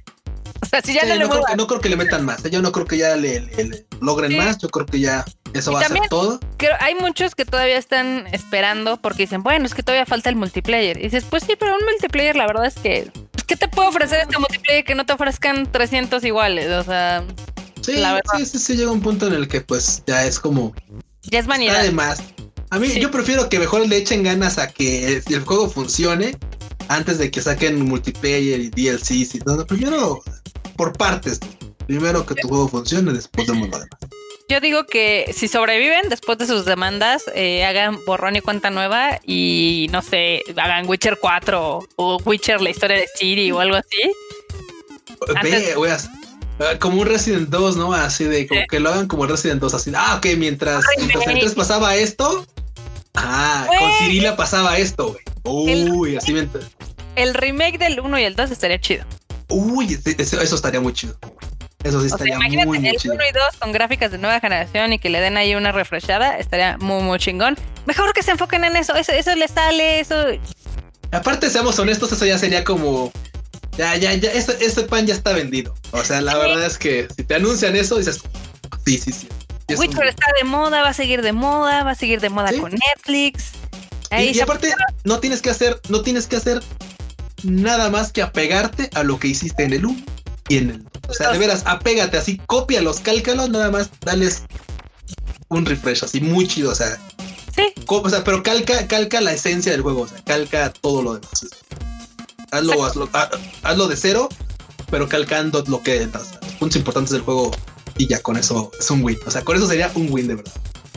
O 0.62 0.66
sea, 0.66 0.80
si 0.80 0.94
ya 0.94 1.02
no, 1.04 1.16
le 1.16 1.28
creo 1.28 1.44
que, 1.44 1.56
no 1.56 1.66
creo 1.66 1.80
que 1.80 1.88
le 1.88 1.96
metan 1.96 2.24
más. 2.24 2.44
¿eh? 2.44 2.50
Yo 2.50 2.62
no 2.62 2.70
creo 2.72 2.86
que 2.86 2.96
ya 2.96 3.16
le, 3.16 3.84
logren 4.00 4.36
más. 4.36 4.58
Yo 4.58 4.68
creo 4.68 4.86
que 4.86 5.00
ya 5.00 5.24
eso 5.52 5.72
va 5.72 5.80
a 5.80 5.88
ser 5.88 5.98
todo. 6.08 6.38
Creo, 6.56 6.72
hay 6.80 6.94
muchos 6.94 7.34
que 7.34 7.44
todavía 7.44 7.76
están 7.76 8.26
esperando 8.32 8.96
porque 8.96 9.24
dicen, 9.24 9.42
bueno, 9.42 9.66
es 9.66 9.74
que 9.74 9.82
todavía 9.82 10.06
falta 10.06 10.30
el 10.30 10.36
multiplayer. 10.36 10.98
Y 10.98 11.02
dices, 11.02 11.24
pues 11.28 11.42
sí, 11.42 11.54
pero 11.58 11.74
un 11.76 11.84
multiplayer, 11.84 12.36
la 12.36 12.46
verdad 12.46 12.66
es 12.66 12.76
que 12.76 13.10
¿qué 13.46 13.56
te 13.56 13.68
puedo 13.68 13.88
ofrecer 13.88 14.20
este 14.20 14.38
multiplayer 14.38 14.84
que 14.84 14.94
no 14.94 15.04
te 15.04 15.12
ofrezcan 15.12 15.70
300 15.70 16.24
iguales? 16.24 16.70
O 16.70 16.84
sea, 16.84 17.24
sí, 17.82 17.92
sí, 18.36 18.46
sí, 18.46 18.58
sí, 18.58 18.76
llega 18.76 18.90
un 18.90 19.02
punto 19.02 19.26
en 19.26 19.34
el 19.34 19.48
que 19.48 19.60
pues 19.60 20.02
ya 20.06 20.24
es 20.24 20.40
como... 20.40 20.74
Ya 21.24 21.38
es 21.38 21.46
vanidad. 21.46 21.76
Además, 21.76 22.22
a 22.70 22.78
mí 22.78 22.88
yo 22.98 23.10
prefiero 23.10 23.48
que 23.48 23.58
mejor 23.58 23.86
le 23.86 23.96
echen 23.96 24.22
ganas 24.22 24.58
a 24.58 24.68
que 24.68 25.22
el 25.26 25.44
juego 25.44 25.68
funcione 25.68 26.36
antes 26.88 27.18
de 27.18 27.30
que 27.30 27.42
saquen 27.42 27.84
multiplayer 27.84 28.60
y 28.60 28.70
DLCs 28.70 29.34
y 29.34 29.38
todo. 29.40 29.66
Primero, 29.66 30.22
por 30.76 30.92
partes. 30.92 31.40
Primero 31.86 32.24
que 32.24 32.34
tu 32.34 32.48
juego 32.48 32.68
funcione, 32.68 33.12
después 33.12 33.46
vemos 33.46 33.68
lo 33.68 33.78
demás. 33.78 33.98
Yo 34.48 34.60
digo 34.60 34.84
que 34.86 35.32
si 35.34 35.48
sobreviven 35.48 36.08
después 36.08 36.36
de 36.38 36.46
sus 36.46 36.64
demandas, 36.64 37.24
eh, 37.34 37.64
hagan 37.64 37.98
borrón 38.04 38.36
y 38.36 38.40
cuenta 38.40 38.70
nueva 38.70 39.20
y 39.24 39.88
no 39.92 40.02
sé, 40.02 40.42
hagan 40.56 40.88
Witcher 40.88 41.18
4 41.20 41.88
o 41.96 42.22
Witcher 42.24 42.60
la 42.60 42.70
historia 42.70 42.98
de 42.98 43.06
Siri 43.14 43.50
o 43.50 43.60
algo 43.60 43.76
así. 43.76 44.12
Ve, 45.42 45.74
ah, 46.60 46.78
como 46.78 47.00
un 47.00 47.06
Resident 47.06 47.48
2, 47.48 47.76
¿no? 47.76 47.92
Así 47.94 48.24
de 48.24 48.46
como 48.46 48.60
que 48.68 48.80
lo 48.80 48.90
hagan 48.90 49.08
como 49.08 49.26
Resident 49.26 49.60
2, 49.60 49.74
así. 49.74 49.92
Ah, 49.96 50.16
ok, 50.18 50.26
mientras, 50.36 50.84
mientras 50.98 51.54
pasaba 51.54 51.96
esto. 51.96 52.44
Ah, 53.14 53.66
con 53.66 53.90
Cirila 53.98 54.36
pasaba 54.36 54.76
esto, 54.78 55.12
güey. 55.12 55.22
Uy, 55.44 56.16
así 56.16 56.32
mientras. 56.32 56.66
El 57.16 57.34
remake 57.34 57.78
del 57.78 58.00
1 58.00 58.18
y 58.18 58.24
el 58.24 58.36
2 58.36 58.50
estaría 58.50 58.80
chido. 58.80 59.04
Uy, 59.52 59.98
eso, 60.18 60.40
eso 60.40 60.54
estaría 60.56 60.80
muy 60.80 60.92
chido. 60.92 61.16
Eso 61.84 62.00
sí 62.00 62.06
estaría 62.06 62.36
imagínate 62.36 62.66
muy, 62.66 62.78
el 62.78 62.96
1 63.04 63.14
y 63.14 63.32
2 63.32 63.56
con 63.58 63.72
gráficas 63.72 64.12
de 64.12 64.18
nueva 64.18 64.38
generación 64.40 64.92
y 64.92 64.98
que 64.98 65.10
le 65.10 65.20
den 65.20 65.36
ahí 65.36 65.54
una 65.54 65.72
refreshada, 65.72 66.38
estaría 66.38 66.78
muy, 66.78 67.02
muy 67.02 67.18
chingón. 67.18 67.56
Mejor 67.86 68.12
que 68.12 68.22
se 68.22 68.30
enfoquen 68.30 68.64
en 68.64 68.76
eso, 68.76 68.94
eso, 68.94 69.12
eso 69.12 69.34
les 69.34 69.50
sale, 69.50 70.00
eso. 70.00 70.14
Aparte, 71.10 71.50
seamos 71.50 71.78
honestos, 71.78 72.12
eso 72.12 72.24
ya 72.24 72.38
sería 72.38 72.62
como. 72.64 73.12
Ya, 73.76 73.96
ya, 73.96 74.12
ya, 74.14 74.30
este, 74.30 74.82
pan 74.82 75.06
ya 75.06 75.14
está 75.14 75.32
vendido. 75.32 75.74
O 75.92 76.04
sea, 76.04 76.20
la 76.20 76.36
verdad 76.36 76.64
es 76.64 76.78
que 76.78 77.08
si 77.16 77.24
te 77.24 77.34
anuncian 77.34 77.74
eso, 77.74 77.96
dices, 77.96 78.20
sí, 78.84 78.98
sí, 78.98 79.12
sí. 79.12 79.28
Witcher 79.76 80.06
está 80.06 80.26
de 80.38 80.44
moda, 80.44 80.82
va 80.82 80.90
a 80.90 80.94
seguir 80.94 81.22
de 81.22 81.32
moda, 81.32 81.82
va 81.82 81.92
a 81.92 81.94
seguir 81.94 82.20
de 82.20 82.28
moda 82.28 82.50
con 82.60 82.72
Netflix. 82.72 83.52
y, 84.10 84.38
aparte, 84.40 84.74
no 85.04 85.18
tienes 85.20 85.40
que 85.40 85.50
hacer, 85.50 85.80
no 85.88 86.02
tienes 86.02 86.26
que 86.26 86.36
hacer 86.36 86.62
nada 87.44 87.90
más 87.90 88.12
que 88.12 88.22
apegarte 88.22 88.90
a 88.94 89.02
lo 89.02 89.18
que 89.18 89.28
hiciste 89.28 89.64
en 89.64 89.72
el 89.72 89.86
1 89.86 90.04
y 90.48 90.56
en 90.58 90.70
el 90.70 90.84
o 91.08 91.14
sea, 91.14 91.30
de 91.32 91.38
veras, 91.38 91.62
apégate 91.66 92.16
así, 92.16 92.38
cópialos, 92.46 93.00
cálcalos, 93.00 93.50
nada 93.50 93.70
más, 93.70 93.90
dales 94.00 94.44
un 95.48 95.66
refresh 95.66 96.04
así 96.04 96.20
muy 96.20 96.46
chido, 96.48 96.70
o 96.70 96.74
sea. 96.74 96.98
Sí. 97.54 97.74
O 97.86 98.08
sea, 98.08 98.24
pero 98.24 98.42
calca, 98.42 98.86
calca 98.86 99.20
la 99.20 99.32
esencia 99.32 99.72
del 99.72 99.82
juego, 99.82 100.02
o 100.02 100.08
sea, 100.08 100.22
calca 100.24 100.72
todo 100.72 101.02
lo 101.02 101.14
demás. 101.14 101.46
Hazlo, 102.50 102.84
hazlo, 102.84 103.10
hazlo 103.62 103.88
de 103.88 103.96
cero, 103.96 104.28
pero 104.90 105.08
calcando 105.08 105.62
lo 105.66 105.82
que 105.82 106.06
los 106.06 106.52
puntos 106.58 106.76
importantes 106.76 107.12
del 107.12 107.22
juego 107.22 107.50
y 107.98 108.06
ya 108.06 108.20
con 108.20 108.36
eso 108.36 108.70
es 108.78 108.90
un 108.90 109.04
win. 109.04 109.18
O 109.26 109.30
sea, 109.30 109.42
con 109.42 109.56
eso 109.56 109.66
sería 109.66 109.90
un 109.94 110.10
win 110.10 110.28
de 110.28 110.36
verdad. 110.36 110.52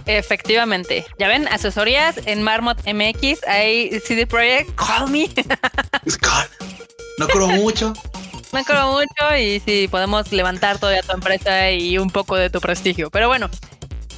Efectivamente. 0.05 1.05
Ya 1.17 1.27
ven, 1.27 1.47
asesorías 1.47 2.19
en 2.25 2.43
Marmot 2.43 2.77
MX, 2.85 3.43
hay 3.47 3.99
CD 3.99 4.27
Projekt, 4.27 4.75
call 4.75 5.09
me. 5.09 5.27
no 7.17 7.27
creo 7.27 7.47
mucho. 7.47 7.93
Me 8.51 8.61
acuerdo 8.61 8.91
mucho 8.93 9.35
y 9.37 9.59
sí, 9.59 9.87
podemos 9.89 10.31
levantar 10.31 10.79
todavía 10.79 11.01
tu 11.01 11.11
empresa 11.13 11.71
y 11.71 11.97
un 11.97 12.09
poco 12.09 12.35
de 12.35 12.49
tu 12.49 12.61
prestigio. 12.61 13.09
Pero 13.09 13.27
bueno, 13.27 13.49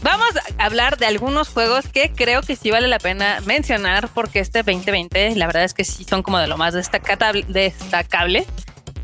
vamos 0.03 0.29
a 0.57 0.63
hablar 0.63 0.97
de 0.97 1.07
algunos 1.07 1.49
juegos 1.49 1.87
que 1.87 2.11
creo 2.11 2.41
que 2.41 2.55
sí 2.55 2.69
vale 2.69 2.87
la 2.87 2.99
pena 2.99 3.39
mencionar 3.45 4.09
porque 4.13 4.39
este 4.39 4.61
2020 4.61 5.35
la 5.35 5.47
verdad 5.47 5.63
es 5.63 5.73
que 5.73 5.83
sí 5.83 6.03
son 6.03 6.21
como 6.21 6.37
de 6.37 6.47
lo 6.47 6.57
más 6.57 6.75
destacable. 6.75 8.45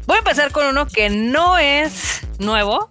Voy 0.05 0.17
a 0.17 0.19
empezar 0.19 0.51
con 0.51 0.67
uno 0.67 0.85
que 0.85 1.09
no 1.09 1.57
es 1.57 2.21
nuevo, 2.37 2.87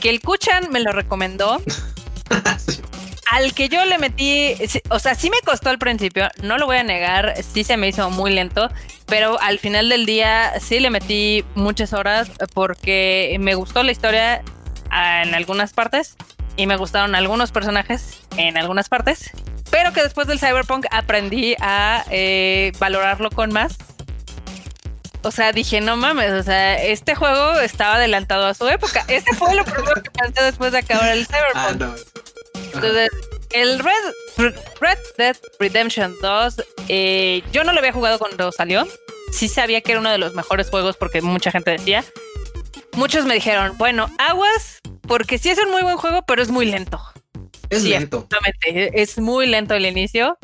que 0.00 0.10
el 0.10 0.20
Kuchan 0.20 0.70
me 0.70 0.80
lo 0.80 0.92
recomendó. 0.92 1.62
al 3.30 3.54
que 3.54 3.68
yo 3.68 3.84
le 3.84 3.96
metí, 3.98 4.54
o 4.88 4.98
sea, 4.98 5.14
sí 5.14 5.30
me 5.30 5.40
costó 5.44 5.70
al 5.70 5.78
principio, 5.78 6.28
no 6.42 6.58
lo 6.58 6.66
voy 6.66 6.78
a 6.78 6.82
negar, 6.82 7.34
sí 7.42 7.62
se 7.62 7.76
me 7.76 7.86
hizo 7.86 8.10
muy 8.10 8.32
lento, 8.32 8.68
pero 9.06 9.40
al 9.40 9.60
final 9.60 9.88
del 9.88 10.04
día 10.04 10.54
sí 10.60 10.80
le 10.80 10.90
metí 10.90 11.44
muchas 11.54 11.92
horas 11.92 12.28
porque 12.54 13.36
me 13.38 13.54
gustó 13.54 13.84
la 13.84 13.92
historia 13.92 14.42
ah, 14.90 15.22
en 15.22 15.34
algunas 15.36 15.72
partes 15.72 16.16
y 16.56 16.66
me 16.66 16.76
gustaron 16.76 17.14
algunos 17.14 17.52
personajes 17.52 18.20
en 18.36 18.56
algunas 18.56 18.88
partes, 18.88 19.30
pero 19.70 19.92
que 19.92 20.02
después 20.02 20.26
del 20.26 20.40
Cyberpunk 20.40 20.86
aprendí 20.90 21.54
a 21.60 22.04
eh, 22.10 22.72
valorarlo 22.80 23.30
con 23.30 23.52
más. 23.52 23.78
O 25.22 25.30
sea, 25.30 25.52
dije, 25.52 25.80
no 25.80 25.96
mames, 25.96 26.32
o 26.32 26.42
sea, 26.42 26.82
este 26.82 27.14
juego 27.14 27.60
estaba 27.60 27.96
adelantado 27.96 28.46
a 28.46 28.54
su 28.54 28.66
época. 28.68 29.04
Este 29.06 29.36
fue 29.36 29.54
lo 29.54 29.64
primero 29.64 30.02
que 30.02 30.10
pensé 30.10 30.42
después 30.42 30.72
de 30.72 30.78
acabar 30.78 31.10
el 31.10 31.26
Cyberpunk. 31.26 31.82
Ah, 31.82 32.10
entonces, 32.74 33.10
el 33.50 33.78
Red, 33.78 34.54
Red 34.80 34.98
Dead 35.18 35.36
Redemption 35.58 36.14
2, 36.20 36.62
eh, 36.88 37.42
yo 37.52 37.64
no 37.64 37.72
lo 37.72 37.78
había 37.78 37.92
jugado 37.92 38.18
cuando 38.18 38.52
salió. 38.52 38.86
Sí 39.32 39.48
sabía 39.48 39.80
que 39.80 39.92
era 39.92 40.00
uno 40.00 40.10
de 40.10 40.18
los 40.18 40.34
mejores 40.34 40.70
juegos 40.70 40.96
porque 40.96 41.22
mucha 41.22 41.50
gente 41.50 41.70
decía. 41.70 42.04
Muchos 42.92 43.24
me 43.24 43.34
dijeron, 43.34 43.76
bueno, 43.78 44.10
aguas, 44.18 44.80
porque 45.02 45.38
sí 45.38 45.48
es 45.48 45.58
un 45.58 45.70
muy 45.70 45.82
buen 45.82 45.96
juego, 45.96 46.22
pero 46.26 46.42
es 46.42 46.50
muy 46.50 46.66
lento. 46.66 47.00
Es 47.68 47.84
lento. 47.84 48.26
Es 48.72 49.18
muy 49.18 49.46
lento 49.46 49.74
el 49.74 49.86
inicio. 49.86 50.36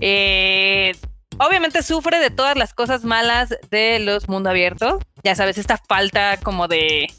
Eh, 0.00 0.94
obviamente 1.38 1.82
sufre 1.82 2.18
de 2.18 2.30
todas 2.30 2.56
las 2.56 2.72
cosas 2.72 3.04
malas 3.04 3.54
de 3.70 3.98
los 3.98 4.28
mundo 4.28 4.50
abiertos. 4.50 5.02
Ya 5.22 5.34
sabes, 5.34 5.58
esta 5.58 5.76
falta 5.76 6.38
como 6.38 6.68
de. 6.68 7.12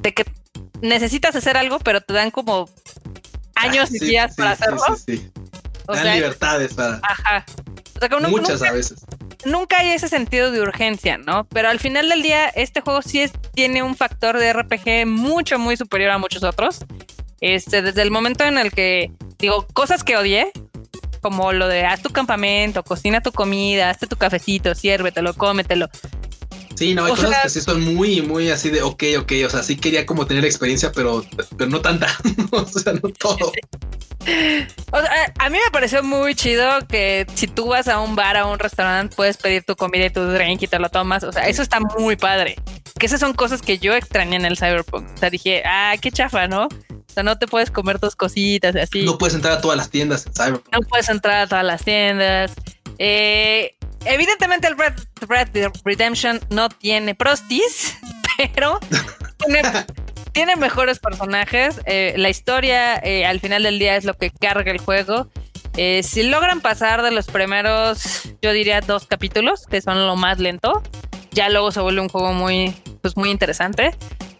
de 0.00 0.14
que 0.14 0.24
necesitas 0.82 1.34
hacer 1.34 1.56
algo, 1.56 1.78
pero 1.78 2.02
te 2.02 2.12
dan 2.12 2.30
como 2.30 2.68
años 3.54 3.94
y 3.94 3.98
días 3.98 4.34
para 4.36 4.50
hacerlo. 4.50 4.80
Sí, 4.96 5.16
sí, 5.16 5.30
dan 5.86 6.14
libertades 6.14 6.74
para. 6.74 7.00
Ajá. 7.02 7.46
Muchas 8.28 8.62
a 8.62 8.72
veces. 8.72 9.04
Nunca 9.44 9.78
hay 9.78 9.90
ese 9.90 10.08
sentido 10.08 10.50
de 10.50 10.60
urgencia, 10.60 11.18
¿no? 11.18 11.44
Pero 11.44 11.68
al 11.68 11.78
final 11.78 12.08
del 12.08 12.22
día, 12.22 12.48
este 12.48 12.80
juego 12.80 13.00
sí 13.00 13.20
es 13.20 13.32
tiene 13.54 13.82
un 13.82 13.96
factor 13.96 14.38
de 14.38 14.52
RPG 14.52 15.06
mucho, 15.06 15.58
muy 15.58 15.76
superior 15.76 16.10
a 16.10 16.18
muchos 16.18 16.42
otros. 16.42 16.80
Este, 17.40 17.82
desde 17.82 18.02
el 18.02 18.10
momento 18.10 18.44
en 18.44 18.58
el 18.58 18.72
que, 18.72 19.12
digo, 19.38 19.66
cosas 19.72 20.02
que 20.02 20.16
odié, 20.16 20.50
como 21.20 21.52
lo 21.52 21.68
de 21.68 21.84
haz 21.84 22.02
tu 22.02 22.10
campamento, 22.10 22.82
cocina 22.82 23.20
tu 23.20 23.30
comida, 23.30 23.90
hazte 23.90 24.06
tu 24.06 24.16
cafecito, 24.16 24.74
siérvetelo, 24.74 25.34
cómetelo. 25.34 25.88
Sí, 26.74 26.94
no, 26.94 27.04
hay 27.04 27.12
cosas 27.12 27.42
que 27.42 27.48
sí 27.48 27.60
son 27.60 27.94
muy, 27.94 28.22
muy 28.22 28.50
así 28.50 28.70
de 28.70 28.82
ok, 28.82 29.02
ok. 29.18 29.32
O 29.46 29.50
sea, 29.50 29.62
sí 29.62 29.76
quería 29.76 30.06
como 30.06 30.26
tener 30.26 30.44
experiencia, 30.44 30.92
pero, 30.92 31.24
pero 31.56 31.70
no 31.70 31.80
tanta. 31.80 32.08
o 32.50 32.64
sea, 32.66 32.92
no 32.94 33.08
todo. 33.18 33.52
O 34.92 35.00
sea, 35.00 35.32
a 35.38 35.50
mí 35.50 35.58
me 35.64 35.70
pareció 35.72 36.02
muy 36.02 36.34
chido 36.34 36.64
que 36.88 37.26
si 37.34 37.46
tú 37.46 37.68
vas 37.68 37.88
a 37.88 38.00
un 38.00 38.14
bar, 38.14 38.36
a 38.36 38.46
un 38.46 38.58
restaurante, 38.58 39.14
puedes 39.16 39.36
pedir 39.36 39.64
tu 39.64 39.76
comida 39.76 40.06
y 40.06 40.10
tu 40.10 40.22
drink 40.22 40.62
y 40.62 40.66
te 40.66 40.78
lo 40.78 40.88
tomas. 40.88 41.24
O 41.24 41.32
sea, 41.32 41.48
eso 41.48 41.62
está 41.62 41.80
muy 41.80 42.16
padre. 42.16 42.56
Que 42.98 43.06
esas 43.06 43.20
son 43.20 43.34
cosas 43.34 43.62
que 43.62 43.78
yo 43.78 43.94
extrañé 43.94 44.36
en 44.36 44.44
el 44.44 44.56
Cyberpunk. 44.56 45.08
O 45.14 45.16
sea, 45.18 45.30
dije, 45.30 45.62
ah, 45.64 45.94
qué 46.00 46.10
chafa, 46.10 46.46
¿no? 46.46 46.64
O 46.66 47.12
sea, 47.12 47.22
no 47.22 47.36
te 47.36 47.46
puedes 47.46 47.70
comer 47.70 47.98
tus 47.98 48.16
cositas 48.16 48.74
y 48.74 48.78
así. 48.78 49.04
No 49.04 49.18
puedes 49.18 49.34
entrar 49.34 49.54
a 49.54 49.60
todas 49.60 49.76
las 49.76 49.90
tiendas 49.90 50.26
en 50.26 50.32
Cyberpunk. 50.34 50.72
No 50.72 50.80
puedes 50.88 51.08
entrar 51.08 51.42
a 51.42 51.46
todas 51.46 51.64
las 51.64 51.84
tiendas. 51.84 52.52
Eh, 52.98 53.74
evidentemente 54.04 54.66
el 54.68 54.78
Red, 54.78 54.94
Red 55.28 55.72
Redemption 55.84 56.40
no 56.50 56.68
tiene 56.68 57.14
prostis, 57.14 57.96
pero 58.54 58.78
tiene 59.38 59.62
tiene 60.32 60.56
mejores 60.56 60.98
personajes. 60.98 61.80
Eh, 61.86 62.14
la 62.16 62.30
historia 62.30 62.96
eh, 62.96 63.24
al 63.24 63.40
final 63.40 63.62
del 63.62 63.78
día 63.78 63.96
es 63.96 64.04
lo 64.04 64.14
que 64.14 64.30
carga 64.30 64.70
el 64.70 64.78
juego. 64.78 65.28
Eh, 65.76 66.02
si 66.02 66.22
logran 66.22 66.60
pasar 66.60 67.02
de 67.02 67.10
los 67.10 67.26
primeros, 67.26 68.28
yo 68.42 68.52
diría 68.52 68.80
dos 68.80 69.06
capítulos, 69.06 69.66
que 69.66 69.80
son 69.80 70.06
lo 70.06 70.16
más 70.16 70.38
lento, 70.38 70.82
ya 71.30 71.48
luego 71.48 71.70
se 71.70 71.80
vuelve 71.80 72.00
un 72.00 72.08
juego 72.08 72.32
muy, 72.32 72.74
pues 73.00 73.16
muy 73.16 73.30
interesante. 73.30 73.96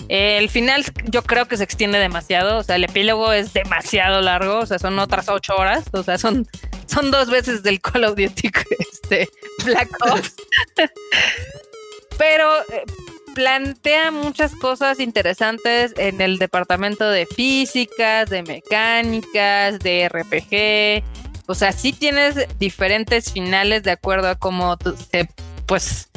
el 0.08 0.50
final 0.50 0.84
yo 1.04 1.22
creo 1.22 1.46
que 1.46 1.56
se 1.56 1.64
extiende 1.64 1.98
demasiado, 1.98 2.58
o 2.58 2.62
sea, 2.62 2.76
el 2.76 2.84
epílogo 2.84 3.32
es 3.32 3.54
demasiado 3.54 4.20
largo, 4.20 4.58
o 4.58 4.66
sea, 4.66 4.78
son 4.78 4.98
otras 4.98 5.30
ocho 5.30 5.54
horas, 5.56 5.84
o 5.92 6.02
sea, 6.02 6.18
son, 6.18 6.46
son 6.86 7.10
dos 7.10 7.28
veces 7.30 7.62
del 7.62 7.80
Call 7.80 8.04
of 8.04 8.16
Duty 8.16 8.50
este, 8.78 9.28
Black 9.64 9.88
Ops. 10.00 10.34
Pero 12.18 12.48
plantea 13.34 14.10
muchas 14.10 14.54
cosas 14.54 15.00
interesantes 15.00 15.94
en 15.96 16.20
el 16.20 16.38
departamento 16.38 17.08
de 17.08 17.26
físicas, 17.26 18.28
de 18.30 18.42
mecánicas, 18.42 19.78
de 19.78 20.08
RPG. 20.08 21.04
O 21.46 21.54
sea, 21.54 21.72
sí 21.72 21.92
tienes 21.92 22.46
diferentes 22.58 23.32
finales 23.32 23.82
de 23.82 23.90
acuerdo 23.90 24.28
a 24.28 24.36
cómo 24.36 24.76
se, 25.10 25.28
pues, 25.66 26.08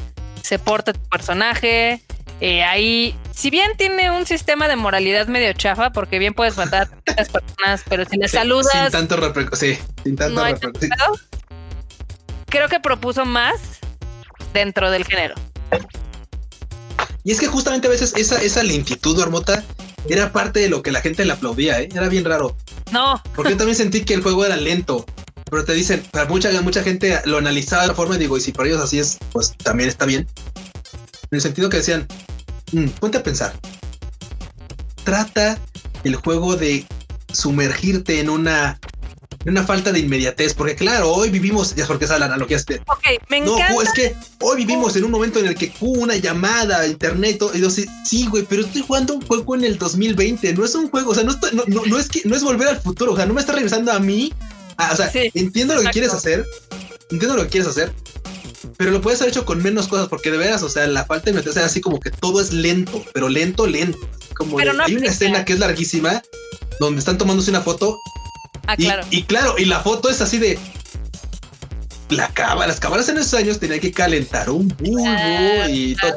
se 0.42 0.60
porta 0.60 0.94
tu 0.94 1.02
personaje. 1.10 2.05
Eh, 2.42 2.64
ahí, 2.64 3.18
si 3.32 3.50
bien 3.50 3.72
tiene 3.78 4.12
un 4.12 4.26
sistema 4.26 4.68
de 4.68 4.76
moralidad 4.76 5.28
medio 5.28 5.54
chafa, 5.54 5.92
porque 5.92 6.20
bien 6.20 6.34
puedes 6.34 6.58
matar 6.58 6.90
a 7.08 7.12
las 7.16 7.30
personas, 7.30 7.84
pero 7.88 8.06
si 8.06 8.18
le 8.18 8.28
saludas. 8.28 8.92
Sin 8.92 9.08
tanto 9.08 9.56
sí, 9.56 9.78
sin 10.04 10.16
tanto 10.16 10.42
Creo 12.48 12.68
que 12.70 12.80
propuso 12.80 13.26
más 13.26 13.80
dentro 14.54 14.92
del 14.92 15.06
género. 15.06 15.36
Y 17.24 17.32
es 17.32 17.40
que 17.40 17.48
justamente 17.48 17.88
a 17.88 17.90
veces 17.90 18.14
esa, 18.16 18.42
esa 18.42 18.64
lentitud, 18.64 19.20
Armota, 19.22 19.64
era 20.08 20.32
parte 20.32 20.60
de 20.60 20.70
lo 20.70 20.84
que 20.84 20.92
la 20.92 21.02
gente 21.02 21.26
le 21.26 21.34
aplaudía, 21.34 21.82
¿eh? 21.82 21.90
Era 21.92 22.08
bien 22.08 22.24
raro. 22.24 22.56
No. 22.92 23.22
Porque 23.36 23.52
yo 23.52 23.58
también 23.58 23.76
sentí 23.76 24.06
que 24.06 24.14
el 24.14 24.22
juego 24.22 24.46
era 24.46 24.56
lento. 24.56 25.06
Pero 25.50 25.66
te 25.66 25.74
dicen, 25.74 26.04
para 26.12 26.28
mucha, 26.28 26.50
mucha 26.62 26.84
gente 26.84 27.20
lo 27.26 27.38
analizaba 27.38 27.84
de 27.84 27.90
la 27.90 27.96
forma 27.96 28.16
y 28.16 28.20
digo, 28.20 28.38
y 28.38 28.42
si 28.42 28.52
para 28.52 28.70
ellos 28.70 28.82
así 28.82 29.00
es, 29.00 29.18
pues 29.32 29.56
también 29.58 29.90
está 29.90 30.06
bien. 30.06 30.28
En 31.36 31.40
el 31.40 31.42
sentido 31.42 31.70
que 31.70 31.76
decían, 31.76 32.08
mm, 32.72 32.88
ponte 33.02 33.18
a 33.18 33.24
pensar. 33.24 33.52
Trata 35.04 35.60
el 36.06 36.16
juego 36.16 36.56
de 36.56 36.86
sumergirte 37.34 38.22
en 38.22 38.30
una 38.30 38.80
una 39.46 39.64
falta 39.64 39.92
de 39.92 40.00
inmediatez, 40.00 40.54
porque 40.54 40.78
claro, 40.78 41.12
hoy 41.12 41.30
vivimos, 41.30 41.76
ya 41.76 41.86
porque 41.86 42.06
esa 42.06 42.18
la 42.18 42.28
analogía 42.28 42.56
este. 42.56 42.82
Ok, 42.88 43.22
me 43.28 43.40
encanta. 43.40 43.74
No, 43.74 43.82
es 43.82 43.92
que 43.92 44.16
hoy 44.40 44.56
vivimos 44.56 44.96
en 44.96 45.04
un 45.04 45.12
momento 45.12 45.40
en 45.40 45.48
el 45.48 45.56
que 45.56 45.74
hubo 45.82 46.04
una 46.04 46.16
llamada, 46.16 46.88
internet, 46.88 47.44
y 47.54 47.60
yo 47.60 47.70
sé, 47.70 47.86
sí, 48.06 48.28
güey, 48.28 48.46
pero 48.46 48.62
estoy 48.62 48.84
jugando 48.84 49.16
un 49.16 49.22
juego 49.22 49.56
en 49.56 49.66
el 49.66 49.78
2020, 49.78 50.54
no 50.54 50.64
es 50.64 50.74
un 50.74 50.90
juego, 50.90 51.12
o 51.12 51.16
sea, 51.16 51.26
no, 51.26 51.36
no, 51.68 52.00
es 52.00 52.08
que 52.08 52.22
no 52.24 52.34
es 52.34 52.44
volver 52.44 52.70
al 52.70 52.80
futuro, 52.80 53.12
o 53.12 53.18
sea, 53.18 53.26
no 53.26 53.34
me 53.34 53.42
está 53.42 53.52
regresando 53.52 53.92
a 53.92 54.00
mí. 54.00 54.34
o 54.78 54.96
sea, 54.96 55.12
entiendo 55.34 55.76
lo 55.76 55.82
que 55.82 55.90
quieres 55.90 56.14
hacer, 56.14 56.46
entiendo 57.12 57.36
lo 57.36 57.44
que 57.44 57.50
quieres 57.50 57.68
hacer, 57.68 57.94
pero 58.78 58.92
lo 58.92 59.02
puedes 59.02 59.22
haber 59.22 59.32
hecho 59.32 59.46
con 59.46 59.62
menos 59.62 59.88
cosas, 59.88 60.08
porque 60.08 60.32
de 60.32 60.38
veras, 60.38 60.64
o 60.64 60.70
sea, 60.70 60.88
la 60.88 61.06
falta 61.06 61.32
de 61.32 61.40
es 61.40 61.58
así 61.58 61.82
como 61.82 62.00
que 62.00 62.12
todo 62.12 62.42
es 62.42 62.52
lento, 62.52 63.04
pero 63.14 63.30
lento, 63.30 63.68
lento. 63.68 64.00
Como 64.36 64.60
hay 64.60 64.96
una 64.96 65.08
escena 65.08 65.46
que 65.46 65.54
es 65.54 65.60
larguísima, 65.60 66.22
donde 66.80 67.00
están 67.00 67.18
tomándose 67.18 67.50
una 67.50 67.62
foto 67.62 67.98
Ah, 68.68 68.76
y, 68.78 68.86
claro. 68.86 69.08
Y, 69.10 69.24
claro, 69.24 69.56
y 69.58 69.66
la 69.66 69.80
foto 69.80 70.10
es 70.10 70.22
así 70.22 70.38
de. 70.38 70.58
La 72.10 72.30
cámara, 72.30 72.68
las 72.68 72.80
cámaras 72.80 73.10
en 73.10 73.18
esos 73.18 73.34
años 73.34 73.60
tenían 73.60 73.80
que 73.80 73.92
calentar 73.92 74.52
un 74.52 74.68
bulbo 74.68 75.68
y 75.68 75.96
todo, 75.96 76.16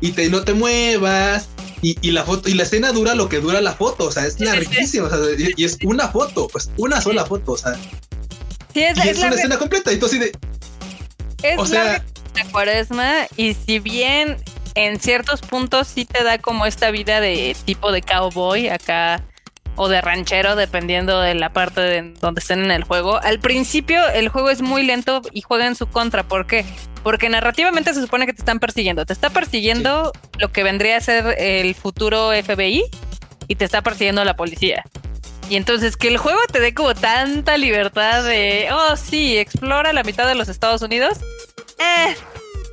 y 0.00 0.10
te, 0.10 0.28
no 0.28 0.42
te 0.42 0.52
muevas. 0.52 1.48
Y, 1.80 2.10
la 2.10 2.24
foto, 2.24 2.48
y 2.48 2.54
la 2.54 2.64
escena 2.64 2.90
dura 2.90 3.14
lo 3.14 3.28
que 3.28 3.38
dura 3.38 3.60
la 3.60 3.72
foto, 3.72 4.06
o 4.06 4.10
sea, 4.10 4.26
es 4.26 4.40
larguísima, 4.40 5.06
o 5.06 5.10
sea, 5.10 5.18
y, 5.56 5.64
es 5.64 5.78
una 5.84 6.08
foto, 6.08 6.48
pues 6.48 6.70
una 6.76 7.00
sola 7.00 7.24
foto, 7.24 7.52
o 7.52 7.56
sea. 7.56 7.74
Sí, 8.74 8.82
es, 8.82 8.98
y 9.04 9.08
es, 9.08 9.18
una 9.18 9.28
escena 9.28 9.58
completa, 9.58 9.92
y 9.92 9.98
tú 9.98 10.06
así 10.06 10.18
de. 10.18 10.32
Es 11.42 11.58
o 11.58 11.66
sea, 11.66 12.04
la 12.34 12.44
cuaresma, 12.50 13.26
y 13.36 13.54
si 13.54 13.78
bien 13.78 14.36
en 14.74 15.00
ciertos 15.00 15.40
puntos 15.40 15.88
sí 15.88 16.04
te 16.04 16.22
da 16.22 16.38
como 16.38 16.66
esta 16.66 16.90
vida 16.90 17.20
de 17.20 17.56
tipo 17.64 17.90
de 17.92 18.02
cowboy 18.02 18.68
acá 18.68 19.22
o 19.76 19.88
de 19.88 20.00
ranchero, 20.00 20.56
dependiendo 20.56 21.20
de 21.20 21.34
la 21.34 21.52
parte 21.52 21.80
de 21.80 22.14
donde 22.20 22.40
estén 22.40 22.64
en 22.64 22.70
el 22.70 22.84
juego. 22.84 23.18
Al 23.22 23.38
principio 23.38 24.06
el 24.08 24.28
juego 24.28 24.50
es 24.50 24.60
muy 24.60 24.82
lento 24.82 25.22
y 25.32 25.40
juega 25.40 25.66
en 25.66 25.76
su 25.76 25.86
contra. 25.86 26.24
¿Por 26.24 26.46
qué? 26.46 26.64
Porque 27.04 27.28
narrativamente 27.28 27.94
se 27.94 28.00
supone 28.00 28.26
que 28.26 28.32
te 28.32 28.40
están 28.40 28.58
persiguiendo. 28.58 29.06
Te 29.06 29.12
está 29.12 29.30
persiguiendo 29.30 30.12
lo 30.38 30.52
que 30.52 30.64
vendría 30.64 30.96
a 30.96 31.00
ser 31.00 31.36
el 31.38 31.74
futuro 31.76 32.30
FBI 32.32 32.84
y 33.46 33.54
te 33.54 33.64
está 33.64 33.82
persiguiendo 33.82 34.24
la 34.24 34.34
policía. 34.34 34.84
Y 35.48 35.56
entonces 35.56 35.96
que 35.96 36.08
el 36.08 36.18
juego 36.18 36.40
te 36.52 36.60
dé 36.60 36.74
como 36.74 36.94
tanta 36.94 37.56
libertad 37.56 38.24
de, 38.24 38.68
oh 38.72 38.96
sí, 38.96 39.38
explora 39.38 39.92
la 39.92 40.02
mitad 40.02 40.26
de 40.26 40.34
los 40.34 40.48
Estados 40.48 40.82
Unidos. 40.82 41.18
Eh. 41.78 42.16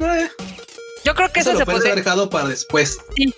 eh. 0.02 0.30
Yo 1.06 1.14
creo 1.16 1.32
que 1.32 1.40
eso, 1.40 1.56
se 1.56 1.66
puede 1.66 1.92
haber 1.92 2.04
dejado 2.04 2.30
para 2.30 2.50
después. 2.50 2.98
Sí. 3.16 3.34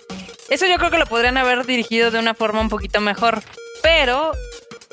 Eso 0.48 0.66
yo 0.66 0.78
creo 0.78 0.90
que 0.90 0.98
lo 0.98 1.06
podrían 1.06 1.36
haber 1.36 1.66
dirigido 1.66 2.10
de 2.10 2.18
una 2.18 2.34
forma 2.34 2.60
un 2.60 2.70
poquito 2.70 3.00
mejor. 3.00 3.42
Pero 3.82 4.32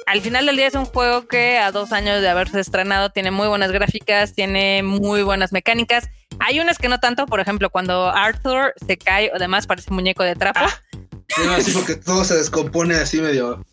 al 0.05 0.21
final 0.21 0.45
del 0.45 0.57
día 0.57 0.67
es 0.67 0.75
un 0.75 0.85
juego 0.85 1.27
que 1.27 1.57
a 1.57 1.71
dos 1.71 1.91
años 1.91 2.21
de 2.21 2.29
haberse 2.29 2.59
estrenado 2.59 3.09
tiene 3.09 3.31
muy 3.31 3.47
buenas 3.47 3.71
gráficas, 3.71 4.33
tiene 4.33 4.83
muy 4.83 5.23
buenas 5.23 5.53
mecánicas. 5.53 6.09
Hay 6.39 6.59
unas 6.59 6.77
que 6.77 6.89
no 6.89 6.99
tanto, 6.99 7.25
por 7.25 7.39
ejemplo, 7.39 7.69
cuando 7.69 8.09
Arthur 8.09 8.73
se 8.85 8.97
cae 8.97 9.31
o 9.33 9.39
demás 9.39 9.65
parece 9.65 9.89
un 9.89 9.95
muñeco 9.95 10.23
de 10.23 10.35
trapo. 10.35 10.59
Ah, 10.59 11.55
así 11.57 11.71
porque 11.71 11.95
todo 11.95 12.23
se 12.23 12.35
descompone 12.35 12.95
así 12.95 13.21
medio. 13.21 13.65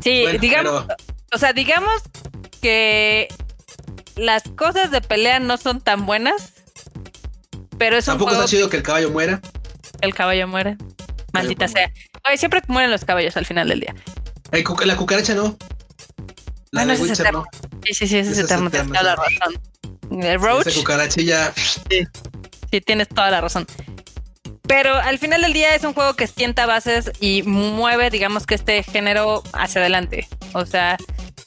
Sí, 0.00 0.26
digamos, 0.40 0.86
o 1.32 1.38
sea, 1.38 1.52
digamos 1.52 2.02
que 2.60 3.28
las 4.16 4.42
cosas 4.56 4.90
de 4.90 5.00
pelea 5.00 5.40
no 5.40 5.56
son 5.56 5.80
tan 5.80 6.06
buenas, 6.06 6.52
pero 7.78 7.96
es 7.96 8.04
Tampoco 8.06 8.32
un 8.32 8.36
está 8.36 8.48
chido 8.48 8.68
que 8.68 8.76
el 8.76 8.82
caballo 8.82 9.10
muera. 9.10 9.40
El 10.00 10.14
caballo 10.14 10.46
muere. 10.48 10.76
Maldita 11.32 11.68
sea. 11.68 11.92
siempre 12.36 12.62
mueren 12.68 12.90
los 12.90 13.04
caballos 13.04 13.36
al 13.36 13.46
final 13.46 13.68
del 13.68 13.80
día. 13.80 13.94
la 14.84 14.96
cucaracha 14.96 15.34
no. 15.34 15.56
La 16.70 16.84
bueno, 16.84 16.94
de 16.94 17.10
Witcher, 17.10 17.32
no. 17.32 17.44
Sí, 17.84 17.94
sí, 17.94 18.08
sí, 18.08 18.18
ese 18.18 18.32
es 18.32 18.38
eterno. 18.38 18.70
Tienes 18.70 18.88
toda 18.88 19.02
la 19.02 19.16
razón. 19.16 20.22
El 20.22 20.40
Roach. 20.40 20.66
Esa 20.66 21.52
sí, 22.70 22.80
tienes 22.80 23.08
toda 23.08 23.30
la 23.30 23.40
razón. 23.40 23.66
Pero 24.68 24.94
al 24.94 25.18
final 25.18 25.40
del 25.40 25.54
día 25.54 25.74
es 25.74 25.82
un 25.82 25.94
juego 25.94 26.14
que 26.14 26.26
sienta 26.26 26.66
bases 26.66 27.10
y 27.20 27.42
mueve, 27.42 28.10
digamos 28.10 28.46
que 28.46 28.54
este 28.54 28.82
género 28.82 29.42
hacia 29.54 29.80
adelante. 29.80 30.28
O 30.52 30.66
sea, 30.66 30.98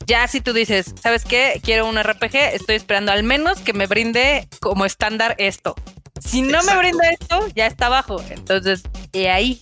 ya 0.07 0.27
si 0.27 0.41
tú 0.41 0.53
dices, 0.53 0.93
¿sabes 1.01 1.23
qué? 1.23 1.61
Quiero 1.63 1.87
un 1.87 2.01
RPG, 2.01 2.35
estoy 2.53 2.75
esperando 2.75 3.11
al 3.11 3.23
menos 3.23 3.59
que 3.59 3.73
me 3.73 3.85
brinde 3.85 4.47
como 4.59 4.85
estándar 4.85 5.35
esto. 5.37 5.75
Si 6.19 6.41
no 6.41 6.63
me 6.63 6.75
brinda 6.77 7.09
esto, 7.09 7.47
ya 7.55 7.67
está 7.67 7.85
abajo. 7.85 8.23
Entonces, 8.29 8.81
y 9.11 9.25
ahí. 9.25 9.59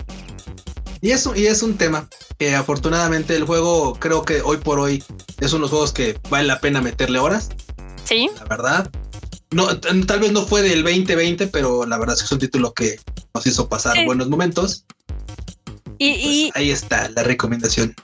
Y 1.02 1.12
es, 1.12 1.30
y 1.36 1.48
es 1.48 1.62
un 1.62 1.78
tema 1.78 2.08
que 2.38 2.56
afortunadamente 2.56 3.36
el 3.36 3.44
juego 3.44 3.94
creo 4.00 4.24
que 4.24 4.42
hoy 4.42 4.58
por 4.58 4.80
hoy 4.80 5.04
es 5.40 5.52
uno 5.52 5.60
de 5.60 5.62
los 5.62 5.70
juegos 5.70 5.94
que 5.94 6.18
vale 6.30 6.48
la 6.48 6.62
pena 6.62 6.82
meterle 6.82 7.20
horas. 7.20 7.50
Sí. 8.06 8.30
La 8.38 8.46
verdad. 8.46 8.90
No, 9.52 9.80
tal 9.80 10.20
vez 10.20 10.32
no 10.32 10.46
fue 10.46 10.62
del 10.62 10.84
2020, 10.84 11.48
pero 11.48 11.86
la 11.86 11.98
verdad 11.98 12.16
es 12.16 12.22
que 12.22 12.26
es 12.26 12.32
un 12.32 12.40
título 12.40 12.74
que 12.74 13.00
nos 13.34 13.46
hizo 13.46 13.68
pasar 13.68 14.06
buenos 14.06 14.30
momentos. 14.30 14.86
Y, 15.98 16.52
pues 16.52 16.56
ahí 16.56 16.72
está 16.72 17.10
la 17.10 17.24
recomendación. 17.24 17.96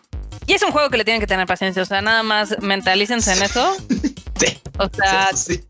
Y 0.48 0.54
es 0.54 0.64
un 0.64 0.72
juego 0.72 0.90
que 0.90 0.98
le 0.98 1.06
tienen 1.06 1.22
que 1.22 1.28
tener 1.28 1.48
paciencia, 1.48 1.82
o 1.82 1.86
sea, 1.86 2.02
nada 2.02 2.24
más 2.24 2.56
mentalícense 2.62 3.34
en 3.34 3.44
eso. 3.44 3.76
sí. 4.40 4.58
O 4.78 4.90
sea, 4.94 5.32
sí, 5.34 5.64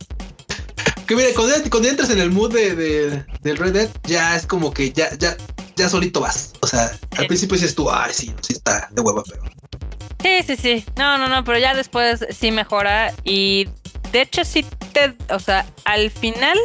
que 1.05 1.15
mire, 1.15 1.33
cuando, 1.33 1.87
entras 1.87 2.09
en 2.09 2.19
el 2.19 2.31
mood 2.31 2.51
de, 2.51 3.23
del 3.41 3.57
Red 3.57 3.73
Dead, 3.73 3.89
ya 4.03 4.35
es 4.35 4.47
como 4.47 4.73
que 4.73 4.91
ya, 4.91 5.15
ya, 5.17 5.37
ya 5.75 5.87
solito 5.87 6.19
vas. 6.19 6.53
O 6.61 6.67
sea, 6.67 6.97
al 7.17 7.27
principio 7.27 7.55
dices 7.55 7.75
tú, 7.75 7.91
ay, 7.91 8.11
sí, 8.11 8.33
sí 8.41 8.53
está 8.53 8.89
de 8.91 9.01
hueva, 9.01 9.23
pero. 9.29 9.43
Sí, 10.23 10.41
sí, 10.47 10.55
sí. 10.55 10.85
No, 10.97 11.17
no, 11.19 11.29
no, 11.29 11.43
pero 11.43 11.59
ya 11.59 11.75
después 11.75 12.25
sí 12.31 12.51
mejora. 12.51 13.13
Y 13.23 13.69
de 14.15 14.21
hecho, 14.21 14.45
sí 14.45 14.65
te. 14.93 15.13
O 15.29 15.39
sea, 15.39 15.65
al 15.83 16.09
final 16.09 16.57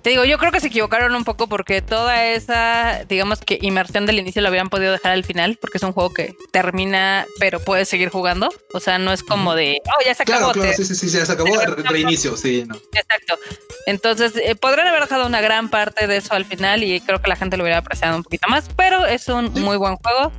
te 0.00 0.08
digo, 0.08 0.24
yo 0.24 0.38
creo 0.38 0.50
que 0.50 0.60
se 0.60 0.68
equivocaron 0.68 1.14
un 1.14 1.24
poco 1.24 1.48
porque 1.48 1.82
toda 1.82 2.24
esa, 2.24 3.04
digamos 3.06 3.40
que 3.40 3.58
inmersión 3.60 4.06
del 4.06 4.18
inicio 4.18 4.40
lo 4.40 4.48
habían 4.48 4.70
podido 4.70 4.92
dejar 4.92 5.12
al 5.12 5.22
final, 5.22 5.58
porque 5.60 5.76
es 5.76 5.82
un 5.82 5.92
juego 5.92 6.14
que 6.14 6.34
termina, 6.50 7.26
pero 7.40 7.60
puedes 7.60 7.90
seguir 7.90 8.08
jugando. 8.08 8.48
O 8.72 8.80
sea, 8.80 8.98
no 8.98 9.12
es 9.12 9.22
como 9.22 9.54
de, 9.54 9.82
oh, 9.84 10.02
ya 10.06 10.14
se 10.14 10.22
acabó. 10.22 10.52
Claro, 10.52 10.72
sí, 10.74 10.82
sí, 10.86 10.94
sí, 10.94 11.10
ya 11.10 11.26
se 11.26 11.32
acabó, 11.32 11.54
reinicio, 11.90 12.38
sí, 12.38 12.64
no. 12.66 12.74
Exacto. 12.94 13.38
Entonces, 13.84 14.32
eh, 14.36 14.54
podrían 14.54 14.86
haber 14.86 15.02
dejado 15.02 15.26
una 15.26 15.42
gran 15.42 15.68
parte 15.68 16.06
de 16.06 16.16
eso 16.16 16.32
al 16.32 16.46
final 16.46 16.82
y 16.84 17.02
creo 17.02 17.20
que 17.20 17.28
la 17.28 17.36
gente 17.36 17.58
lo 17.58 17.64
hubiera 17.64 17.80
apreciado 17.80 18.16
un 18.16 18.22
poquito 18.22 18.48
más, 18.48 18.70
pero 18.78 19.04
es 19.04 19.28
un 19.28 19.52
muy 19.60 19.76
buen 19.76 19.96
juego. 19.96 20.32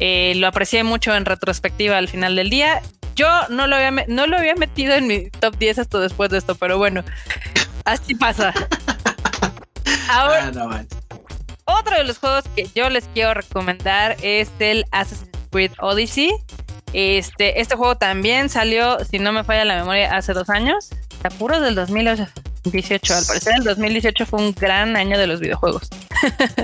Eh, 0.00 0.32
lo 0.34 0.48
aprecié 0.48 0.82
mucho 0.82 1.14
en 1.14 1.26
retrospectiva 1.26 1.96
al 1.96 2.08
final 2.08 2.34
del 2.34 2.50
día. 2.50 2.82
Yo 3.14 3.28
no 3.48 3.66
lo 3.66 3.76
había, 3.76 3.90
no 4.08 4.26
lo 4.26 4.36
había 4.36 4.54
metido 4.54 4.94
en 4.94 5.06
mi 5.06 5.30
top 5.30 5.56
10 5.58 5.80
hasta 5.80 6.00
después 6.00 6.30
de 6.30 6.38
esto, 6.38 6.54
pero 6.54 6.78
bueno, 6.78 7.04
así 7.84 8.14
pasa. 8.14 8.54
Ahora, 10.08 10.50
ah, 10.54 10.84
otro 11.64 11.96
de 11.96 12.04
los 12.04 12.18
juegos 12.18 12.44
que 12.54 12.68
yo 12.74 12.90
les 12.90 13.04
quiero 13.14 13.34
recomendar 13.34 14.16
es 14.22 14.50
el 14.58 14.84
Assassin's 14.90 15.30
Creed 15.50 15.72
Odyssey. 15.78 16.32
Este, 16.92 17.60
este 17.60 17.76
juego 17.76 17.96
también 17.96 18.48
salió, 18.48 18.98
si 19.04 19.18
no 19.18 19.32
me 19.32 19.44
falla 19.44 19.64
la 19.64 19.76
memoria, 19.76 20.14
hace 20.14 20.32
dos 20.32 20.50
años. 20.50 20.90
Puro 21.38 21.60
del 21.60 21.74
2018. 21.76 23.14
Al 23.14 23.24
parecer, 23.24 23.54
el 23.58 23.64
2018 23.64 24.26
fue 24.26 24.40
un 24.40 24.52
gran 24.52 24.96
año 24.96 25.16
de 25.18 25.26
los 25.26 25.40
videojuegos. 25.40 25.88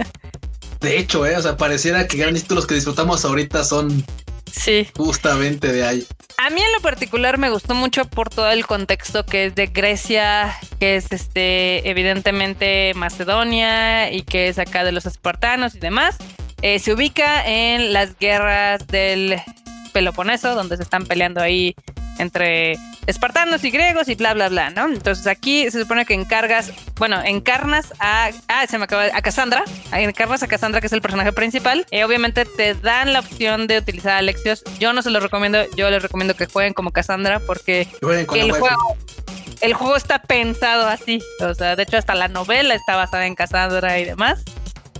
de 0.80 0.98
hecho, 0.98 1.24
eh, 1.26 1.36
o 1.36 1.42
sea, 1.42 1.56
pareciera 1.56 2.06
que 2.08 2.18
grandes 2.18 2.42
títulos 2.42 2.66
que 2.66 2.74
disfrutamos 2.74 3.24
ahorita 3.24 3.62
son 3.62 4.04
Sí. 4.52 4.88
Justamente 4.96 5.72
de 5.72 5.84
ahí. 5.84 6.06
A 6.36 6.50
mí 6.50 6.60
en 6.60 6.72
lo 6.72 6.80
particular 6.80 7.36
me 7.38 7.50
gustó 7.50 7.74
mucho 7.74 8.04
por 8.04 8.30
todo 8.30 8.50
el 8.50 8.64
contexto 8.64 9.26
que 9.26 9.46
es 9.46 9.54
de 9.54 9.66
Grecia, 9.66 10.56
que 10.78 10.96
es 10.96 11.10
este 11.10 11.88
evidentemente 11.88 12.92
Macedonia 12.94 14.12
y 14.12 14.22
que 14.22 14.48
es 14.48 14.58
acá 14.58 14.84
de 14.84 14.92
los 14.92 15.04
espartanos 15.04 15.74
y 15.74 15.80
demás. 15.80 16.16
Eh, 16.62 16.78
se 16.78 16.92
ubica 16.92 17.46
en 17.46 17.92
las 17.92 18.16
guerras 18.18 18.86
del 18.86 19.40
Peloponeso, 19.92 20.54
donde 20.54 20.76
se 20.76 20.82
están 20.84 21.06
peleando 21.06 21.40
ahí 21.40 21.74
entre 22.18 22.76
espartanos 23.06 23.64
y 23.64 23.70
griegos 23.70 24.08
y 24.08 24.14
bla, 24.14 24.34
bla, 24.34 24.48
bla, 24.48 24.70
¿no? 24.70 24.86
Entonces 24.86 25.26
aquí 25.26 25.70
se 25.70 25.80
supone 25.80 26.04
que 26.04 26.14
encargas, 26.14 26.72
bueno, 26.96 27.22
encarnas 27.24 27.92
a, 27.98 28.30
ah, 28.48 28.66
se 28.66 28.78
me 28.78 28.84
acaba, 28.84 29.04
a 29.04 29.22
Cassandra, 29.22 29.64
encarnas 29.92 30.42
a 30.42 30.46
Cassandra, 30.46 30.80
que 30.80 30.88
es 30.88 30.92
el 30.92 31.00
personaje 31.00 31.32
principal. 31.32 31.86
y 31.90 32.02
obviamente 32.02 32.44
te 32.44 32.74
dan 32.74 33.12
la 33.12 33.20
opción 33.20 33.66
de 33.66 33.78
utilizar 33.78 34.12
a 34.12 34.18
Alexios. 34.18 34.62
Yo 34.78 34.92
no 34.92 35.02
se 35.02 35.10
los 35.10 35.22
recomiendo, 35.22 35.64
yo 35.76 35.90
les 35.90 36.02
recomiendo 36.02 36.34
que 36.34 36.46
jueguen 36.46 36.74
como 36.74 36.90
Cassandra 36.90 37.40
porque 37.40 37.88
el 38.02 38.52
juego... 38.52 38.96
El 39.60 39.74
juego 39.74 39.96
está 39.96 40.22
pensado 40.22 40.86
así, 40.86 41.20
o 41.40 41.52
sea, 41.52 41.74
de 41.74 41.82
hecho 41.82 41.96
hasta 41.96 42.14
la 42.14 42.28
novela 42.28 42.74
está 42.74 42.94
basada 42.94 43.26
en 43.26 43.34
Cassandra 43.34 43.98
y 43.98 44.04
demás. 44.04 44.44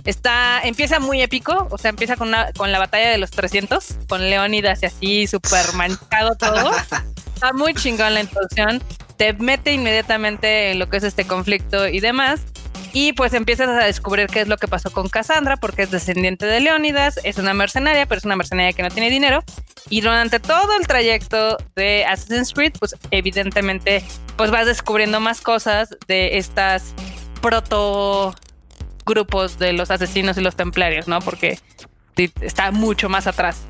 Está, 0.05 0.61
empieza 0.63 0.99
muy 0.99 1.21
épico, 1.21 1.67
o 1.69 1.77
sea, 1.77 1.89
empieza 1.89 2.15
con, 2.15 2.31
con 2.57 2.71
la 2.71 2.79
batalla 2.79 3.09
de 3.09 3.17
los 3.17 3.31
300, 3.31 3.97
con 4.07 4.21
Leónidas 4.21 4.81
y 4.83 4.85
así, 4.85 5.27
súper 5.27 5.73
manchado 5.73 6.35
todo. 6.35 6.71
Está 7.33 7.53
muy 7.53 7.73
chingón 7.73 8.13
la 8.13 8.21
introducción, 8.21 8.83
te 9.17 9.33
mete 9.33 9.73
inmediatamente 9.73 10.71
en 10.71 10.79
lo 10.79 10.89
que 10.89 10.97
es 10.97 11.03
este 11.03 11.25
conflicto 11.25 11.87
y 11.87 11.99
demás. 11.99 12.41
Y 12.91 13.13
pues 13.13 13.33
empiezas 13.33 13.69
a 13.69 13.85
descubrir 13.85 14.27
qué 14.27 14.41
es 14.41 14.47
lo 14.47 14.57
que 14.57 14.67
pasó 14.67 14.91
con 14.91 15.09
Cassandra, 15.09 15.57
porque 15.57 15.83
es 15.83 15.91
descendiente 15.91 16.45
de 16.45 16.59
Leónidas, 16.59 17.19
es 17.23 17.37
una 17.37 17.53
mercenaria, 17.53 18.07
pero 18.07 18.17
es 18.17 18.25
una 18.25 18.35
mercenaria 18.35 18.73
que 18.73 18.81
no 18.81 18.89
tiene 18.89 19.11
dinero. 19.11 19.43
Y 19.89 20.01
durante 20.01 20.39
todo 20.39 20.75
el 20.79 20.87
trayecto 20.87 21.57
de 21.75 22.05
Assassin's 22.05 22.53
Creed, 22.53 22.73
pues 22.79 22.95
evidentemente, 23.11 24.03
pues 24.37 24.49
vas 24.49 24.65
descubriendo 24.65 25.19
más 25.19 25.41
cosas 25.41 25.95
de 26.07 26.37
estas 26.37 26.93
proto 27.41 28.33
grupos 29.09 29.59
de 29.59 29.73
los 29.73 29.91
asesinos 29.91 30.37
y 30.37 30.41
los 30.41 30.55
templarios, 30.55 31.09
¿no? 31.09 31.19
Porque 31.19 31.59
está 32.41 32.71
mucho 32.71 33.09
más 33.09 33.27
atrás. 33.27 33.63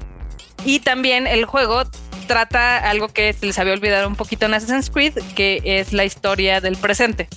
Y 0.66 0.80
también 0.82 1.26
el 1.26 1.46
juego 1.46 1.84
trata 2.28 2.78
algo 2.78 3.08
que 3.08 3.34
se 3.34 3.46
les 3.46 3.58
había 3.58 3.74
olvidado 3.74 4.08
un 4.08 4.16
poquito 4.16 4.46
en 4.46 4.54
Assassin's 4.54 4.92
Creed, 4.92 5.18
que 5.36 5.62
es 5.64 5.94
la 5.94 6.06
historia 6.06 6.62
del 6.62 6.78
presente. 6.78 7.28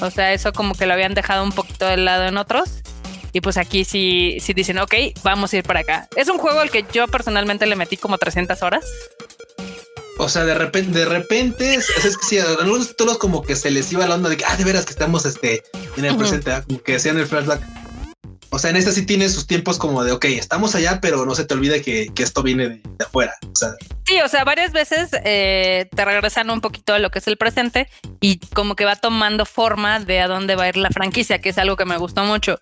O 0.00 0.10
sea, 0.10 0.32
eso 0.32 0.52
como 0.52 0.74
que 0.74 0.86
lo 0.86 0.92
habían 0.92 1.14
dejado 1.14 1.42
un 1.42 1.52
poquito 1.52 1.86
de 1.86 1.96
lado 1.96 2.26
en 2.26 2.36
otros. 2.36 2.82
Y 3.32 3.40
pues 3.40 3.56
aquí 3.56 3.84
sí, 3.84 4.38
sí 4.40 4.54
dicen, 4.54 4.78
ok, 4.78 4.94
vamos 5.22 5.52
a 5.52 5.56
ir 5.58 5.64
para 5.64 5.80
acá. 5.80 6.08
Es 6.16 6.28
un 6.28 6.38
juego 6.38 6.60
al 6.60 6.70
que 6.70 6.84
yo 6.92 7.08
personalmente 7.08 7.66
le 7.66 7.76
metí 7.76 7.96
como 7.96 8.18
300 8.18 8.62
horas. 8.62 8.84
O 10.18 10.28
sea, 10.28 10.44
de 10.44 10.54
repente, 10.54 10.98
de 10.98 11.04
repente, 11.04 11.74
es, 11.74 11.86
que 11.86 12.26
sí, 12.26 12.38
a 12.38 12.44
algunos 12.60 12.96
todos 12.96 13.18
como 13.18 13.42
que 13.42 13.54
se 13.54 13.70
les 13.70 13.92
iba 13.92 14.06
la 14.06 14.16
onda 14.16 14.28
de 14.28 14.36
que, 14.36 14.44
ah, 14.44 14.56
de 14.56 14.64
veras 14.64 14.84
que 14.84 14.92
estamos 14.92 15.24
este, 15.24 15.62
en 15.96 16.04
el 16.04 16.16
presente, 16.16 16.52
¿ah? 16.52 16.64
como 16.66 16.82
que 16.82 16.92
decían 16.92 17.18
el 17.18 17.26
flashback. 17.26 17.62
O 18.50 18.58
sea, 18.58 18.70
en 18.70 18.76
esta 18.76 18.90
sí 18.90 19.04
tiene 19.04 19.28
sus 19.28 19.46
tiempos 19.46 19.78
como 19.78 20.02
de, 20.02 20.10
ok, 20.10 20.24
estamos 20.24 20.74
allá, 20.74 21.00
pero 21.00 21.24
no 21.24 21.34
se 21.34 21.44
te 21.44 21.54
olvide 21.54 21.82
que, 21.82 22.10
esto 22.16 22.42
viene 22.42 22.68
de, 22.68 23.04
afuera. 23.04 23.34
O 23.46 23.54
sea. 23.54 23.74
Sí, 24.06 24.20
o 24.20 24.28
sea, 24.28 24.42
varias 24.44 24.72
veces 24.72 25.10
eh, 25.24 25.88
te 25.94 26.04
regresan 26.04 26.50
un 26.50 26.60
poquito 26.60 26.94
a 26.94 26.98
lo 26.98 27.10
que 27.10 27.20
es 27.20 27.26
el 27.28 27.36
presente 27.36 27.88
y 28.20 28.38
como 28.54 28.74
que 28.74 28.86
va 28.86 28.96
tomando 28.96 29.44
forma 29.44 30.00
de 30.00 30.20
a 30.20 30.28
dónde 30.28 30.56
va 30.56 30.64
a 30.64 30.68
ir 30.70 30.78
la 30.78 30.90
franquicia, 30.90 31.40
que 31.40 31.50
es 31.50 31.58
algo 31.58 31.76
que 31.76 31.84
me 31.84 31.98
gustó 31.98 32.24
mucho. 32.24 32.58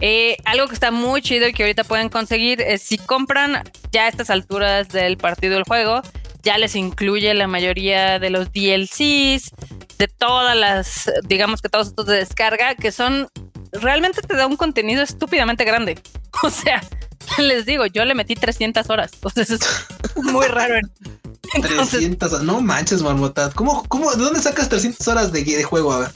Eh, 0.00 0.36
algo 0.44 0.68
que 0.68 0.74
está 0.74 0.90
muy 0.90 1.20
chido 1.20 1.48
y 1.48 1.52
que 1.52 1.64
ahorita 1.64 1.84
pueden 1.84 2.08
conseguir 2.08 2.60
es 2.60 2.82
si 2.82 2.98
compran 2.98 3.62
ya 3.92 4.04
a 4.04 4.08
estas 4.08 4.30
alturas 4.30 4.88
del 4.88 5.16
partido 5.16 5.54
del 5.54 5.64
juego, 5.64 6.02
ya 6.44 6.58
les 6.58 6.76
incluye 6.76 7.32
la 7.34 7.46
mayoría 7.46 8.18
de 8.18 8.30
los 8.30 8.52
DLCs, 8.52 9.50
de 9.98 10.08
todas 10.08 10.56
las, 10.56 11.10
digamos 11.24 11.62
que 11.62 11.68
todos 11.68 11.88
estos 11.88 12.06
de 12.06 12.16
descarga, 12.16 12.74
que 12.74 12.92
son, 12.92 13.28
realmente 13.72 14.20
te 14.22 14.36
da 14.36 14.46
un 14.46 14.56
contenido 14.56 15.02
estúpidamente 15.02 15.64
grande. 15.64 15.98
O 16.42 16.50
sea, 16.50 16.82
les 17.38 17.64
digo, 17.64 17.86
yo 17.86 18.04
le 18.04 18.14
metí 18.14 18.34
300 18.34 18.90
horas. 18.90 19.12
Sea, 19.32 19.44
es 19.44 20.16
muy 20.16 20.46
raro. 20.46 20.74
300, 21.62 22.42
no 22.42 22.60
manches, 22.60 23.02
marmota. 23.02 23.50
¿Cómo, 23.54 23.84
cómo, 23.88 24.10
¿De 24.12 24.22
dónde 24.22 24.40
sacas 24.40 24.68
300 24.68 25.06
horas 25.08 25.32
de, 25.32 25.44
de 25.44 25.62
juego? 25.62 25.92
A 25.92 26.00
ver. 26.00 26.10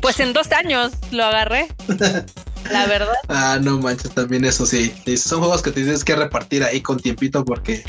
Pues 0.00 0.20
en 0.20 0.32
dos 0.32 0.50
años 0.52 0.92
lo 1.10 1.24
agarré. 1.24 1.68
La 2.70 2.86
verdad. 2.86 3.14
Ah, 3.28 3.58
no 3.60 3.78
manches, 3.78 4.10
también 4.12 4.44
eso 4.44 4.66
sí. 4.66 4.92
Son 5.16 5.40
juegos 5.40 5.62
que 5.62 5.70
tienes 5.70 6.04
que 6.04 6.14
repartir 6.14 6.62
ahí 6.64 6.80
con 6.80 6.98
tiempito 6.98 7.44
porque 7.44 7.82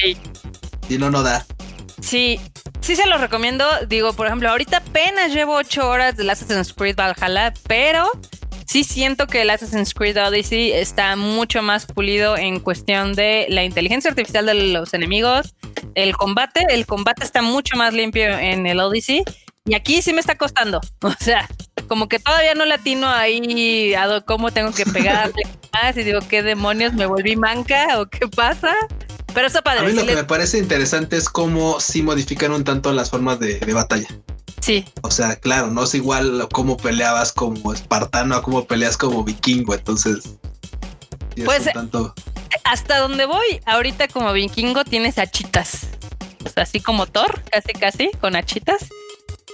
si 0.87 0.97
no, 0.97 1.09
no 1.09 1.23
da. 1.23 1.45
Sí, 2.01 2.39
sí 2.79 2.95
se 2.95 3.05
los 3.07 3.19
recomiendo. 3.19 3.65
Digo, 3.87 4.13
por 4.13 4.27
ejemplo, 4.27 4.49
ahorita 4.49 4.77
apenas 4.77 5.33
llevo 5.33 5.55
ocho 5.55 5.87
horas 5.89 6.15
de 6.15 6.29
Assassin's 6.31 6.73
Creed 6.73 6.95
Valhalla, 6.95 7.53
pero 7.67 8.09
sí 8.69 8.83
siento 8.83 9.25
que 9.25 9.41
el 9.41 9.49
Assassin's 9.49 9.95
Creed 9.95 10.15
Odyssey 10.21 10.71
está 10.71 11.15
mucho 11.15 11.63
más 11.63 11.87
pulido 11.87 12.37
en 12.37 12.59
cuestión 12.59 13.13
de 13.13 13.47
la 13.49 13.63
inteligencia 13.63 14.11
artificial 14.11 14.45
de 14.45 14.53
los 14.53 14.93
enemigos, 14.93 15.55
el 15.95 16.15
combate, 16.15 16.67
el 16.69 16.85
combate 16.85 17.23
está 17.23 17.41
mucho 17.41 17.75
más 17.77 17.95
limpio 17.95 18.37
en 18.37 18.67
el 18.67 18.79
Odyssey 18.79 19.23
y 19.65 19.73
aquí 19.73 20.03
sí 20.03 20.13
me 20.13 20.19
está 20.19 20.37
costando, 20.37 20.81
o 21.01 21.11
sea, 21.19 21.49
como 21.87 22.07
que 22.07 22.19
todavía 22.19 22.53
no 22.53 22.63
latino 22.65 23.09
ahí 23.09 23.95
a 23.95 24.21
cómo 24.21 24.51
tengo 24.51 24.71
que 24.71 24.85
pegarle 24.85 25.41
más 25.73 25.97
y 25.97 26.03
digo, 26.03 26.19
¿qué 26.29 26.43
demonios? 26.43 26.93
¿Me 26.93 27.07
volví 27.07 27.35
manca 27.35 27.99
o 27.99 28.05
qué 28.05 28.27
pasa? 28.27 28.75
Pero 29.33 29.47
eso 29.47 29.63
padre. 29.63 29.79
A 29.79 29.83
mí 29.83 29.93
lo 29.93 30.05
que 30.05 30.15
me 30.15 30.23
parece 30.23 30.59
interesante 30.59 31.17
es 31.17 31.27
cómo 31.27 31.79
sí 31.79 32.03
modifican 32.03 32.51
un 32.51 32.63
tanto 32.63 32.91
las 32.93 33.09
formas 33.09 33.39
de, 33.39 33.59
batalla. 33.73 34.07
Sí. 34.61 34.85
O 35.01 35.11
sea, 35.11 35.35
claro, 35.35 35.67
no 35.67 35.83
es 35.83 35.93
igual 35.95 36.47
cómo 36.51 36.77
peleabas 36.77 37.31
como 37.31 37.73
espartano 37.73 38.35
a 38.35 38.41
cómo 38.41 38.65
peleas 38.65 38.97
como 38.97 39.23
vikingo, 39.23 39.73
entonces. 39.73 40.35
pues 41.45 41.65
tanto... 41.73 42.13
hasta 42.63 42.99
donde 42.99 43.25
voy, 43.25 43.61
ahorita 43.65 44.07
como 44.07 44.33
vikingo 44.33 44.83
tienes 44.83 45.17
hachitas. 45.17 45.87
O 46.45 46.49
sea, 46.49 46.63
así 46.63 46.79
como 46.79 47.05
Thor, 47.05 47.41
casi 47.51 47.73
casi, 47.73 48.11
con 48.19 48.35
hachitas. 48.35 48.87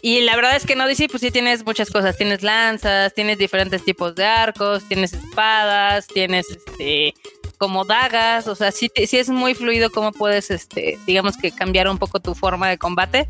Y 0.02 0.22
la 0.22 0.36
verdad 0.36 0.56
es 0.56 0.66
que 0.68 0.76
no 0.76 0.88
dice, 0.88 1.08
pues 1.10 1.22
sí 1.22 1.32
tienes 1.32 1.66
muchas 1.66 1.90
cosas. 1.90 2.16
Tienes 2.16 2.44
lanzas, 2.44 3.14
tienes 3.14 3.40
diferentes 3.40 3.84
tipos 3.84 4.14
de 4.14 4.24
arcos, 4.24 4.88
tienes 4.88 5.14
espadas, 5.14 6.06
tienes 6.06 6.46
este 6.50 7.16
como 7.58 7.86
dagas, 7.86 8.48
o 8.48 8.56
sea, 8.56 8.72
sí, 8.72 8.92
es 8.96 9.30
muy 9.30 9.56
fluido 9.56 9.90
cómo 9.90 10.12
puedes, 10.12 10.52
este, 10.52 11.00
digamos 11.08 11.38
que 11.38 11.52
cambiar 11.52 11.88
un 11.88 11.98
poco 11.98 12.20
tu 12.20 12.36
forma 12.36 12.70
de 12.70 12.78
combate. 12.78 13.30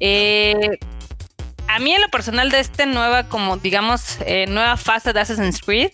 Eh, 0.00 0.78
a 1.74 1.78
mí 1.78 1.94
en 1.94 2.02
lo 2.02 2.08
personal 2.08 2.50
de 2.50 2.60
esta 2.60 2.84
nueva, 2.86 3.28
como 3.28 3.56
digamos, 3.56 4.18
eh, 4.26 4.46
nueva 4.46 4.76
fase 4.76 5.12
de 5.12 5.20
Assassin's 5.20 5.60
Creed, 5.60 5.90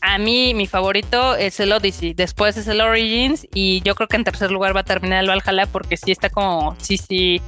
a 0.00 0.16
mí 0.16 0.54
mi 0.54 0.66
favorito 0.66 1.36
es 1.36 1.60
el 1.60 1.72
Odyssey, 1.72 2.14
después 2.14 2.56
es 2.56 2.66
el 2.68 2.80
Origins 2.80 3.46
y 3.52 3.82
yo 3.82 3.94
creo 3.94 4.08
que 4.08 4.16
en 4.16 4.24
tercer 4.24 4.50
lugar 4.50 4.74
va 4.74 4.80
a 4.80 4.84
terminar 4.84 5.22
el 5.22 5.28
Valhalla 5.28 5.66
porque 5.66 5.98
sí 5.98 6.10
está 6.10 6.30
como, 6.30 6.74
sí, 6.80 6.96
sí, 6.96 7.42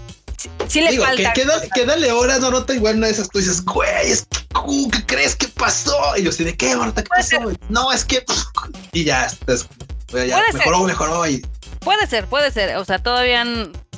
sí 0.69 0.83
le 0.83 0.99
falta. 0.99 1.33
Que, 1.33 1.47
que, 1.75 1.87
dale 1.87 2.13
horas, 2.13 2.41
no, 2.41 2.51
no 2.51 2.65
te 2.65 2.75
igual 2.75 2.99
una 2.99 3.07
de 3.07 3.15
esas, 3.15 3.31
tú 3.31 3.39
dices, 3.39 3.65
güey, 3.65 4.11
es 4.11 4.27
que, 4.27 4.41
¿qué 4.93 5.07
crees 5.07 5.35
que 5.35 5.49
pasó? 5.49 5.97
Y 6.19 6.25
yo, 6.25 6.33
sí, 6.33 6.45
¿de 6.45 6.55
qué, 6.55 6.77
Marta? 6.77 7.03
¿Qué 7.03 7.09
pasó? 7.09 7.39
No, 7.71 7.91
es 7.91 8.05
que. 8.05 8.23
Y 8.93 9.05
ya, 9.05 9.33
pues, 9.47 9.67
ya 10.13 10.43
mejoró, 10.53 10.83
mejoró. 10.85 11.27
Y... 11.27 11.43
Puede 11.81 12.07
ser, 12.07 12.27
puede 12.27 12.51
ser. 12.51 12.77
O 12.77 12.85
sea, 12.85 12.99
todavía, 12.99 13.45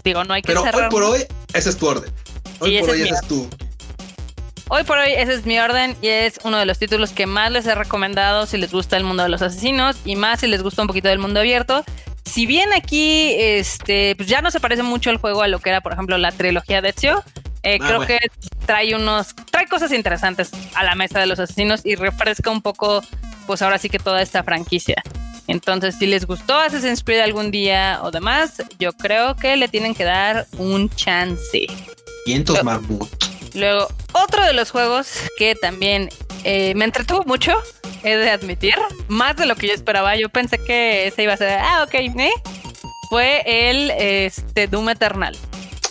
digo, 0.04 0.22
no 0.22 0.34
hay 0.34 0.42
que 0.42 0.48
Pero 0.48 0.62
hoy 0.62 0.90
por 0.90 1.02
hoy, 1.02 1.26
ese 1.52 1.70
es 1.70 1.76
tu 1.76 1.88
orden. 1.88 2.12
Hoy 2.60 2.78
por 2.80 2.90
hoy, 2.90 3.02
ese 3.02 3.14
es 3.14 3.26
tu. 3.26 3.48
Hoy 4.68 4.82
por 4.84 4.96
hoy 4.98 5.12
ese 5.14 5.34
es 5.34 5.44
mi 5.44 5.58
orden 5.58 5.94
y 6.00 6.08
es 6.08 6.40
uno 6.42 6.58
de 6.58 6.64
los 6.64 6.78
títulos 6.78 7.12
que 7.12 7.26
más 7.26 7.52
les 7.52 7.66
he 7.66 7.74
recomendado 7.74 8.46
si 8.46 8.56
les 8.56 8.72
gusta 8.72 8.96
el 8.96 9.04
mundo 9.04 9.22
de 9.22 9.28
los 9.28 9.42
asesinos 9.42 9.96
y 10.04 10.16
más 10.16 10.40
si 10.40 10.46
les 10.46 10.62
gusta 10.62 10.82
un 10.82 10.88
poquito 10.88 11.08
del 11.08 11.18
mundo 11.18 11.40
abierto. 11.40 11.84
Si 12.24 12.46
bien 12.46 12.72
aquí 12.72 13.34
este, 13.38 14.16
pues 14.16 14.28
ya 14.28 14.40
no 14.40 14.50
se 14.50 14.60
parece 14.60 14.82
mucho 14.82 15.10
el 15.10 15.18
juego 15.18 15.42
a 15.42 15.48
lo 15.48 15.58
que 15.58 15.68
era, 15.68 15.82
por 15.82 15.92
ejemplo, 15.92 16.16
la 16.16 16.32
trilogía 16.32 16.80
de 16.80 16.88
Ezio, 16.88 17.22
eh, 17.62 17.78
ah, 17.80 17.86
creo 17.86 18.06
que 18.06 18.18
trae 18.64 18.94
unos, 18.94 19.34
trae 19.50 19.66
cosas 19.66 19.92
interesantes 19.92 20.50
a 20.74 20.82
la 20.82 20.94
mesa 20.94 21.20
de 21.20 21.26
los 21.26 21.38
asesinos 21.38 21.82
y 21.84 21.94
refresca 21.96 22.50
un 22.50 22.62
poco, 22.62 23.02
pues 23.46 23.60
ahora 23.60 23.76
sí 23.76 23.90
que 23.90 23.98
toda 23.98 24.22
esta 24.22 24.42
franquicia. 24.42 25.02
Entonces, 25.46 25.96
si 25.96 26.06
les 26.06 26.26
gustó 26.26 26.54
Assassin's 26.54 27.04
Creed 27.04 27.20
algún 27.20 27.50
día 27.50 28.00
o 28.02 28.10
demás, 28.10 28.62
yo 28.78 28.94
creo 28.94 29.36
que 29.36 29.56
le 29.56 29.68
tienen 29.68 29.94
que 29.94 30.04
dar 30.04 30.46
un 30.56 30.88
chance. 30.88 31.66
500 32.24 32.62
Luego, 32.62 33.08
luego, 33.54 33.88
otro 34.12 34.44
de 34.44 34.52
los 34.52 34.70
juegos 34.70 35.08
que 35.38 35.54
también 35.54 36.08
eh, 36.44 36.74
me 36.74 36.84
entretuvo 36.84 37.22
mucho, 37.24 37.52
he 38.02 38.16
de 38.16 38.30
admitir, 38.30 38.74
más 39.08 39.36
de 39.36 39.46
lo 39.46 39.56
que 39.56 39.68
yo 39.68 39.74
esperaba. 39.74 40.16
Yo 40.16 40.28
pensé 40.28 40.58
que 40.58 41.06
ese 41.06 41.22
iba 41.22 41.32
a 41.32 41.36
ser, 41.36 41.58
ah, 41.60 41.84
ok, 41.86 41.94
¿eh? 41.94 42.30
Fue 43.08 43.42
el 43.46 43.90
este, 43.92 44.66
Doom 44.66 44.90
Eternal. 44.90 45.36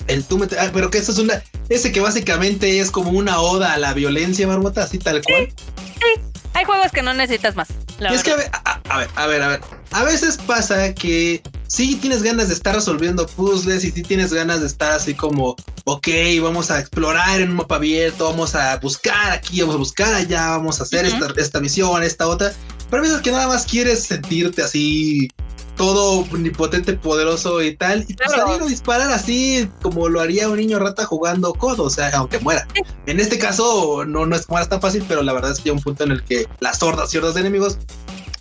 El 0.07 0.27
Doom 0.27 0.43
Eternal, 0.43 0.67
ah, 0.67 0.71
pero 0.73 0.91
que 0.91 0.97
eso 0.97 1.11
es 1.11 1.17
una, 1.17 1.41
ese 1.69 1.91
que 1.91 1.99
básicamente 1.99 2.79
es 2.79 2.91
como 2.91 3.11
una 3.11 3.41
oda 3.41 3.73
a 3.73 3.77
la 3.77 3.93
violencia, 3.93 4.47
Marmota, 4.47 4.83
así 4.83 4.99
tal 4.99 5.21
cual. 5.21 5.49
sí. 5.77 6.21
Hay 6.55 6.65
juegos 6.65 6.91
que 6.91 7.01
no 7.01 7.13
necesitas 7.13 7.55
más. 7.55 7.69
es 7.99 8.23
que 8.23 8.31
a 8.31 8.35
ver, 8.35 8.51
a, 8.53 8.97
ver, 8.97 9.09
a 9.15 9.27
ver, 9.27 9.41
a 9.41 9.47
ver. 9.47 9.61
A 9.91 10.03
veces 10.03 10.37
pasa 10.37 10.93
que 10.93 11.41
sí 11.73 11.95
tienes 11.95 12.21
ganas 12.21 12.49
de 12.49 12.53
estar 12.53 12.75
resolviendo 12.75 13.25
puzzles 13.25 13.83
y 13.83 13.89
sí 13.89 14.03
tienes 14.03 14.31
ganas 14.31 14.61
de 14.61 14.67
estar 14.67 14.91
así 14.91 15.15
como, 15.15 15.55
ok, 15.85 16.07
vamos 16.39 16.69
a 16.69 16.79
explorar 16.79 17.41
en 17.41 17.49
un 17.49 17.55
mapa 17.55 17.77
abierto, 17.77 18.25
vamos 18.25 18.53
a 18.53 18.77
buscar 18.77 19.31
aquí, 19.31 19.59
vamos 19.61 19.75
a 19.75 19.79
buscar 19.79 20.13
allá, 20.13 20.51
vamos 20.51 20.79
a 20.79 20.83
hacer 20.83 21.07
esta, 21.07 21.33
esta 21.35 21.59
misión, 21.59 22.03
esta 22.03 22.27
otra. 22.27 22.53
Pero 22.91 23.01
a 23.01 23.05
veces 23.07 23.21
que 23.21 23.31
nada 23.31 23.47
más 23.47 23.65
quieres 23.65 24.03
sentirte 24.03 24.61
así 24.61 25.29
todo 25.75 26.19
omnipotente, 26.31 26.93
poderoso 26.93 27.63
y 27.63 27.75
tal, 27.75 28.05
y 28.07 28.13
pues 28.13 28.29
salir 28.29 28.61
a 28.61 28.65
disparar 28.67 29.11
así 29.11 29.67
como 29.81 30.07
lo 30.09 30.21
haría 30.21 30.47
un 30.49 30.57
niño 30.57 30.77
rata 30.77 31.05
jugando 31.05 31.55
codo, 31.55 31.85
o 31.85 31.89
sea, 31.89 32.11
aunque 32.11 32.37
muera. 32.37 32.67
En 33.07 33.19
este 33.19 33.39
caso, 33.39 34.05
no, 34.05 34.27
no 34.27 34.35
es 34.35 34.47
muera 34.47 34.69
tan 34.69 34.79
fácil, 34.79 35.03
pero 35.07 35.23
la 35.23 35.33
verdad 35.33 35.53
es 35.53 35.59
que 35.59 35.69
hay 35.69 35.75
un 35.75 35.81
punto 35.81 36.03
en 36.03 36.11
el 36.11 36.23
que 36.23 36.47
las 36.59 36.83
hordas 36.83 37.11
y 37.11 37.17
hordas 37.17 37.33
de 37.33 37.39
enemigos, 37.41 37.79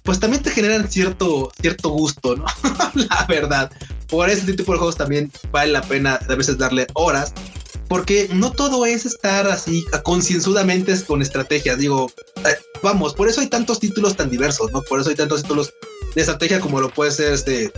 pues 0.03 0.19
también 0.19 0.43
te 0.43 0.51
generan 0.51 0.91
cierto, 0.91 1.53
cierto 1.61 1.91
gusto, 1.91 2.37
¿no? 2.37 2.45
la 2.95 3.27
verdad. 3.29 3.71
Por 4.09 4.29
ese 4.29 4.53
tipo 4.53 4.73
de 4.73 4.79
juegos 4.79 4.97
también 4.97 5.33
vale 5.51 5.73
la 5.73 5.83
pena 5.83 6.19
a 6.29 6.35
veces 6.35 6.59
darle 6.59 6.87
horas. 6.95 7.33
Porque 7.89 8.29
no 8.33 8.53
todo 8.53 8.87
es 8.87 9.05
estar 9.05 9.47
así 9.49 9.85
concienzudamente 10.03 10.99
con 11.05 11.21
estrategias. 11.21 11.79
Digo, 11.79 12.11
eh, 12.45 12.57
vamos, 12.83 13.15
por 13.15 13.29
eso 13.29 13.43
hay 13.43 13.49
tantos 13.49 13.81
títulos 13.81 14.17
tan 14.17 14.31
diversos, 14.31 14.73
¿no? 14.73 14.83
Por 14.83 15.01
eso 15.01 15.11
hay 15.11 15.17
tantos 15.17 15.43
títulos 15.43 15.73
de 16.15 16.21
estrategia 16.21 16.61
como 16.61 16.81
lo 16.81 16.91
puede 16.91 17.11
ser 17.11 17.33
este 17.35 17.73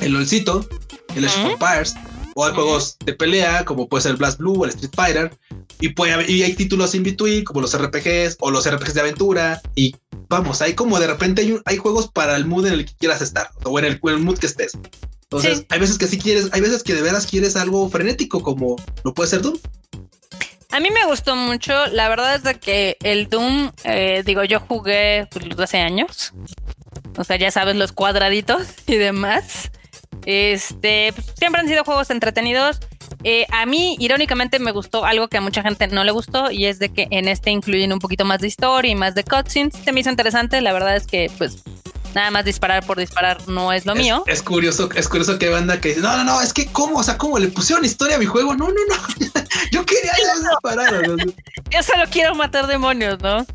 el 0.00 0.12
LOLcito, 0.12 0.66
el 1.14 1.24
Age 1.24 1.44
of 1.44 1.50
Empires, 1.52 1.94
o 2.34 2.44
hay 2.44 2.52
juegos 2.52 2.96
de 3.04 3.14
pelea 3.14 3.64
como 3.64 3.88
puede 3.88 4.02
ser 4.02 4.12
el 4.12 4.16
Blast 4.16 4.38
Blue 4.38 4.60
o 4.60 4.64
el 4.64 4.70
Street 4.70 4.92
Fighter, 4.94 5.38
y, 5.80 5.90
puede 5.90 6.30
y 6.30 6.42
hay 6.42 6.54
títulos 6.54 6.94
in 6.94 7.02
between 7.02 7.44
como 7.44 7.60
los 7.60 7.76
RPGs 7.76 8.36
o 8.40 8.50
los 8.50 8.68
RPGs 8.68 8.94
de 8.94 9.00
aventura, 9.00 9.60
y 9.74 9.94
vamos, 10.28 10.62
hay 10.62 10.74
como 10.74 10.98
de 10.98 11.06
repente 11.06 11.42
hay, 11.42 11.58
hay 11.64 11.76
juegos 11.76 12.08
para 12.08 12.36
el 12.36 12.46
mood 12.46 12.66
en 12.66 12.74
el 12.74 12.84
que 12.86 12.94
quieras 12.94 13.22
estar, 13.22 13.50
o 13.64 13.78
en 13.78 13.84
el, 13.84 14.00
mood 14.20 14.38
que 14.38 14.46
estés. 14.46 14.72
Entonces, 15.24 15.66
hay 15.68 15.80
veces 15.80 15.98
que 15.98 16.06
sí 16.06 16.18
quieres, 16.18 16.48
hay 16.52 16.60
veces 16.60 16.82
que 16.82 16.94
de 16.94 17.02
veras 17.02 17.26
quieres 17.26 17.56
algo 17.56 17.88
frenético, 17.88 18.42
como 18.42 18.76
lo 19.02 19.14
puede 19.14 19.30
ser 19.30 19.42
Doom. 19.42 19.58
A 20.70 20.80
mí 20.80 20.90
me 20.90 21.06
gustó 21.06 21.36
mucho, 21.36 21.86
la 21.86 22.08
verdad 22.08 22.34
es 22.34 22.42
de 22.42 22.54
que 22.56 22.96
el 23.02 23.28
Doom, 23.28 23.70
eh, 23.84 24.22
digo, 24.24 24.44
yo 24.44 24.60
jugué 24.60 25.28
pues, 25.30 25.44
hace 25.58 25.78
años, 25.78 26.32
o 27.16 27.24
sea, 27.24 27.36
ya 27.36 27.50
sabes, 27.50 27.76
los 27.76 27.92
cuadraditos 27.92 28.66
y 28.86 28.96
demás. 28.96 29.70
Este, 30.26 31.12
pues, 31.14 31.32
siempre 31.36 31.60
han 31.60 31.68
sido 31.68 31.84
juegos 31.84 32.10
entretenidos. 32.10 32.80
Eh, 33.24 33.46
a 33.50 33.64
mí, 33.64 33.96
irónicamente, 33.98 34.58
me 34.58 34.70
gustó 34.70 35.04
algo 35.04 35.28
que 35.28 35.38
a 35.38 35.40
mucha 35.40 35.62
gente 35.62 35.86
no 35.88 36.04
le 36.04 36.12
gustó 36.12 36.50
y 36.50 36.66
es 36.66 36.78
de 36.78 36.90
que 36.90 37.08
en 37.10 37.26
este 37.26 37.50
incluyen 37.50 37.92
un 37.92 37.98
poquito 37.98 38.24
más 38.24 38.40
de 38.40 38.48
historia 38.48 38.90
y 38.90 38.94
más 38.94 39.14
de 39.14 39.24
cutscenes. 39.24 39.74
Se 39.82 39.92
me 39.92 40.00
hizo 40.00 40.10
interesante. 40.10 40.60
La 40.60 40.72
verdad 40.72 40.94
es 40.94 41.06
que, 41.06 41.30
pues, 41.38 41.62
nada 42.14 42.30
más 42.30 42.44
disparar 42.44 42.84
por 42.84 42.98
disparar 42.98 43.48
no 43.48 43.72
es 43.72 43.86
lo 43.86 43.94
mío. 43.94 44.24
Es 44.26 44.42
curioso, 44.42 44.88
es 44.94 45.08
curioso 45.08 45.38
que 45.38 45.46
hay 45.46 45.52
banda 45.52 45.80
que 45.80 45.88
dice, 45.88 46.00
no, 46.00 46.16
no, 46.16 46.24
no, 46.24 46.40
es 46.40 46.52
que 46.52 46.66
cómo, 46.66 46.98
o 46.98 47.02
sea, 47.02 47.18
cómo 47.18 47.38
le 47.38 47.48
pusieron 47.48 47.84
historia 47.84 48.16
a 48.16 48.18
mi 48.18 48.26
juego. 48.26 48.54
No, 48.54 48.68
no, 48.68 48.74
no. 48.74 48.96
Yo 49.72 49.84
quería 49.86 50.12
disparar. 50.50 51.04
Yo 51.70 51.82
solo 51.82 52.04
quiero 52.10 52.34
matar 52.34 52.66
demonios, 52.66 53.18
¿no? 53.20 53.46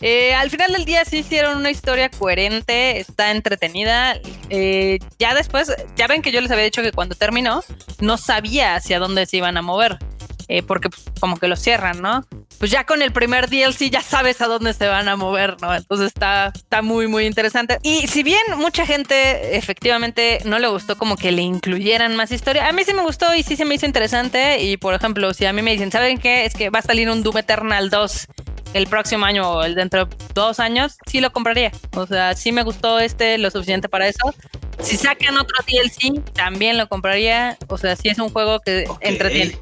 Eh, 0.00 0.34
al 0.34 0.50
final 0.50 0.72
del 0.72 0.84
día 0.84 1.04
sí 1.04 1.18
hicieron 1.18 1.56
una 1.56 1.70
historia 1.70 2.08
coherente, 2.08 3.00
está 3.00 3.30
entretenida. 3.30 4.16
Eh, 4.48 4.98
ya 5.18 5.34
después, 5.34 5.72
ya 5.96 6.06
ven 6.06 6.22
que 6.22 6.32
yo 6.32 6.40
les 6.40 6.50
había 6.50 6.64
dicho 6.64 6.82
que 6.82 6.92
cuando 6.92 7.14
terminó 7.14 7.64
no 8.00 8.16
sabía 8.16 8.76
hacia 8.76 8.98
dónde 8.98 9.26
se 9.26 9.38
iban 9.38 9.56
a 9.56 9.62
mover, 9.62 9.98
eh, 10.46 10.62
porque 10.62 10.88
pues, 10.88 11.04
como 11.20 11.36
que 11.36 11.48
lo 11.48 11.56
cierran, 11.56 12.00
¿no? 12.00 12.24
Pues 12.58 12.70
ya 12.70 12.84
con 12.84 13.02
el 13.02 13.12
primer 13.12 13.48
DLC 13.48 13.90
ya 13.90 14.02
sabes 14.02 14.40
a 14.40 14.46
dónde 14.46 14.72
se 14.72 14.88
van 14.88 15.08
a 15.08 15.16
mover, 15.16 15.56
¿no? 15.60 15.74
Entonces 15.74 16.08
está, 16.08 16.52
está 16.54 16.82
muy, 16.82 17.06
muy 17.06 17.26
interesante. 17.26 17.78
Y 17.82 18.06
si 18.06 18.22
bien 18.22 18.42
mucha 18.56 18.86
gente 18.86 19.56
efectivamente 19.56 20.40
no 20.44 20.58
le 20.58 20.68
gustó 20.68 20.96
como 20.96 21.16
que 21.16 21.32
le 21.32 21.42
incluyeran 21.42 22.16
más 22.16 22.32
historia, 22.32 22.68
a 22.68 22.72
mí 22.72 22.82
sí 22.84 22.94
me 22.94 23.02
gustó 23.02 23.34
y 23.34 23.42
sí 23.42 23.56
se 23.56 23.64
me 23.64 23.74
hizo 23.74 23.86
interesante. 23.86 24.62
Y 24.62 24.76
por 24.76 24.94
ejemplo, 24.94 25.34
si 25.34 25.44
a 25.44 25.52
mí 25.52 25.62
me 25.62 25.72
dicen, 25.72 25.92
¿saben 25.92 26.18
qué? 26.18 26.44
Es 26.44 26.54
que 26.54 26.70
va 26.70 26.80
a 26.80 26.82
salir 26.82 27.10
un 27.10 27.22
Doom 27.22 27.38
Eternal 27.38 27.90
2 27.90 28.26
el 28.74 28.86
próximo 28.86 29.24
año 29.24 29.50
o 29.50 29.62
el 29.64 29.74
dentro 29.74 30.06
de 30.06 30.16
dos 30.34 30.60
años, 30.60 30.96
sí 31.06 31.20
lo 31.20 31.32
compraría. 31.32 31.72
O 31.94 32.06
sea, 32.06 32.34
sí 32.34 32.52
me 32.52 32.62
gustó 32.62 32.98
este 32.98 33.38
lo 33.38 33.50
suficiente 33.50 33.88
para 33.88 34.08
eso. 34.08 34.34
Si 34.82 34.96
sacan 34.96 35.36
otro 35.36 35.56
DLC, 35.66 36.22
también 36.32 36.78
lo 36.78 36.88
compraría. 36.88 37.58
O 37.68 37.78
sea, 37.78 37.96
sí 37.96 38.08
es 38.08 38.18
un 38.18 38.30
juego 38.30 38.60
que 38.60 38.86
entretiene. 39.00 39.58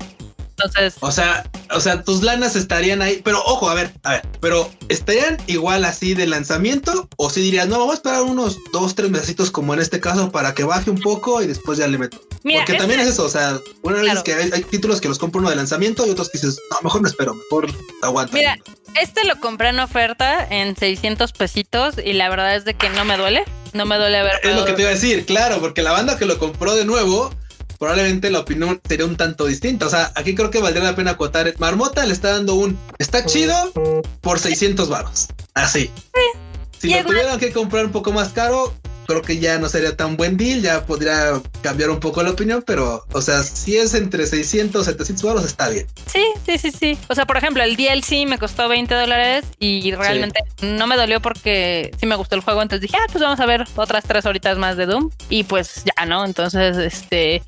Entonces. 0.59 0.97
O 1.01 1.13
sea, 1.13 1.45
o 1.71 1.81
sea, 1.81 2.03
tus 2.03 2.23
lanas 2.23 2.57
estarían 2.57 3.03
ahí. 3.03 3.21
Pero 3.23 3.43
ojo, 3.45 3.69
a 3.69 3.75
ver, 3.75 3.93
a 4.03 4.13
ver, 4.13 4.23
pero 4.41 4.71
¿estarían 4.89 5.37
igual 5.47 5.85
así 5.85 6.15
de 6.15 6.27
lanzamiento? 6.27 7.09
O 7.17 7.29
si 7.29 7.43
dirías, 7.43 7.69
no, 7.69 7.79
vamos 7.79 7.93
a 7.93 7.97
esperar 7.97 8.23
unos 8.23 8.59
dos, 8.73 8.95
tres 8.95 9.11
mesecitos 9.11 9.51
como 9.51 9.75
en 9.75 9.81
este 9.81 10.01
caso 10.01 10.33
para 10.33 10.55
que 10.55 10.65
baje 10.65 10.91
un 10.91 10.99
poco 10.99 11.43
y 11.43 11.47
después 11.47 11.79
ya 11.79 11.87
le 11.87 11.99
meto. 11.99 12.21
Porque 12.55 12.75
también 12.75 13.01
es 13.01 13.09
eso, 13.09 13.25
o 13.25 13.29
sea, 13.29 13.59
una 13.83 14.01
vez 14.01 14.23
que 14.23 14.35
hay, 14.35 14.63
títulos 14.63 15.01
que 15.01 15.09
los 15.09 15.19
compro 15.19 15.41
uno 15.41 15.51
de 15.51 15.57
lanzamiento 15.57 16.07
y 16.07 16.11
otros 16.11 16.31
que 16.31 16.39
dices, 16.39 16.59
no, 16.71 16.79
mejor 16.83 17.03
no 17.03 17.09
espero, 17.09 17.35
mejor 17.35 17.67
aguanta. 18.03 18.33
Mira, 18.33 18.57
este 19.01 19.25
lo 19.25 19.41
compré 19.41 19.71
en 19.71 19.81
oferta 19.81 20.47
en 20.49 20.77
600 20.77 21.33
pesitos 21.33 21.97
y 22.03 22.13
la 22.13 22.29
verdad 22.29 22.55
es 22.55 22.65
de 22.65 22.75
que 22.75 22.89
no 22.91 23.05
me 23.05 23.17
duele. 23.17 23.45
No 23.73 23.85
me 23.85 23.97
duele 23.97 24.23
ver. 24.23 24.35
Es 24.43 24.55
lo 24.55 24.65
que 24.65 24.73
te 24.73 24.83
iba 24.83 24.91
a 24.91 24.95
decir, 24.95 25.27
claro, 25.27 25.61
porque 25.61 25.83
la 25.83 25.93
banda 25.93 26.17
que 26.17 26.25
lo 26.25 26.39
compró 26.39 26.75
de 26.75 26.87
nuevo 26.87 27.31
probablemente 27.79 28.31
la 28.31 28.41
opinión 28.41 28.81
sería 28.89 29.07
un 29.07 29.17
tanto 29.17 29.47
distinta. 29.47 29.87
O 29.87 29.91
sea, 29.91 30.13
aquí 30.15 30.35
creo 30.35 30.51
que 30.51 30.61
valdría 30.61 30.85
la 30.85 30.97
pena 30.97 31.13
acotar. 31.13 31.53
Marmota 31.59 32.05
le 32.07 32.13
está 32.13 32.31
dando 32.31 32.55
un 32.55 32.79
está 32.99 33.25
chido 33.27 33.55
por 34.21 34.39
600 34.39 34.89
baros. 34.89 35.29
Así. 35.55 35.91
Si 36.79 36.91
lo 36.91 37.05
tuvieran 37.05 37.39
que 37.39 37.53
comprar 37.53 37.87
un 37.87 37.93
poco 37.93 38.13
más 38.13 38.31
caro, 38.31 38.75
creo 39.07 39.23
que 39.23 39.39
ya 39.39 39.59
no 39.59 39.69
sería 39.69 39.97
tan 39.97 40.17
buen 40.17 40.37
deal, 40.37 40.63
ya 40.63 40.85
podría 40.85 41.41
cambiar 41.63 41.91
un 41.91 42.01
poco 42.01 42.23
la 42.23 42.31
opinión, 42.31 42.63
pero, 42.67 43.05
o 43.13 43.23
sea, 43.23 43.43
si 43.43 43.77
es 43.77 43.95
entre 43.95 44.27
600 44.27 44.85
700 44.85 45.23
baros, 45.23 45.45
está 45.45 45.69
bien. 45.69 45.87
Sí, 46.07 46.25
sí, 46.45 46.59
sí, 46.59 46.71
sí. 46.71 46.99
O 47.09 47.15
sea, 47.15 47.27
por 47.27 47.37
ejemplo, 47.37 47.63
el 47.63 47.77
DLC 47.77 48.27
me 48.27 48.39
costó 48.39 48.69
20 48.69 48.95
dólares 48.95 49.45
y 49.59 49.93
realmente 49.95 50.41
no 50.63 50.87
me 50.87 50.97
dolió 50.97 51.21
porque 51.21 51.91
sí 51.99 52.07
me 52.07 52.17
gustó 52.17 52.35
el 52.35 52.43
juego, 52.43 52.63
entonces 52.63 52.83
dije, 52.83 52.97
ah, 52.97 53.07
pues 53.11 53.23
vamos 53.23 53.41
a 53.41 53.47
ver 53.47 53.65
otras 53.77 54.05
tres 54.05 54.27
horitas 54.27 54.59
más 54.59 54.77
de 54.77 54.87
Doom 54.87 55.11
y 55.29 55.45
pues 55.45 55.83
ya, 55.85 56.07
¿no? 56.07 56.25
Entonces, 56.25 56.77
este, 56.77 57.43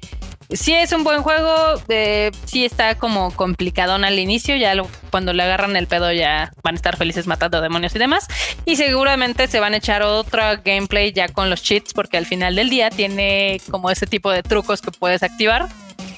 sí 0.51 0.75
es 0.75 0.93
un 0.93 1.05
buen 1.05 1.23
juego, 1.23 1.81
eh, 1.89 2.31
sí 2.45 2.65
está 2.65 2.97
como 2.97 3.35
complicadón 3.35 4.05
al 4.05 4.19
inicio, 4.19 4.57
ya 4.57 4.75
cuando 5.11 5.33
le 5.33 5.43
agarran 5.43 5.77
el 5.77 5.87
pedo 5.87 6.13
ya 6.13 6.53
van 6.63 6.75
a 6.75 6.77
estar 6.77 6.97
felices 6.97 7.27
matando 7.27 7.61
demonios 7.61 7.95
y 7.95 7.99
demás. 7.99 8.27
Y 8.65 8.77
seguramente 8.77 9.47
se 9.47 9.61
van 9.61 9.75
a 9.75 9.79
echar 9.79 10.03
otra 10.03 10.57
gameplay 10.57 11.13
ya 11.13 11.29
con 11.29 11.51
los 11.51 11.63
cheats, 11.63 11.93
porque 11.93 12.17
al 12.17 12.27
final 12.27 12.57
del 12.57 12.71
día 12.71 12.91
tiene 12.91 13.61
como 13.71 13.91
ese 13.91 14.07
tipo 14.07 14.31
de 14.31 14.43
trucos 14.43 14.81
que 14.81 14.91
puedes 14.91 15.23
activar 15.23 15.69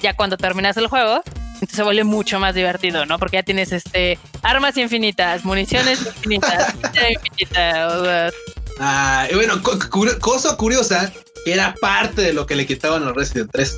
ya 0.01 0.15
cuando 0.15 0.37
terminas 0.37 0.77
el 0.77 0.87
juego. 0.87 1.21
Entonces 1.53 1.75
se 1.75 1.83
vuelve 1.83 2.03
mucho 2.03 2.39
más 2.39 2.55
divertido, 2.55 3.05
¿no? 3.05 3.19
Porque 3.19 3.37
ya 3.37 3.43
tienes 3.43 3.71
este 3.71 4.17
armas 4.41 4.77
infinitas, 4.77 5.45
municiones 5.45 6.01
infinitas, 6.03 6.73
infinitas. 7.09 8.33
Ah, 8.79 9.27
y 9.29 9.35
bueno, 9.35 9.61
cosa 9.61 10.57
curiosa, 10.57 11.13
era 11.45 11.75
parte 11.79 12.21
de 12.21 12.33
lo 12.33 12.47
que 12.47 12.55
le 12.55 12.65
quitaban 12.65 13.05
los 13.05 13.15
Resident 13.15 13.51
3. 13.51 13.77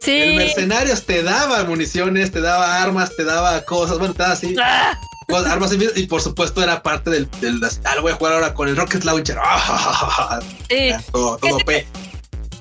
Sí. 0.00 0.16
El 0.16 0.36
Mercenarios 0.36 1.04
te 1.04 1.22
daba 1.22 1.64
municiones, 1.64 2.32
te 2.32 2.40
daba 2.40 2.82
armas, 2.82 3.14
te 3.16 3.24
daba 3.24 3.60
cosas, 3.64 3.98
bueno, 3.98 4.14
te 4.14 4.22
daba 4.22 4.34
así. 4.34 4.54
¡Ah! 4.60 4.98
armas 5.46 5.72
y 5.94 6.06
por 6.06 6.20
supuesto 6.20 6.62
era 6.62 6.82
parte 6.82 7.10
del, 7.10 7.30
del 7.40 7.60
ah, 7.84 7.94
voy 8.00 8.12
a 8.12 8.16
jugar 8.16 8.32
ahora 8.34 8.54
con 8.54 8.68
el 8.68 8.76
Rocket 8.76 9.04
Launcher. 9.04 9.36
sí. 10.68 10.90
Todo, 11.12 11.38
P. 11.64 11.86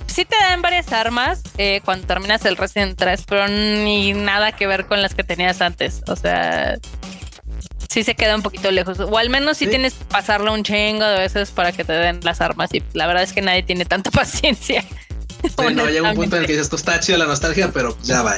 Sí 0.07 0.25
te 0.25 0.35
dan 0.35 0.61
varias 0.61 0.91
armas 0.91 1.41
eh, 1.57 1.81
cuando 1.85 2.05
terminas 2.05 2.43
el 2.45 2.57
Resident 2.57 2.97
3, 2.97 3.23
pero 3.27 3.47
ni 3.47 4.13
nada 4.13 4.51
que 4.51 4.67
ver 4.67 4.85
con 4.85 5.01
las 5.01 5.15
que 5.15 5.23
tenías 5.23 5.61
antes. 5.61 6.01
O 6.07 6.15
sea, 6.15 6.77
sí 7.89 8.03
se 8.03 8.15
queda 8.15 8.35
un 8.35 8.41
poquito 8.41 8.71
lejos. 8.71 8.99
O 8.99 9.17
al 9.17 9.29
menos 9.29 9.57
si 9.57 9.67
tienes 9.67 9.93
que 9.93 10.05
pasarlo 10.05 10.53
un 10.53 10.63
chingo 10.63 11.05
de 11.05 11.19
veces 11.19 11.51
para 11.51 11.71
que 11.71 11.83
te 11.83 11.93
den 11.93 12.19
las 12.23 12.41
armas. 12.41 12.73
Y 12.73 12.83
la 12.93 13.07
verdad 13.07 13.23
es 13.23 13.33
que 13.33 13.41
nadie 13.41 13.63
tiene 13.63 13.85
tanta 13.85 14.11
paciencia. 14.11 14.83
no, 15.73 15.85
llega 15.89 16.09
un 16.09 16.15
punto 16.15 16.35
en 16.35 16.41
el 16.41 16.47
que 16.47 16.53
dices, 16.53 16.65
esto 16.65 16.75
está 16.75 16.99
chido 16.99 17.17
la 17.17 17.25
nostalgia, 17.25 17.71
pero 17.73 17.97
ya 18.03 18.21
va. 18.21 18.35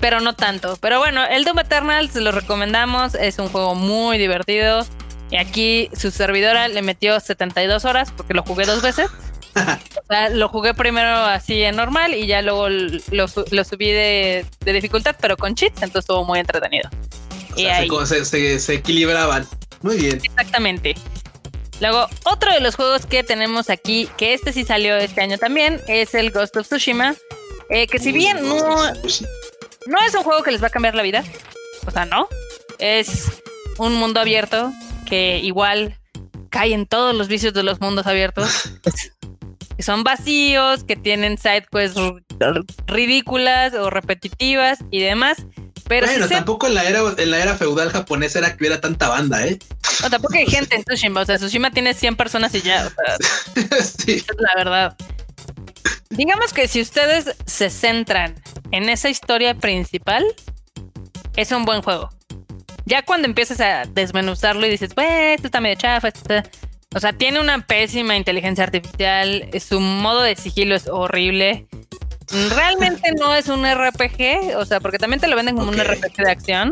Pero 0.00 0.20
no 0.20 0.34
tanto. 0.34 0.76
Pero 0.80 0.98
bueno, 0.98 1.24
el 1.24 1.44
Doom 1.44 1.60
Eternal 1.60 2.10
se 2.10 2.20
lo 2.20 2.32
recomendamos. 2.32 3.14
Es 3.14 3.38
un 3.38 3.48
juego 3.48 3.74
muy 3.74 4.18
divertido. 4.18 4.86
Y 5.30 5.36
aquí 5.36 5.88
su 5.96 6.10
servidora 6.10 6.68
le 6.68 6.82
metió 6.82 7.18
72 7.18 7.84
horas 7.84 8.12
porque 8.14 8.34
lo 8.34 8.42
jugué 8.42 8.66
dos 8.66 8.82
veces. 8.82 9.08
o 9.54 10.06
sea, 10.08 10.28
lo 10.30 10.48
jugué 10.48 10.74
primero 10.74 11.08
así 11.08 11.62
en 11.62 11.76
normal 11.76 12.14
y 12.14 12.26
ya 12.26 12.42
luego 12.42 12.68
lo, 12.68 13.28
subí 13.28 13.90
de, 13.92 14.44
dificultad, 14.64 15.16
pero 15.20 15.36
con 15.36 15.54
cheats, 15.54 15.76
entonces 15.76 16.00
estuvo 16.00 16.24
muy 16.24 16.40
entretenido. 16.40 16.90
y 17.56 17.66
ahí. 17.66 17.88
Se, 18.04 18.58
se, 18.58 18.74
equilibraban. 18.74 19.46
Muy 19.82 19.96
bien. 19.96 20.20
Exactamente. 20.22 20.94
Luego, 21.84 22.08
otro 22.24 22.50
de 22.50 22.60
los 22.60 22.76
juegos 22.76 23.04
que 23.04 23.22
tenemos 23.22 23.68
aquí, 23.68 24.08
que 24.16 24.32
este 24.32 24.54
sí 24.54 24.64
salió 24.64 24.96
este 24.96 25.20
año 25.20 25.36
también, 25.36 25.82
es 25.86 26.14
el 26.14 26.30
Ghost 26.30 26.56
of 26.56 26.66
Tsushima. 26.66 27.14
Eh, 27.68 27.86
que 27.88 27.98
si 27.98 28.10
bien 28.10 28.40
no, 28.48 28.56
no 28.64 29.98
es 30.06 30.14
un 30.14 30.22
juego 30.22 30.42
que 30.42 30.50
les 30.50 30.62
va 30.62 30.68
a 30.68 30.70
cambiar 30.70 30.94
la 30.94 31.02
vida, 31.02 31.22
o 31.86 31.90
sea, 31.90 32.06
no. 32.06 32.26
Es 32.78 33.26
un 33.76 33.96
mundo 33.96 34.18
abierto 34.18 34.72
que 35.04 35.40
igual 35.40 35.98
cae 36.48 36.72
en 36.72 36.86
todos 36.86 37.14
los 37.14 37.28
vicios 37.28 37.52
de 37.52 37.64
los 37.64 37.82
mundos 37.82 38.06
abiertos. 38.06 38.50
que 39.76 39.82
son 39.82 40.04
vacíos, 40.04 40.84
que 40.84 40.96
tienen 40.96 41.36
side 41.36 41.66
quests 41.70 42.00
ridículas 42.86 43.74
o 43.74 43.90
repetitivas 43.90 44.78
y 44.90 45.02
demás. 45.02 45.44
Pero 45.86 46.06
bueno, 46.06 46.28
tampoco 46.28 46.66
en 46.66 46.74
la 46.74 46.84
era 46.84 47.00
en 47.16 47.30
la 47.30 47.38
era 47.38 47.56
feudal 47.56 47.90
japonesa 47.90 48.38
era 48.38 48.50
que 48.50 48.62
hubiera 48.62 48.80
tanta 48.80 49.08
banda, 49.08 49.46
¿eh? 49.46 49.58
No, 50.02 50.10
tampoco 50.10 50.34
hay 50.34 50.46
gente 50.46 50.76
en 50.76 50.84
Tsushima. 50.84 51.20
O 51.20 51.26
sea, 51.26 51.36
Tsushima 51.36 51.70
tiene 51.70 51.94
100 51.94 52.16
personas 52.16 52.54
y 52.54 52.62
ya. 52.62 52.90
sí. 53.98 54.12
Es 54.12 54.26
la 54.38 54.52
verdad. 54.56 54.96
Digamos 56.10 56.52
que 56.52 56.68
si 56.68 56.80
ustedes 56.80 57.34
se 57.44 57.70
centran 57.70 58.34
en 58.70 58.88
esa 58.88 59.08
historia 59.08 59.54
principal, 59.54 60.24
es 61.36 61.52
un 61.52 61.64
buen 61.64 61.82
juego. 61.82 62.08
Ya 62.86 63.02
cuando 63.02 63.26
empiezas 63.26 63.60
a 63.60 63.84
desmenuzarlo 63.86 64.66
y 64.66 64.70
dices, 64.70 64.94
bueno, 64.94 65.10
esto 65.10 65.48
está 65.48 65.60
medio 65.60 65.76
chafa, 65.76 66.12
o 66.94 67.00
sea, 67.00 67.12
tiene 67.12 67.40
una 67.40 67.66
pésima 67.66 68.16
inteligencia 68.16 68.64
artificial, 68.64 69.48
su 69.58 69.80
modo 69.80 70.22
de 70.22 70.36
sigilo 70.36 70.76
es 70.76 70.86
horrible. 70.86 71.66
Realmente 72.30 73.12
no 73.18 73.34
es 73.34 73.48
un 73.48 73.64
RPG, 73.64 74.56
o 74.56 74.64
sea, 74.64 74.80
porque 74.80 74.98
también 74.98 75.20
te 75.20 75.26
lo 75.26 75.36
venden 75.36 75.56
como 75.56 75.70
un 75.70 75.78
RPG 75.78 76.16
de 76.16 76.30
acción. 76.30 76.70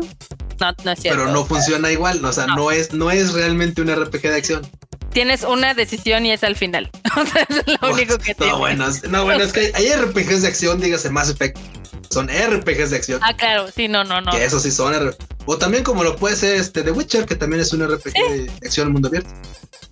No, 0.59 0.73
no 0.83 0.91
es 0.91 0.99
cierto. 0.99 1.19
Pero 1.19 1.31
no 1.31 1.45
funciona 1.45 1.91
igual, 1.91 2.23
o 2.23 2.33
sea, 2.33 2.47
no. 2.47 2.71
es, 2.71 2.93
no 2.93 3.11
es 3.11 3.33
realmente 3.33 3.81
un 3.81 3.93
RPG 3.93 4.21
de 4.21 4.35
acción. 4.35 4.67
Tienes 5.11 5.43
una 5.43 5.73
decisión 5.73 6.25
y 6.25 6.31
es 6.31 6.43
al 6.43 6.55
final. 6.55 6.89
o 7.17 7.25
sea, 7.25 7.45
es 7.47 7.63
lo 7.81 7.91
único 7.91 8.17
que 8.17 8.35
no, 8.39 8.57
Bueno, 8.57 8.87
no, 9.09 9.23
bueno, 9.23 9.43
es 9.43 9.53
que 9.53 9.71
hay 9.75 9.93
RPGs 9.93 10.41
de 10.41 10.47
acción, 10.47 10.79
dígase 10.79 11.09
más 11.09 11.29
efecto. 11.29 11.61
Son 12.09 12.27
RPGs 12.27 12.91
de 12.91 12.95
acción. 12.95 13.19
Ah, 13.23 13.35
claro, 13.35 13.69
sí, 13.71 13.87
no, 13.87 14.03
no, 14.03 14.21
no. 14.21 14.31
Que 14.31 14.45
eso 14.45 14.59
sí 14.59 14.71
son 14.71 14.93
RPGs. 14.93 15.17
O 15.45 15.57
también 15.57 15.83
como 15.83 16.03
lo 16.03 16.15
puede 16.15 16.35
ser 16.35 16.55
este 16.55 16.83
The 16.83 16.91
Witcher, 16.91 17.25
que 17.25 17.35
también 17.35 17.61
es 17.61 17.73
un 17.73 17.85
RPG 17.85 18.13
de 18.13 18.51
acción 18.63 18.87
en 18.87 18.93
mundo 18.93 19.09
abierto. 19.09 19.29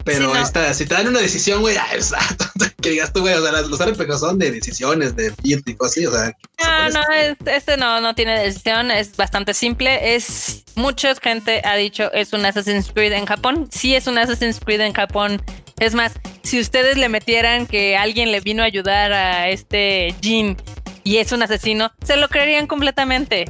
Pero 0.03 0.35
esta, 0.35 0.73
si 0.73 0.85
te 0.85 0.95
dan 0.95 1.07
una 1.07 1.19
decisión, 1.19 1.61
güey, 1.61 1.77
que 2.81 2.89
digas 2.89 3.13
tú, 3.13 3.21
güey, 3.21 3.33
o 3.35 3.41
sea, 3.41 3.61
los 3.61 3.79
RPGs 3.79 4.19
son 4.19 4.39
de 4.39 4.51
decisiones, 4.51 5.15
de 5.15 5.33
y 5.43 5.55
cosas 5.75 5.97
así, 5.97 6.05
o 6.05 6.11
sea. 6.11 6.35
No, 6.59 6.89
no, 6.89 7.51
este 7.51 7.77
no, 7.77 8.01
no 8.01 8.15
tiene 8.15 8.39
decisión, 8.39 8.91
es 8.91 9.15
bastante 9.15 9.53
simple. 9.53 10.15
Es, 10.15 10.63
mucha 10.75 11.13
gente 11.15 11.61
ha 11.63 11.75
dicho, 11.75 12.11
es 12.13 12.33
un 12.33 12.45
Assassin's 12.45 12.91
Creed 12.93 13.13
en 13.13 13.25
Japón. 13.25 13.69
Sí 13.71 13.95
es 13.95 14.07
un 14.07 14.17
Assassin's 14.17 14.59
Creed 14.59 14.81
en 14.81 14.93
Japón. 14.93 15.41
Es 15.79 15.93
más, 15.93 16.13
si 16.43 16.59
ustedes 16.59 16.97
le 16.97 17.09
metieran 17.09 17.67
que 17.67 17.97
alguien 17.97 18.31
le 18.31 18.39
vino 18.39 18.63
a 18.63 18.67
ayudar 18.67 19.13
a 19.13 19.49
este 19.49 20.15
Jin 20.21 20.57
y 21.03 21.17
es 21.17 21.31
un 21.31 21.43
asesino, 21.43 21.91
se 22.03 22.17
lo 22.17 22.27
creerían 22.27 22.67
completamente. 22.67 23.45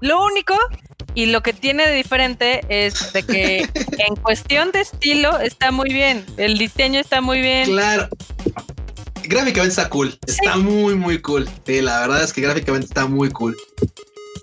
Lo 0.00 0.22
único 0.24 0.54
y 1.20 1.26
lo 1.26 1.42
que 1.42 1.52
tiene 1.52 1.86
de 1.86 1.94
diferente 1.94 2.62
es 2.70 3.12
de 3.12 3.22
que 3.22 3.58
en 4.08 4.16
cuestión 4.22 4.72
de 4.72 4.80
estilo 4.80 5.38
está 5.38 5.70
muy 5.70 5.92
bien. 5.92 6.24
El 6.38 6.56
diseño 6.56 6.98
está 6.98 7.20
muy 7.20 7.42
bien. 7.42 7.66
Claro. 7.66 8.08
Gráficamente 9.24 9.68
está 9.68 9.90
cool. 9.90 10.18
Está 10.26 10.56
muy, 10.56 10.94
muy 10.94 11.20
cool. 11.20 11.46
Sí, 11.66 11.82
la 11.82 12.00
verdad 12.00 12.24
es 12.24 12.32
que 12.32 12.40
gráficamente 12.40 12.86
está 12.86 13.06
muy 13.06 13.28
cool. 13.32 13.54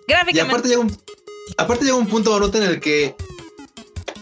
Gráficamente. 0.07 0.37
Y 0.37 0.39
aparte 0.39 0.69
llega 0.69 0.81
un, 0.81 0.97
aparte 1.57 1.85
llega 1.85 1.97
un 1.97 2.05
punto 2.05 2.53
en 2.53 2.63
el 2.63 2.79
que 2.79 3.15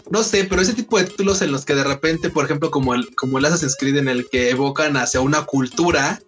no 0.08 0.22
sé, 0.22 0.44
pero 0.44 0.62
ese 0.62 0.72
tipo 0.72 0.96
de 0.96 1.04
títulos 1.04 1.42
en 1.42 1.52
los 1.52 1.66
que 1.66 1.74
de 1.74 1.84
repente, 1.84 2.30
por 2.30 2.46
ejemplo, 2.46 2.70
como 2.70 2.94
el, 2.94 3.14
como 3.16 3.36
el 3.36 3.44
Assassin's 3.44 3.76
Creed, 3.78 3.96
en 3.98 4.08
el 4.08 4.30
que 4.30 4.48
evocan 4.48 4.96
hacia 4.96 5.20
una 5.20 5.42
cultura, 5.44 6.22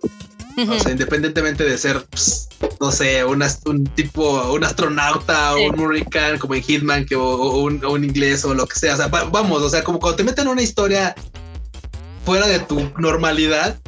o 0.59 0.79
sea, 0.79 0.93
independientemente 0.93 1.65
de 1.65 1.79
ser, 1.79 2.05
pues, 2.11 2.49
no 2.81 2.91
sé, 2.91 3.25
un, 3.25 3.45
un 3.67 3.85
tipo, 3.85 4.53
un 4.53 4.65
astronauta 4.65 5.55
o 5.55 5.69
un 5.69 5.81
hurricane 5.81 6.39
como 6.39 6.55
en 6.55 6.63
Hitman 6.63 7.07
que, 7.07 7.17
o, 7.17 7.59
un, 7.59 8.05
inglés 8.05 8.45
o 8.45 8.55
lo 8.55 8.67
que 8.67 8.79
sea. 8.79 8.95
O 8.95 8.97
sea, 8.97 9.07
vamos, 9.09 9.63
o 9.63 9.71
sea, 9.71 9.83
como 9.83 9.99
cuando 9.99 10.17
te 10.17 10.25
meten 10.25 10.49
una 10.49 10.63
historia 10.63 11.15
fuera 12.25 12.47
de 12.47 12.61
tu 12.61 12.91
normalidad, 12.99 13.79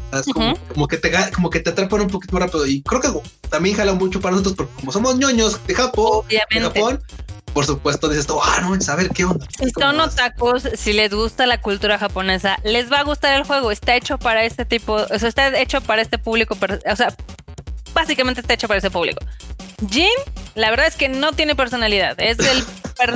como, 0.75 0.89
que 0.89 0.97
te 0.97 1.13
como 1.35 1.51
que 1.51 1.61
te 1.61 1.71
atrapan 1.71 2.03
un 2.03 2.09
poquito 2.09 2.33
más 2.35 2.45
rápido. 2.45 2.67
Y 2.67 2.83
creo 2.83 3.01
que 3.01 3.09
también 3.49 3.77
jala 3.77 3.93
mucho 3.93 4.21
para 4.21 4.33
nosotros, 4.33 4.57
porque 4.57 4.73
como 4.75 4.93
somos 4.93 5.17
ñoños 5.17 5.65
de 5.67 5.75
Japón, 5.75 6.25
de 6.29 6.61
Japón, 6.61 7.03
por 7.53 7.67
supuesto 7.67 8.09
dices, 8.09 8.27
ah, 8.43 8.61
no, 8.63 8.75
a 8.75 8.97
ver 8.97 9.11
qué 9.11 9.25
onda. 9.25 9.47
Si 9.59 9.71
son 9.71 10.01
otakus, 10.01 10.69
si 10.75 10.93
les 10.93 11.13
gusta 11.13 11.47
la 11.47 11.61
cultura 11.61 11.99
japonesa, 11.99 12.59
les 12.65 12.91
va 12.91 13.01
a 13.01 13.03
gustar 13.05 13.37
el 13.37 13.45
juego. 13.45 13.71
Está 13.71 13.95
hecho 13.97 14.19
para 14.19 14.45
este 14.45 14.65
tipo, 14.65 14.95
o 14.95 15.19
sea, 15.19 15.29
está 15.29 15.59
hecho 15.59 15.81
para 15.81 16.03
este 16.03 16.19
público, 16.19 16.57
o 16.57 16.97
sea, 16.97 17.15
básicamente 17.93 18.41
está 18.41 18.55
hecho 18.55 18.69
para 18.69 18.79
ese 18.79 18.91
público. 18.91 19.21
Jin, 19.89 20.09
la 20.55 20.71
verdad 20.71 20.87
es 20.87 20.97
que 20.97 21.09
no 21.09 21.33
tiene 21.33 21.55
personalidad. 21.55 22.21
Es 22.21 22.39
el, 22.39 22.65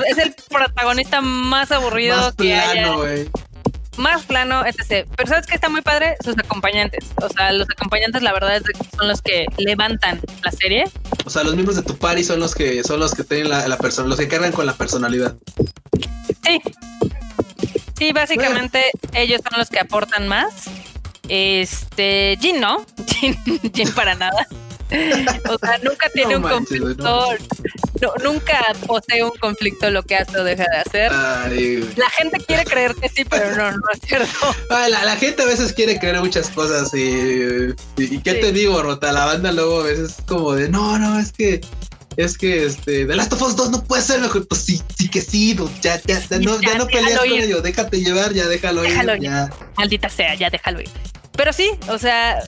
es 0.07 0.19
el 0.19 0.35
protagonista 0.49 1.21
más 1.21 1.71
aburrido 1.73 2.35
que 2.37 2.55
plano, 2.55 3.03
haya 3.03 3.25
más 3.97 4.25
plano, 4.25 4.65
etc. 4.65 5.07
Pero 5.17 5.29
¿sabes 5.29 5.47
que 5.47 5.55
está 5.55 5.69
muy 5.69 5.83
padre? 5.83 6.17
Sus 6.25 6.37
acompañantes. 6.39 7.05
O 7.23 7.29
sea, 7.29 7.53
los 7.53 7.69
acompañantes, 7.71 8.23
la 8.23 8.33
verdad, 8.33 8.57
es 8.57 8.63
que 8.63 8.73
son 8.97 9.09
los 9.09 9.23
que 9.23 9.47
levantan 9.59 10.21
la 10.43 10.51
serie. 10.51 10.85
O 11.25 11.31
sea, 11.31 11.45
los 11.45 11.55
miembros 11.55 11.77
de 11.77 11.83
tu 11.83 11.97
party 11.97 12.25
son 12.25 12.41
los 12.41 12.55
que 12.55 12.83
son 12.85 13.01
los 13.01 13.15
que 13.15 13.25
tienen 13.25 13.51
la, 13.51 13.67
la 13.69 13.79
persona, 13.79 14.09
los 14.09 14.19
que 14.19 14.29
cargan 14.29 14.53
con 14.53 14.67
la 14.67 14.75
personalidad. 14.75 15.37
Sí. 16.45 16.61
Sí, 17.97 18.13
básicamente 18.13 18.91
ellos 19.13 19.41
son 19.49 19.59
los 19.59 19.71
que 19.71 19.79
aportan 19.79 20.29
más. 20.29 20.65
Este, 21.29 22.37
Jin 22.41 22.61
no, 22.61 22.85
Jin 23.73 23.93
para 23.95 24.15
nada. 24.15 24.47
o 25.51 25.59
sea, 25.59 25.79
nunca 25.83 26.09
tiene 26.11 26.37
un 26.37 26.43
conflicto. 26.43 27.29
nunca 28.23 28.61
posee 28.87 29.25
un 29.25 29.37
conflicto 29.41 29.91
lo 29.91 30.03
que 30.03 30.17
hace 30.17 30.39
o 30.39 30.45
deja 30.45 30.65
de 30.71 30.77
hacer. 30.79 31.13
la 31.13 32.11
gente 32.11 32.39
quiere 32.47 32.65
creer 32.65 32.95
que 32.95 33.09
sí, 33.09 33.25
pero 33.25 33.57
no, 33.57 33.73
no 33.73 33.83
es 33.93 34.01
cierto. 34.07 34.55
la, 34.89 35.17
gente 35.17 35.43
a 35.43 35.47
veces 35.47 35.73
quiere 35.73 35.99
creer 35.99 36.21
muchas 36.21 36.49
cosas 36.51 36.93
y, 36.95 37.75
y, 37.97 38.19
¿qué 38.19 38.35
te 38.35 38.53
digo, 38.53 38.83
Rota? 38.83 39.13
La 39.13 39.25
banda 39.25 39.53
luego 39.53 39.81
a 39.81 39.85
veces 39.85 40.19
es 40.19 40.25
como 40.27 40.55
de, 40.55 40.69
no, 40.69 40.99
no, 40.99 41.19
es 41.19 41.33
que 41.33 41.61
es 42.17 42.39
que 42.39 42.67
este 42.67 43.07
The 43.07 43.17
Last 43.17 43.33
of 43.33 43.43
Us 43.43 43.57
2 43.57 43.71
no 43.71 43.85
puede 43.85 44.03
ser 44.03 44.21
mejor. 44.21 44.47
Pues 44.47 44.63
sí, 44.63 44.81
sí 44.97 45.09
que 45.09 45.21
sí, 45.21 45.57
ya, 45.83 46.01
ya, 46.07 46.21
no, 46.41 46.61
ya, 46.61 46.79
no 46.79 46.87
peleas 46.87 47.19
con 47.19 47.29
ello, 47.29 47.61
déjate 47.61 48.01
llevar, 48.01 48.33
ya 48.33 48.47
déjalo, 48.47 48.85
ir, 48.85 49.21
Ya. 49.21 49.51
Maldita 49.77 50.09
sea, 50.09 50.35
ya 50.35 50.51
déjalo 50.51 50.81
ir. 50.81 50.91
Pero 51.37 51.53
sí, 51.53 51.71
o 51.89 51.99
sea, 51.99 52.39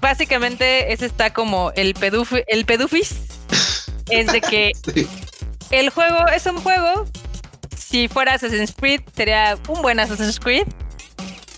básicamente 0.00 0.92
ese 0.92 1.06
está 1.06 1.32
como 1.32 1.72
el, 1.76 1.94
el 2.46 2.64
pedufis. 2.64 3.20
es 4.10 4.26
de 4.26 4.40
que 4.40 4.72
el 5.70 5.90
juego 5.90 6.26
es 6.28 6.46
un 6.46 6.60
juego. 6.60 7.06
Si 7.76 8.08
fuera 8.08 8.34
Assassin's 8.34 8.72
Creed, 8.72 9.02
sería 9.14 9.58
un 9.68 9.82
buen 9.82 9.98
Assassin's 10.00 10.38
Creed. 10.38 10.66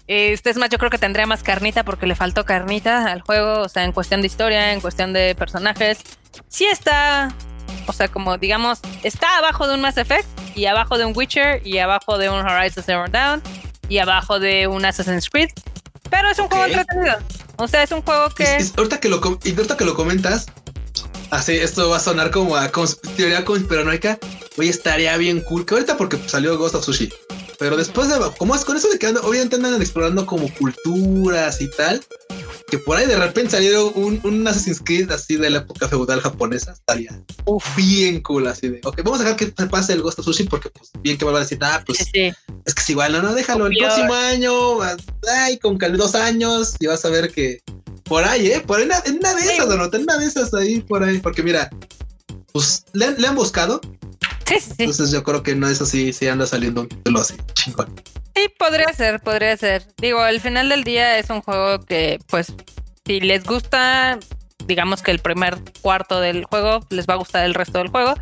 Este 0.06 0.50
es 0.50 0.56
más, 0.56 0.68
yo 0.70 0.78
creo 0.78 0.90
que 0.90 0.98
tendría 0.98 1.26
más 1.26 1.42
carnita 1.42 1.84
porque 1.84 2.06
le 2.06 2.14
faltó 2.14 2.44
carnita 2.44 3.10
al 3.10 3.20
juego. 3.20 3.60
O 3.60 3.68
sea, 3.68 3.84
en 3.84 3.92
cuestión 3.92 4.20
de 4.20 4.26
historia, 4.26 4.72
en 4.72 4.80
cuestión 4.80 5.12
de 5.12 5.34
personajes. 5.34 6.00
Sí 6.48 6.64
está, 6.64 7.34
o 7.86 7.92
sea, 7.92 8.08
como 8.08 8.38
digamos, 8.38 8.80
está 9.02 9.38
abajo 9.38 9.66
de 9.66 9.74
un 9.74 9.80
Mass 9.80 9.96
Effect 9.96 10.26
y 10.54 10.66
abajo 10.66 10.98
de 10.98 11.04
un 11.04 11.12
Witcher 11.16 11.66
y 11.66 11.78
abajo 11.78 12.18
de 12.18 12.28
un 12.28 12.38
Horizon 12.38 12.82
Zero 12.84 13.04
Dawn 13.08 13.42
y 13.88 13.98
abajo 13.98 14.38
de 14.38 14.66
un 14.66 14.84
Assassin's 14.84 15.28
Creed. 15.28 15.50
Pero 16.10 16.30
es 16.30 16.38
un 16.38 16.48
juego 16.48 16.66
entretenido. 16.66 17.16
O 17.62 17.68
sea, 17.68 17.84
es 17.84 17.92
un 17.92 18.02
juego 18.02 18.28
que. 18.30 18.58
ahorita, 18.76 18.98
que 18.98 19.08
lo, 19.08 19.20
ahorita 19.22 19.76
que 19.76 19.84
lo 19.84 19.94
comentas, 19.94 20.46
Así, 21.30 21.52
esto 21.52 21.88
va 21.88 21.96
a 21.96 22.00
sonar 22.00 22.30
como 22.30 22.56
a 22.56 22.70
teoría 23.16 23.42
conspiranoica. 23.42 24.18
Oye, 24.58 24.68
estaría 24.68 25.16
bien 25.16 25.40
cool. 25.40 25.64
Que 25.64 25.74
ahorita 25.74 25.96
porque 25.96 26.18
salió 26.26 26.58
Ghost 26.58 26.74
of 26.74 26.84
Sushi. 26.84 27.10
Pero 27.58 27.78
después 27.78 28.08
de, 28.08 28.16
como 28.36 28.54
es 28.54 28.66
con 28.66 28.76
eso 28.76 28.90
de 28.90 28.98
que 28.98 29.06
obviamente 29.08 29.56
andan 29.56 29.80
explorando 29.80 30.26
como 30.26 30.52
culturas 30.52 31.62
y 31.62 31.70
tal, 31.70 32.04
que 32.72 32.78
por 32.78 32.96
ahí 32.96 33.06
de 33.06 33.18
repente 33.18 33.50
salió 33.50 33.92
un, 33.92 34.18
un 34.24 34.48
Assassin's 34.48 34.80
Creed 34.82 35.10
así 35.10 35.36
de 35.36 35.50
la 35.50 35.58
época 35.58 35.88
feudal 35.88 36.22
japonesa, 36.22 36.72
estaría 36.72 37.22
bien 37.76 38.22
cool 38.22 38.46
así 38.46 38.70
de, 38.70 38.80
ok, 38.82 39.02
vamos 39.04 39.20
a 39.20 39.24
dejar 39.24 39.36
que 39.36 39.52
se 39.54 39.66
pase 39.66 39.92
el 39.92 40.00
Ghost 40.00 40.20
of 40.20 40.24
Sushi 40.24 40.44
porque 40.44 40.70
pues 40.70 40.90
bien 41.02 41.18
que 41.18 41.26
va 41.26 41.36
a 41.36 41.40
decir, 41.40 41.58
ah, 41.60 41.82
pues 41.84 42.00
es 42.00 42.10
que 42.10 42.32
es 42.64 42.88
igual, 42.88 43.12
no, 43.12 43.20
no, 43.20 43.34
déjalo 43.34 43.66
el 43.66 43.76
próximo 43.76 44.14
año, 44.14 44.80
ay, 44.80 45.58
con 45.58 45.76
dos 45.76 46.14
años 46.14 46.76
y 46.80 46.86
vas 46.86 47.04
a 47.04 47.10
ver 47.10 47.30
que 47.30 47.60
por 48.04 48.24
ahí, 48.24 48.46
eh, 48.46 48.62
por 48.66 48.78
ahí, 48.78 48.88
en 49.04 49.16
una 49.16 49.34
de 49.34 49.42
esas, 49.42 49.68
no, 49.68 49.84
en 49.92 50.02
una 50.04 50.16
de 50.16 50.24
esas 50.24 50.54
ahí, 50.54 50.80
por 50.80 51.04
ahí, 51.04 51.18
porque 51.18 51.42
mira, 51.42 51.68
pues 52.54 52.86
le, 52.94 53.10
le 53.18 53.28
han 53.28 53.34
buscado, 53.34 53.82
entonces 54.78 55.10
yo 55.10 55.22
creo 55.22 55.42
que 55.42 55.54
no 55.54 55.68
es 55.68 55.80
así, 55.80 56.12
si 56.12 56.28
anda 56.28 56.46
saliendo 56.46 56.82
un 56.82 56.88
título 56.88 57.20
así, 57.20 57.34
chingón. 57.54 57.94
Sí, 58.34 58.48
podría 58.58 58.92
ser, 58.92 59.20
podría 59.20 59.56
ser. 59.56 59.86
Digo, 59.98 60.20
al 60.20 60.40
final 60.40 60.68
del 60.68 60.84
día 60.84 61.18
es 61.18 61.28
un 61.30 61.42
juego 61.42 61.84
que, 61.84 62.18
pues, 62.28 62.52
si 63.04 63.20
les 63.20 63.44
gusta, 63.44 64.18
digamos 64.66 65.02
que 65.02 65.10
el 65.10 65.18
primer 65.18 65.58
cuarto 65.82 66.20
del 66.20 66.44
juego, 66.44 66.80
les 66.90 67.06
va 67.06 67.14
a 67.14 67.18
gustar 67.18 67.44
el 67.44 67.54
resto 67.54 67.78
del 67.78 67.88
juego. 67.88 68.14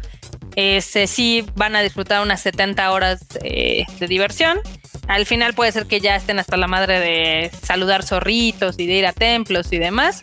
Ese 0.57 1.07
sí 1.07 1.47
van 1.55 1.77
a 1.77 1.83
disfrutar 1.83 2.23
unas 2.23 2.41
70 2.41 2.91
horas 2.91 3.25
eh, 3.45 3.85
de 4.01 4.09
diversión. 4.09 4.59
Al 5.07 5.27
final 5.27 5.55
puede 5.55 5.71
ser 5.71 5.87
que 5.87 6.01
ya 6.01 6.17
estén 6.17 6.39
hasta 6.39 6.57
la 6.57 6.67
madre 6.67 6.99
de 6.99 7.51
saludar 7.63 8.05
zorritos 8.05 8.79
y 8.79 8.87
de 8.87 8.95
ir 8.95 9.07
a 9.07 9.13
templos 9.13 9.73
y 9.73 9.79
demás 9.79 10.23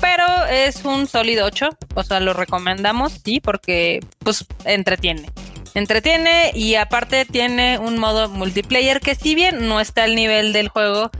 pero 0.00 0.46
es 0.46 0.84
un 0.84 1.06
sólido 1.06 1.46
8, 1.46 1.68
o 1.94 2.02
sea, 2.02 2.20
lo 2.20 2.32
recomendamos, 2.32 3.12
sí, 3.24 3.40
porque 3.40 4.00
pues 4.20 4.44
entretiene. 4.64 5.30
Entretiene 5.74 6.50
y 6.54 6.74
aparte 6.74 7.24
tiene 7.24 7.78
un 7.78 7.98
modo 7.98 8.28
multiplayer 8.28 9.00
que 9.00 9.14
si 9.14 9.34
bien 9.34 9.68
no 9.68 9.80
está 9.80 10.04
al 10.04 10.14
nivel 10.14 10.52
del 10.52 10.68
juego, 10.68 11.10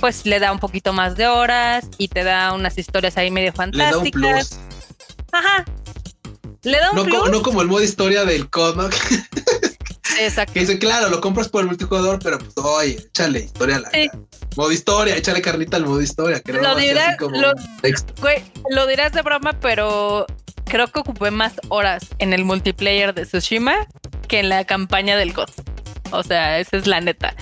pues 0.00 0.26
le 0.26 0.38
da 0.38 0.52
un 0.52 0.58
poquito 0.58 0.92
más 0.92 1.16
de 1.16 1.26
horas 1.26 1.88
y 1.98 2.08
te 2.08 2.24
da 2.24 2.52
unas 2.52 2.78
historias 2.78 3.16
ahí 3.16 3.30
medio 3.30 3.52
fantásticas. 3.52 4.14
Le 4.14 4.28
da 4.28 4.34
un 4.34 4.38
plus. 4.38 4.58
Ajá. 5.32 5.64
Le 6.62 6.78
da 6.78 6.90
un 6.90 6.96
no, 6.96 7.04
plus. 7.04 7.18
Como, 7.18 7.30
no 7.30 7.42
como 7.42 7.62
el 7.62 7.68
modo 7.68 7.82
historia 7.82 8.24
del 8.24 8.48
COD, 8.48 8.90
Exacto. 10.20 10.54
Que 10.54 10.60
dice, 10.60 10.78
claro, 10.78 11.08
lo 11.08 11.20
compras 11.20 11.48
por 11.48 11.62
el 11.62 11.68
multijugador, 11.68 12.18
pero 12.22 12.38
pues, 12.38 12.52
oye, 12.56 12.92
échale 12.92 13.40
historia 13.40 13.76
a 13.76 13.80
la 13.80 13.90
Modo 14.56 14.72
historia, 14.72 15.16
échale 15.16 15.42
carnita 15.42 15.76
al 15.76 15.84
modo 15.84 16.00
historia. 16.00 16.40
Lo, 16.46 16.74
dirás, 16.76 17.16
lo, 17.20 17.52
lo 18.70 18.86
dirás 18.86 19.12
de 19.12 19.20
broma, 19.20 19.52
pero 19.60 20.26
creo 20.64 20.86
que 20.88 20.98
ocupé 20.98 21.30
más 21.30 21.54
horas 21.68 22.06
en 22.18 22.32
el 22.32 22.44
multiplayer 22.44 23.14
de 23.14 23.26
Tsushima 23.26 23.86
que 24.28 24.40
en 24.40 24.48
la 24.48 24.64
campaña 24.64 25.16
del 25.16 25.32
God. 25.32 25.50
O 26.10 26.22
sea, 26.22 26.58
esa 26.58 26.76
es 26.76 26.86
la 26.86 27.00
neta. 27.00 27.34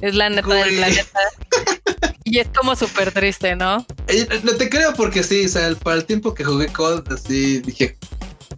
Es 0.00 0.14
la 0.14 0.30
neta 0.30 0.48
del 0.48 0.76
planeta. 0.76 1.20
y 2.24 2.38
es 2.38 2.48
como 2.56 2.74
súper 2.74 3.12
triste, 3.12 3.54
¿no? 3.54 3.86
No 4.42 4.52
te 4.56 4.68
creo 4.68 4.94
porque 4.94 5.22
sí, 5.22 5.44
o 5.44 5.48
sea, 5.48 5.74
para 5.76 5.96
el 5.96 6.04
tiempo 6.04 6.34
que 6.34 6.44
jugué 6.44 6.68
COD, 6.68 7.12
así 7.12 7.60
dije, 7.60 7.96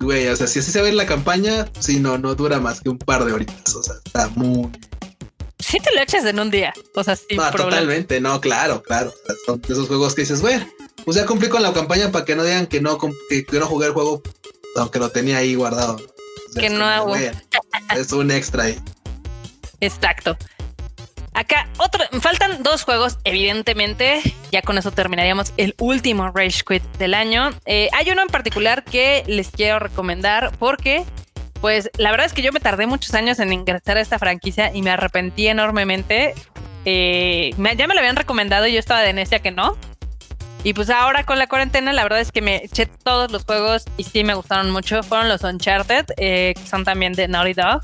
güey, 0.00 0.28
o 0.28 0.36
sea, 0.36 0.46
si 0.46 0.58
así 0.58 0.70
se 0.70 0.82
ve 0.82 0.92
la 0.92 1.06
campaña, 1.06 1.68
sí, 1.78 2.00
no, 2.00 2.18
no 2.18 2.34
dura 2.34 2.60
más 2.60 2.80
que 2.80 2.88
un 2.88 2.98
par 2.98 3.24
de 3.24 3.32
horitas. 3.32 3.74
O 3.74 3.82
sea, 3.82 3.94
está 4.04 4.28
muy. 4.30 4.70
Sí 5.58 5.78
te 5.80 5.94
lo 5.94 6.02
echas 6.02 6.24
en 6.24 6.38
un 6.40 6.50
día. 6.50 6.72
O 6.94 7.02
sea, 7.02 7.16
sí. 7.16 7.36
No, 7.36 7.50
totalmente, 7.50 8.20
no, 8.20 8.40
claro, 8.40 8.82
claro. 8.82 9.12
son 9.46 9.60
esos 9.68 9.88
juegos 9.88 10.14
que 10.14 10.22
dices, 10.22 10.40
bueno, 10.40 10.66
pues 11.04 11.16
ya 11.16 11.26
cumplí 11.26 11.48
con 11.48 11.62
la 11.62 11.72
campaña 11.72 12.10
para 12.12 12.24
que 12.24 12.36
no 12.36 12.44
digan 12.44 12.66
que 12.66 12.80
no, 12.80 12.98
que, 12.98 13.46
no 13.52 13.66
jugué 13.66 13.86
el 13.86 13.92
juego, 13.92 14.22
aunque 14.76 14.98
lo 14.98 15.10
tenía 15.10 15.38
ahí 15.38 15.54
guardado. 15.54 16.00
que 16.58 16.70
no 16.70 16.84
hago. 16.84 17.14
Es 17.96 18.12
un 18.12 18.30
extra 18.30 18.64
ahí. 18.64 18.78
Exacto. 19.80 20.36
Acá, 21.34 21.68
otro, 21.78 22.04
faltan 22.20 22.62
dos 22.62 22.84
juegos, 22.84 23.18
evidentemente. 23.24 24.22
Ya 24.52 24.62
con 24.62 24.78
eso 24.78 24.92
terminaríamos 24.92 25.52
el 25.56 25.74
último 25.78 26.30
Rage 26.30 26.62
Quit 26.66 26.82
del 26.96 27.12
año. 27.12 27.50
Eh, 27.66 27.88
hay 27.92 28.08
uno 28.10 28.22
en 28.22 28.28
particular 28.28 28.84
que 28.84 29.24
les 29.26 29.50
quiero 29.50 29.80
recomendar 29.80 30.52
porque, 30.60 31.04
pues, 31.60 31.90
la 31.98 32.12
verdad 32.12 32.26
es 32.26 32.32
que 32.34 32.42
yo 32.42 32.52
me 32.52 32.60
tardé 32.60 32.86
muchos 32.86 33.14
años 33.14 33.40
en 33.40 33.52
ingresar 33.52 33.96
a 33.96 34.00
esta 34.00 34.20
franquicia 34.20 34.70
y 34.72 34.82
me 34.82 34.90
arrepentí 34.90 35.48
enormemente. 35.48 36.34
Eh, 36.84 37.52
ya 37.76 37.86
me 37.88 37.94
lo 37.94 38.00
habían 38.00 38.16
recomendado 38.16 38.68
y 38.68 38.72
yo 38.74 38.78
estaba 38.78 39.00
de 39.00 39.12
necia 39.12 39.40
que 39.40 39.50
no. 39.50 39.76
Y 40.62 40.72
pues 40.72 40.88
ahora 40.88 41.24
con 41.24 41.38
la 41.38 41.46
cuarentena, 41.46 41.92
la 41.92 42.04
verdad 42.04 42.20
es 42.20 42.32
que 42.32 42.40
me 42.40 42.64
eché 42.64 42.86
todos 42.86 43.30
los 43.30 43.44
juegos 43.44 43.84
y 43.98 44.04
sí 44.04 44.24
me 44.24 44.34
gustaron 44.34 44.70
mucho. 44.70 45.02
Fueron 45.02 45.28
los 45.28 45.42
Uncharted, 45.42 46.06
eh, 46.16 46.54
que 46.56 46.66
son 46.66 46.84
también 46.84 47.12
de 47.12 47.28
Naughty 47.28 47.52
Dog. 47.54 47.82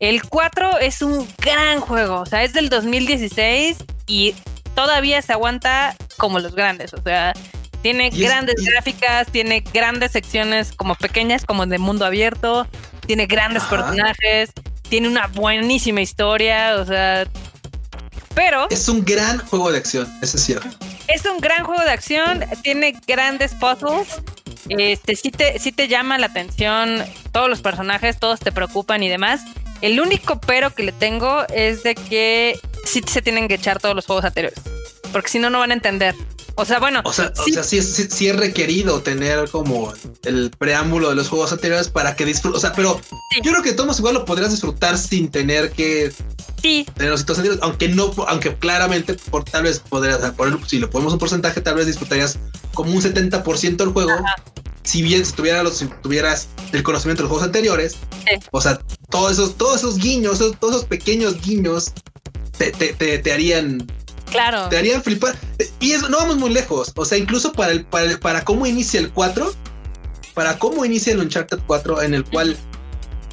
El 0.00 0.22
4 0.22 0.78
es 0.78 1.02
un 1.02 1.28
gran 1.36 1.78
juego, 1.80 2.20
o 2.20 2.26
sea, 2.26 2.42
es 2.42 2.54
del 2.54 2.70
2016 2.70 3.76
y 4.06 4.34
todavía 4.74 5.20
se 5.20 5.34
aguanta 5.34 5.94
como 6.16 6.38
los 6.38 6.54
grandes, 6.54 6.94
o 6.94 7.02
sea, 7.02 7.34
tiene 7.82 8.08
grandes 8.08 8.54
gráficas, 8.64 9.30
tiene 9.30 9.60
grandes 9.60 10.12
secciones 10.12 10.72
como 10.72 10.94
pequeñas, 10.94 11.44
como 11.44 11.66
de 11.66 11.76
mundo 11.76 12.06
abierto, 12.06 12.66
tiene 13.06 13.26
grandes 13.26 13.62
personajes, 13.64 14.52
tiene 14.88 15.06
una 15.06 15.26
buenísima 15.26 16.00
historia, 16.00 16.76
o 16.78 16.86
sea, 16.86 17.26
pero... 18.34 18.68
Es 18.70 18.88
un 18.88 19.04
gran 19.04 19.36
juego 19.48 19.70
de 19.70 19.78
acción, 19.78 20.10
eso 20.22 20.38
es 20.38 20.42
cierto. 20.42 20.66
Es 21.08 21.26
un 21.26 21.40
gran 21.40 21.64
juego 21.64 21.82
de 21.84 21.90
acción, 21.90 22.42
tiene 22.62 22.98
grandes 23.06 23.54
puzzles, 23.54 24.22
este, 24.70 25.14
sí 25.14 25.30
te, 25.30 25.58
sí 25.58 25.72
te 25.72 25.88
llama 25.88 26.16
la 26.16 26.28
atención 26.28 27.04
todos 27.32 27.50
los 27.50 27.60
personajes, 27.60 28.18
todos 28.18 28.40
te 28.40 28.50
preocupan 28.50 29.02
y 29.02 29.10
demás. 29.10 29.42
El 29.80 30.00
único 30.00 30.40
pero 30.40 30.74
que 30.74 30.82
le 30.82 30.92
tengo 30.92 31.46
es 31.48 31.82
de 31.82 31.94
que 31.94 32.58
sí 32.84 33.02
se 33.06 33.22
tienen 33.22 33.48
que 33.48 33.54
echar 33.54 33.78
todos 33.80 33.94
los 33.94 34.06
juegos 34.06 34.24
anteriores. 34.24 34.60
Porque 35.12 35.28
si 35.28 35.38
no, 35.38 35.50
no 35.50 35.58
van 35.58 35.70
a 35.70 35.74
entender. 35.74 36.14
O 36.56 36.64
sea, 36.64 36.78
bueno. 36.78 37.00
O 37.04 37.12
sea, 37.12 37.32
sí, 37.34 37.78
es, 37.78 38.36
requerido 38.36 39.00
tener 39.00 39.48
como 39.48 39.92
el 40.24 40.50
preámbulo 40.58 41.08
de 41.08 41.14
los 41.14 41.28
juegos 41.28 41.52
anteriores 41.52 41.88
para 41.88 42.14
que 42.16 42.26
disfrutes. 42.26 42.58
O 42.58 42.60
sea, 42.60 42.72
pero 42.72 43.00
yo 43.42 43.52
creo 43.52 43.62
que 43.62 43.72
todos 43.72 43.98
igual 43.98 44.14
lo 44.14 44.24
podrías 44.26 44.50
disfrutar 44.50 44.98
sin 44.98 45.30
tener 45.30 45.72
que 45.72 46.12
sí. 46.60 46.86
tener 46.94 47.12
los 47.12 47.20
anteriores. 47.22 47.60
Aunque 47.62 47.88
no, 47.88 48.12
aunque 48.28 48.54
claramente, 48.56 49.14
por 49.14 49.44
tal 49.44 49.62
vez 49.62 49.80
podrías 49.80 50.18
poner, 50.32 50.58
si 50.66 50.78
lo 50.78 50.90
ponemos 50.90 51.14
un 51.14 51.18
porcentaje, 51.18 51.62
tal 51.62 51.76
vez 51.76 51.86
disfrutarías 51.86 52.38
como 52.74 52.92
un 52.92 53.00
70% 53.00 53.76
del 53.76 53.88
juego 53.88 54.12
si 54.90 55.02
bien 55.02 55.24
si, 55.24 55.32
tuviera 55.32 55.62
los, 55.62 55.84
tuvieras 56.02 56.48
el 56.72 56.82
conocimiento 56.82 57.22
de 57.22 57.24
los 57.24 57.30
juegos 57.30 57.46
anteriores, 57.46 57.96
o 58.50 58.60
sea, 58.60 58.80
todos 59.08 59.32
esos, 59.32 59.56
todos 59.56 59.78
esos 59.78 59.98
guiños, 59.98 60.38
todos 60.58 60.74
esos 60.74 60.84
pequeños 60.84 61.40
guiños 61.40 61.92
te, 62.58 62.72
te, 62.72 63.32
harían 63.32 63.86
Claro. 64.30 64.68
Te 64.68 64.78
harían 64.78 65.02
flipar. 65.02 65.36
Y 65.78 65.92
eso, 65.92 66.08
no 66.08 66.18
vamos 66.18 66.38
muy 66.38 66.50
lejos. 66.50 66.92
O 66.96 67.04
sea, 67.04 67.18
incluso 67.18 67.52
para 67.52 67.72
el, 67.72 67.84
para, 67.84 68.18
para 68.18 68.44
cómo 68.44 68.66
inicia 68.66 68.98
el 68.98 69.12
4, 69.12 69.52
para 70.34 70.58
cómo 70.58 70.84
inicia 70.84 71.12
el 71.12 71.20
Uncharted 71.20 71.60
4, 71.66 72.02
en 72.02 72.14
el 72.14 72.24
cual, 72.24 72.56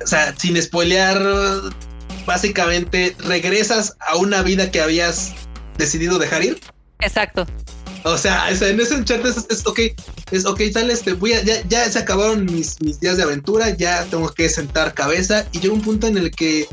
o 0.04 0.08
sea, 0.08 0.36
sin 0.38 0.62
spoilear, 0.62 1.22
básicamente 2.26 3.16
regresas 3.20 3.96
a 4.00 4.16
una 4.16 4.44
vida 4.44 4.70
que 4.70 4.80
habías 4.80 5.34
decidido 5.78 6.20
dejar 6.20 6.44
ir. 6.44 6.60
Exacto. 7.00 7.48
O 8.08 8.18
sea, 8.18 8.50
en 8.50 8.80
ese 8.80 9.04
chat 9.04 9.26
es, 9.26 9.46
es, 9.50 9.66
ok, 9.66 9.80
es 10.32 10.46
ok, 10.46 10.62
tal, 10.74 10.90
este, 10.90 11.14
voy 11.14 11.34
a, 11.34 11.44
ya, 11.44 11.62
ya 11.68 11.90
se 11.90 12.00
acabaron 12.00 12.46
mis, 12.46 12.82
mis 12.82 13.00
días 13.00 13.18
de 13.18 13.24
aventura, 13.24 13.76
ya 13.76 14.06
tengo 14.06 14.30
que 14.34 14.50
sentar 14.50 14.94
cabeza 14.94 15.46
y 15.52 15.60
llega 15.60 15.74
un 15.74 15.82
punto 15.82 16.08
en 16.08 16.18
el 16.18 16.32
que 16.32 16.68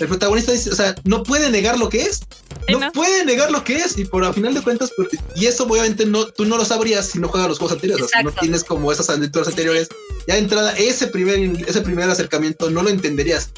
el 0.00 0.06
protagonista 0.06 0.52
dice, 0.52 0.70
o 0.70 0.74
sea, 0.74 0.94
no 1.04 1.22
puede 1.22 1.50
negar 1.50 1.78
lo 1.78 1.88
que 1.88 2.02
es. 2.02 2.20
No, 2.68 2.92
puede 2.92 3.24
negar 3.24 3.50
lo 3.50 3.64
que 3.64 3.76
es 3.76 3.96
y 3.96 4.04
por 4.04 4.24
a 4.24 4.32
final 4.32 4.52
de 4.52 4.60
cuentas, 4.60 4.92
y 5.34 5.46
eso 5.46 5.64
obviamente 5.64 6.04
no, 6.04 6.26
tú 6.26 6.44
no 6.44 6.58
lo 6.58 6.64
sabrías 6.64 7.06
si 7.06 7.18
no 7.18 7.28
juegas 7.28 7.48
los 7.48 7.58
juegos 7.58 7.74
anteriores, 7.74 8.04
o 8.04 8.08
sea, 8.08 8.22
no 8.22 8.30
tienes 8.30 8.62
como 8.62 8.92
esas 8.92 9.08
aventuras 9.08 9.48
anteriores. 9.48 9.88
Ya 10.26 10.34
de 10.34 10.40
entrada, 10.40 10.72
ese 10.76 11.06
primer, 11.06 11.38
ese 11.66 11.80
primer 11.80 12.10
acercamiento 12.10 12.70
no 12.70 12.82
lo 12.82 12.90
entenderías. 12.90 13.50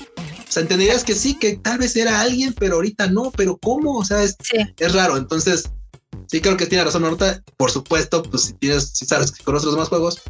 O 0.48 0.52
sea, 0.52 0.62
entenderías 0.62 1.02
que 1.02 1.14
sí, 1.14 1.36
que 1.38 1.56
tal 1.56 1.78
vez 1.78 1.96
era 1.96 2.20
alguien, 2.20 2.54
pero 2.54 2.76
ahorita 2.76 3.08
no, 3.08 3.32
pero 3.36 3.56
¿cómo? 3.56 3.98
O 3.98 4.04
sea, 4.04 4.22
es, 4.22 4.36
es 4.78 4.92
raro. 4.92 5.16
Entonces, 5.16 5.70
Sí, 6.26 6.40
creo 6.40 6.56
que 6.56 6.66
tiene 6.66 6.84
razón 6.84 7.02
Norta. 7.02 7.42
Por 7.56 7.70
supuesto, 7.70 8.22
pues 8.22 8.44
si 8.44 8.52
tienes, 8.54 8.90
si 8.94 9.06
sabes 9.06 9.32
que 9.32 9.42
conoces 9.44 9.66
los 9.66 9.74
demás 9.74 9.88
juegos, 9.88 10.22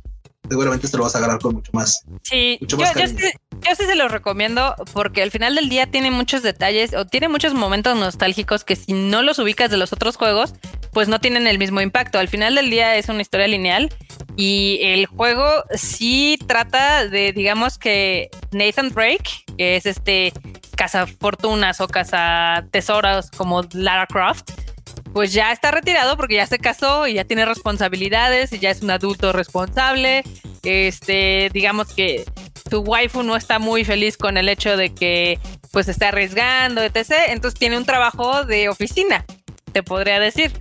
seguramente 0.48 0.88
te 0.88 0.96
lo 0.96 1.04
vas 1.04 1.14
a 1.14 1.18
agarrar 1.18 1.38
con 1.38 1.54
mucho 1.54 1.70
más. 1.72 2.02
Sí, 2.22 2.58
yo, 2.62 2.76
sí, 2.76 3.84
se 3.86 3.94
lo 3.94 4.08
recomiendo 4.08 4.74
porque 4.92 5.22
al 5.22 5.30
final 5.30 5.54
del 5.54 5.68
día 5.68 5.90
tiene 5.90 6.10
muchos 6.10 6.42
detalles 6.42 6.94
o 6.94 7.06
tiene 7.06 7.28
muchos 7.28 7.54
momentos 7.54 7.96
nostálgicos 7.96 8.64
que 8.64 8.76
si 8.76 8.92
no 8.92 9.22
los 9.22 9.38
ubicas 9.38 9.70
de 9.70 9.76
los 9.76 9.92
otros 9.92 10.16
juegos, 10.16 10.54
pues 10.92 11.08
no 11.08 11.20
tienen 11.20 11.46
el 11.46 11.58
mismo 11.58 11.80
impacto. 11.80 12.18
Al 12.18 12.28
final 12.28 12.54
del 12.54 12.70
día 12.70 12.96
es 12.96 13.08
una 13.08 13.22
historia 13.22 13.46
lineal 13.46 13.94
y 14.36 14.80
el 14.82 15.06
juego 15.06 15.46
sí 15.74 16.38
trata 16.46 17.06
de, 17.06 17.32
digamos 17.32 17.78
que 17.78 18.30
Nathan 18.50 18.90
Drake, 18.90 19.44
que 19.56 19.76
es 19.76 19.86
este 19.86 20.32
cazafortunas 20.76 21.80
o 21.80 21.88
cazatesoros 21.88 23.30
como 23.32 23.62
Lara 23.74 24.06
Croft, 24.06 24.50
pues 25.12 25.32
ya 25.32 25.52
está 25.52 25.70
retirado 25.70 26.16
porque 26.16 26.36
ya 26.36 26.46
se 26.46 26.58
casó 26.58 27.06
y 27.06 27.14
ya 27.14 27.24
tiene 27.24 27.44
responsabilidades 27.44 28.52
y 28.52 28.58
ya 28.58 28.70
es 28.70 28.82
un 28.82 28.90
adulto 28.90 29.32
responsable 29.32 30.22
este, 30.62 31.50
digamos 31.52 31.92
que 31.94 32.24
tu 32.68 32.80
waifu 32.80 33.22
no 33.22 33.36
está 33.36 33.58
muy 33.58 33.84
feliz 33.84 34.16
con 34.16 34.36
el 34.36 34.48
hecho 34.48 34.76
de 34.76 34.94
que 34.94 35.38
pues 35.72 35.88
está 35.88 36.08
arriesgando, 36.08 36.82
etc. 36.82 37.12
Entonces 37.28 37.58
tiene 37.58 37.78
un 37.78 37.84
trabajo 37.84 38.44
de 38.44 38.68
oficina, 38.68 39.24
te 39.72 39.82
podría 39.82 40.20
decir. 40.20 40.52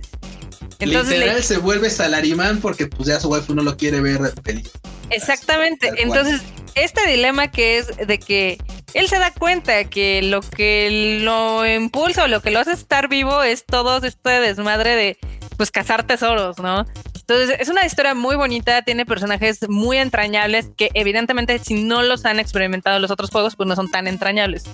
Entonces 0.80 1.18
Literal 1.18 1.42
se 1.42 1.58
vuelve 1.58 1.90
salarimán 1.90 2.60
porque 2.60 2.86
pues 2.86 3.08
ya 3.08 3.20
su 3.20 3.28
waifu 3.28 3.54
no 3.54 3.62
lo 3.62 3.76
quiere 3.76 4.00
ver 4.00 4.32
feliz. 4.42 4.70
Exactamente. 5.10 5.90
Entonces, 5.98 6.40
este 6.74 7.06
dilema 7.06 7.50
que 7.50 7.78
es 7.78 7.96
de 7.96 8.18
que 8.18 8.58
él 8.94 9.08
se 9.08 9.18
da 9.18 9.32
cuenta 9.32 9.84
que 9.84 10.22
lo 10.22 10.40
que 10.40 11.20
lo 11.22 11.66
impulsa 11.66 12.24
o 12.24 12.28
lo 12.28 12.40
que 12.40 12.50
lo 12.50 12.60
hace 12.60 12.72
estar 12.72 13.08
vivo 13.08 13.42
es 13.42 13.64
todo 13.64 13.98
este 13.98 14.30
desmadre 14.40 14.96
de 14.96 15.18
pues 15.56 15.70
cazar 15.70 16.06
tesoros, 16.06 16.58
¿no? 16.58 16.86
Entonces 17.14 17.56
es 17.60 17.68
una 17.68 17.84
historia 17.84 18.14
muy 18.14 18.34
bonita, 18.34 18.82
tiene 18.82 19.06
personajes 19.06 19.68
muy 19.68 19.98
entrañables 19.98 20.70
que 20.76 20.90
evidentemente 20.94 21.58
si 21.60 21.84
no 21.84 22.02
los 22.02 22.24
han 22.24 22.40
experimentado 22.40 22.98
los 22.98 23.10
otros 23.10 23.30
juegos 23.30 23.54
pues 23.56 23.68
no 23.68 23.76
son 23.76 23.90
tan 23.90 24.08
entrañables. 24.08 24.64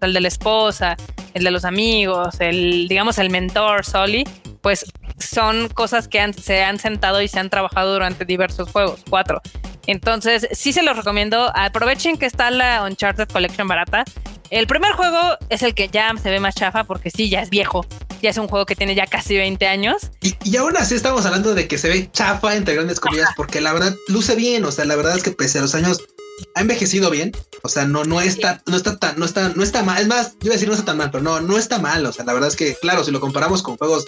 El 0.00 0.14
de 0.14 0.20
la 0.20 0.28
esposa, 0.28 0.96
el 1.34 1.44
de 1.44 1.50
los 1.50 1.64
amigos, 1.64 2.36
el 2.40 2.88
digamos 2.88 3.18
el 3.18 3.30
mentor 3.30 3.84
Soli, 3.84 4.24
pues 4.62 4.84
son 5.20 5.68
cosas 5.68 6.08
que 6.08 6.32
se 6.34 6.62
han 6.62 6.78
sentado 6.78 7.22
y 7.22 7.28
se 7.28 7.38
han 7.38 7.50
trabajado 7.50 7.92
durante 7.92 8.24
diversos 8.24 8.70
juegos, 8.70 9.02
cuatro. 9.08 9.40
Entonces, 9.90 10.46
sí 10.52 10.72
se 10.72 10.84
los 10.84 10.96
recomiendo. 10.96 11.50
Aprovechen 11.52 12.16
que 12.16 12.24
está 12.24 12.52
la 12.52 12.84
Uncharted 12.84 13.26
Collection 13.26 13.66
barata. 13.66 14.04
El 14.50 14.68
primer 14.68 14.92
juego 14.92 15.18
es 15.48 15.64
el 15.64 15.74
que 15.74 15.88
ya 15.88 16.12
se 16.22 16.30
ve 16.30 16.38
más 16.38 16.54
chafa 16.54 16.84
porque 16.84 17.10
sí, 17.10 17.28
ya 17.28 17.40
es 17.42 17.50
viejo. 17.50 17.84
Ya 18.22 18.30
es 18.30 18.38
un 18.38 18.46
juego 18.46 18.66
que 18.66 18.76
tiene 18.76 18.94
ya 18.94 19.08
casi 19.08 19.36
20 19.36 19.66
años. 19.66 20.12
Y, 20.22 20.56
aún 20.56 20.76
así 20.76 20.94
estamos 20.94 21.26
hablando 21.26 21.54
de 21.54 21.66
que 21.66 21.76
se 21.76 21.88
ve 21.88 22.08
chafa 22.12 22.54
entre 22.54 22.76
grandes 22.76 23.00
comillas 23.00 23.30
porque 23.36 23.60
la 23.60 23.72
verdad 23.72 23.92
luce 24.06 24.36
bien. 24.36 24.64
O 24.64 24.70
sea, 24.70 24.84
la 24.84 24.94
verdad 24.94 25.16
es 25.16 25.24
que 25.24 25.32
pese 25.32 25.58
a 25.58 25.62
los 25.62 25.74
años 25.74 26.00
ha 26.54 26.60
envejecido 26.60 27.10
bien. 27.10 27.32
O 27.62 27.68
sea, 27.68 27.84
no, 27.84 28.04
no 28.04 28.20
está, 28.20 28.62
no 28.66 28.76
está 28.76 28.96
tan, 28.96 29.18
no 29.18 29.24
está, 29.24 29.48
no 29.48 29.64
está 29.64 29.82
mal. 29.82 30.00
Es 30.00 30.06
más, 30.06 30.34
yo 30.34 30.46
iba 30.46 30.52
a 30.52 30.54
decir 30.54 30.68
no 30.68 30.74
está 30.74 30.86
tan 30.86 30.98
mal, 30.98 31.10
pero 31.10 31.24
no, 31.24 31.40
no 31.40 31.58
está 31.58 31.80
mal. 31.80 32.06
O 32.06 32.12
sea, 32.12 32.24
la 32.24 32.32
verdad 32.32 32.48
es 32.48 32.54
que, 32.54 32.76
claro, 32.76 33.02
si 33.02 33.10
lo 33.10 33.18
comparamos 33.18 33.60
con 33.60 33.76
juegos 33.76 34.04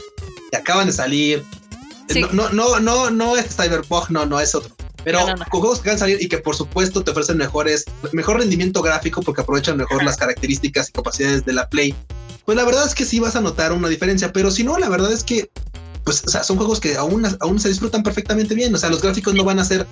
que 0.53 0.57
acaban 0.57 0.87
de 0.87 0.93
salir, 0.93 1.43
no, 2.33 2.51
no, 2.51 2.79
no, 2.79 3.11
no, 3.11 3.37
es 3.37 3.57
Cyberpunk, 3.57 4.11
no, 4.11 4.27
no 4.27 4.39
es 4.39 4.55
otro. 4.55 4.73
Pero 5.05 5.21
con 5.51 5.61
juegos 5.61 5.81
que 5.81 5.91
van 5.91 5.97
a 5.97 5.99
salir 5.99 6.23
y 6.23 6.29
que 6.29 6.39
por 6.39 6.55
supuesto 6.55 7.03
te 7.03 7.11
ofrecen 7.11 7.37
mejores, 7.37 7.85
mejor 8.13 8.39
rendimiento 8.39 8.83
gráfico 8.83 9.23
porque 9.23 9.43
aprovechan 9.43 9.77
mejor 9.77 10.03
las 10.05 10.17
características 10.17 10.89
y 10.89 10.93
capacidades 10.93 11.45
de 11.45 11.53
la 11.53 11.69
Play. 11.69 11.95
Pues 12.45 12.57
la 12.57 12.65
verdad 12.65 12.87
es 12.87 12.95
que 12.95 13.05
sí 13.05 13.21
vas 13.21 13.37
a 13.37 13.41
notar 13.41 13.73
una 13.73 13.89
diferencia, 13.89 14.33
pero 14.33 14.51
si 14.51 14.65
no, 14.65 14.79
la 14.79 14.89
verdad 14.89 15.13
es 15.13 15.25
que 15.25 15.51
pues, 16.05 16.25
o 16.27 16.31
sea, 16.31 16.43
son 16.43 16.57
juegos 16.57 16.81
que 16.81 16.97
aún, 16.97 17.25
aún 17.41 17.61
se 17.61 17.69
disfrutan 17.69 18.03
perfectamente 18.03 18.55
bien. 18.55 18.75
O 18.75 18.79
sea, 18.79 18.91
los 18.91 19.03
gráficos 19.03 19.35
no 19.35 19.45
van 19.45 19.59
a 19.59 19.65
ser 19.65 19.87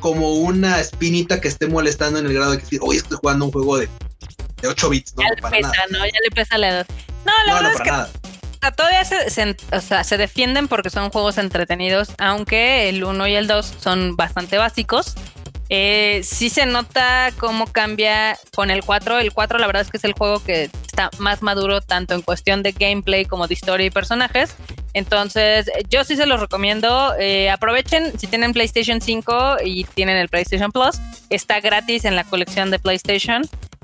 como 0.00 0.34
una 0.34 0.80
espinita 0.80 1.40
que 1.40 1.48
esté 1.48 1.68
molestando 1.68 2.18
en 2.18 2.26
el 2.26 2.34
grado 2.34 2.52
de 2.52 2.58
que 2.58 2.78
hoy 2.80 2.96
estoy 2.96 3.18
jugando 3.20 3.44
un 3.44 3.52
juego 3.52 3.78
de, 3.78 3.88
de 4.60 4.68
8 4.68 4.88
bits. 4.88 5.14
¿no? 5.16 5.22
Ya 5.22 5.28
le 5.30 5.56
pesa, 5.56 5.72
¿no? 5.90 5.98
Ya 5.98 6.20
le 6.24 6.30
pesa 6.34 6.58
la 6.58 6.68
edad. 6.68 6.86
No, 7.24 7.32
la 7.46 7.54
verdad 7.54 7.72
es 7.72 7.80
que 7.80 7.90
nada. 7.90 8.10
Todavía 8.70 9.04
se, 9.04 9.56
o 9.72 9.80
sea, 9.80 10.04
se 10.04 10.16
defienden 10.16 10.68
porque 10.68 10.90
son 10.90 11.10
juegos 11.10 11.38
entretenidos, 11.38 12.14
aunque 12.18 12.88
el 12.88 13.02
1 13.02 13.26
y 13.26 13.34
el 13.34 13.48
2 13.48 13.74
son 13.80 14.16
bastante 14.16 14.58
básicos. 14.58 15.16
Eh, 15.74 16.20
sí 16.22 16.50
se 16.50 16.66
nota 16.66 17.30
cómo 17.38 17.66
cambia 17.66 18.38
con 18.54 18.70
el 18.70 18.84
4. 18.84 19.18
El 19.20 19.32
4 19.32 19.58
la 19.58 19.66
verdad 19.66 19.82
es 19.82 19.90
que 19.90 19.96
es 19.96 20.04
el 20.04 20.12
juego 20.12 20.44
que 20.44 20.64
está 20.64 21.10
más 21.18 21.40
maduro 21.42 21.80
tanto 21.80 22.14
en 22.14 22.20
cuestión 22.20 22.62
de 22.62 22.72
gameplay 22.72 23.24
como 23.24 23.48
de 23.48 23.54
historia 23.54 23.86
y 23.86 23.90
personajes. 23.90 24.54
Entonces, 24.92 25.70
yo 25.88 26.04
sí 26.04 26.16
se 26.16 26.26
los 26.26 26.40
recomiendo. 26.40 27.14
Eh, 27.18 27.48
aprovechen 27.48 28.18
si 28.18 28.26
tienen 28.26 28.52
PlayStation 28.52 29.00
5 29.00 29.56
y 29.64 29.84
tienen 29.84 30.18
el 30.18 30.28
PlayStation 30.28 30.70
Plus. 30.72 31.00
Está 31.30 31.60
gratis 31.60 32.04
en 32.04 32.16
la 32.16 32.24
colección 32.24 32.70
de 32.70 32.78
PlayStation. 32.78 33.42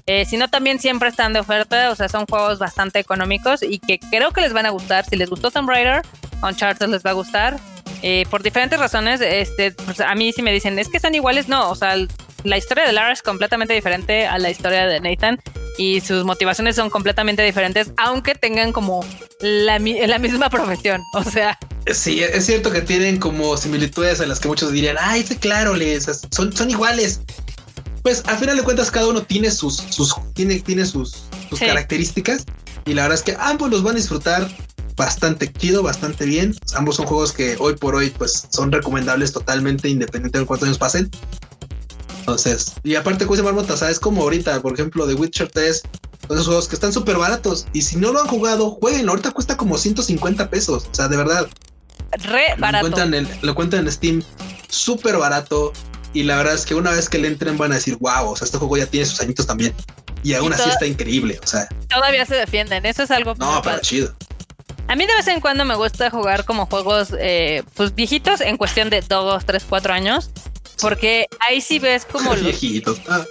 Eh, 0.08 0.24
si 0.24 0.38
no, 0.38 0.48
también 0.48 0.80
siempre 0.80 1.10
están 1.10 1.34
de 1.34 1.40
oferta. 1.40 1.90
O 1.90 1.94
sea, 1.94 2.08
son 2.08 2.26
juegos 2.26 2.58
bastante 2.58 2.98
económicos 2.98 3.62
y 3.62 3.78
que 3.78 4.00
creo 4.00 4.32
que 4.32 4.40
les 4.40 4.54
van 4.54 4.64
a 4.64 4.70
gustar. 4.70 5.04
Si 5.04 5.16
les 5.16 5.28
gustó 5.28 5.50
Tomb 5.50 5.68
Raider, 5.68 6.02
Uncharted 6.42 6.88
les 6.88 7.04
va 7.04 7.10
a 7.10 7.12
gustar. 7.12 7.60
Eh, 8.02 8.24
por 8.30 8.42
diferentes 8.42 8.80
razones, 8.80 9.20
este, 9.20 9.72
pues 9.72 10.00
a 10.00 10.14
mí 10.14 10.32
sí 10.32 10.40
me 10.40 10.50
dicen, 10.52 10.78
es 10.78 10.88
que 10.88 10.98
son 10.98 11.14
iguales, 11.14 11.48
no, 11.48 11.68
o 11.68 11.74
sea, 11.74 11.96
la 12.44 12.56
historia 12.56 12.86
de 12.86 12.92
Lara 12.92 13.12
es 13.12 13.22
completamente 13.22 13.74
diferente 13.74 14.26
a 14.26 14.38
la 14.38 14.50
historia 14.50 14.86
de 14.86 15.00
Nathan 15.00 15.40
y 15.78 16.00
sus 16.00 16.24
motivaciones 16.24 16.76
son 16.76 16.90
completamente 16.90 17.42
diferentes, 17.42 17.90
aunque 17.96 18.36
tengan 18.36 18.72
como 18.72 19.04
la, 19.40 19.78
misma 19.80 20.48
profesión, 20.50 21.02
o 21.14 21.24
sea. 21.24 21.58
Sí, 21.92 22.22
es 22.22 22.46
cierto 22.46 22.70
que 22.70 22.82
tienen 22.82 23.18
como 23.18 23.56
similitudes 23.56 24.20
en 24.20 24.28
las 24.28 24.38
que 24.38 24.48
muchos 24.48 24.72
dirían, 24.72 24.96
ay, 25.00 25.24
claro, 25.24 25.74
les, 25.74 26.06
son 26.30 26.70
iguales. 26.70 27.20
Pues 28.08 28.22
a 28.26 28.38
final 28.38 28.56
de 28.56 28.62
cuentas 28.62 28.90
cada 28.90 29.06
uno 29.06 29.22
tiene 29.22 29.50
sus, 29.50 29.76
sus 29.76 30.14
tiene, 30.32 30.60
tiene 30.60 30.86
sus, 30.86 31.24
sus 31.50 31.58
características 31.58 32.46
y 32.86 32.94
la 32.94 33.02
verdad 33.02 33.18
es 33.18 33.22
que 33.22 33.36
ambos 33.38 33.70
los 33.70 33.82
van 33.82 33.96
a 33.96 33.98
disfrutar 33.98 34.48
bastante 34.96 35.52
chido, 35.52 35.82
bastante 35.82 36.24
bien. 36.24 36.56
Ambos 36.74 36.96
son 36.96 37.04
juegos 37.04 37.32
que 37.32 37.58
hoy 37.58 37.76
por 37.76 37.94
hoy 37.94 38.08
pues 38.08 38.46
son 38.48 38.72
recomendables 38.72 39.34
totalmente 39.34 39.90
independiente 39.90 40.38
de 40.38 40.46
cuántos 40.46 40.68
años 40.68 40.78
pasen. 40.78 41.10
Entonces, 42.20 42.72
y 42.82 42.94
aparte, 42.94 43.26
como 43.26 43.42
Marmota, 43.42 43.76
¿sabes? 43.76 44.00
Como 44.00 44.22
ahorita, 44.22 44.58
por 44.62 44.72
ejemplo, 44.72 45.06
The 45.06 45.12
Witcher 45.12 45.50
3, 45.50 45.82
son 46.28 46.36
esos 46.38 46.46
juegos 46.46 46.66
que 46.66 46.76
están 46.76 46.94
súper 46.94 47.18
baratos. 47.18 47.66
Y 47.74 47.82
si 47.82 47.96
no 47.96 48.10
lo 48.12 48.22
han 48.22 48.28
jugado, 48.28 48.70
jueguen. 48.70 49.06
Ahorita 49.06 49.32
cuesta 49.32 49.58
como 49.58 49.76
150 49.76 50.48
pesos. 50.48 50.88
O 50.90 50.94
sea, 50.94 51.08
de 51.08 51.16
verdad. 51.18 51.46
Re 52.12 52.54
barato. 52.56 52.86
Lo 52.86 52.94
cuentan 52.94 53.12
en, 53.12 53.28
lo 53.42 53.54
cuentan 53.54 53.80
en 53.86 53.92
Steam 53.92 54.22
súper 54.70 55.18
barato. 55.18 55.74
Y 56.18 56.24
la 56.24 56.36
verdad 56.38 56.54
es 56.54 56.66
que 56.66 56.74
una 56.74 56.90
vez 56.90 57.08
que 57.08 57.16
le 57.16 57.28
entren 57.28 57.56
van 57.56 57.70
a 57.70 57.76
decir, 57.76 57.96
wow, 58.00 58.30
o 58.30 58.34
sea, 58.34 58.44
este 58.44 58.58
juego 58.58 58.76
ya 58.76 58.86
tiene 58.86 59.06
sus 59.06 59.20
añitos 59.20 59.46
también. 59.46 59.72
Y 60.24 60.34
aún 60.34 60.52
así 60.52 60.68
está 60.68 60.84
increíble, 60.84 61.38
o 61.40 61.46
sea. 61.46 61.68
Todavía 61.88 62.26
se 62.26 62.34
defienden, 62.34 62.84
eso 62.86 63.04
es 63.04 63.12
algo. 63.12 63.36
No, 63.36 63.62
pero 63.62 63.78
chido. 63.78 64.12
A 64.88 64.96
mí 64.96 65.06
de 65.06 65.14
vez 65.14 65.28
en 65.28 65.40
cuando 65.40 65.64
me 65.64 65.76
gusta 65.76 66.10
jugar 66.10 66.44
como 66.44 66.66
juegos 66.66 67.14
eh, 67.20 67.62
pues 67.74 67.94
viejitos 67.94 68.40
en 68.40 68.56
cuestión 68.56 68.90
de 68.90 69.00
2, 69.00 69.44
3, 69.46 69.64
4 69.68 69.94
años. 69.94 70.30
Porque 70.80 71.26
ahí 71.48 71.60
sí 71.60 71.78
ves 71.78 72.04
como 72.04 72.30
los 72.34 72.42
viejitos. 72.42 73.00
Ah. 73.08 73.24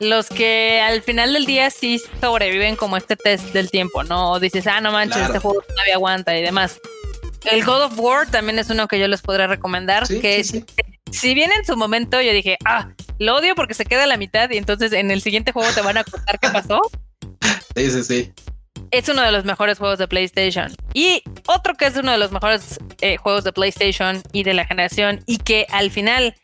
los 0.00 0.26
que 0.26 0.80
al 0.80 1.02
final 1.02 1.34
del 1.34 1.46
día 1.46 1.70
sí 1.70 2.02
sobreviven 2.20 2.74
como 2.74 2.96
este 2.96 3.14
test 3.14 3.44
del 3.52 3.70
tiempo, 3.70 4.02
¿no? 4.02 4.32
O 4.32 4.40
dices, 4.40 4.66
ah, 4.66 4.80
no 4.80 4.90
manches, 4.90 5.22
este 5.22 5.38
juego 5.38 5.62
todavía 5.62 5.94
aguanta 5.94 6.36
y 6.36 6.42
demás. 6.42 6.80
El 7.44 7.64
God 7.64 7.84
of 7.84 7.92
War 7.96 8.28
también 8.28 8.58
es 8.58 8.70
uno 8.70 8.88
que 8.88 8.98
yo 8.98 9.06
les 9.06 9.22
podría 9.22 9.46
recomendar, 9.46 10.08
que 10.08 10.42
si 11.10 11.34
bien 11.34 11.50
en 11.52 11.64
su 11.64 11.76
momento 11.76 12.20
yo 12.20 12.32
dije, 12.32 12.56
ah, 12.64 12.90
lo 13.18 13.36
odio 13.36 13.54
porque 13.54 13.74
se 13.74 13.84
queda 13.84 14.04
a 14.04 14.06
la 14.06 14.16
mitad 14.16 14.50
y 14.50 14.56
entonces 14.56 14.92
en 14.92 15.10
el 15.10 15.22
siguiente 15.22 15.52
juego 15.52 15.72
te 15.74 15.82
van 15.82 15.96
a 15.96 16.04
contar 16.04 16.38
qué 16.38 16.48
pasó. 16.50 16.80
Sí, 17.76 17.90
sí, 17.90 18.04
sí 18.04 18.32
es 18.90 19.08
uno 19.08 19.22
de 19.22 19.32
los 19.32 19.44
mejores 19.44 19.78
juegos 19.78 19.98
de 19.98 20.08
PlayStation. 20.08 20.74
Y 20.94 21.22
otro 21.46 21.74
que 21.74 21.86
es 21.86 21.96
uno 21.96 22.12
de 22.12 22.18
los 22.18 22.32
mejores 22.32 22.78
eh, 23.00 23.16
juegos 23.16 23.44
de 23.44 23.52
PlayStation 23.52 24.22
y 24.32 24.42
de 24.42 24.54
la 24.54 24.66
generación 24.66 25.22
y 25.26 25.38
que 25.38 25.66
al 25.70 25.90
final 25.90 26.34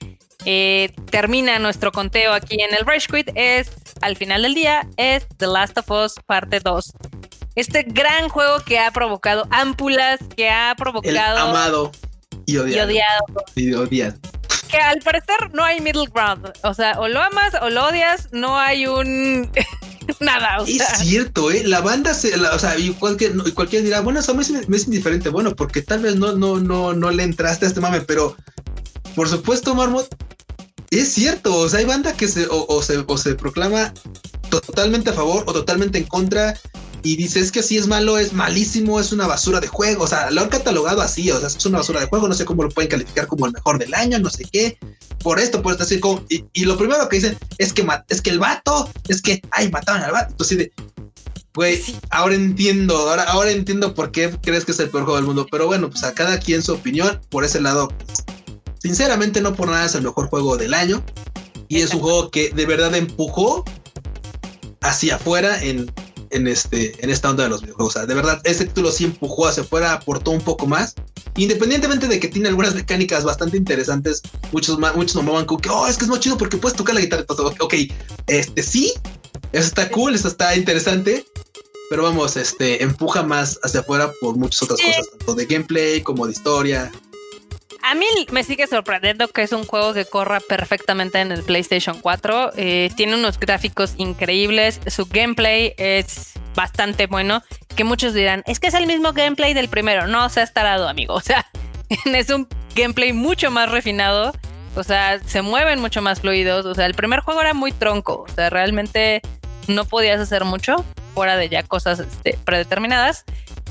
eh, 0.44 0.93
termina 1.10 1.59
nuestro 1.59 1.93
conteo 1.93 2.32
aquí 2.32 2.60
en 2.60 2.74
el 2.74 2.86
Rage 2.86 3.09
Quit 3.09 3.30
es, 3.34 3.70
al 4.01 4.16
final 4.16 4.43
del 4.43 4.55
día, 4.55 4.86
es 4.97 5.26
The 5.38 5.47
Last 5.47 5.78
of 5.78 5.90
Us 5.90 6.14
parte 6.26 6.60
2. 6.60 6.93
Este 7.56 7.84
gran 7.84 8.28
juego 8.28 8.60
que 8.60 8.78
ha 8.78 8.90
provocado 8.90 9.48
ámpulas, 9.51 10.20
que 10.36 10.51
ha 10.51 10.74
provocado... 10.76 11.38
amado 11.38 11.93
y 12.44 12.59
odiado. 12.59 12.93
Y 13.56 13.74
odiado. 13.74 14.20
Que 14.68 14.78
al 14.78 15.01
parecer 15.01 15.36
no 15.52 15.64
hay 15.64 15.80
middle 15.80 16.06
ground. 16.12 16.52
O 16.62 16.74
sea, 16.74 16.98
o 16.98 17.09
lo 17.09 17.20
amas 17.20 17.55
o 17.60 17.70
lo 17.70 17.86
odias, 17.86 18.28
no 18.32 18.59
hay 18.59 18.86
un... 18.86 19.51
nada. 20.20 20.59
es 20.66 20.82
cierto, 20.98 21.51
¿eh? 21.51 21.62
La 21.64 21.80
banda 21.80 22.14
se, 22.14 22.34
o 22.34 22.59
sea, 22.59 22.78
y 22.78 22.90
cualquier, 22.90 23.34
cualquiera 23.55 23.84
dirá, 23.84 24.01
bueno, 24.01 24.20
eso 24.20 24.34
me 24.34 24.43
es, 24.43 24.68
me 24.68 24.76
es, 24.76 24.86
indiferente. 24.86 25.28
Bueno, 25.28 25.55
porque 25.55 25.82
tal 25.82 26.01
vez 26.01 26.16
no, 26.16 26.32
no, 26.32 26.59
no, 26.59 26.94
no 26.94 27.10
le 27.10 27.22
entraste 27.22 27.66
a 27.66 27.68
este 27.68 27.80
mame, 27.80 28.01
pero 28.01 28.36
por 29.14 29.28
supuesto, 29.28 29.74
Marmot, 29.74 30.09
es 30.90 31.12
cierto. 31.12 31.55
O 31.56 31.68
sea, 31.68 31.80
hay 31.80 31.86
banda 31.86 32.12
que 32.12 32.28
se, 32.28 32.47
o, 32.51 32.82
se, 32.82 33.05
o 33.06 33.18
se 33.18 33.34
proclama 33.34 33.93
totalmente 34.51 35.10
a 35.10 35.14
favor 35.14 35.44
o 35.47 35.52
totalmente 35.52 35.98
en 35.98 36.05
contra 36.05 36.59
y 37.02 37.16
dice 37.16 37.40
es 37.40 37.52
que 37.52 37.62
si 37.62 37.77
es 37.77 37.86
malo, 37.86 38.18
es 38.18 38.32
malísimo, 38.32 38.98
es 38.98 39.12
una 39.12 39.27
basura 39.27 39.60
de 39.60 39.68
juego. 39.68 40.05
O 40.05 40.06
sea, 40.06 40.31
lo 40.31 40.40
han 40.43 40.48
catalogado 40.48 41.01
así, 41.01 41.31
o 41.31 41.39
sea, 41.39 41.48
es 41.48 41.66
una 41.66 41.78
basura 41.78 42.01
de 42.01 42.06
juego, 42.06 42.28
no 42.28 42.35
sé 42.35 42.44
cómo 42.44 42.62
lo 42.62 42.68
pueden 42.68 42.90
calificar 42.90 43.27
como 43.27 43.47
el 43.47 43.52
mejor 43.52 43.78
del 43.78 43.94
año, 43.94 44.18
no 44.18 44.31
sé 44.31 44.44
qué. 44.51 44.78
Por 45.23 45.39
esto, 45.39 45.62
por 45.62 45.73
esto, 45.73 45.85
así 45.85 46.01
como. 46.01 46.23
Y, 46.28 46.64
lo 46.64 46.77
primero 46.77 47.09
que 47.09 47.16
dicen 47.16 47.39
es 47.59 47.73
que, 47.73 47.86
es 48.09 48.20
que 48.20 48.31
el 48.31 48.39
vato, 48.39 48.90
es 49.09 49.23
que, 49.23 49.40
ay, 49.51 49.70
mataron 49.70 50.02
al 50.02 50.12
vato. 50.12 50.31
Entonces, 50.31 50.59
de, 50.59 50.73
güey, 51.55 51.82
ahora 52.10 52.35
entiendo, 52.35 52.97
ahora, 52.97 53.24
ahora 53.24 53.51
entiendo 53.51 53.94
por 53.94 54.10
qué 54.10 54.36
crees 54.43 54.64
que 54.64 54.73
es 54.73 54.81
el 54.81 54.90
peor 54.90 55.05
juego 55.05 55.16
del 55.16 55.27
mundo. 55.27 55.47
Pero 55.51 55.66
bueno, 55.66 55.89
pues 55.90 56.05
a 56.05 56.14
cada 56.14 56.39
quien 56.39 56.62
su 56.62 56.74
opinión, 56.74 57.20
por 57.31 57.44
ese 57.44 57.60
lado, 57.60 57.89
sinceramente, 58.78 59.40
no 59.40 59.55
por 59.55 59.68
nada 59.68 59.86
es 59.86 59.94
el 59.94 60.02
mejor 60.02 60.28
juego 60.28 60.56
del 60.56 60.74
año. 60.74 61.05
Y 61.68 61.81
es 61.81 61.93
un 61.94 62.01
juego 62.01 62.31
que 62.31 62.51
de 62.51 62.66
verdad 62.66 62.94
empujó 62.94 63.64
hacia 64.82 65.16
afuera 65.16 65.62
en 65.62 65.90
en, 66.36 66.46
este, 66.46 66.94
en 67.02 67.10
esta 67.10 67.30
onda 67.30 67.44
de 67.44 67.50
los 67.50 67.62
videojuegos. 67.62 67.96
O 67.96 67.98
sea, 67.98 68.06
de 68.06 68.14
verdad, 68.14 68.40
ese 68.44 68.66
título 68.66 68.90
sí 68.92 69.04
empujó 69.04 69.46
hacia 69.46 69.62
afuera, 69.62 69.92
aportó 69.92 70.30
un 70.30 70.40
poco 70.40 70.66
más. 70.66 70.94
independientemente 71.36 72.08
de 72.08 72.18
que 72.18 72.28
tiene 72.28 72.48
algunas 72.48 72.74
mecánicas 72.74 73.24
bastante 73.24 73.56
interesantes, 73.56 74.22
muchos 74.52 74.78
muchos 74.78 75.16
nombraban 75.16 75.44
como 75.44 75.60
que, 75.60 75.68
oh, 75.68 75.86
es 75.86 75.96
que 75.96 76.04
es 76.04 76.10
más 76.10 76.20
chido 76.20 76.38
porque 76.38 76.56
puedes 76.56 76.76
tocar 76.76 76.94
la 76.94 77.00
guitarra. 77.00 77.24
Todo. 77.24 77.54
Ok, 77.60 77.74
este 78.26 78.62
sí, 78.62 78.92
eso 79.52 79.66
está 79.66 79.90
cool, 79.90 80.14
eso 80.14 80.28
está 80.28 80.56
interesante, 80.56 81.24
pero 81.90 82.02
vamos, 82.02 82.36
este 82.36 82.82
empuja 82.82 83.22
más 83.22 83.58
hacia 83.62 83.80
afuera 83.80 84.12
por 84.20 84.36
muchas 84.36 84.62
otras 84.62 84.80
cosas, 84.80 85.10
tanto 85.18 85.34
de 85.34 85.46
gameplay 85.46 86.02
como 86.02 86.26
de 86.26 86.32
historia. 86.32 86.90
A 87.88 87.94
mí 87.94 88.06
me 88.32 88.42
sigue 88.42 88.66
sorprendiendo 88.66 89.28
que 89.28 89.42
es 89.42 89.52
un 89.52 89.64
juego 89.64 89.94
que 89.94 90.04
corra 90.04 90.40
perfectamente 90.40 91.20
en 91.20 91.30
el 91.30 91.44
PlayStation 91.44 92.00
4. 92.00 92.54
Eh, 92.56 92.90
tiene 92.96 93.14
unos 93.14 93.38
gráficos 93.38 93.94
increíbles, 93.96 94.80
su 94.88 95.06
gameplay 95.06 95.72
es 95.78 96.32
bastante 96.56 97.06
bueno, 97.06 97.44
que 97.76 97.84
muchos 97.84 98.12
dirán, 98.12 98.42
es 98.46 98.58
que 98.58 98.66
es 98.66 98.74
el 98.74 98.88
mismo 98.88 99.12
gameplay 99.12 99.54
del 99.54 99.68
primero. 99.68 100.08
No, 100.08 100.28
se 100.30 100.40
ha 100.40 100.42
estarado, 100.42 100.88
amigo. 100.88 101.14
O 101.14 101.20
sea, 101.20 101.46
es 102.06 102.28
un 102.30 102.48
gameplay 102.74 103.12
mucho 103.12 103.52
más 103.52 103.70
refinado. 103.70 104.32
O 104.74 104.82
sea, 104.82 105.20
se 105.24 105.42
mueven 105.42 105.78
mucho 105.78 106.02
más 106.02 106.20
fluidos. 106.20 106.66
O 106.66 106.74
sea, 106.74 106.86
el 106.86 106.94
primer 106.94 107.20
juego 107.20 107.40
era 107.40 107.54
muy 107.54 107.70
tronco. 107.70 108.26
O 108.28 108.34
sea, 108.34 108.50
realmente 108.50 109.22
no 109.68 109.84
podías 109.84 110.18
hacer 110.18 110.44
mucho 110.44 110.84
fuera 111.14 111.36
de 111.36 111.48
ya 111.48 111.62
cosas 111.62 112.00
este, 112.00 112.36
predeterminadas. 112.44 113.24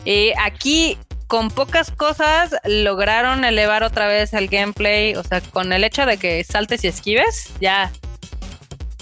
Y 0.05 0.31
aquí 0.41 0.97
con 1.27 1.49
pocas 1.49 1.91
cosas 1.91 2.55
lograron 2.65 3.45
elevar 3.45 3.83
otra 3.83 4.07
vez 4.07 4.33
el 4.33 4.47
gameplay. 4.47 5.15
O 5.15 5.23
sea, 5.23 5.41
con 5.41 5.73
el 5.73 5.83
hecho 5.83 6.05
de 6.05 6.17
que 6.17 6.43
saltes 6.43 6.83
y 6.83 6.87
esquives, 6.87 7.51
ya 7.59 7.91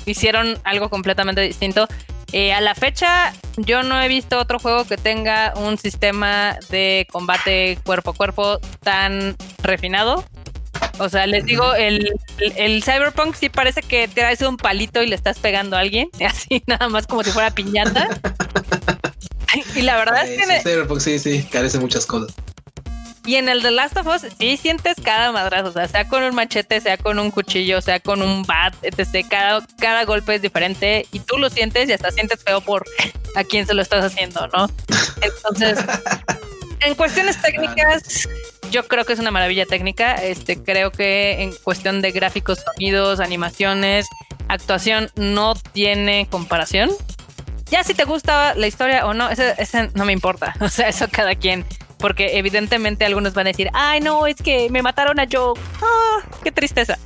hicieron 0.05 0.57
algo 0.63 0.89
completamente 0.89 1.41
distinto. 1.41 1.87
Eh, 2.31 2.51
a 2.51 2.61
la 2.61 2.73
fecha, 2.73 3.31
yo 3.57 3.83
no 3.83 4.01
he 4.01 4.07
visto 4.07 4.39
otro 4.39 4.57
juego 4.57 4.85
que 4.85 4.97
tenga 4.97 5.53
un 5.55 5.77
sistema 5.77 6.57
de 6.69 7.07
combate 7.11 7.77
cuerpo 7.85 8.11
a 8.11 8.13
cuerpo 8.15 8.59
tan 8.81 9.35
refinado. 9.61 10.25
O 10.99 11.09
sea, 11.09 11.27
les 11.27 11.45
digo, 11.45 11.73
el, 11.75 12.11
Cyberpunk 12.83 13.35
sí 13.35 13.49
parece 13.49 13.81
que 13.81 14.07
te 14.07 14.21
traes 14.21 14.41
un 14.41 14.57
palito 14.57 15.01
y 15.01 15.07
le 15.07 15.15
estás 15.15 15.39
pegando 15.39 15.75
a 15.75 15.79
alguien, 15.79 16.09
así 16.27 16.63
nada 16.67 16.89
más 16.89 17.07
como 17.07 17.23
si 17.23 17.31
fuera 17.31 17.51
piñata. 17.51 18.09
y 19.75 19.81
la 19.81 19.97
verdad 19.97 20.27
es 20.27 20.45
que... 20.45 20.59
Cyberpunk 20.61 20.99
sí, 20.99 21.19
sí, 21.19 21.43
carece 21.51 21.79
muchas 21.79 22.05
cosas. 22.05 22.33
Y 23.25 23.35
en 23.35 23.47
el 23.47 23.61
The 23.61 23.71
Last 23.71 23.95
of 23.95 24.07
Us 24.07 24.25
sí 24.37 24.57
sientes 24.57 24.97
cada 25.01 25.31
madrazo, 25.31 25.69
o 25.69 25.71
sea, 25.71 25.87
sea 25.87 26.07
con 26.09 26.23
un 26.23 26.35
machete, 26.35 26.81
sea 26.81 26.97
con 26.97 27.19
un 27.19 27.31
cuchillo, 27.31 27.79
sea 27.79 28.01
con 28.01 28.21
un 28.21 28.43
bat, 28.43 28.75
etc. 28.81 29.25
Cada, 29.29 29.65
cada 29.79 30.03
golpe 30.03 30.35
es 30.35 30.41
diferente 30.41 31.07
y 31.11 31.19
tú 31.19 31.37
lo 31.37 31.49
sientes 31.49 31.87
y 31.87 31.93
hasta 31.93 32.11
sientes 32.11 32.43
feo 32.43 32.59
por 32.59 32.83
a 33.35 33.43
quién 33.45 33.65
se 33.65 33.73
lo 33.73 33.81
estás 33.81 34.03
haciendo, 34.03 34.47
¿no? 34.47 34.69
Entonces, 35.21 35.79
en 36.81 36.95
cuestiones 36.95 37.41
técnicas, 37.41 38.27
yo 38.71 38.85
creo 38.87 39.05
que 39.05 39.13
es 39.13 39.19
una 39.19 39.31
maravilla 39.31 39.65
técnica. 39.65 40.15
Este, 40.15 40.61
creo 40.61 40.91
que 40.91 41.43
en 41.43 41.53
cuestión 41.63 42.01
de 42.01 42.11
gráficos, 42.11 42.59
sonidos, 42.59 43.21
animaciones, 43.21 44.07
actuación, 44.49 45.09
no 45.15 45.53
tiene 45.71 46.27
comparación. 46.29 46.89
Ya 47.73 47.83
si 47.83 47.95
te 47.95 48.03
gusta 48.03 48.53
la 48.53 48.67
historia 48.67 49.07
o 49.07 49.15
no, 49.15 49.31
ese, 49.31 49.55
ese 49.57 49.89
no 49.95 50.05
me 50.05 50.13
importa. 50.13 50.53
O 50.61 50.69
sea, 50.69 50.89
eso 50.89 51.07
cada 51.11 51.33
quien 51.33 51.65
porque 51.97 52.37
evidentemente 52.37 53.03
algunos 53.03 53.33
van 53.33 53.47
a 53.47 53.49
decir, 53.49 53.71
ay 53.73 53.99
no, 53.99 54.27
es 54.27 54.35
que 54.35 54.69
me 54.69 54.83
mataron 54.83 55.19
a 55.19 55.25
Joe, 55.31 55.59
ah, 55.81 56.19
qué 56.43 56.51
tristeza. 56.51 56.99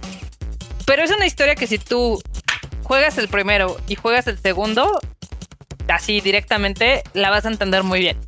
Pero 0.86 1.04
es 1.04 1.12
una 1.12 1.26
historia 1.26 1.56
que 1.56 1.68
si 1.68 1.78
tú 1.78 2.22
juegas 2.84 3.18
el 3.18 3.30
primero 3.30 3.78
y 3.88 3.96
juegas 3.96 4.28
el 4.28 4.40
segundo, 4.40 5.00
así 5.88 6.20
directamente, 6.20 7.02
la 7.14 7.30
vas 7.30 7.46
a 7.46 7.48
entender 7.48 7.84
muy 7.84 8.02
bien. 8.02 8.20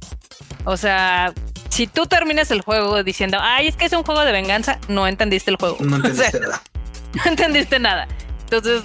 O 0.63 0.77
sea, 0.77 1.33
si 1.67 1.87
tú 1.87 2.05
terminas 2.05 2.51
el 2.51 2.61
juego 2.61 3.03
diciendo, 3.03 3.37
ay, 3.41 3.67
es 3.67 3.75
que 3.75 3.83
es 3.83 3.91
un 3.91 4.03
juego 4.03 4.21
de 4.21 4.31
venganza, 4.31 4.79
no 4.87 5.07
entendiste 5.07 5.51
el 5.51 5.57
juego. 5.57 5.75
No 5.81 5.95
entendiste 5.97 6.39
nada. 6.39 6.61
No 7.15 7.23
entendiste 7.25 7.79
nada. 7.79 8.07
Entonces, 8.43 8.83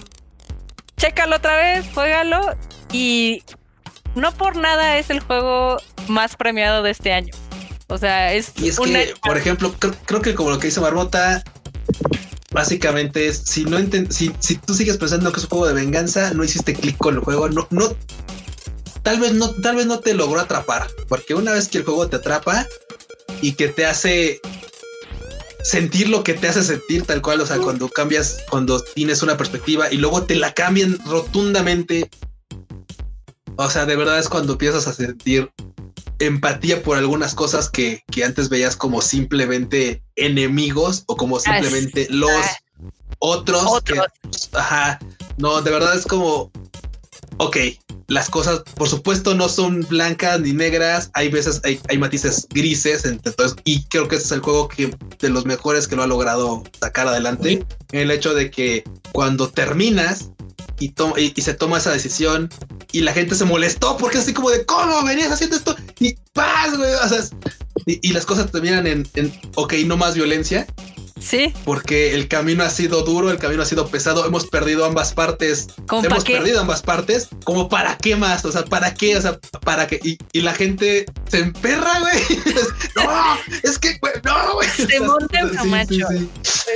chécalo 0.96 1.36
otra 1.36 1.56
vez, 1.56 1.86
juégalo 1.94 2.56
y 2.94 3.42
no 4.14 4.32
por 4.32 4.54
nada 4.54 4.98
es 4.98 5.10
el 5.10 5.18
juego 5.18 5.78
más 6.06 6.36
premiado 6.36 6.84
de 6.84 6.92
este 6.92 7.12
año. 7.12 7.34
O 7.88 7.98
sea, 7.98 8.32
es. 8.32 8.52
Y 8.56 8.68
es 8.68 8.78
que, 8.78 9.14
por 9.20 9.36
ejemplo, 9.36 9.74
creo, 10.06 10.22
que 10.22 10.34
como 10.34 10.50
lo 10.50 10.60
que 10.60 10.68
dice 10.68 10.78
Barbota, 10.78 11.42
básicamente 12.52 13.26
es 13.26 13.38
si 13.38 13.64
no 13.64 13.78
si, 14.10 14.32
si 14.38 14.54
tú 14.54 14.74
sigues 14.74 14.96
pensando 14.96 15.32
que 15.32 15.40
es 15.40 15.44
un 15.44 15.50
juego 15.50 15.66
de 15.66 15.74
venganza, 15.74 16.32
no 16.34 16.44
hiciste 16.44 16.72
clic 16.72 16.96
con 16.96 17.16
el 17.16 17.20
juego, 17.20 17.48
no, 17.48 17.66
no, 17.70 17.96
tal 19.02 19.18
vez 19.18 19.32
no, 19.32 19.50
tal 19.50 19.74
vez 19.74 19.86
no 19.86 19.98
te 19.98 20.14
logró 20.14 20.40
atrapar, 20.40 20.86
porque 21.08 21.34
una 21.34 21.52
vez 21.52 21.68
que 21.68 21.78
el 21.78 21.84
juego 21.84 22.08
te 22.08 22.16
atrapa 22.16 22.64
y 23.42 23.54
que 23.54 23.68
te 23.68 23.86
hace 23.86 24.40
sentir 25.64 26.08
lo 26.08 26.22
que 26.22 26.34
te 26.34 26.46
hace 26.46 26.62
sentir 26.62 27.02
tal 27.02 27.22
cual, 27.22 27.40
o 27.40 27.46
sea, 27.46 27.58
cuando 27.58 27.88
cambias, 27.88 28.44
cuando 28.48 28.80
tienes 28.80 29.22
una 29.22 29.36
perspectiva 29.36 29.92
y 29.92 29.96
luego 29.96 30.22
te 30.22 30.36
la 30.36 30.54
cambian 30.54 30.98
rotundamente, 31.06 32.08
o 33.56 33.70
sea, 33.70 33.86
de 33.86 33.96
verdad 33.96 34.18
es 34.18 34.28
cuando 34.28 34.52
empiezas 34.52 34.86
a 34.86 34.92
sentir 34.92 35.50
empatía 36.18 36.82
por 36.82 36.96
algunas 36.96 37.34
cosas 37.34 37.68
que, 37.68 38.02
antes 38.24 38.48
veías 38.48 38.76
como 38.76 39.00
simplemente 39.00 40.02
enemigos 40.16 41.04
o 41.06 41.16
como 41.16 41.40
simplemente 41.40 42.06
los 42.10 42.30
otros. 43.18 43.82
ajá, 44.52 44.98
no, 45.38 45.60
de 45.62 45.70
verdad 45.70 45.96
es 45.96 46.04
como, 46.04 46.50
ok, 47.38 47.56
las 48.06 48.28
cosas, 48.28 48.62
por 48.76 48.88
supuesto, 48.88 49.34
no 49.34 49.48
son 49.48 49.80
blancas 49.88 50.40
ni 50.40 50.52
negras. 50.52 51.10
Hay 51.14 51.30
veces 51.30 51.60
hay, 51.64 51.80
hay 51.88 51.98
matices 51.98 52.46
grises. 52.50 53.04
Entonces, 53.04 53.56
y 53.64 53.82
creo 53.84 54.08
que 54.08 54.16
ese 54.16 54.26
es 54.26 54.32
el 54.32 54.40
juego 54.40 54.68
que 54.68 54.94
de 55.18 55.28
los 55.30 55.46
mejores 55.46 55.88
que 55.88 55.96
lo 55.96 56.02
ha 56.02 56.06
logrado 56.06 56.62
sacar 56.78 57.08
adelante. 57.08 57.64
El 57.92 58.10
hecho 58.10 58.34
de 58.34 58.50
que 58.50 58.84
cuando 59.12 59.48
terminas 59.48 60.30
y, 60.80 60.92
y, 61.16 61.42
se 61.42 61.54
toma 61.54 61.78
esa 61.78 61.92
decisión 61.92 62.48
y 62.92 63.00
la 63.00 63.12
gente 63.12 63.34
se 63.34 63.44
molestó 63.44 63.96
porque 63.96 64.18
así 64.18 64.32
como 64.32 64.50
de 64.50 64.64
cómo 64.64 65.02
venías 65.04 65.32
haciendo 65.32 65.56
esto 65.56 65.76
y 66.00 66.14
paz, 66.32 66.76
güey. 66.76 66.90
Y, 67.86 68.12
las 68.12 68.24
cosas 68.24 68.50
terminan 68.50 68.86
en, 68.86 69.06
en, 69.14 69.32
ok, 69.56 69.74
no 69.86 69.96
más 69.96 70.14
violencia. 70.14 70.66
Sí. 71.20 71.52
Porque 71.64 72.14
el 72.14 72.28
camino 72.28 72.64
ha 72.64 72.70
sido 72.70 73.02
duro, 73.02 73.30
el 73.30 73.38
camino 73.38 73.62
ha 73.62 73.66
sido 73.66 73.86
pesado, 73.86 74.26
hemos 74.26 74.46
perdido 74.46 74.84
ambas 74.84 75.12
partes. 75.12 75.68
Hemos 76.02 76.24
perdido 76.24 76.60
ambas 76.60 76.82
partes. 76.82 77.28
Como 77.44 77.68
para 77.68 77.96
qué 77.98 78.16
más? 78.16 78.44
O 78.44 78.52
sea, 78.52 78.64
¿para 78.64 78.94
qué? 78.94 79.16
O 79.16 79.20
sea, 79.20 79.38
para 79.64 79.86
qué. 79.86 80.00
Y, 80.02 80.40
la 80.40 80.52
gente 80.52 81.06
se 81.28 81.38
emperra, 81.38 82.00
güey. 82.00 82.14
no, 82.96 83.38
es 83.62 83.78
que, 83.78 83.96
güey, 83.98 84.12
no, 84.24 84.54
güey. 84.54 84.68
Se 84.68 85.00
monta 85.00 85.40
en 85.40 85.70
macho. 85.70 86.08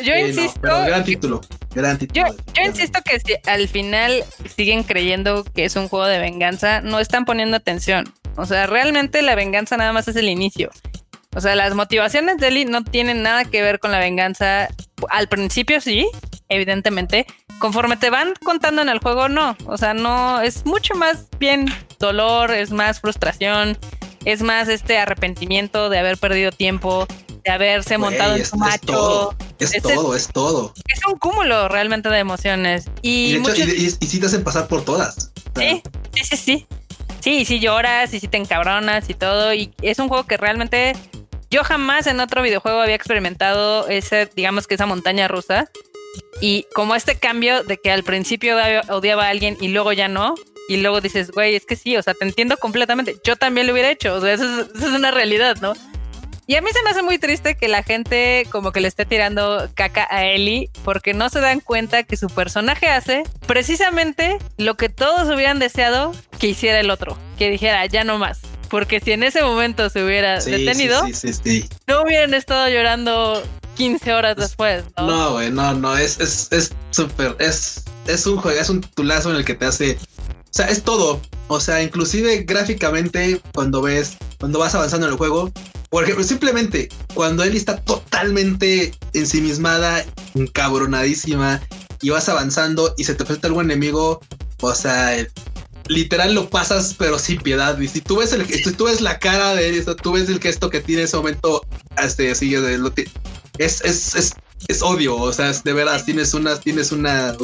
Yo 0.05 0.17
insisto. 0.17 0.61
gran 0.63 1.05
título. 1.05 1.41
Gran 1.75 1.99
título. 1.99 2.27
Yo, 2.55 2.63
insisto 2.65 3.01
que 3.05 3.21
si 3.21 3.35
al 3.47 3.69
final 3.69 4.25
siguen 4.57 4.85
creyendo 4.85 5.45
que 5.45 5.65
es 5.65 5.77
un 5.77 5.89
juego 5.89 6.07
de 6.07 6.19
venganza, 6.19 6.81
no 6.81 7.01
están 7.01 7.25
poniendo 7.25 7.57
atención. 7.57 8.13
O 8.37 8.47
sea, 8.47 8.67
realmente 8.67 9.21
la 9.23 9.35
venganza 9.35 9.77
nada 9.77 9.93
más 9.93 10.09
es 10.09 10.17
el 10.17 10.29
inicio. 10.29 10.71
O 11.37 11.41
sea, 11.41 11.55
las 11.55 11.75
motivaciones 11.75 12.39
de 12.39 12.49
Ellie 12.49 12.65
no 12.65 12.83
tienen 12.85 13.23
nada 13.23 13.45
que 13.45 13.63
ver 13.63 13.79
con 13.79 13.93
la 13.93 13.99
venganza. 13.99 14.69
Al 15.11 15.29
principio 15.29 15.81
sí, 15.81 16.09
evidentemente. 16.49 17.27
Conforme 17.59 17.97
te 17.97 18.11
van 18.11 18.35
contando 18.45 18.83
en 18.83 18.89
el 18.89 18.99
juego, 18.99 19.29
no. 19.29 19.57
O 19.67 19.77
sea, 19.77 19.95
no, 19.95 20.41
es 20.41 20.65
mucho 20.65 20.95
más 20.95 21.27
bien 21.39 21.67
dolor, 21.99 22.53
es 22.53 22.71
más 22.71 23.01
frustración, 23.01 23.77
es 24.25 24.43
más 24.43 24.69
este 24.69 24.99
arrepentimiento 24.99 25.89
de 25.91 25.99
haber 25.99 26.19
perdido 26.19 26.53
tiempo, 26.53 27.07
de 27.45 27.51
haberse 27.51 27.99
montado 27.99 28.37
en 28.37 28.45
su 28.45 28.57
macho. 28.57 29.35
Es 29.59 29.83
todo, 29.83 30.15
es, 30.15 30.29
todo, 30.29 30.73
es 30.87 31.01
un 31.05 31.19
cúmulo 31.19 31.69
realmente 31.69 32.09
de 32.09 32.19
emociones. 32.19 32.85
Y, 33.03 33.37
y, 33.37 33.91
sí 33.91 34.21
te 34.21 34.27
hacen 34.27 34.45
pasar 34.45 34.69
por 34.69 34.85
todas. 34.85 35.33
Sí, 35.57 35.83
sí, 36.15 36.25
sí, 36.25 36.37
sí. 36.37 36.67
Sí, 37.21 37.45
sí 37.45 37.59
lloras 37.59 38.15
y 38.15 38.21
sí 38.21 38.29
te 38.29 38.37
encabronas 38.37 39.11
y 39.11 39.15
todo. 39.15 39.53
Y 39.53 39.75
es 39.83 39.99
un 39.99 40.09
juego 40.09 40.25
que 40.25 40.37
realmente 40.37 40.95
yo 41.51 41.65
jamás 41.65 42.07
en 42.07 42.21
otro 42.21 42.43
videojuego 42.43 42.81
había 42.81 42.95
experimentado 42.95 43.89
ese, 43.89 44.29
digamos 44.35 44.67
que 44.67 44.75
esa 44.75 44.87
montaña 44.87 45.29
rusa. 45.29 45.71
Y 46.41 46.67
como 46.75 46.95
este 46.95 47.17
cambio 47.17 47.63
de 47.63 47.79
que 47.79 47.91
al 47.91 48.03
principio 48.03 48.57
odiaba 48.89 49.27
a 49.27 49.29
alguien 49.29 49.57
y 49.61 49.69
luego 49.69 49.93
ya 49.93 50.09
no, 50.09 50.35
y 50.69 50.77
luego 50.77 51.01
dices, 51.01 51.31
güey, 51.31 51.57
es 51.57 51.65
que 51.65 51.77
sí, 51.77 51.97
o 51.97 52.03
sea, 52.03 52.15
te 52.15 52.25
entiendo 52.25 52.57
completamente. 52.59 53.17
Yo 53.25 53.37
también 53.37 53.67
lo 53.67 53.73
hubiera 53.73 53.91
hecho, 53.91 54.15
o 54.15 54.21
sea, 54.21 54.35
eso 54.35 54.61
es, 54.61 54.83
una 54.83 55.11
realidad, 55.11 55.57
¿no? 55.61 55.73
Y 56.47 56.57
a 56.57 56.63
mí 56.63 56.71
se 56.73 56.83
me 56.83 56.91
hace 56.91 57.03
muy 57.03 57.19
triste 57.19 57.57
que 57.57 57.69
la 57.69 57.83
gente 57.83 58.47
como 58.51 58.73
que 58.73 58.81
le 58.81 58.89
esté 58.89 59.05
tirando 59.05 59.69
caca 59.75 60.07
a 60.11 60.25
Ellie 60.25 60.71
porque 60.83 61.13
no 61.13 61.29
se 61.29 61.41
dan 61.41 61.61
cuenta 61.61 62.05
que 62.05 62.17
su 62.17 62.29
personaje 62.29 62.89
hace 62.89 63.25
precisamente 63.47 64.39
lo 64.57 64.77
que 64.77 64.89
todos 64.89 65.29
hubieran 65.35 65.59
deseado 65.59 66.13
que 66.39 66.49
hiciera 66.49 66.81
el 66.81 66.91
otro, 66.91 67.19
que 67.37 67.51
dijera, 67.51 67.85
ya 67.87 68.05
no 68.05 68.17
más. 68.17 68.41
Porque 68.71 69.01
si 69.01 69.13
en 69.13 69.23
ese 69.23 69.43
momento 69.43 69.89
se 69.91 70.05
hubiera 70.05 70.41
detenido, 70.41 71.03
no 71.87 72.03
hubieran 72.03 72.35
estado 72.35 72.69
llorando 72.69 73.43
15 73.77 74.13
horas 74.13 74.37
después. 74.37 74.85
No, 74.97 75.33
güey, 75.33 75.51
no, 75.51 75.75
no, 75.75 75.97
es 75.97 76.19
es 76.21 76.71
súper, 76.91 77.37
es, 77.39 77.85
es, 78.07 78.27
un 78.27 78.37
juego, 78.37 78.59
es 78.59 78.69
un 78.69 78.81
tulazo 78.81 79.31
en 79.31 79.37
el 79.37 79.45
que 79.45 79.55
te 79.55 79.67
hace, 79.67 79.93
o 79.93 80.51
sea, 80.51 80.67
es 80.67 80.83
todo. 80.83 81.21
O 81.51 81.61
sea, 81.61 81.83
inclusive 81.83 82.43
gráficamente, 82.43 83.41
cuando 83.55 83.81
ves, 83.81 84.17
cuando 84.39 84.59
vas 84.59 84.75
avanzando 84.75 85.07
en 85.07 85.13
el 85.13 85.19
juego, 85.19 85.51
por 85.89 86.05
ejemplo, 86.05 86.23
simplemente 86.23 86.91
cuando 87.15 87.43
Ellie 87.43 87.57
está 87.57 87.77
totalmente 87.77 88.93
ensimismada, 89.15 90.05
encabronadísima, 90.35 91.63
y 92.03 92.11
vas 92.11 92.29
avanzando 92.29 92.95
y 92.97 93.05
se 93.05 93.15
te 93.15 93.25
presenta 93.25 93.49
algún 93.49 93.65
enemigo, 93.65 94.21
o 94.61 94.75
sea, 94.75 95.17
literal 95.89 96.35
lo 96.35 96.49
pasas, 96.49 96.95
pero 96.97 97.19
sin 97.19 97.41
piedad. 97.41 97.79
Y 97.79 97.89
si 97.89 98.01
tú 98.01 98.19
ves 98.19 98.33
el, 98.33 98.47
si 98.47 98.73
tú 98.73 98.85
ves 98.85 99.01
la 99.01 99.19
cara 99.19 99.55
de 99.55 99.69
él, 99.69 99.85
tú 100.03 100.13
ves 100.13 100.29
el 100.29 100.41
gesto 100.41 100.71
que 100.71 100.81
tiene 100.81 101.03
en 101.03 101.09
ese 101.09 101.17
momento, 101.17 101.63
este, 102.03 102.31
así, 102.31 102.55
es, 103.59 103.81
es, 103.83 104.15
es, 104.15 104.35
es 104.69 104.83
odio. 104.83 105.17
O 105.17 105.33
sea, 105.33 105.53
de 105.53 105.73
verdad, 105.73 106.05
tienes 106.05 106.35
unas, 106.35 106.61
tienes 106.61 106.93
una, 106.93 107.35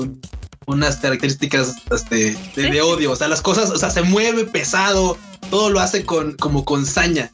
unas 0.66 0.96
características 0.96 1.74
este, 1.90 2.36
de, 2.56 2.82
odio. 2.82 3.12
O 3.12 3.16
sea, 3.16 3.28
las 3.28 3.42
cosas, 3.42 3.70
o 3.70 3.78
sea, 3.78 3.90
se 3.90 4.02
mueve 4.02 4.44
pesado, 4.44 5.18
todo 5.50 5.70
lo 5.70 5.80
hace 5.80 6.04
con, 6.04 6.32
como 6.34 6.64
con 6.64 6.86
saña. 6.86 7.30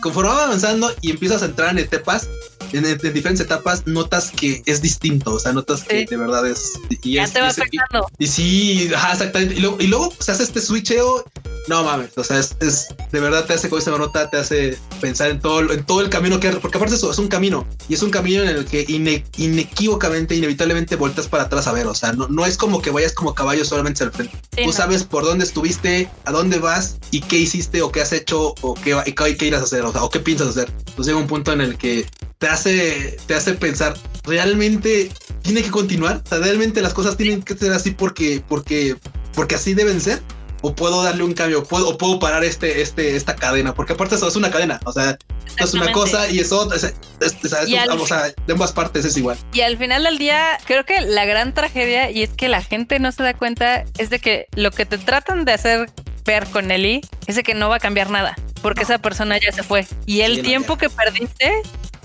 Conforme 0.00 0.30
va 0.30 0.44
avanzando 0.44 0.92
y 1.00 1.10
empiezas 1.10 1.42
a 1.42 1.46
entrar 1.46 1.70
en 1.70 1.78
etapas, 1.78 2.28
en, 2.72 2.98
diferentes 3.14 3.40
etapas 3.40 3.86
notas 3.86 4.30
que 4.30 4.62
es 4.66 4.82
distinto, 4.82 5.34
o 5.34 5.38
sea, 5.38 5.52
notas 5.52 5.84
que 5.84 6.06
de 6.06 6.16
verdad 6.16 6.46
es. 6.46 6.72
Y 7.02 7.14
ya 7.14 7.26
te 7.26 7.40
va 7.40 7.48
afectando. 7.48 8.06
Y, 8.18 8.26
sí, 8.26 8.90
exactamente. 8.92 9.54
Y 9.54 9.60
luego, 9.60 9.76
y 9.80 9.86
luego 9.86 10.12
se 10.18 10.32
hace 10.32 10.42
este 10.42 10.60
switcheo. 10.60 11.24
No 11.68 11.84
mames, 11.84 12.18
o 12.18 12.24
sea, 12.24 12.40
es, 12.40 12.56
de 12.58 13.20
verdad 13.20 13.44
te 13.44 13.52
hace 13.52 13.68
con 13.68 13.78
esa 13.78 13.92
nota, 13.92 14.28
te 14.28 14.36
hace 14.36 14.76
pensar 15.00 15.30
en 15.30 15.38
todo, 15.38 15.70
en 15.72 15.84
todo 15.84 16.00
el 16.00 16.08
camino 16.08 16.40
que 16.40 16.50
porque 16.50 16.76
aparte 16.76 16.96
eso 16.96 17.08
es 17.08 17.18
un 17.18 17.28
camino 17.28 17.68
y 17.88 17.94
es 17.94 18.02
un 18.02 18.10
camino 18.10 18.42
en 18.42 18.48
el 18.48 18.64
que 18.64 18.84
inequívocamente, 18.88 20.34
inevitablemente 20.34 20.96
vueltas 20.96 21.28
para 21.28 21.44
atrás 21.44 21.68
a 21.68 21.72
ver. 21.72 21.86
O 21.86 21.94
sea, 21.94 22.12
no, 22.12 22.26
no 22.26 22.46
es 22.46 22.56
como 22.56 22.82
que 22.82 22.90
vayas 22.90 23.12
como 23.12 23.34
caballo 23.34 23.64
solamente 23.64 24.02
al 24.02 24.10
frente. 24.10 24.36
Tú 24.64 24.72
sabes 24.72 25.04
por 25.04 25.24
dónde 25.24 25.44
estuviste, 25.44 26.08
a 26.24 26.32
dónde 26.32 26.58
vas 26.58 26.96
y 27.10 27.20
qué 27.20 27.36
hiciste 27.36 27.80
o 27.82 27.92
qué 27.92 28.00
has 28.00 28.12
hecho 28.12 28.54
o 28.60 28.74
qué, 28.74 29.00
qué, 29.16 29.36
qué 29.36 29.46
irás 29.46 29.60
a 29.60 29.64
hacer, 29.64 29.82
o, 29.84 29.92
sea, 29.92 30.02
o 30.02 30.10
qué 30.10 30.18
piensas 30.18 30.48
hacer. 30.48 30.68
Entonces 30.78 31.06
llega 31.06 31.18
un 31.18 31.26
punto 31.26 31.52
en 31.52 31.60
el 31.60 31.78
que 31.78 32.06
te 32.42 32.48
hace, 32.48 33.16
te 33.28 33.36
hace 33.36 33.54
pensar, 33.54 33.94
¿realmente 34.24 35.12
tiene 35.42 35.62
que 35.62 35.70
continuar? 35.70 36.22
O 36.24 36.28
sea, 36.28 36.38
¿realmente 36.38 36.82
las 36.82 36.92
cosas 36.92 37.16
tienen 37.16 37.40
que 37.40 37.56
ser 37.56 37.72
así 37.72 37.92
porque, 37.92 38.42
porque, 38.48 38.96
porque 39.32 39.54
así 39.54 39.74
deben 39.74 40.00
ser? 40.00 40.20
¿O 40.60 40.74
puedo 40.74 41.04
darle 41.04 41.22
un 41.22 41.34
cambio? 41.34 41.62
¿Puedo, 41.62 41.90
¿O 41.90 41.96
puedo 41.96 42.18
parar 42.18 42.42
este, 42.42 42.82
este, 42.82 43.14
esta 43.14 43.36
cadena? 43.36 43.76
Porque 43.76 43.92
aparte 43.92 44.16
eso 44.16 44.26
es 44.26 44.34
una 44.34 44.50
cadena, 44.50 44.80
o 44.86 44.92
sea, 44.92 45.16
esto 45.46 45.64
es 45.64 45.74
una 45.74 45.92
cosa 45.92 46.28
y 46.30 46.40
eso, 46.40 46.68
o 46.68 48.06
sea, 48.06 48.24
de 48.24 48.52
ambas 48.52 48.72
partes 48.72 49.04
es 49.04 49.16
igual. 49.16 49.38
Y 49.52 49.60
al 49.60 49.78
final 49.78 50.02
del 50.02 50.18
día, 50.18 50.58
creo 50.64 50.84
que 50.84 51.00
la 51.00 51.24
gran 51.24 51.54
tragedia, 51.54 52.10
y 52.10 52.24
es 52.24 52.30
que 52.30 52.48
la 52.48 52.60
gente 52.60 52.98
no 52.98 53.12
se 53.12 53.22
da 53.22 53.34
cuenta, 53.34 53.84
es 53.98 54.10
de 54.10 54.18
que 54.18 54.46
lo 54.56 54.72
que 54.72 54.84
te 54.84 54.98
tratan 54.98 55.44
de 55.44 55.52
hacer 55.52 55.92
ver 56.24 56.48
con 56.48 56.72
Eli 56.72 57.02
es 57.28 57.36
de 57.36 57.44
que 57.44 57.54
no 57.54 57.68
va 57.68 57.76
a 57.76 57.80
cambiar 57.80 58.10
nada, 58.10 58.34
porque 58.62 58.82
esa 58.82 58.98
persona 58.98 59.38
ya 59.38 59.52
se 59.52 59.62
fue. 59.62 59.86
Y 60.06 60.22
el 60.22 60.42
tiempo 60.42 60.76
que 60.76 60.90
perdiste 60.90 61.52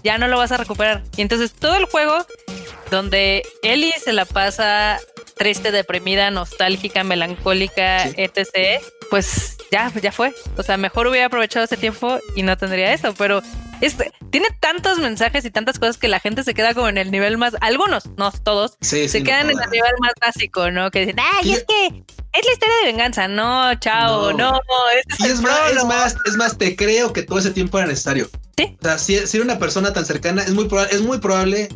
ya 0.03 0.17
no 0.17 0.27
lo 0.27 0.37
vas 0.37 0.51
a 0.51 0.57
recuperar. 0.57 1.03
Y 1.15 1.21
entonces 1.21 1.53
todo 1.53 1.75
el 1.75 1.85
juego 1.85 2.25
donde 2.91 3.43
Ellie 3.63 3.93
se 4.03 4.13
la 4.13 4.25
pasa 4.25 4.99
triste, 5.37 5.71
deprimida, 5.71 6.31
nostálgica, 6.31 7.03
melancólica, 7.03 8.05
etc., 8.05 8.81
pues 9.09 9.57
ya, 9.71 9.91
ya 10.01 10.11
fue. 10.11 10.33
O 10.57 10.63
sea, 10.63 10.77
mejor 10.77 11.07
hubiera 11.07 11.27
aprovechado 11.27 11.63
ese 11.65 11.77
tiempo 11.77 12.19
y 12.35 12.43
no 12.43 12.57
tendría 12.57 12.93
eso, 12.93 13.13
pero 13.17 13.41
este, 13.79 14.11
tiene 14.31 14.47
tantos 14.59 14.97
mensajes 14.99 15.45
y 15.45 15.51
tantas 15.51 15.79
cosas 15.79 15.97
que 15.97 16.07
la 16.07 16.19
gente 16.19 16.43
se 16.43 16.53
queda 16.53 16.73
como 16.73 16.89
en 16.89 16.97
el 16.97 17.11
nivel 17.11 17.37
más, 17.37 17.55
algunos, 17.61 18.05
no 18.17 18.31
todos, 18.31 18.77
se 18.81 19.23
quedan 19.23 19.49
en 19.49 19.59
el 19.61 19.69
nivel 19.69 19.93
más 19.99 20.13
básico, 20.19 20.71
¿no? 20.71 20.91
Que 20.91 21.01
dicen, 21.01 21.17
ay, 21.19 21.53
es 21.53 21.63
que 21.63 21.87
es 21.87 22.45
la 22.45 22.51
historia 22.51 22.75
de 22.81 22.87
venganza, 22.87 23.27
no, 23.27 23.73
chao, 23.75 24.33
no, 24.33 24.59
es, 25.07 25.19
más, 25.41 25.71
es, 25.71 25.85
más, 25.85 26.15
es 26.25 26.35
más, 26.35 26.57
te 26.57 26.75
creo 26.75 27.13
que 27.13 27.23
todo 27.23 27.39
ese 27.39 27.51
tiempo 27.51 27.77
era 27.77 27.87
necesario. 27.87 28.29
Sí. 28.57 28.75
O 28.79 28.83
sea, 28.83 28.97
si, 28.97 29.27
si 29.27 29.39
una 29.39 29.59
persona 29.59 29.93
tan 29.93 30.05
cercana, 30.05 30.41
es 30.41 30.53
muy 30.53 30.65
probable, 30.65 30.95
es 30.95 31.01
muy 31.01 31.19
probable 31.19 31.69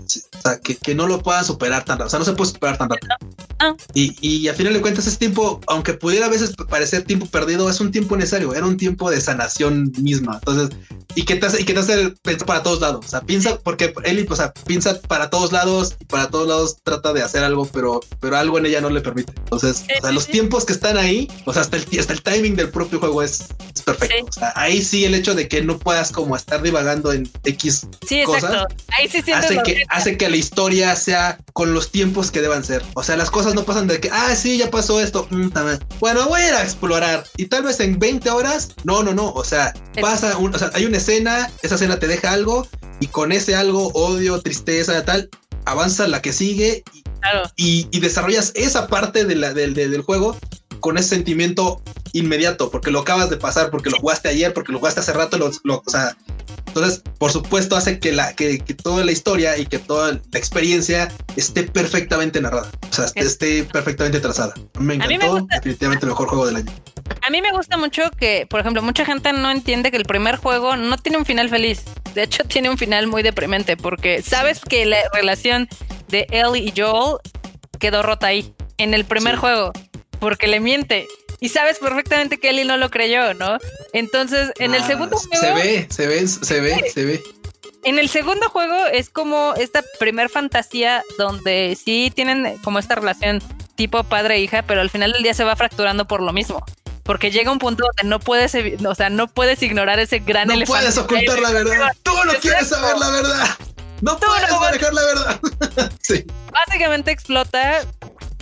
que, 0.64 0.76
que, 0.76 0.96
no 0.96 1.08
lo 1.08 1.22
puedan 1.22 1.46
superar 1.46 1.86
tan 1.86 2.00
rápido. 2.00 2.08
O 2.08 2.10
sea, 2.10 2.20
no 2.20 2.26
se 2.26 2.34
puede 2.34 2.52
superar 2.52 2.78
tan 2.78 2.90
rápido. 2.90 3.16
Ah. 3.60 3.76
Y, 3.94 4.16
y 4.28 4.48
a 4.48 4.54
final 4.56 4.74
de 4.74 4.82
cuentas, 4.82 5.06
ese 5.06 5.18
tiempo, 5.18 5.62
aunque 5.68 5.94
pudiera 5.94 6.26
a 6.26 6.30
veces 6.30 6.56
parecer 6.70 7.04
tiempo 7.04 7.28
perdido, 7.28 7.70
es 7.70 7.80
un 7.80 7.92
tiempo 7.92 8.18
necesario. 8.18 8.56
Era 8.56 8.66
un 8.66 8.78
tiempo 8.78 9.12
de 9.12 9.22
sanación 9.22 9.92
misma. 10.02 10.40
Entonces, 10.40 10.76
y 11.16 11.24
que 11.24 11.36
te 11.36 11.46
hace, 11.46 11.62
y 11.62 11.66
que 11.66 11.74
te 11.74 11.80
hace 11.80 12.14
pensar 12.22 12.48
para 12.48 12.64
todos 12.64 12.82
lados. 12.82 13.06
O 13.06 13.08
sea, 13.08 13.22
piensa, 13.22 13.60
porque 13.60 13.94
Eli, 14.04 14.26
o 14.30 14.36
sea, 14.36 14.54
piensa 14.66 15.00
para 15.02 15.30
todos 15.30 15.52
lados 15.52 15.96
y 16.00 16.06
para 16.06 16.30
todos 16.30 16.48
lados 16.48 16.78
trata 16.84 17.14
de 17.14 17.22
hacer 17.22 17.44
algo, 17.44 17.66
pero, 17.66 18.00
pero 18.20 18.38
algo 18.38 18.58
en 18.58 18.66
ella 18.66 18.82
no 18.82 18.90
le 18.90 19.02
permite. 19.02 19.34
Entonces, 19.38 19.84
o 19.98 20.02
sea, 20.02 20.12
los 20.12 20.28
tiempos 20.28 20.66
que 20.66 20.74
están 20.74 20.98
ahí, 20.98 21.30
o 21.46 21.54
sea, 21.54 21.64
hasta 21.64 21.78
el, 21.78 21.86
hasta 22.00 22.14
el 22.14 22.22
timing 22.22 22.56
del 22.56 22.70
propio 22.70 23.00
juego 23.00 23.22
es, 23.22 23.46
es 23.74 23.82
perfecto. 23.82 24.26
O 24.28 24.32
sea, 24.32 24.54
ahí 24.56 24.82
sí 24.82 25.06
el 25.06 25.16
hecho 25.16 25.36
de 25.36 25.48
que 25.48 25.62
no 25.62 25.78
puedas 25.78 26.12
como 26.12 26.36
estar 26.36 26.62
divagando 26.72 27.12
en 27.12 27.30
X 27.44 27.88
sí, 28.08 28.24
cosas, 28.24 28.66
Ahí 28.98 29.08
sí 29.10 29.20
hace 29.32 29.62
que, 29.64 29.84
hace 29.90 30.18
que 30.18 30.30
la 30.30 30.38
historia 30.38 30.96
sea 30.96 31.38
con 31.54 31.74
los 31.74 31.92
tiempos 31.92 32.32
que 32.32 32.42
deban 32.42 32.64
ser. 32.64 32.82
O 32.94 33.04
sea, 33.04 33.18
las 33.18 33.30
cosas 33.30 33.54
no 33.54 33.64
pasan 33.64 33.88
de 33.88 34.00
que, 34.00 34.10
ah, 34.12 34.36
sí, 34.36 34.58
ya 34.58 34.72
pasó 34.72 35.02
esto. 35.02 35.28
Mm, 35.30 35.50
bueno, 36.00 36.28
voy 36.28 36.42
a 36.42 36.48
ir 36.48 36.54
a 36.54 36.64
explorar 36.64 37.26
y 37.36 37.46
tal 37.46 37.64
vez 37.64 37.80
en 37.82 38.00
20 38.00 38.30
horas, 38.30 38.70
no, 38.84 39.04
no, 39.04 39.14
no. 39.14 39.32
O 39.32 39.44
sea, 39.44 39.74
pasa, 40.00 40.38
un, 40.38 40.56
o 40.56 40.58
sea, 40.58 40.72
hay 40.74 40.86
una 40.86 40.98
escena, 40.98 41.52
esa 41.62 41.76
escena 41.76 42.00
te 42.00 42.08
deja 42.08 42.32
algo 42.32 42.68
y 43.00 43.08
con 43.08 43.32
ese 43.32 43.56
algo, 43.56 43.92
odio, 43.94 44.42
tristeza, 44.42 45.04
tal, 45.04 45.30
avanza 45.66 46.08
la 46.08 46.22
que 46.22 46.32
sigue 46.32 46.84
y, 47.58 47.88
y, 47.92 48.00
desarrollas 48.00 48.52
esa 48.56 48.88
parte 48.88 49.26
de 49.26 49.36
la, 49.36 49.54
del, 49.54 49.74
del 49.74 50.02
juego 50.02 50.38
con 50.80 50.98
ese 50.98 51.10
sentimiento 51.10 51.82
inmediato, 52.14 52.70
porque 52.70 52.92
lo 52.92 53.00
acabas 53.00 53.30
de 53.30 53.38
pasar, 53.38 53.70
porque 53.72 53.90
lo 53.90 53.98
jugaste 53.98 54.30
ayer, 54.30 54.54
porque 54.54 54.72
lo 54.72 54.80
jugaste 54.80 55.00
hace 55.00 55.14
rato, 55.14 55.38
lo, 55.38 55.52
o 55.86 55.90
sea, 55.90 56.18
entonces, 56.74 57.04
por 57.18 57.32
supuesto, 57.32 57.76
hace 57.76 58.00
que, 58.00 58.14
la, 58.14 58.34
que, 58.34 58.58
toda 58.82 59.04
la 59.04 59.12
historia 59.12 59.58
y 59.58 59.66
que 59.66 59.78
toda 59.78 60.14
la 60.14 60.40
experiencia 60.40 61.12
esté 61.36 61.64
perfectamente 61.64 62.40
narrada, 62.40 62.72
o 62.90 62.94
sea, 62.94 63.06
esté, 63.16 63.66
perfectamente 63.66 64.22
trazada. 64.22 64.54
Me 64.80 64.96
encantó, 64.96 65.46
definitivamente 65.50 66.06
el 66.06 66.12
mejor 66.12 66.30
juego 66.30 66.46
del 66.46 66.56
año. 66.58 66.72
A 67.28 67.30
mí 67.30 67.42
me 67.42 67.52
gusta 67.52 67.76
mucho 67.76 68.10
que, 68.12 68.48
por 68.50 68.62
ejemplo, 68.62 68.82
mucha 68.82 69.04
gente 69.04 69.34
no 69.34 69.52
entiende 69.52 69.92
que 69.92 69.98
el 69.98 70.06
primer 70.06 70.38
juego 70.38 70.78
no 70.78 70.98
tiene 70.98 71.18
un 71.18 71.26
final 71.26 71.50
feliz. 71.50 71.84
De 72.16 72.24
hecho, 72.24 72.44
tiene 72.48 72.70
un 72.70 72.78
final 72.78 73.08
muy 73.08 73.22
deprimente 73.22 73.76
porque 73.76 74.22
sabes 74.22 74.62
que 74.62 74.86
la 74.86 74.98
relación 75.14 75.68
de 76.08 76.26
Ellie 76.32 76.72
y 76.74 76.74
Joel 76.76 77.18
quedó 77.80 78.02
rota 78.02 78.28
ahí, 78.28 78.54
en 78.78 78.94
el 78.94 79.04
primer 79.04 79.36
juego 79.36 79.74
porque 80.22 80.48
le 80.48 80.60
miente. 80.60 81.08
Y 81.44 81.50
sabes 81.50 81.80
perfectamente 81.80 82.40
que 82.40 82.52
Ellie 82.52 82.66
no 82.66 82.78
lo 82.78 82.92
creyó, 82.92 83.34
¿no? 83.34 83.58
Entonces, 83.94 84.52
en 84.60 84.76
el 84.76 84.84
ah, 84.84 84.88
segundo 84.88 85.18
juego. 85.18 85.44
Se 85.44 85.52
ve, 85.52 85.88
se 85.90 86.08
ve, 86.08 86.28
se 86.28 86.62
ve, 86.62 86.92
se 86.94 87.04
ve. 87.04 87.24
En 87.84 87.98
el 87.98 88.10
segundo 88.10 88.48
juego 88.48 88.86
es 88.86 89.10
como 89.10 89.56
esta 89.58 89.84
primer 90.00 90.30
fantasía 90.30 91.02
donde 91.18 91.76
sí 91.84 92.12
tienen 92.16 92.60
como 92.60 92.78
esta 92.78 92.94
relación 92.94 93.42
tipo 93.74 94.04
padre-hija, 94.04 94.62
pero 94.62 94.82
al 94.82 94.92
final 94.92 95.14
del 95.14 95.24
día 95.24 95.34
se 95.34 95.44
va 95.44 95.56
fracturando 95.56 96.06
por 96.06 96.22
lo 96.22 96.32
mismo. 96.32 96.64
Porque 97.02 97.32
llega 97.32 97.52
un 97.52 97.58
punto 97.58 97.86
donde 97.88 98.08
no 98.08 98.20
puedes, 98.20 98.54
o 98.86 98.96
sea, 98.96 99.10
no 99.10 99.28
puedes 99.28 99.64
ignorar 99.64 99.98
ese 99.98 100.20
gran 100.20 100.48
no 100.48 100.54
elefante. 100.54 100.90
No 100.90 100.94
puedes 100.94 101.26
ocultar 101.26 101.40
la 101.40 101.52
verdad. 101.52 101.92
Tú 102.04 102.12
no 102.24 102.34
quieres 102.34 102.68
saber 102.68 103.00
la 103.00 103.10
verdad. 103.10 103.50
No 104.02 104.20
puedes 104.20 104.60
manejar 104.60 104.94
la 104.94 105.06
verdad. 105.06 105.42
sí. 106.02 106.24
Básicamente 106.52 107.10
explota 107.10 107.82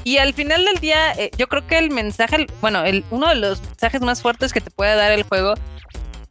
y 0.04 0.18
al 0.18 0.34
final 0.34 0.66
del 0.66 0.76
día, 0.76 1.14
eh, 1.14 1.32
yo 1.38 1.48
creo 1.48 1.66
que 1.68 1.78
el 1.78 1.90
mensaje, 1.90 2.48
bueno, 2.62 2.84
el, 2.84 3.04
uno 3.12 3.28
de 3.30 3.36
los 3.36 3.62
mensajes 3.62 4.02
más 4.02 4.22
fuertes 4.22 4.54
que 4.54 4.62
te 4.62 4.72
puede 4.72 4.96
dar 4.96 5.12
el 5.12 5.24
juego 5.24 5.56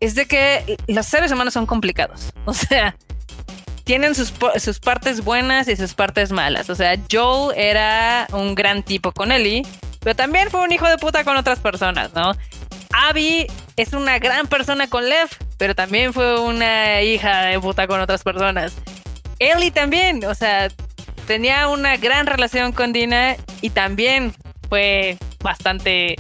es 0.01 0.15
de 0.15 0.27
que 0.27 0.77
los 0.87 1.07
seres 1.07 1.33
humanos 1.33 1.55
son 1.55 1.67
complicados. 1.67 2.33
O 2.45 2.55
sea, 2.55 2.97
tienen 3.85 4.15
sus, 4.15 4.33
sus 4.59 4.81
partes 4.81 5.23
buenas 5.23 5.69
y 5.69 5.77
sus 5.77 5.95
partes 5.95 6.33
malas. 6.33 6.71
O 6.71 6.75
sea, 6.75 6.97
Joel 7.11 7.57
era 7.59 8.27
un 8.33 8.55
gran 8.55 8.83
tipo 8.83 9.13
con 9.13 9.33
Ellie, 9.33 9.63
pero 10.01 10.17
también 10.17 10.51
fue 10.51 10.61
un 10.63 10.73
hijo 10.73 10.89
de 10.89 10.99
puta 10.99 11.25
con 11.25 11.37
otras 11.37 11.61
personas, 11.61 12.15
¿no? 12.15 12.33
Abby 12.93 13.47
es 13.77 13.93
una 13.93 14.19
gran 14.19 14.47
persona 14.47 14.89
con 14.89 15.09
Lev, 15.09 15.29
pero 15.59 15.75
también 15.75 16.13
fue 16.13 16.41
una 16.41 17.03
hija 17.03 17.43
de 17.43 17.61
puta 17.61 17.87
con 17.87 18.01
otras 18.01 18.23
personas. 18.23 18.75
Ellie 19.39 19.71
también, 19.71 20.25
o 20.25 20.35
sea, 20.35 20.69
tenía 21.29 21.69
una 21.69 21.99
gran 21.99 22.27
relación 22.27 22.73
con 22.73 22.95
Dina 22.95 23.37
y 23.61 23.69
también 23.69 24.33
fue 24.71 25.19
bastante 25.45 26.17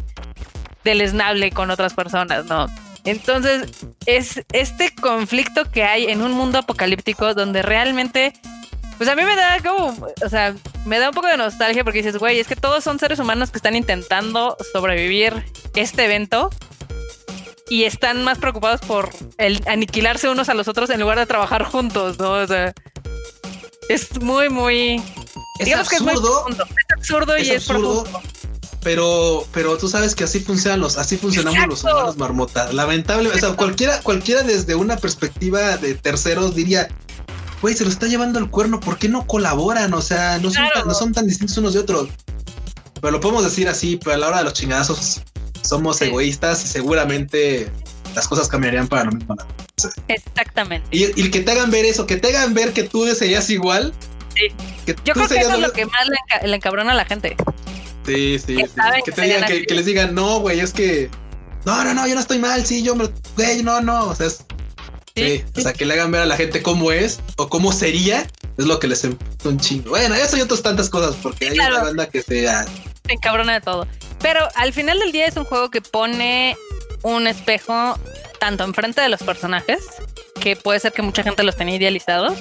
deleznable 0.84 1.50
con 1.50 1.70
otras 1.70 1.94
personas, 1.94 2.44
¿no? 2.44 2.66
Entonces, 3.04 3.86
es 4.04 4.42
este 4.52 4.94
conflicto 4.94 5.70
que 5.70 5.82
hay 5.82 6.04
en 6.08 6.20
un 6.20 6.32
mundo 6.32 6.58
apocalíptico 6.58 7.32
donde 7.32 7.62
realmente, 7.62 8.34
pues 8.98 9.08
a 9.08 9.16
mí 9.16 9.22
me 9.22 9.34
da 9.34 9.60
como, 9.62 9.96
o 10.22 10.28
sea, 10.28 10.54
me 10.84 10.98
da 10.98 11.08
un 11.08 11.14
poco 11.14 11.28
de 11.28 11.38
nostalgia 11.38 11.84
porque 11.84 12.02
dices, 12.02 12.18
güey, 12.18 12.38
es 12.38 12.46
que 12.46 12.56
todos 12.56 12.84
son 12.84 12.98
seres 12.98 13.18
humanos 13.18 13.50
que 13.50 13.56
están 13.56 13.76
intentando 13.76 14.58
sobrevivir 14.74 15.42
este 15.74 16.04
evento 16.04 16.50
y 17.70 17.84
están 17.84 18.22
más 18.24 18.38
preocupados 18.38 18.82
por 18.82 19.08
el 19.38 19.62
aniquilarse 19.66 20.28
unos 20.28 20.50
a 20.50 20.54
los 20.54 20.68
otros 20.68 20.90
en 20.90 21.00
lugar 21.00 21.18
de 21.18 21.24
trabajar 21.24 21.64
juntos, 21.64 22.18
¿no? 22.18 22.32
O 22.32 22.46
sea, 22.46 22.74
es 23.88 24.20
muy, 24.20 24.48
muy. 24.48 25.02
Es 25.58 25.74
absurdo. 25.74 26.46
es, 26.48 26.58
absurdo 26.96 27.38
y 27.38 27.50
es 27.50 27.66
profundo. 27.66 28.04
pero, 28.82 29.46
pero 29.52 29.76
tú 29.76 29.88
sabes 29.88 30.14
que 30.14 30.24
así 30.24 30.40
funcionan 30.40 30.80
los, 30.80 30.96
así 30.98 31.16
funcionamos 31.16 31.68
los 31.68 31.84
humanos 31.84 32.16
marmota. 32.16 32.72
Lamentable, 32.72 33.30
o 33.30 33.38
sea, 33.38 33.54
cualquiera, 33.54 34.00
cualquiera 34.02 34.42
desde 34.42 34.74
una 34.74 34.96
perspectiva 34.96 35.76
de 35.78 35.94
terceros 35.94 36.54
diría, 36.54 36.88
güey, 37.60 37.74
se 37.74 37.84
lo 37.84 37.90
está 37.90 38.06
llevando 38.06 38.38
el 38.38 38.50
cuerno, 38.50 38.78
¿por 38.78 38.98
qué 38.98 39.08
no 39.08 39.26
colaboran? 39.26 39.92
O 39.94 40.02
sea, 40.02 40.38
no, 40.38 40.50
son, 40.50 40.64
tan, 40.72 40.86
no 40.86 40.94
son 40.94 41.12
tan 41.12 41.26
distintos 41.26 41.58
unos 41.58 41.74
de 41.74 41.80
otros. 41.80 42.08
Pero 43.00 43.10
lo 43.12 43.20
podemos 43.20 43.44
decir 43.44 43.68
así, 43.68 43.96
pero 43.96 44.14
a 44.14 44.18
la 44.18 44.28
hora 44.28 44.38
de 44.38 44.44
los 44.44 44.52
chingazos 44.54 45.22
somos 45.62 46.00
egoístas 46.02 46.64
y 46.64 46.68
seguramente 46.68 47.70
las 48.14 48.28
cosas 48.28 48.48
cambiarían 48.48 48.88
para 48.88 49.04
lo 49.04 49.12
mismo. 49.12 49.36
Exactamente. 50.08 50.88
Y, 50.90 51.20
y, 51.20 51.30
que 51.30 51.40
te 51.40 51.52
hagan 51.52 51.70
ver 51.70 51.84
eso, 51.84 52.06
que 52.06 52.16
te 52.16 52.28
hagan 52.28 52.54
ver 52.54 52.72
que 52.72 52.84
tú 52.84 53.04
deseas 53.04 53.50
igual. 53.50 53.92
Sí. 54.34 54.48
Yo 55.04 55.14
creo 55.14 55.28
que 55.28 55.36
eso 55.36 55.54
es 55.54 55.58
lo 55.58 55.72
que 55.72 55.86
más 55.86 56.06
le, 56.42 56.56
encabrona 56.56 56.92
a 56.92 56.94
la 56.94 57.04
gente. 57.04 57.36
Sí, 58.06 58.38
sí, 58.38 58.56
que, 59.04 59.12
te 59.12 59.22
digan, 59.22 59.44
que, 59.46 59.74
les 59.74 59.86
digan, 59.86 60.14
no, 60.14 60.40
güey, 60.40 60.60
es 60.60 60.72
que. 60.72 61.10
No, 61.66 61.84
no, 61.84 61.92
no, 61.92 62.06
yo 62.06 62.14
no 62.14 62.20
estoy 62.20 62.38
mal, 62.38 62.64
sí, 62.64 62.82
yo 62.82 62.94
me. 62.94 63.08
Güey, 63.36 63.62
no, 63.62 63.80
no. 63.80 64.08
O 64.08 64.14
sea, 64.14 64.26
es, 64.26 64.44
sí, 65.14 65.44
o 65.56 65.60
sea, 65.60 65.72
que 65.74 65.84
le 65.84 65.94
hagan 65.94 66.10
ver 66.10 66.22
a 66.22 66.26
la 66.26 66.36
gente 66.36 66.62
cómo 66.62 66.90
es 66.90 67.20
o 67.36 67.48
cómo 67.48 67.72
sería, 67.72 68.26
es 68.56 68.64
lo 68.64 68.80
que 68.80 68.86
les 68.86 69.04
un 69.04 69.58
chingo. 69.58 69.90
Bueno, 69.90 70.14
eso 70.14 70.36
y 70.38 70.40
otras 70.40 70.62
tantas 70.62 70.88
cosas, 70.88 71.16
porque 71.22 71.48
hay 71.48 71.58
una 71.58 71.82
banda 71.82 72.08
que 72.08 72.22
se. 72.22 72.48
Se 72.48 73.12
encabrona 73.12 73.54
de 73.54 73.60
todo. 73.60 73.86
Pero 74.20 74.40
al 74.54 74.72
final 74.72 74.98
del 74.98 75.12
día 75.12 75.26
es 75.26 75.36
un 75.36 75.44
juego 75.44 75.70
que 75.70 75.80
pone 75.80 76.56
un 77.02 77.26
espejo 77.26 77.98
tanto 78.38 78.64
enfrente 78.64 79.00
de 79.00 79.08
los 79.08 79.22
personajes, 79.22 79.84
que 80.40 80.56
puede 80.56 80.80
ser 80.80 80.92
que 80.92 81.02
mucha 81.02 81.22
gente 81.22 81.42
los 81.42 81.56
tenía 81.56 81.76
idealizados, 81.76 82.38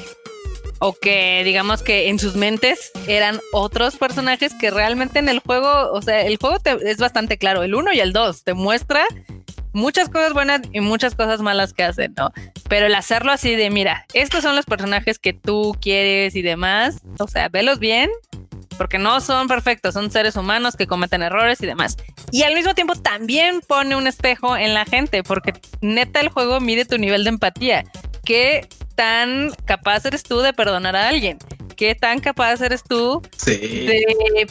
o 0.79 0.93
que 0.93 1.41
digamos 1.43 1.81
que 1.81 2.09
en 2.09 2.19
sus 2.19 2.35
mentes 2.35 2.91
eran 3.07 3.39
otros 3.51 3.97
personajes 3.97 4.53
que 4.59 4.69
realmente 4.71 5.19
en 5.19 5.29
el 5.29 5.39
juego, 5.39 5.91
o 5.91 6.01
sea, 6.01 6.21
el 6.21 6.37
juego 6.37 6.57
es 6.85 6.97
bastante 6.97 7.37
claro, 7.37 7.63
el 7.63 7.73
1 7.73 7.93
y 7.93 7.99
el 7.99 8.13
2 8.13 8.43
te 8.43 8.53
muestra 8.53 9.05
muchas 9.73 10.09
cosas 10.09 10.33
buenas 10.33 10.61
y 10.71 10.81
muchas 10.81 11.15
cosas 11.15 11.41
malas 11.41 11.73
que 11.73 11.83
hacen, 11.83 12.13
¿no? 12.17 12.31
Pero 12.67 12.87
el 12.87 12.95
hacerlo 12.95 13.31
así 13.31 13.55
de, 13.55 13.69
mira, 13.69 14.05
estos 14.13 14.43
son 14.43 14.55
los 14.55 14.65
personajes 14.65 15.19
que 15.19 15.33
tú 15.33 15.75
quieres 15.81 16.35
y 16.35 16.41
demás, 16.41 16.97
o 17.19 17.27
sea, 17.27 17.49
velos 17.49 17.79
bien 17.79 18.09
porque 18.77 18.97
no 18.97 19.19
son 19.21 19.47
perfectos, 19.47 19.93
son 19.93 20.11
seres 20.11 20.35
humanos 20.35 20.75
que 20.75 20.87
cometen 20.87 21.23
errores 21.23 21.61
y 21.61 21.65
demás. 21.65 21.97
Y 22.31 22.43
al 22.43 22.53
mismo 22.53 22.73
tiempo 22.75 22.95
también 22.95 23.61
pone 23.61 23.95
un 23.95 24.07
espejo 24.07 24.55
en 24.55 24.73
la 24.73 24.85
gente, 24.85 25.23
porque 25.23 25.53
neta 25.81 26.19
el 26.19 26.29
juego 26.29 26.59
mide 26.59 26.85
tu 26.85 26.97
nivel 26.97 27.23
de 27.23 27.29
empatía. 27.29 27.83
¿Qué 28.23 28.67
tan 28.95 29.51
capaz 29.65 30.05
eres 30.05 30.23
tú 30.23 30.39
de 30.39 30.53
perdonar 30.53 30.95
a 30.95 31.07
alguien? 31.07 31.37
¿Qué 31.75 31.95
tan 31.95 32.19
capaz 32.19 32.61
eres 32.61 32.83
tú 32.83 33.21
de 33.45 34.47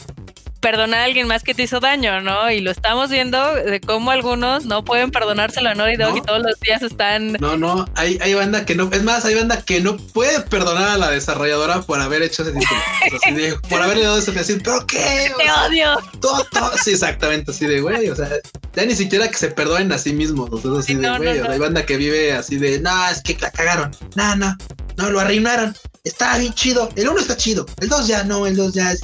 perdonar 0.67 0.99
a 0.99 1.03
alguien 1.05 1.27
más 1.27 1.43
que 1.43 1.53
te 1.53 1.63
hizo 1.63 1.79
daño, 1.79 2.19
¿no? 2.19 2.51
Y 2.51 2.59
lo 2.59 2.71
estamos 2.71 3.09
viendo 3.09 3.55
de 3.55 3.79
cómo 3.79 4.11
algunos 4.11 4.65
no 4.65 4.83
pueden 4.83 5.11
perdonárselo 5.11 5.69
a 5.69 5.75
Naughty 5.75 5.95
Dog 5.95 6.17
y 6.17 6.21
todos 6.21 6.43
los 6.43 6.59
días 6.59 6.81
están. 6.81 7.37
No, 7.39 7.55
no, 7.55 7.85
hay, 7.95 8.19
hay 8.21 8.33
banda 8.33 8.65
que 8.65 8.75
no, 8.75 8.89
es 8.91 9.01
más, 9.01 9.23
hay 9.23 9.35
banda 9.35 9.61
que 9.61 9.79
no 9.79 9.95
puede 9.95 10.41
perdonar 10.41 10.89
a 10.89 10.97
la 10.97 11.09
desarrolladora 11.09 11.83
por 11.83 12.01
haber 12.01 12.21
hecho 12.21 12.43
ese 12.43 12.51
título. 12.51 13.61
por 13.69 13.81
haberle 13.81 14.03
dado 14.03 14.17
ese 14.17 14.33
decir, 14.33 14.61
¿pero 14.61 14.85
qué? 14.85 15.31
Te 15.37 15.49
odio. 15.49 15.95
Todo, 16.19 16.43
todo, 16.51 16.71
sí, 16.83 16.91
exactamente, 16.91 17.51
así 17.51 17.65
de 17.65 17.79
güey, 17.79 18.09
o 18.09 18.15
sea, 18.17 18.27
ya 18.75 18.85
ni 18.85 18.93
siquiera 18.93 19.29
que 19.29 19.37
se 19.37 19.49
perdonen 19.49 19.93
a 19.93 19.97
sí 19.97 20.11
mismos, 20.11 20.49
o 20.51 20.59
sea, 20.59 20.79
así 20.81 20.95
de 20.95 21.17
güey, 21.17 21.39
hay 21.39 21.59
banda 21.59 21.85
que 21.85 21.95
vive 21.95 22.33
así 22.33 22.57
de, 22.57 22.81
no, 22.81 23.07
es 23.07 23.21
que 23.21 23.37
la 23.39 23.51
cagaron, 23.51 23.91
no, 24.15 24.35
no, 24.35 24.57
no, 24.97 25.09
lo 25.09 25.19
arruinaron, 25.19 25.75
está 26.03 26.37
bien 26.37 26.53
chido, 26.53 26.89
el 26.95 27.09
uno 27.09 27.19
está 27.19 27.37
chido, 27.37 27.65
el 27.79 27.89
dos 27.89 28.07
ya 28.07 28.23
no, 28.23 28.45
el 28.45 28.55
dos 28.55 28.73
ya 28.73 28.91
es 28.91 29.01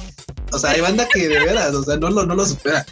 o 0.54 0.58
sea, 0.58 0.70
hay 0.70 0.80
banda 0.80 1.06
que 1.08 1.28
de 1.28 1.40
veras, 1.40 1.74
o 1.74 1.82
sea, 1.82 1.96
no 1.96 2.10
lo, 2.10 2.24
no 2.24 2.34
lo 2.34 2.46
supera. 2.46 2.86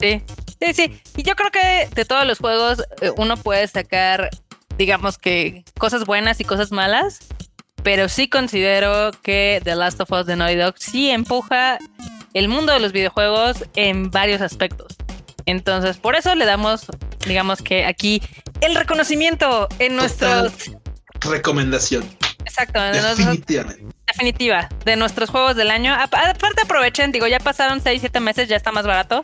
Sí, 0.00 0.22
sí, 0.60 0.74
sí. 0.74 1.02
Y 1.16 1.22
yo 1.24 1.34
creo 1.34 1.50
que 1.50 1.88
de 1.94 2.04
todos 2.04 2.26
los 2.26 2.38
juegos 2.38 2.84
eh, 3.00 3.10
uno 3.16 3.36
puede 3.36 3.66
sacar, 3.66 4.30
digamos 4.76 5.18
que 5.18 5.64
cosas 5.78 6.04
buenas 6.04 6.40
y 6.40 6.44
cosas 6.44 6.70
malas, 6.70 7.18
pero 7.82 8.08
sí 8.08 8.28
considero 8.28 9.10
que 9.22 9.60
The 9.64 9.74
Last 9.74 10.00
of 10.00 10.12
Us 10.12 10.26
de 10.26 10.36
Naughty 10.36 10.56
Dog 10.56 10.74
sí 10.78 11.10
empuja 11.10 11.78
el 12.34 12.48
mundo 12.48 12.72
de 12.72 12.80
los 12.80 12.92
videojuegos 12.92 13.64
en 13.74 14.10
varios 14.10 14.40
aspectos. 14.40 14.96
Entonces, 15.46 15.96
por 15.96 16.14
eso 16.14 16.34
le 16.34 16.44
damos, 16.44 16.86
digamos 17.26 17.62
que 17.62 17.84
aquí 17.84 18.22
el 18.60 18.74
reconocimiento 18.74 19.68
en 19.78 19.96
nuestros... 19.96 20.52
Recomendación. 21.20 22.04
Exacto. 22.58 22.80
Definitivamente 22.80 23.98
definitiva 24.08 24.68
de 24.84 24.96
nuestros 24.96 25.30
juegos 25.30 25.54
del 25.54 25.70
año. 25.70 25.94
Aparte 25.94 26.62
aprovechen, 26.62 27.12
digo, 27.12 27.26
ya 27.26 27.38
pasaron 27.38 27.80
6, 27.80 28.00
7 28.00 28.20
meses, 28.20 28.48
ya 28.48 28.56
está 28.56 28.72
más 28.72 28.84
barato. 28.86 29.20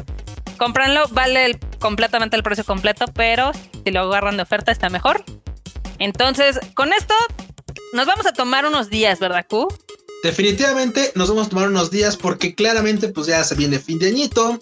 Cómpranlo, 0.56 1.08
vale 1.08 1.58
completamente 1.80 2.36
el 2.36 2.44
precio 2.44 2.64
completo, 2.64 3.06
pero 3.12 3.50
si 3.84 3.90
lo 3.90 4.02
agarran 4.02 4.36
de 4.36 4.44
oferta 4.44 4.70
está 4.70 4.88
mejor. 4.88 5.24
Entonces, 5.98 6.60
con 6.74 6.92
esto 6.92 7.14
nos 7.92 8.06
vamos 8.06 8.26
a 8.26 8.32
tomar 8.32 8.66
unos 8.66 8.88
días, 8.88 9.18
¿verdad, 9.18 9.44
Q? 9.48 9.68
Definitivamente 10.24 11.12
nos 11.14 11.28
vamos 11.28 11.46
a 11.46 11.50
tomar 11.50 11.68
unos 11.68 11.90
días 11.90 12.16
porque 12.16 12.54
claramente 12.54 13.08
pues 13.08 13.26
ya 13.26 13.44
se 13.44 13.54
viene 13.54 13.78
fin 13.78 13.98
de 13.98 14.08
añito. 14.08 14.58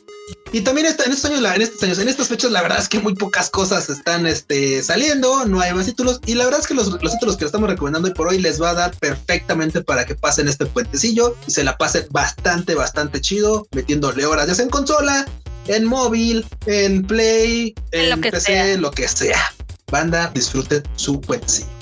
Y 0.50 0.62
también 0.62 0.86
en 0.86 0.92
estos 0.92 1.30
años, 1.30 1.54
en 1.54 1.62
estos 1.62 1.82
años, 1.82 1.98
en 1.98 2.08
estas 2.08 2.28
fechas, 2.28 2.50
la 2.50 2.62
verdad 2.62 2.80
es 2.80 2.88
que 2.88 2.98
muy 2.98 3.14
pocas 3.14 3.48
cosas 3.48 3.88
están 3.88 4.26
este, 4.26 4.82
saliendo, 4.82 5.46
no 5.46 5.60
hay 5.60 5.72
más 5.72 5.86
títulos. 5.86 6.20
Y 6.26 6.34
la 6.34 6.44
verdad 6.44 6.60
es 6.60 6.66
que 6.66 6.74
los, 6.74 6.88
los 7.00 7.12
títulos 7.12 7.36
que 7.36 7.44
estamos 7.44 7.70
recomendando 7.70 8.08
hoy 8.08 8.14
por 8.14 8.28
hoy 8.28 8.38
les 8.38 8.60
va 8.60 8.70
a 8.70 8.74
dar 8.74 8.96
perfectamente 8.98 9.82
para 9.82 10.04
que 10.04 10.16
pasen 10.16 10.48
este 10.48 10.66
puentecillo 10.66 11.36
y 11.46 11.52
se 11.52 11.62
la 11.62 11.78
pasen 11.78 12.06
bastante, 12.10 12.74
bastante 12.74 13.20
chido, 13.20 13.68
metiéndole 13.72 14.26
horas, 14.26 14.48
ya 14.48 14.54
sea 14.56 14.64
en 14.64 14.70
consola, 14.70 15.26
en 15.68 15.84
móvil, 15.84 16.44
en 16.66 17.04
play, 17.04 17.74
en, 17.92 18.10
lo 18.10 18.20
PC, 18.20 18.40
sea. 18.40 18.76
lo 18.78 18.90
que 18.90 19.06
sea. 19.06 19.54
Banda, 19.90 20.30
disfruten 20.34 20.82
su 20.96 21.20
puentecillo. 21.20 21.81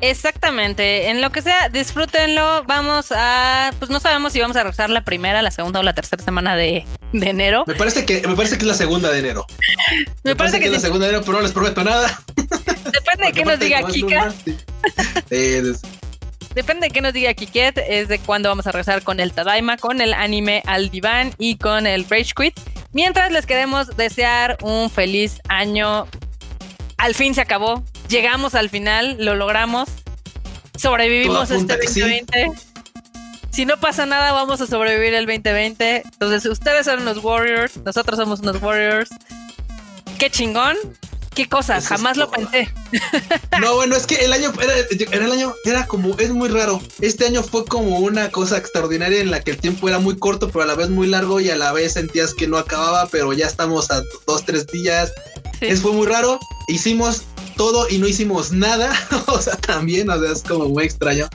Exactamente, 0.00 1.10
en 1.10 1.20
lo 1.20 1.30
que 1.30 1.42
sea, 1.42 1.68
disfrútenlo. 1.68 2.64
Vamos 2.64 3.12
a, 3.12 3.72
pues 3.78 3.90
no 3.90 4.00
sabemos 4.00 4.32
si 4.32 4.40
vamos 4.40 4.56
a 4.56 4.62
regresar 4.62 4.90
la 4.90 5.02
primera, 5.04 5.42
la 5.42 5.50
segunda 5.50 5.80
o 5.80 5.82
la 5.82 5.94
tercera 5.94 6.22
semana 6.22 6.56
de, 6.56 6.86
enero. 7.12 7.64
Me 7.66 7.74
parece 7.74 8.06
que, 8.06 8.26
me 8.26 8.34
parece 8.34 8.56
que 8.56 8.62
es 8.62 8.68
la 8.68 8.74
segunda 8.74 9.10
de 9.10 9.18
enero. 9.18 9.46
me, 10.24 10.34
parece, 10.34 10.58
que, 10.58 10.66
es 10.66 10.72
la 10.72 10.80
segunda 10.80 11.06
de 11.06 11.12
enero, 11.12 11.24
pero 11.24 11.38
no 11.38 11.42
les 11.42 11.52
prometo 11.52 11.84
nada. 11.84 12.22
Depende 12.36 13.26
de 13.26 13.32
qué 13.32 13.44
nos 13.44 13.58
diga 13.58 13.82
Kika. 13.82 14.34
Depende 16.54 16.88
de 16.88 16.90
qué 16.90 17.00
nos 17.00 17.12
diga 17.12 17.32
Kiket, 17.32 17.78
es 17.78 18.08
de 18.08 18.18
cuándo 18.18 18.48
vamos 18.48 18.66
a 18.66 18.72
regresar 18.72 19.02
con 19.02 19.20
el 19.20 19.32
Tadaima, 19.32 19.76
con 19.76 20.00
el 20.00 20.12
anime 20.12 20.62
al 20.66 20.90
diván 20.90 21.32
y 21.38 21.58
con 21.58 21.86
el 21.86 22.04
Rage 22.08 22.32
Quit. 22.34 22.58
Mientras 22.92 23.30
les 23.30 23.46
queremos 23.46 23.96
desear 23.96 24.58
un 24.62 24.90
feliz 24.90 25.40
año. 25.48 26.08
Al 26.96 27.14
fin 27.14 27.34
se 27.34 27.40
acabó, 27.40 27.84
llegamos 28.10 28.54
al 28.54 28.68
final, 28.68 29.16
lo 29.18 29.34
logramos, 29.36 29.88
sobrevivimos 30.76 31.50
este 31.50 31.78
2020. 31.78 32.50
Si 33.50 33.64
no 33.64 33.80
pasa 33.80 34.04
nada, 34.04 34.32
vamos 34.32 34.60
a 34.60 34.66
sobrevivir 34.66 35.14
el 35.14 35.26
2020. 35.26 36.02
Entonces, 36.04 36.44
ustedes 36.46 36.86
son 36.86 37.00
unos 37.00 37.18
Warriors, 37.18 37.78
nosotros 37.78 38.18
somos 38.18 38.40
unos 38.40 38.60
Warriors. 38.60 39.10
Qué 40.18 40.30
chingón. 40.30 40.76
Qué 41.34 41.48
cosas, 41.48 41.86
jamás 41.86 42.16
lo 42.16 42.28
pensé. 42.30 42.68
No, 43.60 43.74
bueno, 43.76 43.94
es 43.94 44.06
que 44.06 44.16
el 44.16 44.32
año 44.32 44.52
era, 44.60 44.74
el 45.12 45.32
año 45.32 45.54
era 45.64 45.86
como 45.86 46.18
es 46.18 46.30
muy 46.30 46.48
raro. 46.48 46.80
Este 47.00 47.26
año 47.26 47.42
fue 47.42 47.64
como 47.64 47.98
una 47.98 48.30
cosa 48.30 48.56
extraordinaria 48.56 49.20
en 49.20 49.30
la 49.30 49.40
que 49.40 49.52
el 49.52 49.58
tiempo 49.58 49.88
era 49.88 49.98
muy 49.98 50.18
corto, 50.18 50.48
pero 50.48 50.64
a 50.64 50.66
la 50.66 50.74
vez 50.74 50.88
muy 50.88 51.06
largo 51.06 51.38
y 51.38 51.50
a 51.50 51.56
la 51.56 51.72
vez 51.72 51.92
sentías 51.92 52.34
que 52.34 52.48
no 52.48 52.56
acababa, 52.56 53.06
pero 53.12 53.32
ya 53.32 53.46
estamos 53.46 53.90
a 53.90 54.02
dos, 54.26 54.44
tres 54.44 54.66
días. 54.66 55.12
Es 55.60 55.82
fue 55.82 55.92
muy 55.92 56.06
raro. 56.06 56.40
Hicimos 56.68 57.22
todo 57.60 57.86
y 57.90 57.98
no 57.98 58.08
hicimos 58.08 58.52
nada. 58.52 58.90
o 59.26 59.38
sea, 59.38 59.54
también, 59.54 60.08
o 60.08 60.18
sea, 60.18 60.32
es 60.32 60.42
como 60.42 60.70
muy 60.70 60.84
extraño. 60.84 61.28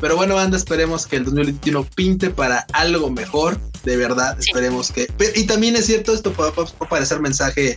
Pero 0.00 0.16
bueno, 0.16 0.34
banda, 0.34 0.56
esperemos 0.56 1.06
que 1.06 1.14
el 1.14 1.24
2021 1.24 1.86
pinte 1.94 2.30
para 2.30 2.66
algo 2.72 3.08
mejor. 3.08 3.56
De 3.84 3.96
verdad, 3.96 4.36
esperemos 4.40 4.90
que. 4.90 5.06
Y 5.36 5.44
también 5.44 5.76
es 5.76 5.86
cierto, 5.86 6.12
esto 6.12 6.32
puede, 6.32 6.50
parecer 6.88 7.20
mensaje 7.20 7.76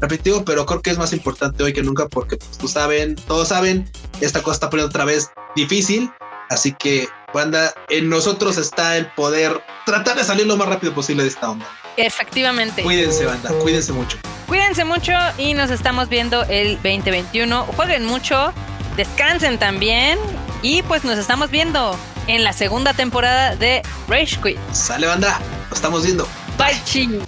repetitivo, 0.00 0.42
pero 0.42 0.64
creo 0.64 0.80
que 0.80 0.88
es 0.88 0.96
más 0.96 1.12
importante 1.12 1.62
hoy 1.62 1.74
que 1.74 1.82
nunca 1.82 2.08
porque, 2.08 2.38
pues, 2.38 2.56
tú 2.56 2.66
saben, 2.66 3.14
todos 3.14 3.48
saben, 3.48 3.90
esta 4.22 4.42
cosa 4.42 4.54
está 4.54 4.70
poniendo 4.70 4.88
otra 4.88 5.04
vez 5.04 5.30
difícil. 5.54 6.10
Así 6.48 6.72
que, 6.72 7.08
banda, 7.34 7.74
en 7.90 8.08
nosotros 8.08 8.56
está 8.56 8.96
el 8.96 9.12
poder 9.12 9.60
tratar 9.84 10.16
de 10.16 10.24
salir 10.24 10.46
lo 10.46 10.56
más 10.56 10.68
rápido 10.68 10.94
posible 10.94 11.24
de 11.24 11.28
esta 11.28 11.50
onda. 11.50 11.68
Efectivamente. 11.96 12.82
Cuídense, 12.82 13.24
banda, 13.24 13.50
cuídense 13.60 13.92
mucho. 13.92 14.18
Cuídense 14.46 14.84
mucho 14.84 15.12
y 15.38 15.54
nos 15.54 15.70
estamos 15.70 16.08
viendo 16.08 16.44
el 16.44 16.74
2021. 16.76 17.64
Jueguen 17.76 18.04
mucho, 18.04 18.52
descansen 18.96 19.58
también 19.58 20.18
y 20.62 20.82
pues 20.82 21.04
nos 21.04 21.18
estamos 21.18 21.50
viendo 21.50 21.98
en 22.26 22.44
la 22.44 22.52
segunda 22.52 22.94
temporada 22.94 23.56
de 23.56 23.82
Rage 24.08 24.38
Quit. 24.42 24.58
Sale, 24.72 25.06
banda, 25.06 25.40
nos 25.68 25.78
estamos 25.78 26.04
viendo. 26.04 26.28
Bye, 26.58 26.80
ching. 26.84 27.20